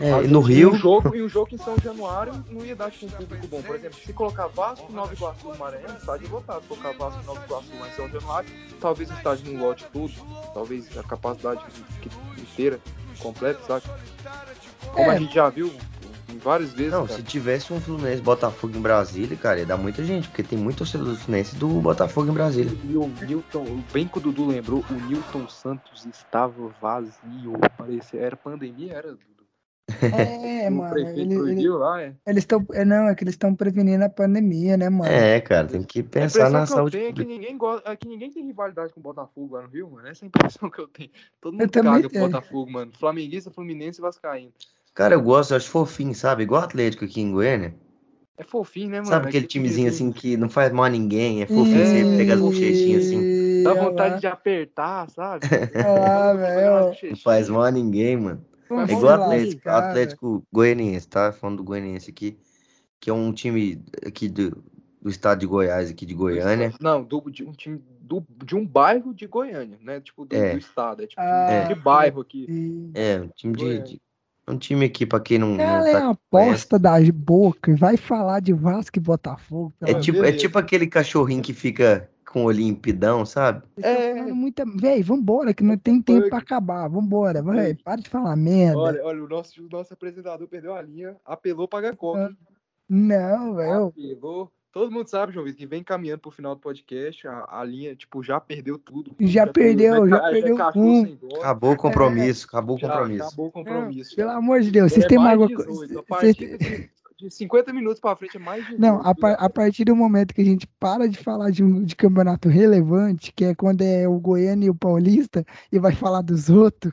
[0.00, 3.04] É, no Rio- Um jogo, e um jogo em São Januário não ia dar tipo,
[3.04, 3.60] um público bom.
[3.60, 6.62] Por exemplo, se colocar Vasco Nova Iguaçu no Maranhão, estádio lotado.
[6.62, 8.48] Se colocar Vasco Nova Iguaçu lá em São Januário,
[8.80, 10.14] talvez o estádio não lote tudo,
[10.54, 11.60] talvez a capacidade
[12.38, 12.80] inteira,
[13.18, 13.84] completa, sabe?
[14.92, 15.16] Como É.
[15.16, 15.70] a gente já viu
[16.42, 17.18] várias vezes, Não, cara.
[17.18, 20.78] se tivesse um Fluminense Botafogo em Brasília, cara, ia dar muita gente, porque tem muito
[20.78, 22.72] torcedor do Fluminense do Botafogo em Brasília.
[22.84, 27.52] E o Newton, bem que o Dudu lembrou, o Newton Santos estava vazio.
[27.76, 29.34] Parecia, era pandemia, era Dudu.
[30.00, 30.94] É, o mano.
[30.94, 32.14] prefeito Ele, ele, lá, é.
[32.26, 32.64] eles estão.
[32.86, 35.12] Não, é que eles estão prevenindo a pandemia, né, mano?
[35.12, 37.96] É, cara, tem que pensar na que eu saúde tenho é que ninguém gosta, é
[37.96, 40.08] que ninguém tem rivalidade com o Botafogo lá no Rio, mano.
[40.08, 41.10] Essa é a impressão que eu tenho.
[41.40, 42.20] Todo mundo também caga pro.
[42.20, 42.92] Botafogo, mano.
[42.98, 44.52] Flamenguista, Fluminense e Vascaíno.
[44.94, 46.44] Cara, eu gosto, eu acho fofinho, sabe?
[46.44, 47.74] Igual o Atlético aqui em Goiânia.
[48.36, 49.10] É fofinho, né, mano?
[49.10, 50.10] Sabe aquele Aquele timezinho timezinho.
[50.10, 53.20] assim que não faz mal a ninguém, é fofinho, você pega as bochechinhas assim.
[53.64, 55.44] Dá vontade de apertar, sabe?
[55.74, 56.96] lá, velho.
[57.10, 58.44] Não faz mal a ninguém, mano.
[58.68, 61.32] Vamos É igual o Atlético, lascar, Atlético Goianiense, tá?
[61.32, 62.36] Falando do Goianiense aqui,
[63.00, 64.50] que é um time aqui do,
[65.02, 66.72] do estado de Goiás, aqui de Goiânia.
[66.80, 70.00] Não, do, de um time do, de um bairro de Goiânia, né?
[70.00, 70.52] Tipo, do, É.
[70.52, 71.02] do estado.
[71.02, 72.46] É tipo Ah, de bairro aqui.
[72.94, 74.00] É, um time de, de-
[74.48, 77.74] um time aqui, pra quem não, não Ela é tá uma aposta da boca e
[77.74, 79.72] vai falar de Vasco e Botafogo.
[79.80, 82.76] É tipo, é tipo aquele cachorrinho que fica com o olhinho
[83.24, 83.62] sabe?
[83.80, 84.14] É.
[84.16, 84.64] falando muita.
[84.66, 86.30] Véi, vambora, que não tem tempo Bug.
[86.30, 86.88] pra acabar.
[86.88, 87.74] Vambora, vai.
[87.74, 88.78] Para de falar merda.
[88.78, 92.18] Olha, olha, o nosso, o nosso apresentador perdeu a linha, apelou pra Gacop.
[92.18, 92.30] Ah,
[92.88, 93.86] Não, velho.
[93.86, 94.52] Apelou.
[94.74, 97.28] Todo mundo sabe, João Vitor, que vem caminhando pro final do podcast.
[97.28, 99.14] A, a linha, tipo, já perdeu tudo.
[99.20, 101.18] Já perdeu, já perdeu cachou um.
[101.38, 103.22] Acabou o compromisso, acabou o Já compromisso.
[103.24, 104.16] acabou o compromisso.
[104.16, 104.36] Pelo já.
[104.36, 105.56] amor de Deus, vocês É têm mais mágoa.
[105.56, 106.04] 18, A vocês-
[106.36, 108.80] partir de, de 50 minutos pra frente é mais 18.
[108.80, 111.84] Não, a, par- a partir do momento que a gente para de falar de, um,
[111.84, 116.20] de campeonato relevante, que é quando é o Goiânia e o Paulista, e vai falar
[116.22, 116.92] dos outros,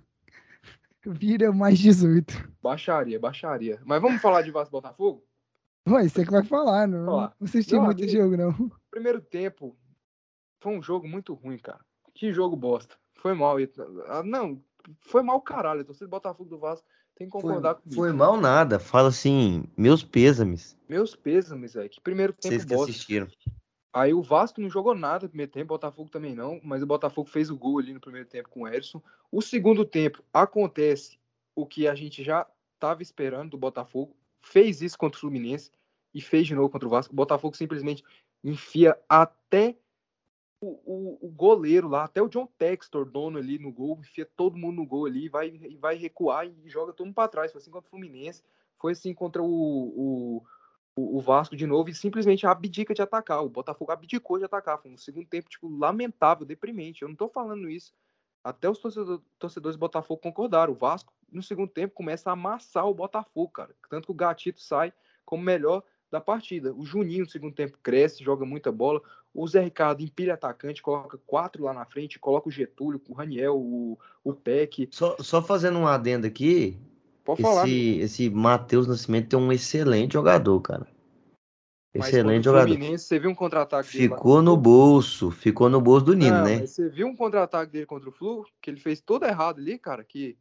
[1.04, 2.48] vira mais 18.
[2.62, 3.80] Baixaria, baixaria.
[3.84, 5.24] Mas vamos falar de Vasco Botafogo?
[5.86, 7.36] Vai, você que vai falar, não, Falar.
[7.40, 8.18] não assisti Meu muito amigo.
[8.18, 8.72] jogo, não.
[8.92, 9.76] Primeiro tempo
[10.60, 11.80] foi um jogo muito ruim, cara.
[12.14, 12.96] Que jogo bosta.
[13.16, 13.60] Foi mal.
[13.60, 13.72] e-
[14.08, 14.62] ah, Não,
[15.00, 15.84] foi mal caralho.
[15.84, 16.86] Torcida do Botafogo do Vasco
[17.16, 17.96] tem que Foi, concordar comigo.
[17.96, 18.80] foi mal nada.
[18.80, 20.78] Fala assim, meus pêsames.
[20.88, 21.90] Meus pêsames, velho.
[21.90, 22.92] Que primeiro tempo Vocês que bosta.
[22.92, 23.28] assistiram.
[23.94, 26.88] Aí o Vasco não jogou nada no primeiro tempo, o Botafogo também não, mas o
[26.88, 29.02] Botafogo fez o gol ali no primeiro tempo com o Edson.
[29.32, 31.20] O segundo tempo acontece
[31.56, 35.72] o que a gente já estava esperando do Botafogo, fez isso contra o Fluminense
[36.14, 37.14] e fez de novo contra o Vasco.
[37.14, 38.04] O Botafogo simplesmente
[38.44, 39.78] enfia até
[40.60, 44.58] o, o- o goleiro lá, até o John Textor, dono ali no gol, enfia todo
[44.58, 47.52] mundo no gol ali, vai, vai recuar e joga todo mundo para trás.
[47.52, 48.44] Foi assim contra o Fluminense,
[48.78, 50.44] foi assim contra o, o,
[50.96, 53.44] o, o Vasco de novo e simplesmente abdica de atacar.
[53.44, 54.80] O Botafogo abdicou de atacar.
[54.80, 57.02] Foi um segundo tempo, tipo, lamentável, deprimente.
[57.02, 57.94] Eu não tô falando isso.
[58.44, 60.74] Até os torcedor- torcedores do Botafogo concordaram.
[60.74, 63.76] O Vasco, no segundo tempo, começa a amassar o Botafogo, cara.
[63.90, 64.92] Tanto que o Gatito sai
[65.26, 66.74] como melhor da partida.
[66.74, 69.02] O Juninho, no segundo tempo, cresce, joga muita bola.
[69.34, 73.56] O Zé Ricardo empilha atacante, coloca quatro lá na frente, coloca o Getúlio, o Raniel,
[73.58, 74.90] o, o Peck.
[74.92, 76.78] Só, só fazendo um adendo aqui,
[77.24, 77.66] Pode falar.
[77.66, 80.86] esse, esse Matheus Nascimento é um excelente jogador, cara.
[82.00, 82.68] Mas Excelente jogador.
[82.68, 86.46] Fluminense, você viu um contra-ataque dele Ficou no bolso, ficou no bolso do Nino, Não,
[86.46, 86.66] né?
[86.66, 88.46] você viu um contra-ataque dele contra o Flu?
[88.62, 90.04] Que ele fez tudo errado ali, cara.
[90.04, 90.38] Que,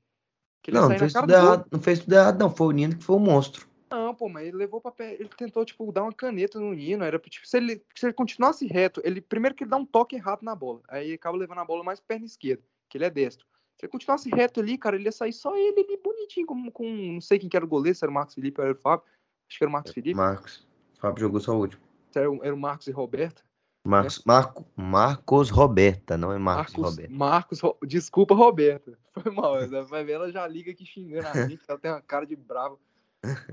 [0.62, 2.54] que Não, não fez tudo errado, não fez tudo errado, não.
[2.54, 3.68] Foi o Nino que foi o monstro.
[3.90, 5.14] Não, pô, mas ele levou pra pé.
[5.14, 7.02] Ele tentou, tipo, dar uma caneta no Nino.
[7.02, 10.14] Era, tipo, se ele, se ele continuasse reto, ele primeiro que ele dá um toque
[10.14, 10.80] errado na bola.
[10.88, 13.44] Aí ele acaba levando a bola mais perna esquerda, que ele é destro.
[13.76, 16.88] Se ele continuasse reto ali, cara, ele ia sair só ele ali bonitinho, como com.
[16.88, 18.80] Não sei quem que era o goleiro, se era o Marcos Felipe ou era o
[18.80, 19.04] Fábio.
[19.48, 20.14] Acho que era o Marcos Felipe.
[20.14, 20.69] Marcos.
[21.00, 21.82] Fábio jogou só o último.
[22.14, 23.44] Era, o- era o Marcos e Roberto.
[23.86, 27.14] Marcos, Marco, Marcos Roberta, não é Marcos, Marcos, Roberta.
[27.14, 28.98] Marcos, Ro- desculpa, Roberta.
[29.14, 29.82] Foi mal, né?
[29.82, 32.78] vai ver, ela já liga aqui xingando a gente, ela tem uma cara de bravo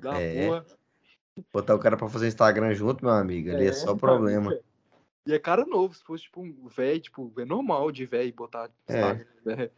[0.01, 0.45] da É.
[0.47, 0.65] porra.
[1.53, 4.57] Botar o cara pra fazer Instagram junto, meu amigo, ali é, só problema.
[5.25, 8.69] E é cara novo, se fosse tipo um velho, tipo, é normal de velho botar
[8.87, 8.93] É.
[8.93, 9.69] Instagram, né?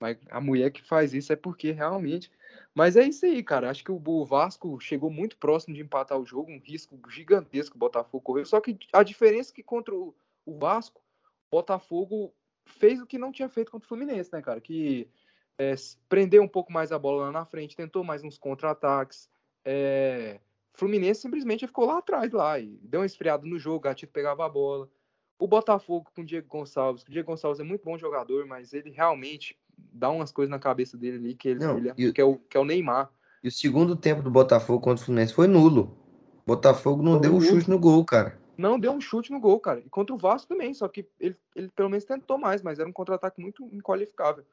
[0.00, 2.30] Mas a mulher que faz isso é porque realmente.
[2.74, 3.70] Mas é isso aí, cara.
[3.70, 7.78] Acho que o Vasco chegou muito próximo de empatar o jogo, um risco gigantesco o
[7.78, 8.46] Botafogo correu.
[8.46, 10.14] Só que a diferença é que contra o
[10.46, 11.00] Vasco,
[11.50, 12.32] o Botafogo
[12.64, 14.60] fez o que não tinha feito contra o Fluminense, né, cara?
[14.60, 15.08] Que
[15.58, 15.74] é,
[16.08, 19.28] prendeu um pouco mais a bola lá na frente, tentou mais uns contra-ataques.
[19.64, 20.40] É,
[20.74, 24.44] Fluminense simplesmente ficou lá atrás lá e deu uma esfriada no jogo, o Gatito pegava
[24.44, 24.88] a bola.
[25.38, 28.90] O Botafogo com o Diego Gonçalves, o Diego Gonçalves é muito bom jogador, mas ele
[28.90, 32.12] realmente dá umas coisas na cabeça dele ali que ele, Não, ele é- e o-
[32.12, 33.10] que, é o, que é o Neymar.
[33.42, 35.96] E o segundo tempo do Botafogo contra o Fluminense foi nulo.
[36.46, 38.40] Botafogo não Foi deu um chute no gol, cara.
[38.56, 39.80] Não deu um chute no gol, cara.
[39.80, 42.88] E contra o Vasco também, só que ele, ele pelo menos tentou mais, mas era
[42.88, 44.44] um contra-ataque muito inqualificável.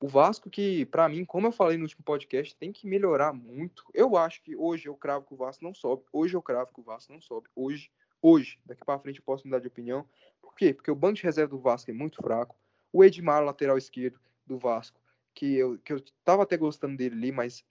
[0.00, 3.84] O Vasco, que, pra mim, como eu falei no último podcast, tem que melhorar muito.
[3.92, 6.04] Eu acho que hoje eu cravo que o Vasco não sobe.
[6.12, 7.48] Hoje eu cravo que o Vasco não sobe.
[7.56, 7.90] Hoje,
[8.22, 10.04] hoje, daqui pra frente eu posso mudar de opinião.
[10.40, 10.72] Por quê?
[10.72, 12.54] Porque o banco de reserva do Vasco é muito fraco.
[12.92, 15.00] O Edmar, lateral esquerdo do Vasco,
[15.34, 17.64] que eu, que eu tava até gostando dele ali, mas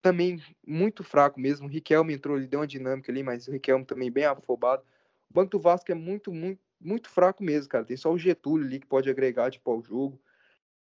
[0.00, 1.66] também muito fraco mesmo.
[1.66, 4.82] O Riquelme entrou ali, deu uma dinâmica ali, mas o Riquelme também bem afobado.
[5.30, 7.84] O banco do Vasco é muito, muito, muito fraco mesmo, cara.
[7.84, 10.20] Tem só o Getúlio ali que pode agregar tipo, ao jogo.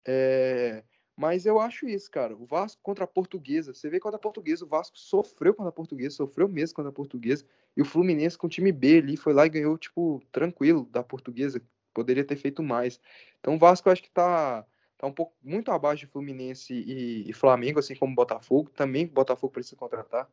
[0.06, 0.84] É,
[1.16, 2.36] Mas eu acho isso, cara.
[2.36, 3.72] O Vasco contra a Portuguesa.
[3.74, 6.92] Você vê contra a Portuguesa, o Vasco sofreu contra a Portuguesa, sofreu mesmo contra a
[6.94, 7.44] Portuguesa.
[7.76, 11.02] E o Fluminense com o time B ali foi lá e ganhou, tipo, tranquilo da
[11.02, 11.62] Portuguesa.
[11.96, 13.00] Poderia ter feito mais.
[13.40, 14.66] Então o Vasco eu acho que tá,
[14.98, 18.68] tá um pouco muito abaixo de Fluminense e, e Flamengo, assim como o Botafogo.
[18.68, 20.30] Também o Botafogo precisa contratar.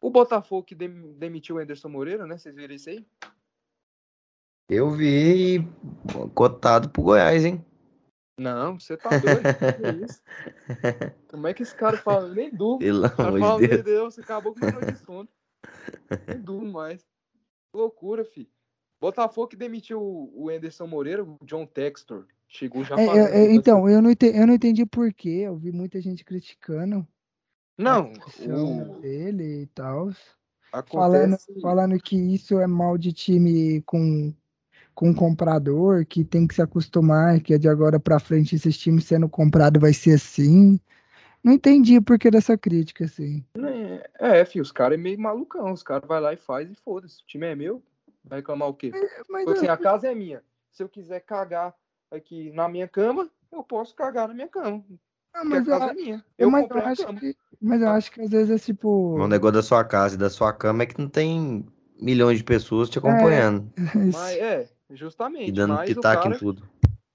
[0.00, 2.36] O Botafogo que dem- demitiu o Anderson Moreira, né?
[2.36, 3.06] Vocês viram isso aí?
[4.68, 5.60] Eu vi
[6.34, 7.64] cotado pro Goiás, hein?
[8.36, 9.42] Não, você tá doido.
[9.76, 10.20] que isso?
[11.30, 12.28] Como é que esse cara fala?
[12.34, 12.80] Nem durmo.
[12.80, 13.84] Pelo O cara fala, de meu Deus.
[13.84, 15.28] Deus, você acabou com o meu noite de sono.
[16.26, 17.06] Nem durmo mais.
[17.72, 18.50] Loucura, fi.
[19.00, 22.26] Botafogo que demitiu o Anderson Moreira, o John Textor.
[22.48, 23.26] Chegou já É, falando.
[23.28, 25.42] é, é, então, eu não, entendi, eu não entendi por quê.
[25.44, 27.06] Eu vi muita gente criticando
[27.76, 30.10] Não, o, dele e tal.
[30.90, 31.60] Falando, acontece...
[31.60, 34.32] falando que isso é mal de time com,
[34.94, 39.04] com comprador, que tem que se acostumar, que é de agora pra frente esses times
[39.04, 40.80] sendo comprado vai ser assim.
[41.44, 43.44] Não entendi o porquê dessa crítica, assim.
[44.18, 45.72] É, filho, os caras é meio malucão.
[45.72, 47.22] Os caras vai lá e faz e foda-se.
[47.22, 47.82] O time é meu.
[48.28, 48.90] Vai reclamar o quê?
[49.28, 50.42] Mas Tipo assim, eu- a casa é minha.
[50.70, 51.74] Se eu quiser cagar
[52.10, 54.84] aqui na minha cama, eu posso cagar na minha cama.
[55.32, 56.24] ah, Porque a mas eu, casa é minha.
[56.36, 58.88] Eu mas eu a acho que, mas eu acho que às vezes é tipo.
[59.16, 61.66] O negócio da sua casa e da sua cama é que não tem
[62.00, 63.72] milhões de pessoas te acompanhando
[64.12, 65.52] Mas é, e justamente.
[65.52, 66.68] dando Mas o, pitaco cara, em tudo.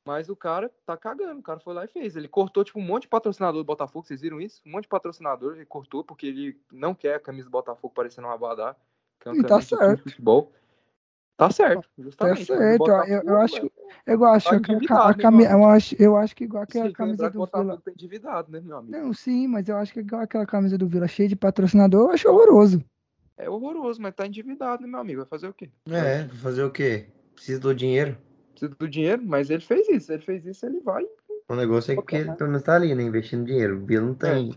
[0.06, 1.40] mas o cara tá cagando.
[1.40, 2.16] O cara foi lá e fez.
[2.16, 4.06] Ele cortou, tipo, um monte de patrocinador do Botafogo.
[4.06, 4.62] Vocês viram isso?
[4.66, 8.28] Um monte de patrocinador ele cortou porque ele não quer a camisa do Botafogo parecendo
[8.28, 8.76] uma abadá.
[9.20, 10.04] Que é uma E tá certo.
[10.04, 10.52] futebol.
[11.36, 12.44] Tá certo, Tá justamente.
[12.44, 13.72] o certo, ó, eu, eu acho, velho,
[14.06, 15.60] eu acho tá ca- a endividado, né, cami- amigo?
[15.60, 17.82] eu acho, eu acho que igual aquela tem que camisa que o do Vila.
[17.84, 18.96] Tá endividado, né, meu amigo?
[18.98, 22.12] Não, sim, mas eu acho que igual aquela camisa do Vila cheia de patrocinador, eu
[22.12, 22.84] acho horroroso.
[23.36, 25.22] É horroroso, mas tá endividado, né, meu amigo?
[25.22, 25.70] Vai fazer o quê?
[25.90, 27.08] É, fazer o quê?
[27.34, 28.16] Precisa do dinheiro.
[28.52, 30.14] Precisa do dinheiro, mas ele fez isso.
[30.14, 31.04] Ele fez isso, ele vai.
[31.50, 33.04] O negócio é que ele pelo menos tá ali, né?
[33.04, 33.82] Investindo dinheiro.
[33.82, 34.54] O Vila não tem.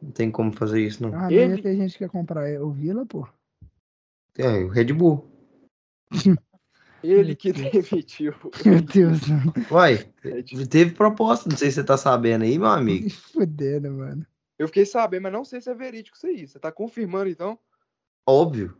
[0.00, 1.14] Não tem como fazer isso, não.
[1.14, 3.28] Ah, Ele- ter gente que quer comprar é, o Vila, pô.
[4.34, 5.30] Tem o Red Bull.
[7.02, 8.32] Ele que demitiu.
[8.64, 9.20] Meu Deus,
[9.70, 13.10] Uai, É teve proposta, não sei se você tá sabendo aí, meu amigo.
[13.32, 14.24] fudendo, mano.
[14.58, 16.46] Eu fiquei sabendo, mas não sei se é verídico isso aí.
[16.46, 17.58] Você tá confirmando, então?
[18.24, 18.76] Óbvio.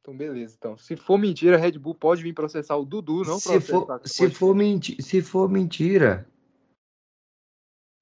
[0.00, 0.56] Então, beleza.
[0.58, 4.00] Então, se for mentira, a Red Bull pode vir processar o Dudu, não se for,
[4.04, 6.28] se for, menti se for mentira,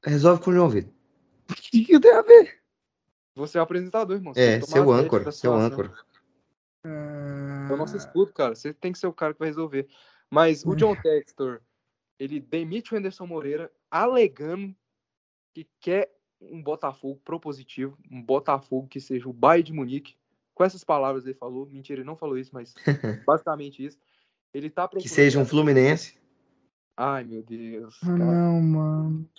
[0.02, 0.92] resolve com o João Vitor.
[1.50, 2.58] O que, que tem a ver?
[3.34, 4.34] Você é o apresentador, irmão.
[4.34, 5.94] Você É, seu âncora, seu situação.
[6.84, 8.54] Eu não se escuto, cara.
[8.54, 9.88] Você tem que ser o cara que vai resolver.
[10.30, 11.60] Mas o John Textor,
[12.18, 14.74] ele demite o Anderson Moreira alegando
[15.54, 20.16] que quer um Botafogo propositivo, um Botafogo que seja o Bayern de Munique.
[20.54, 21.66] Com essas palavras ele falou.
[21.66, 22.74] Mentira, ele não falou isso, mas
[23.26, 23.98] basicamente isso.
[24.52, 25.14] Ele tá Que procurando...
[25.14, 26.18] seja um Fluminense.
[26.96, 27.98] Ai, meu Deus.
[28.02, 28.18] Ah, Cara...
[28.18, 29.30] não, mano.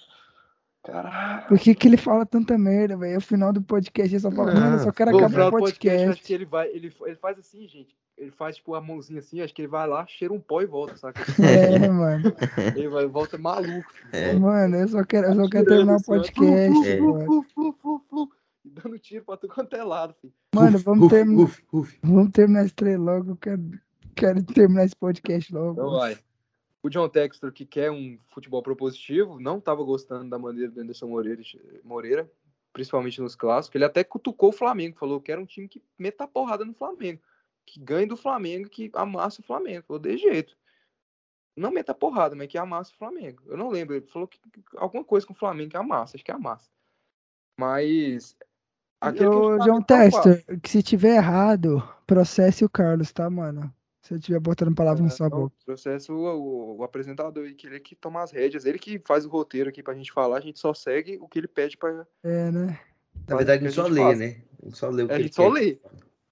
[0.84, 1.48] Caralho.
[1.48, 3.16] Por que, que ele fala tanta merda, velho?
[3.16, 5.52] No final do podcast ele só fala, mano, eu só quero No acabar final o
[5.52, 6.28] do podcast, acho podcast.
[6.28, 6.68] que ele vai.
[6.70, 7.96] Ele, ele faz assim, gente.
[8.18, 10.66] Ele faz tipo a mãozinha assim, acho que ele vai lá, cheira um pó e
[10.66, 11.22] volta, saca?
[11.42, 12.34] É, mano.
[12.76, 13.92] Ele vai, volta maluco.
[13.94, 14.10] filho.
[14.12, 14.34] É.
[14.34, 16.88] Mano, eu só quero, eu só quero terminar o podcast.
[16.88, 16.98] É.
[16.98, 17.26] flu, mano.
[17.26, 18.30] flu, flu, flu, flu,
[18.66, 20.34] e dando tiro pra tudo quanto é lado, filho.
[20.54, 21.44] Mano, Uf, vamos uf, terminar.
[21.44, 22.00] uf, uf.
[22.04, 23.32] Vamos terminar esse trem logo.
[23.32, 23.72] Eu quero,
[24.16, 25.72] quero terminar esse podcast logo.
[25.74, 26.18] Então vai.
[26.84, 31.08] O John Textor, que quer um futebol propositivo, não estava gostando da maneira do Anderson
[31.08, 31.42] Moreira,
[31.84, 32.32] Moreira,
[32.74, 33.76] principalmente nos clássicos.
[33.76, 37.22] Ele até cutucou o Flamengo, falou que era um time que meta porrada no Flamengo,
[37.66, 39.86] que ganhe do Flamengo, que amassa o Flamengo.
[39.86, 40.58] Falou de jeito.
[41.56, 43.44] Não meta porrada, mas que amassa o Flamengo.
[43.46, 44.40] Eu não lembro, ele falou que
[44.76, 46.72] alguma coisa com o Flamengo que amassa, acho que amassa.
[47.60, 48.36] Mas.
[49.00, 53.72] aquele Ô, faço- Textor, que se tiver errado, processe o Carlos, tá, mano?
[54.02, 55.56] Se eu estiver botando palavras na sua Então, boca.
[55.66, 59.26] processo o, o- o apresentador aí, que ele que toma as rédeas, ele que faz
[59.26, 62.06] o roteiro aqui pra gente falar, a gente só segue o que ele pede pra.
[62.24, 62.80] É, né?
[63.28, 64.18] Na verdade, a que gente só lê, faz.
[64.20, 64.42] né?
[64.62, 65.60] A gente só lê o que A ele gente só quer.
[65.62, 65.80] lê.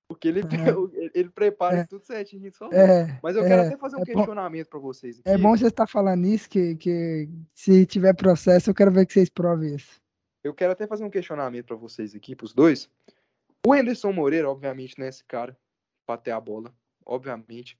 [0.08, 0.90] Porque ele, Uhum.
[0.94, 1.84] ele, ele prepara É.
[1.86, 2.76] tudo certinho, a gente só lê.
[2.76, 3.20] É.
[3.22, 5.30] Mas eu é, quero até fazer um é bom- questionamento pra vocês aqui.
[5.30, 9.14] É bom você estar falando isso, que, que se tiver processo, eu quero ver que
[9.14, 10.02] vocês provem isso.
[10.44, 12.90] Eu quero até fazer um questionamento pra vocês aqui, pros dois.
[13.68, 15.56] O Anderson Moreira, obviamente, não é esse cara
[16.08, 16.74] pra ter a bola,
[17.10, 17.78] obviamente.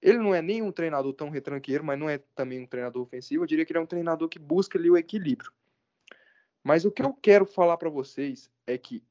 [0.00, 3.42] Ele não é nem um treinador tão retranqueiro, mas não é também um treinador ofensivo.
[3.42, 5.52] Eu diria que ele é um treinador que busca ali o equilíbrio.
[6.64, 9.04] Mas o que eu quero falar pra vocês é que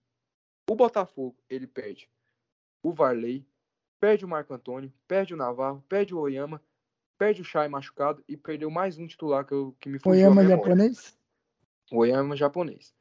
[0.69, 2.09] o Botafogo, ele perde
[2.83, 3.45] o Varley,
[3.99, 6.61] perde o Marco Antônio, perde o Navarro, perde o Oyama,
[7.17, 10.29] perde o Chay machucado e perdeu mais um titular que, eu, que me fugiu a
[10.29, 10.63] Oyama memória.
[10.63, 11.17] japonês?
[11.91, 12.95] O Oyama japonês.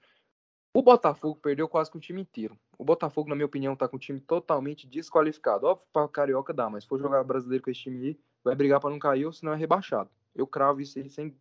[0.74, 2.58] O Botafogo perdeu quase com o time inteiro.
[2.78, 5.66] O Botafogo, na minha opinião, tá com o time totalmente desqualificado.
[5.66, 8.54] Óbvio, para o Carioca dá, mas se for jogar brasileiro com esse time aí, vai
[8.54, 10.08] brigar para não cair ou senão é rebaixado.
[10.32, 11.36] Eu cravo isso aí sem,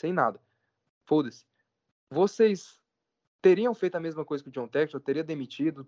[0.00, 0.40] sem nada.
[1.04, 1.44] Foda-se.
[2.08, 2.80] Vocês
[3.42, 5.00] teriam feito a mesma coisa que o John Textor?
[5.00, 5.86] Teria demitido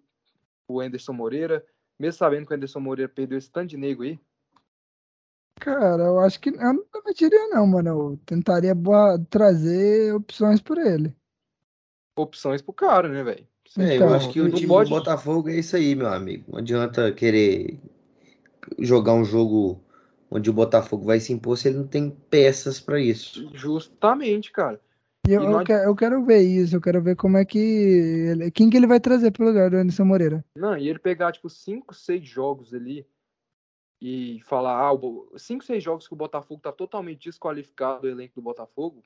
[0.67, 1.65] o Anderson Moreira,
[1.99, 4.19] mesmo sabendo que o Anderson Moreira perdeu esse tanto de nego aí?
[5.61, 7.89] Cara, eu acho que eu não demitiria, não, mano.
[7.91, 11.15] Eu tentaria boa- trazer opções por ele.
[12.17, 13.47] Opções pro cara, né, velho?
[13.79, 16.45] É, Então, eu acho que o time pode- do Botafogo é isso aí, meu amigo.
[16.49, 17.79] Não adianta querer
[18.79, 19.81] jogar um jogo
[20.31, 23.49] onde o Botafogo vai se impor se ele não tem peças pra isso.
[23.55, 24.81] Justamente, cara.
[25.29, 27.45] E eu, E não eu quero, eu quero ver isso, eu quero ver como é
[27.45, 27.59] que.
[27.59, 30.45] ele- quem que ele vai trazer pro lugar do Anderson Moreira.
[30.55, 33.07] Não, e ele pegar, tipo, cinco, seis jogos ali
[34.01, 38.09] e falar, ah, o Bo- cinco, seis jogos que o Botafogo tá totalmente desqualificado do
[38.09, 39.03] elenco do Botafogo,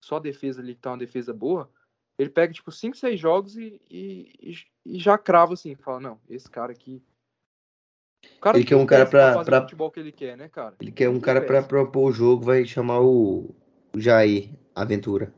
[0.00, 1.70] só a defesa ali que tá uma defesa boa,
[2.18, 6.50] ele pega, tipo, cinco, seis jogos e, e, e- já crava assim, fala, não, esse
[6.50, 7.02] cara aqui.
[8.36, 10.48] O cara Ele quer um cara pra- fazer pra- o futebol que ele quer, né,
[10.48, 10.74] cara?
[10.80, 11.68] Ele quer um tem cara pra peça.
[11.68, 13.54] propor o jogo, vai chamar o
[13.94, 15.32] o Jair Aventura.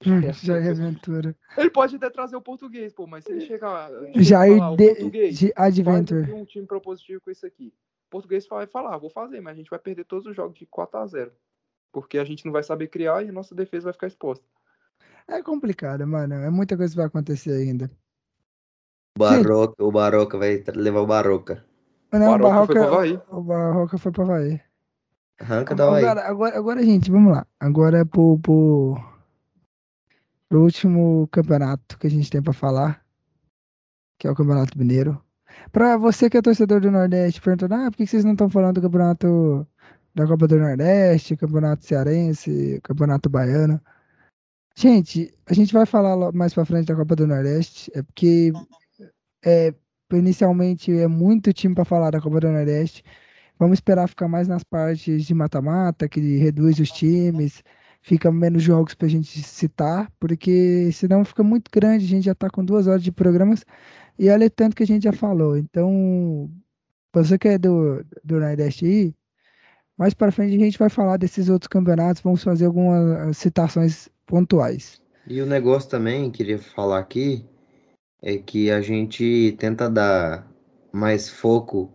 [0.42, 1.36] Jair Aventura.
[1.56, 3.90] Ele pode até trazer o português, pô, mas se ele chegar.
[3.90, 6.32] chega Jair falar, de, português, de Adventure.
[6.32, 7.72] um time propositivo com isso aqui.
[8.06, 10.66] O português vai falar, vou fazer, mas a gente vai perder todos os jogos de
[10.66, 11.32] 4 a 0
[11.92, 14.44] Porque a gente não vai saber criar e a nossa defesa vai ficar exposta.
[15.28, 16.34] É complicado, mano.
[16.34, 17.90] É muita coisa que vai acontecer ainda.
[19.16, 21.64] O Baroca, o Baroca vai levar o Baroca.
[22.12, 23.20] Não, o Barroca foi Barroca, Havaí.
[23.30, 24.60] o Barroca foi pra Havaí.
[25.40, 26.04] Arranca da Havaí.
[26.04, 27.46] Agora, agora, agora, gente, vamos lá.
[27.58, 28.96] Agora é pro, pro,
[30.48, 33.04] pro último campeonato que a gente tem pra falar,
[34.18, 35.20] que é o Campeonato Mineiro.
[35.72, 38.76] Pra você que é torcedor do Nordeste, perguntando, ah, por que vocês não estão falando
[38.76, 39.66] do campeonato
[40.14, 43.80] da Copa do Nordeste, campeonato cearense, campeonato baiano?
[44.78, 48.52] Gente, a gente vai falar mais pra frente da Copa do Nordeste, é porque
[49.44, 49.74] é,
[50.12, 53.02] inicialmente é muito time pra falar da Copa do Nordeste.
[53.58, 57.62] Vamos esperar ficar mais nas partes de mata-mata, que reduz os times,
[58.02, 62.50] fica menos jogos pra gente citar, porque senão fica muito grande, a gente já tá
[62.50, 63.64] com duas horas de programas
[64.18, 65.56] e olha tanto que a gente já falou.
[65.56, 66.50] Então,
[67.14, 69.14] você que é do, do Nordeste aí,
[69.98, 75.00] mais pra frente a gente vai falar desses outros campeonatos, vamos fazer algumas citações pontuais.
[75.28, 77.44] E o negócio também, queria falar aqui,
[78.22, 80.50] é que a gente tenta dar
[80.92, 81.92] mais foco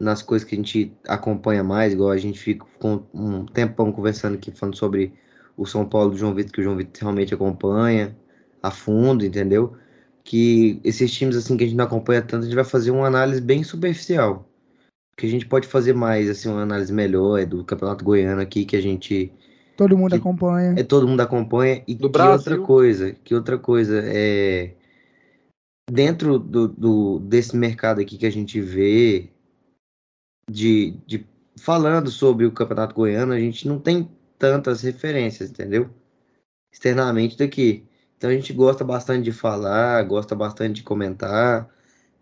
[0.00, 4.34] nas coisas que a gente acompanha mais, igual a gente fica com um tempão conversando
[4.34, 5.12] aqui falando sobre
[5.56, 8.16] o São Paulo do João Vitor, que o João Vitor realmente acompanha
[8.62, 9.76] a fundo, entendeu?
[10.24, 13.06] Que esses times assim que a gente não acompanha tanto, a gente vai fazer uma
[13.06, 14.48] análise bem superficial.
[15.16, 18.64] Que a gente pode fazer mais, assim, uma análise melhor, é do Campeonato Goiano aqui,
[18.64, 19.30] que a gente
[19.80, 20.74] Todo mundo Que- acompanha.
[20.76, 22.52] é todo mundo acompanha e Do que Brasil.
[22.52, 24.74] outra coisa, que outra coisa é
[25.90, 29.30] dentro do, do- desse mercado aqui que a gente vê
[30.50, 31.26] de, de
[31.58, 34.06] falando sobre o Campeonato Goiano, a gente não tem
[34.38, 35.88] tantas referências, entendeu?
[36.70, 37.82] Externamente daqui.
[38.18, 41.70] Então a gente gosta bastante de falar, gosta bastante de comentar,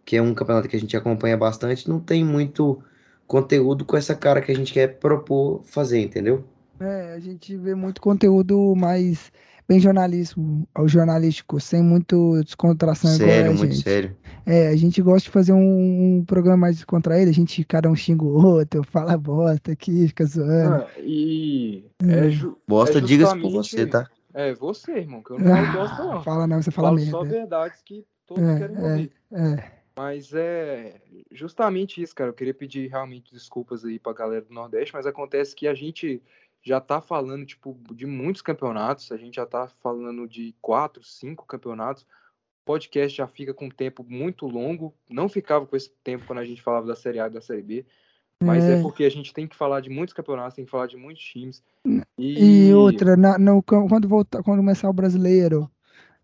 [0.04, 2.80] que é um campeonato que a gente acompanha bastante, não tem muito
[3.26, 6.44] conteúdo com essa cara que a gente quer propor fazer, entendeu?
[6.80, 9.32] É, a gente vê muito conteúdo mais
[9.68, 13.82] bem jornalismo, ao jornalístico, sem muito descontração Sério, muito gente.
[13.82, 14.16] sério.
[14.46, 17.94] É, a gente gosta de fazer um, um programa mais descontraído, a gente, cada um
[17.94, 20.84] xinga o outro, fala bosta aqui, fica zoando.
[20.84, 24.08] Ah, e é, ju- Bosta, É diga-se por você, tá?
[24.32, 26.22] é você, irmão, que eu não falo bosta, não.
[26.22, 27.10] Fala não, você fala merda.
[27.10, 28.80] só verdades que todos É, querem é.
[28.82, 29.12] ouvir.
[29.32, 30.94] É, Mas é
[31.32, 32.30] justamente isso, cara.
[32.30, 36.22] Eu queria pedir realmente desculpas aí pra galera do Nordeste, mas acontece que a gente
[36.68, 41.46] já tá falando, tipo, de muitos campeonatos, a gente já tá falando de quatro, cinco
[41.46, 42.02] campeonatos.
[42.02, 44.94] O podcast já fica com um tempo muito longo.
[45.08, 47.62] Não ficava com esse tempo quando a gente falava da Série A e da Série
[47.62, 47.86] B.
[48.42, 48.82] Mas é, É.
[48.82, 51.62] porque a gente tem que falar de muitos campeonatos, tem que falar de muitos times.
[52.16, 55.68] E outra, na- no- quando, voltar, quando começar o brasileiro,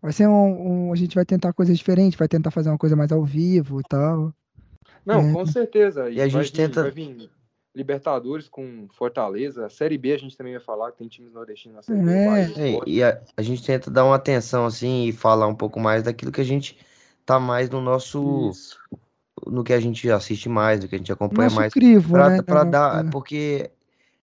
[0.01, 2.95] vai ser um, um- A gente vai tentar coisas diferentes, vai tentar fazer uma coisa
[2.95, 4.33] mais ao vivo e tal.
[5.05, 5.33] Não, É.
[5.33, 6.09] com certeza.
[6.09, 6.89] E a vai gente vir- tenta-
[7.75, 9.67] Libertadores com Fortaleza.
[9.69, 12.11] Série B a gente também vai falar que tem times nordestinos na Série B.
[12.11, 12.75] É.
[12.75, 16.01] É, e a, a gente tenta dar uma atenção assim e falar um pouco mais
[16.03, 16.77] daquilo que a gente
[17.25, 18.49] tá mais no nosso.
[18.51, 18.79] Isso.
[19.45, 21.73] no que a gente assiste mais, no que a gente acompanha Nosso mais.
[21.73, 22.41] crivo, Pra, né?
[22.41, 22.97] pra dar.
[23.03, 23.69] nossa- Porque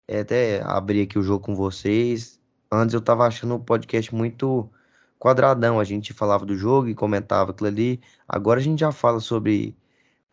[0.09, 2.41] é, até abrir aqui o jogo com vocês.
[2.71, 4.69] Antes eu tava achando o podcast muito
[5.21, 5.79] quadradão.
[5.79, 8.01] A gente falava do jogo e comentava aquilo ali.
[8.29, 9.75] Agora a gente já fala sobre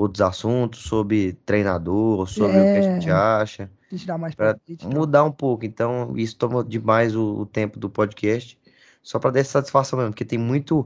[0.04, 3.14] outros assuntos, sobre treinador, sobre o que a gente É.
[3.14, 3.72] acha.
[3.92, 4.56] A gente dá mais tá?
[4.84, 5.66] mudar um pouco.
[5.66, 8.60] Então, isso toma demais o, o tempo do podcast.
[9.02, 10.86] Só para dar essa satisfação mesmo, porque tem muito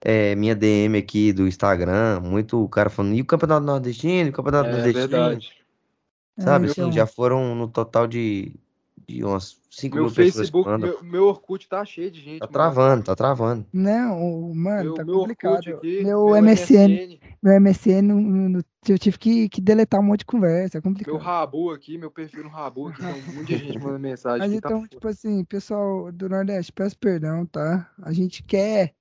[0.00, 4.32] é, minha DM aqui do Instagram, muito cara falando, e o Campeonato Nordestino, e o
[4.32, 5.52] Campeonato É Nordestino, verdade.
[6.38, 6.66] sabe?
[6.66, 8.54] É, assim, então, já foram no total de,
[9.08, 12.40] de umas 5 Meu mil pessoas Facebook, meu, meu Orkut tá cheio de gente.
[12.40, 12.52] Tá mano.
[12.52, 13.66] travando, tá travando.
[13.72, 15.68] Não, mano, Meu, tá meu complicado.
[15.68, 20.78] aqui, meu, MSN, MSN, meu MSN, eu tive que, que deletar um monte de conversa,
[20.78, 21.16] é meu complicado.
[21.18, 24.38] Rabu aqui, meu perfil no Rabu aqui, tem um monte de gente mandando mensagem.
[24.40, 24.88] Mas aqui, tá então, foda.
[24.88, 27.90] tipo assim, pessoal do Nordeste, peço perdão, tá?
[28.02, 28.94] A gente quer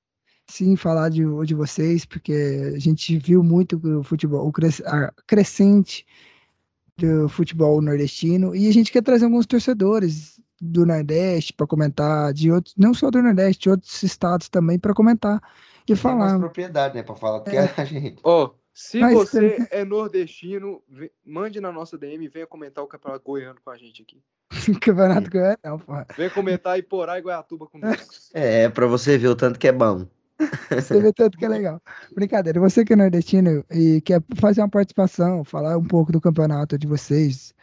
[0.47, 5.11] sim falar de, de vocês, porque a gente viu muito o futebol, o cres, a
[5.25, 6.05] crescente
[6.97, 12.49] do futebol nordestino, e a gente quer trazer alguns torcedores do Nordeste para comentar, de
[12.51, 15.41] outros, não só do Nordeste, de outros estados também para comentar
[15.83, 16.15] e Tem falar.
[16.29, 17.03] mais propriedade, né?
[17.03, 17.73] Pra falar do que É.
[17.75, 18.19] a gente.
[18.23, 20.81] Ó, se Mas você é nordestino,
[21.25, 24.21] mande na nossa DM e venha comentar o Campeonato Goiano com a gente aqui.
[24.81, 26.07] Campeonato Goiano, não, porra.
[26.15, 28.13] Venha comentar Iporá e Goiatuba conosco.
[28.33, 30.07] É, pra você ver o tanto que é bom.
[30.69, 31.81] Você vê tanto que é legal.
[32.13, 36.77] Brincadeira, você que é nordestino e quer fazer uma participação, falar um pouco do campeonato
[36.77, 37.53] de vocês,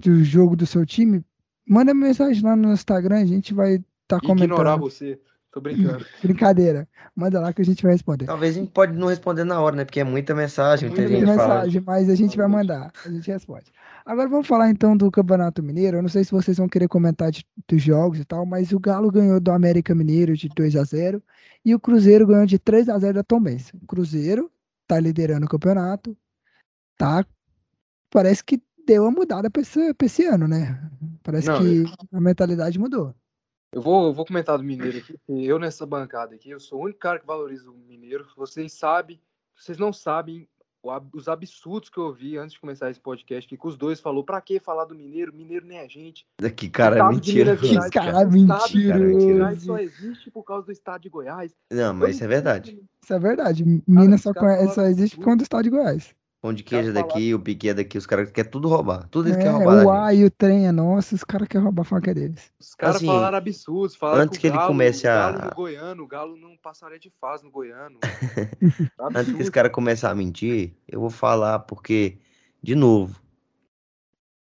[0.00, 1.24] do jogo do seu time,
[1.66, 4.80] manda mensagem lá no Instagram, a gente vai estar Ignorar comentando.
[4.80, 5.20] você.
[5.58, 6.04] Tô brincando.
[6.22, 6.88] Brincadeira.
[7.16, 8.26] Manda lá que a gente vai responder.
[8.26, 9.84] Talvez a gente pode não responder na hora, né?
[9.84, 11.54] Porque é muita mensagem, muita Muita gente Muita fala.
[11.56, 13.72] mensagem, mas a gente vai mandar, a gente responde.
[14.06, 15.98] Agora vamos falar então do Campeonato Mineiro.
[15.98, 18.78] Eu não sei se vocês vão querer comentar de- dos jogos e tal, mas o
[18.78, 21.22] Galo ganhou do América Mineiro de 2 a 0
[21.64, 23.72] e o Cruzeiro ganhou de 3 a 0 da Tombense.
[23.82, 24.50] O Cruzeiro
[24.86, 26.16] tá liderando o campeonato,
[26.96, 27.24] tá?
[28.10, 30.80] Parece que deu uma mudada para esse, pra esse ano, né?
[31.22, 33.14] Parece Não, que a mentalidade mudou.
[33.72, 35.12] Eu vou, eu vou comentar do Mineiro aqui.
[35.12, 38.26] porque Eu nessa bancada aqui, eu sou o único cara que valoriza o Mineiro.
[38.36, 39.20] Vocês sabem,
[39.54, 40.48] vocês não sabem
[41.12, 44.40] os absurdos que eu ouvi antes de começar esse podcast, que os dois falou, pra
[44.40, 45.34] que falar do Mineiro?
[45.34, 46.26] Mineiro nem é gente.
[46.56, 49.20] Que cara, é Gerais, Que cara Minas mentiroso.
[49.20, 51.52] Gerais só existe por causa do estado de Goiás.
[51.70, 52.80] Não, mas isso é verdade.
[53.02, 53.64] Isso é verdade.
[53.86, 54.32] Minas só,
[54.72, 56.14] só existe por conta do estado de Goiás.
[56.40, 59.08] Pão de queijo é daqui, o pique é daqui, os caras querem tudo roubar.
[59.08, 61.64] Tudo eles É, querem roubar o A e o trem é nosso, os caras querem
[61.64, 62.52] roubar a faca deles.
[62.60, 65.50] Os caras Assim, falaram absurdos, falaram antes que, ele Galo, comece o Galo a- no
[65.54, 67.98] Goiano, o Galo não passaria de fase no Goiano.
[69.14, 72.18] Antes que esse cara começar a mentir, eu vou falar porque,
[72.62, 73.20] de novo,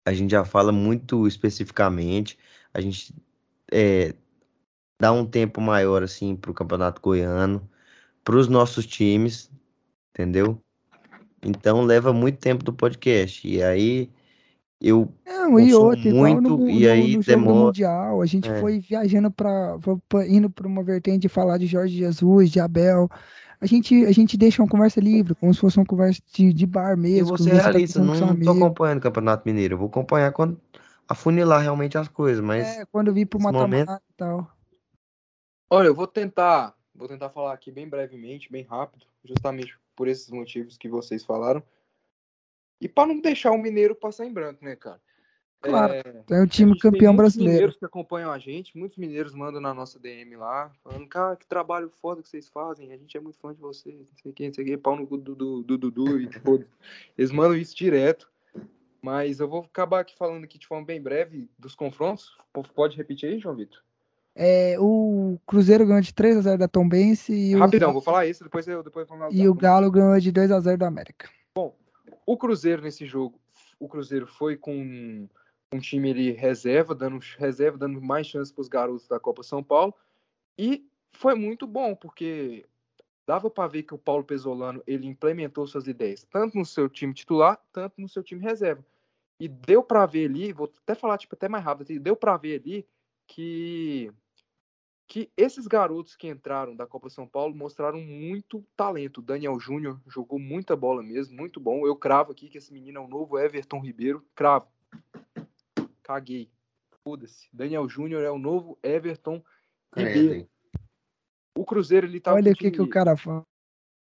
[0.05, 2.37] a gente já fala muito especificamente,
[2.73, 3.13] a gente
[3.71, 4.13] é,
[4.99, 7.69] dá um tempo maior assim pro Campeonato Goiano,
[8.23, 9.51] pros nossos times,
[10.11, 10.61] entendeu?
[11.43, 13.47] Então leva muito tempo do podcast.
[13.47, 14.09] E aí
[14.79, 18.49] eu Não, e Consumo outra, muito, no, e no- aí no demora- Mundial, a gente
[18.49, 18.59] É.
[18.59, 19.77] foi viajando para
[20.27, 23.09] indo para uma vertente de falar de Jorge Jesus, de Abel.
[23.59, 26.65] A gente, a gente deixa uma conversa livre, como se fosse uma conversa de, de
[26.65, 27.37] bar E mesmo.
[27.37, 28.51] ser você tá realista, não amigo.
[28.51, 29.75] acompanhando o Campeonato Mineiro.
[29.75, 30.59] Eu vou acompanhar quando
[31.07, 34.49] afunilar realmente as coisas, mas É, quando vir pro nesse momento- e tal.
[35.69, 40.29] Olha, eu vou tentar, vou tentar falar aqui bem brevemente, bem rápido, justamente por esses
[40.29, 41.63] motivos que vocês falaram.
[42.79, 44.99] E para não deixar o Mineiro passar em branco, né, cara?
[45.61, 45.93] Claro.
[45.93, 47.51] É, É o time campeão muitos brasileiro.
[47.53, 51.45] mineiros que acompanham a gente, muitos mineiros mandam na nossa DM lá, falando, cara, que
[51.45, 54.33] trabalho foda que vocês fazem, a gente é muito fã de vocês, não sei o
[54.33, 56.67] que, não sei o que, pau no cu do do- do Dudu e foda
[57.15, 58.31] Eles mandam isso direto.
[59.03, 62.35] Mas eu vou acabar aqui falando aqui de forma bem breve dos confrontos.
[62.75, 63.81] Pode repetir aí, João Vitor?
[64.35, 68.25] É, o Cruzeiro ganhou de 3 a 0 da Tombense e o, Rapidão, vou falar
[68.27, 71.29] isso, depois eu depois eu e o Galo ganhou de 2 a 0 do América.
[72.25, 73.39] O Cruzeiro nesse jogo,
[73.79, 75.27] o Cruzeiro foi com
[75.73, 79.63] um time ele reserva, dando reserva, dando mais chance para os garotos da Copa São
[79.63, 79.93] Paulo.
[80.57, 82.65] E foi muito bom, porque
[83.25, 87.13] dava para ver que o Paulo Pesolano ele implementou suas ideias, tanto no seu time
[87.13, 88.85] titular, tanto no seu time reserva.
[89.39, 92.61] E deu para ver ali, vou até falar tipo até mais rápido, deu para ver
[92.61, 92.87] ali
[93.27, 94.11] que
[95.11, 99.17] que esses garotos que entraram da Copa São Paulo mostraram muito talento.
[99.17, 101.85] O Daniel Júnior jogou muita bola mesmo, muito bom.
[101.85, 104.25] Eu cravo aqui que esse menino é o novo Everton Ribeiro.
[104.33, 104.69] Cravo.
[106.01, 106.49] Caguei.
[107.03, 107.49] Foda-se.
[107.51, 109.43] Daniel Júnior é o novo Everton
[109.93, 110.47] Ribeiro.
[111.57, 113.45] O Cruzeiro ele tava Olha o que, que o cara fala.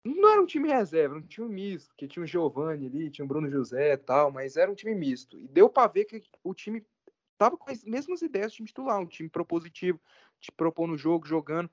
[0.06, 3.24] não era um time reserva, era um time misto, que tinha o Giovani ali, tinha
[3.24, 5.36] o Bruno José e tal, mas era um time misto.
[5.40, 6.86] E deu para ver que o time
[7.36, 9.98] tava com as mesmas ideias do time titular, um time propositivo,
[10.40, 11.70] te propor no jogo, jogando.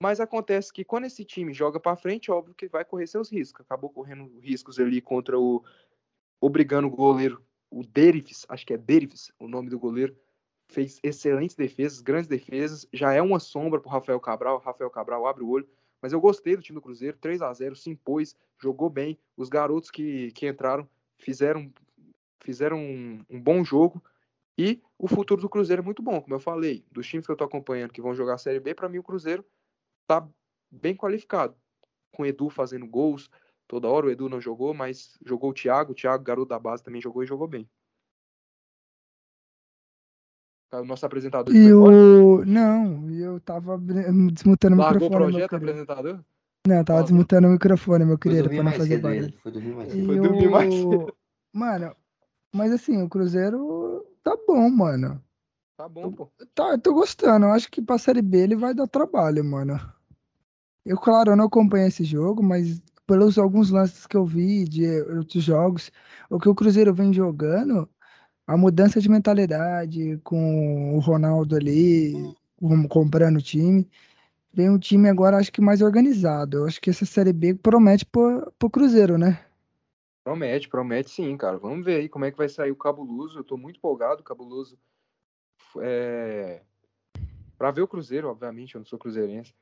[0.00, 3.64] Mas acontece que quando esse time joga para frente, óbvio que vai correr seus riscos.
[3.64, 5.64] Acabou correndo riscos ali contra o.
[6.40, 10.16] obrigando o goleiro, o Derives, acho que é Derives o nome do goleiro.
[10.68, 12.86] Fez excelentes defesas, grandes defesas.
[12.92, 14.58] Já é uma sombra pro Rafael Cabral.
[14.58, 15.68] Rafael Cabral abre o olho.
[16.00, 19.18] Mas eu gostei do time do Cruzeiro, 3 a 0 se impôs, jogou bem.
[19.36, 20.86] Os garotos que, que entraram
[21.16, 21.72] fizeram,
[22.40, 24.02] fizeram um, um bom jogo.
[24.56, 26.84] E o futuro do Cruzeiro é muito bom, como eu falei.
[26.90, 29.02] Dos times que eu tô acompanhando que vão jogar a Série B, para mim o
[29.02, 29.44] Cruzeiro
[30.06, 30.26] tá
[30.70, 31.56] bem qualificado.
[32.12, 33.28] Com o Edu fazendo gols
[33.66, 34.06] toda hora.
[34.06, 35.92] O Edu não jogou, mas jogou o Thiago.
[35.92, 37.68] O Thiago, garoto da base, também jogou e jogou bem.
[40.72, 42.44] O nosso apresentador E o.
[42.44, 45.10] Não, eu tava desmutando o largou o microfone.
[45.10, 45.70] meu projeto querido.
[45.70, 46.24] apresentador.
[46.66, 47.02] Não, eu tava Fala.
[47.02, 49.32] desmutando o microfone, meu querido, pra não fazer barulho.
[49.40, 50.06] Foi dormir mais cedo.
[50.06, 51.12] Foi dormir mais o...
[51.52, 51.94] Mano,
[52.52, 53.83] mas assim, o Cruzeiro
[54.24, 55.22] tá bom, mano.
[55.76, 56.32] Tá bom, pô.
[56.54, 57.46] Tá, eu tô gostando.
[57.46, 59.78] Eu acho que pra Série B ele vai dar trabalho, mano.
[60.84, 64.86] Eu, claro, eu não acompanho esse jogo, mas pelos alguns lances que eu vi de
[65.02, 65.90] outros jogos,
[66.30, 67.88] o que o Cruzeiro vem jogando,
[68.46, 72.14] a mudança de mentalidade com o Ronaldo ali,
[72.58, 73.88] com- comprando o time,
[74.54, 76.58] vem um time agora, acho que mais organizado.
[76.58, 79.44] Eu acho que essa Série B promete pro, pro Cruzeiro, né?
[80.24, 81.58] Promete, promete sim, cara.
[81.58, 83.38] Vamos ver aí como é que vai sair o Cabuloso.
[83.38, 84.78] Eu tô muito empolgado, Cabuloso.
[85.82, 86.62] É...
[87.58, 89.54] Pra ver o Cruzeiro, obviamente, eu não sou cruzeirense.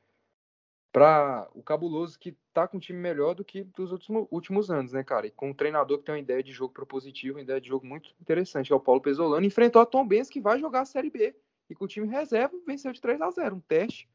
[0.92, 3.91] Pra o Cabuloso que tá com um time melhor do que dos
[4.31, 5.26] últimos, anos, né, cara?
[5.26, 7.84] E com um treinador que tem uma ideia de jogo propositivo, uma ideia de jogo
[7.84, 9.44] muito interessante, é o Paulo Pesolano.
[9.44, 11.34] Enfrentou a Tom Benz, que vai jogar a Série B.
[11.68, 14.08] E com o time reserva, venceu de 3 a 0 Um teste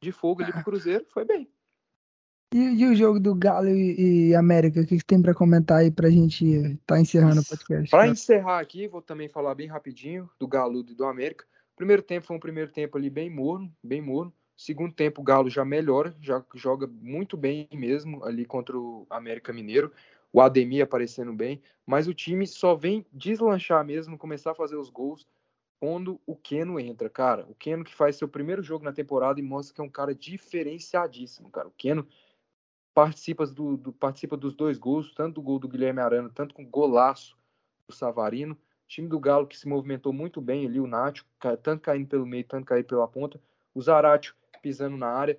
[0.00, 1.48] de fogo ali pro Cruzeiro, foi bem.
[2.52, 5.78] E, e o jogo do Galo e, e América, o que, que tem pra comentar
[5.78, 7.90] aí pra gente tá encerrando o podcast?
[7.90, 11.46] Para encerrar aqui, vou também falar bem rapidinho do Galo e do América.
[11.74, 14.32] Primeiro tempo foi um primeiro tempo ali bem morno, bem morno.
[14.54, 19.50] Segundo tempo o Galo já melhora, já joga muito bem mesmo ali contra o América
[19.50, 19.90] Mineiro.
[20.30, 24.90] O Ademir aparecendo bem, mas o time só vem deslanchar mesmo, começar a fazer os
[24.90, 25.26] gols
[25.80, 27.44] quando o Keno entra, cara.
[27.48, 30.14] O Keno que faz seu primeiro jogo na temporada e mostra que é um cara
[30.14, 31.66] diferenciadíssimo, cara.
[31.66, 32.06] O Keno
[32.94, 36.62] participa, do, do, participa dos dois gols, tanto do gol do Guilherme Arana, tanto com
[36.62, 37.36] o golaço
[37.88, 38.56] do Savarino.
[38.86, 41.24] time do Galo que se movimentou muito bem ali, o Nacho,
[41.62, 43.40] tanto caindo pelo meio, tanto caindo pela ponta.
[43.74, 45.38] O Zaratio pisando na área.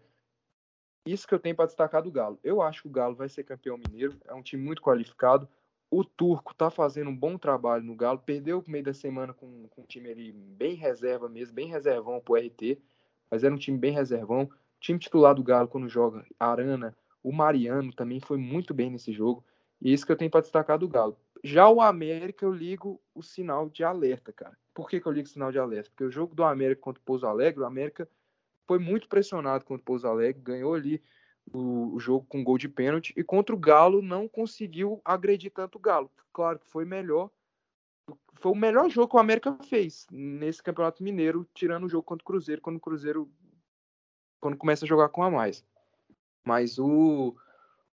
[1.05, 2.39] Isso que eu tenho para destacar do Galo.
[2.43, 5.47] Eu acho que o Galo vai ser campeão mineiro, é um time muito qualificado.
[5.89, 9.67] O Turco tá fazendo um bom trabalho no Galo, perdeu o meio da semana com,
[9.67, 12.79] com um time ali bem reserva mesmo, bem reservão pro RT,
[13.29, 14.43] mas era um time bem reservão.
[14.43, 19.13] O time titular do Galo quando joga, Arana, o Mariano também foi muito bem nesse
[19.13, 19.43] jogo.
[19.81, 21.17] E isso que eu tenho para destacar do Galo.
[21.43, 24.57] Já o América, eu ligo o sinal de alerta, cara.
[24.73, 25.89] Por que, que eu ligo o sinal de alerta?
[25.89, 28.07] Porque o jogo do América contra o Pouso Alegre, o América
[28.65, 31.01] foi muito pressionado contra o Pouso Alegre, ganhou ali
[31.51, 35.77] o, o, jogo com gol de pênalti, e contra o Galo não conseguiu agredir tanto
[35.77, 36.09] o Galo.
[36.31, 37.29] Claro que foi melhor.
[38.35, 42.23] Foi o melhor jogo que o América fez nesse Campeonato Mineiro, tirando o jogo contra
[42.23, 43.29] o Cruzeiro, quando o Cruzeiro
[44.39, 45.63] quando começa a jogar com a mais.
[46.43, 47.35] Mas o,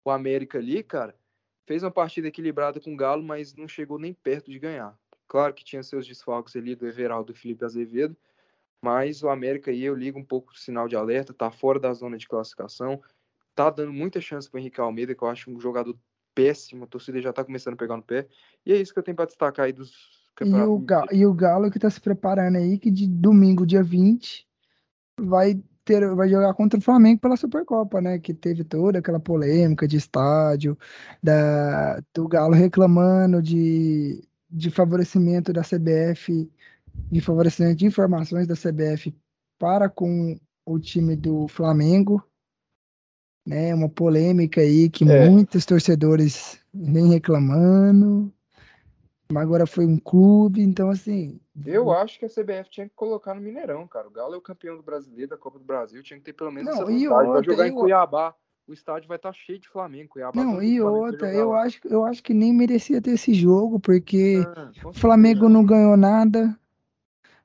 [0.05, 1.15] o América ali, cara,
[1.67, 4.97] fez uma partida equilibrada com o Galo, mas não chegou nem perto de ganhar.
[5.27, 8.17] Claro que tinha seus desfalques ali do Everaldo e do Felipe Azevedo,
[8.81, 11.93] mas o América aí eu ligo um pouco o sinal de alerta, tá fora da
[11.93, 13.03] zona de classificação,
[13.55, 15.99] tá dando muita chance para Henrique Almeida, que eu acho um jogador
[16.35, 18.29] péssimo, a torcida já tá começando a pegar no pé.
[18.65, 21.33] E é isso que eu tenho para destacar aí dos e o, Galo, e o
[21.33, 24.47] Galo que tá se preparando aí, que de domingo, dia 20,
[25.19, 28.19] vai ter, vai jogar contra o Flamengo pela Supercopa, né?
[28.19, 30.77] Que teve toda aquela polêmica de estádio,
[31.23, 36.51] da, do Galo reclamando de, de favorecimento da CBF,
[37.11, 39.15] de favorecimento de informações da CBF
[39.59, 42.23] para com o time do Flamengo,
[43.47, 43.73] né?
[43.73, 45.31] Uma polêmica aí que é.
[45.31, 48.33] muitos torcedores vêm reclamando.
[49.33, 51.41] Mas agora foi um clube, então assim.
[51.65, 54.09] Eu acho que a CBF tinha que colocar no Mineirão, cara.
[54.09, 56.51] O Galo é o campeão do brasileiro, da Copa do Brasil, tinha que ter pelo
[56.53, 58.35] menos não, essa e outra, vai jogar em Cuiabá.
[58.67, 60.11] O estádio vai estar cheio de Flamengo.
[60.11, 64.43] Cuiabá não, e outra, eu acho, eu acho que nem merecia ter esse jogo, porque
[64.45, 66.59] ah, o Flamengo não ganhou nada,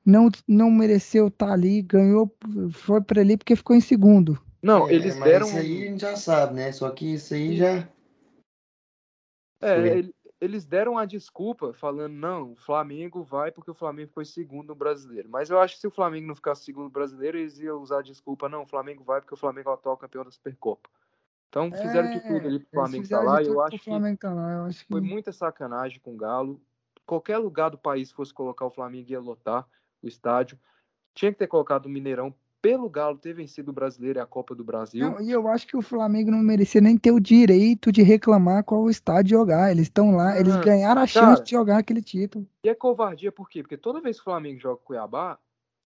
[0.06, 2.36] não, não mereceu estar ali, ganhou,
[2.72, 4.38] foi para ali porque ficou em segundo.
[4.62, 5.48] Não, é, eles mas deram.
[5.48, 6.72] Isso aí a gente já sabe, né?
[6.72, 7.88] Só que isso aí já.
[9.62, 14.26] É, ele, eles deram a desculpa falando, não, o Flamengo vai porque o Flamengo foi
[14.26, 15.30] segundo no brasileiro.
[15.30, 18.00] Mas eu acho que se o Flamengo não ficasse segundo no brasileiro, eles iam usar
[18.00, 20.90] a desculpa, não, o Flamengo vai porque o Flamengo é o atual campeão da Supercopa.
[21.48, 23.44] Então fizeram é, de tudo ali pro Flamengo tá lá.
[23.44, 23.78] Eu acho,
[24.18, 24.52] tá lá.
[24.54, 26.60] eu acho que foi muita sacanagem com o Galo.
[27.06, 29.68] Qualquer lugar do país fosse colocar o Flamengo ia lotar
[30.02, 30.58] o estádio.
[31.14, 34.54] Tinha que ter colocado o Mineirão pelo Galo ter vencido o Brasileiro e a Copa
[34.54, 35.10] do Brasil.
[35.10, 38.64] Não, e eu acho que o Flamengo não merecia nem ter o direito de reclamar
[38.64, 39.72] qual estádio jogar.
[39.72, 42.48] Eles estão lá, ah, eles ganharam a chance cara, de jogar aquele título.
[42.64, 43.64] E é covardia por quê?
[43.64, 45.40] Porque toda vez que o Flamengo joga Cuiabá,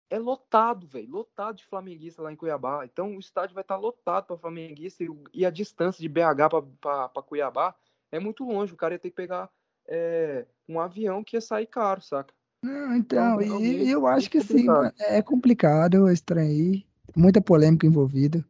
[0.09, 1.09] é lotado, velho.
[1.09, 2.85] Lotado de flamenguista lá em Cuiabá.
[2.85, 7.24] Então o estádio vai estar lotado para flamenguista e, e, a distância de BH para
[7.24, 7.75] Cuiabá
[8.11, 8.74] é muito longe.
[8.74, 9.50] O cara ia ter que pegar
[9.88, 12.33] é, um avião que ia sair caro, saca?
[12.64, 14.67] Não, então, então e, eu acho que sim,
[15.00, 16.82] é complicado, é estranho,
[17.14, 18.43] muita polêmica envolvida.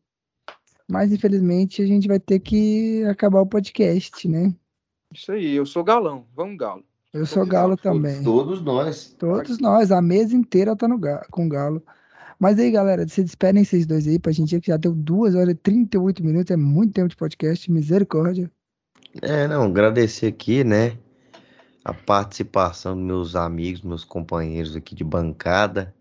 [0.87, 4.53] Mas infelizmente a gente vai ter que acabar o podcast, né?
[5.11, 6.83] Isso aí, eu sou galão, vamos galo.
[7.11, 8.23] Eu sou galo também.
[8.23, 9.15] Todos nós.
[9.17, 11.81] Todos nós, a mesa inteira tá no galo, com galo.
[12.39, 15.53] Mas aí, galera, se despedem vocês dois aí pra gente que já deu 2 horas
[15.53, 18.51] e 38 minutos, é muito tempo de podcast, misericórdia.
[19.21, 20.97] É, não, agradecer aqui, né?
[21.83, 25.93] A participação dos meus amigos, meus companheiros aqui de bancada.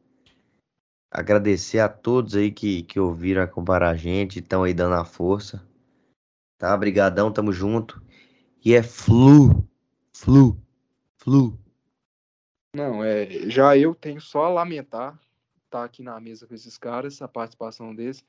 [1.10, 5.66] agradecer a todos aí que, que ouviram acompanhar a gente, estão aí dando a força.
[6.56, 6.76] Tá?
[6.76, 8.00] Brigadão, tamo junto.
[8.64, 9.68] E é flu,
[10.14, 10.56] flu,
[11.18, 11.58] flu.
[12.74, 15.14] Não, é, já eu tenho só a lamentar
[15.64, 18.24] estar tá aqui na mesa com esses caras, a participação deles.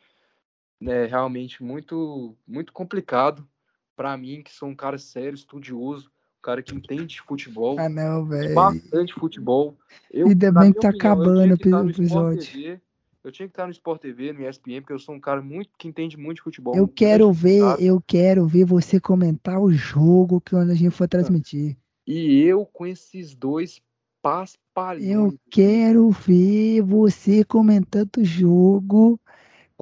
[0.81, 3.47] É realmente muito, muito complicado
[3.95, 6.11] para mim, que sou um cara sério, estudioso,
[6.43, 7.79] cara que entende de futebol.
[7.79, 8.53] Ah, não, velho.
[8.53, 9.77] Bastante futebol.
[10.11, 12.39] Eu, Ainda bem que tá opinião, acabando o episódio.
[12.39, 12.81] TV,
[13.23, 15.69] eu tinha que estar no Sport TV, no ESPN, porque eu sou um cara muito
[15.79, 16.75] que entende muito de futebol.
[16.75, 21.77] Eu quero ver, eu quero ver você comentar o jogo que a gente for transmitir.
[22.05, 23.81] E eu com esses dois
[24.21, 25.09] paspalhões.
[25.09, 29.19] Eu quero ver você comentando o jogo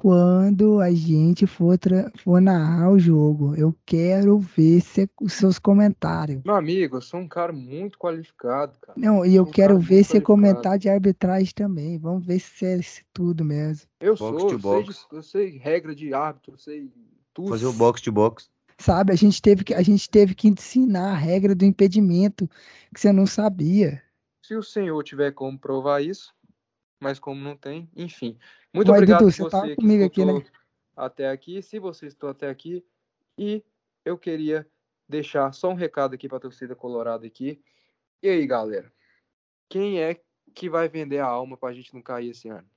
[0.02, 1.78] quando a gente for,
[2.24, 3.54] for narrar o jogo.
[3.54, 6.42] Eu quero ver se, os seus comentários.
[6.44, 8.98] Meu amigo, eu sou um cara muito qualificado, cara.
[8.98, 11.98] Não, e eu, um quero ver você comentar de arbitragem também.
[11.98, 13.86] Vamos ver se é esse tudo mesmo.
[14.00, 16.90] Eu box sou, eu sei, eu sei regra de árbitro, eu sei
[17.32, 17.50] tudo.
[17.50, 18.50] Fazer o box de box.
[18.78, 22.50] Sabe, a gente teve que a gente teve que ensinar a regra do impedimento
[22.92, 24.02] que você não sabia.
[24.44, 26.34] Se o senhor tiver como provar isso,
[27.02, 28.38] mas como não tem, enfim.
[28.72, 30.44] Muito obrigado Dudu, você, tá você comigo aqui, né?
[30.96, 32.84] até aqui, se você estou até aqui.
[33.36, 33.64] E
[34.04, 34.64] eu queria
[35.08, 37.60] deixar só um recado aqui para a torcida colorada aqui.
[38.22, 38.92] E aí, galera?
[39.68, 40.20] Quem é
[40.54, 42.68] que vai vender a alma para a gente não cair esse ano?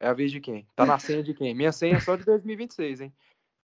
[0.00, 0.66] É a vez de quem?
[0.74, 1.54] Tá na senha de quem?
[1.54, 3.12] Minha senha é só de 2026, hein?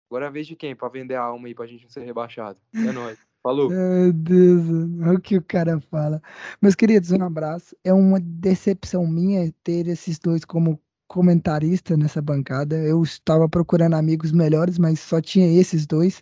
[0.09, 1.89] Agora é a vez de quem para vender a alma aí para a gente não
[1.89, 2.59] ser rebaixado?
[2.75, 3.17] É nóis.
[3.47, 3.69] Falou.
[3.69, 4.65] Meu Deus,
[5.03, 6.21] é o que o cara fala.
[6.61, 7.73] Meus queridos, um abraço.
[7.81, 10.77] É uma decepção minha ter esses dois como
[11.07, 12.75] comentarista nessa bancada.
[12.75, 16.21] Eu estava procurando amigos melhores, mas só tinha esses dois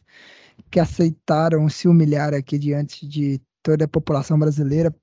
[0.70, 4.96] que aceitaram se humilhar aqui diante de toda a população brasileira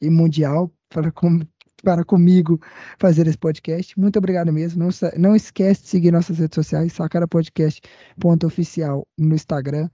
[0.00, 1.40] e mundial para, com,
[1.82, 2.58] para comigo
[2.98, 4.00] fazer esse podcast.
[4.00, 4.82] Muito obrigado mesmo.
[4.82, 4.88] Não,
[5.18, 9.90] não esquece de seguir nossas redes sociais, sacarapodcast.oficial no Instagram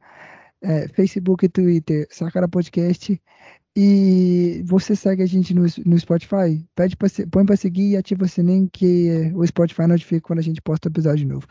[0.65, 3.20] é, Facebook e Twitter, Sacara Podcast.
[3.76, 6.65] E você segue a gente no, no Spotify?
[6.76, 10.43] Pede pra, põe para seguir e ativa o sininho que o Spotify notifica quando a
[10.43, 11.47] gente posta episódio novo.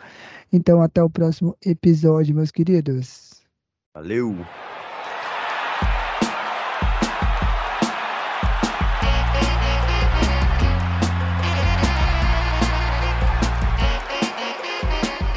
[0.51, 3.43] Então, até o próximo episódio, meus queridos.
[3.93, 4.35] Valeu!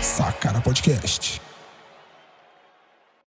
[0.00, 1.45] Sacara Podcast.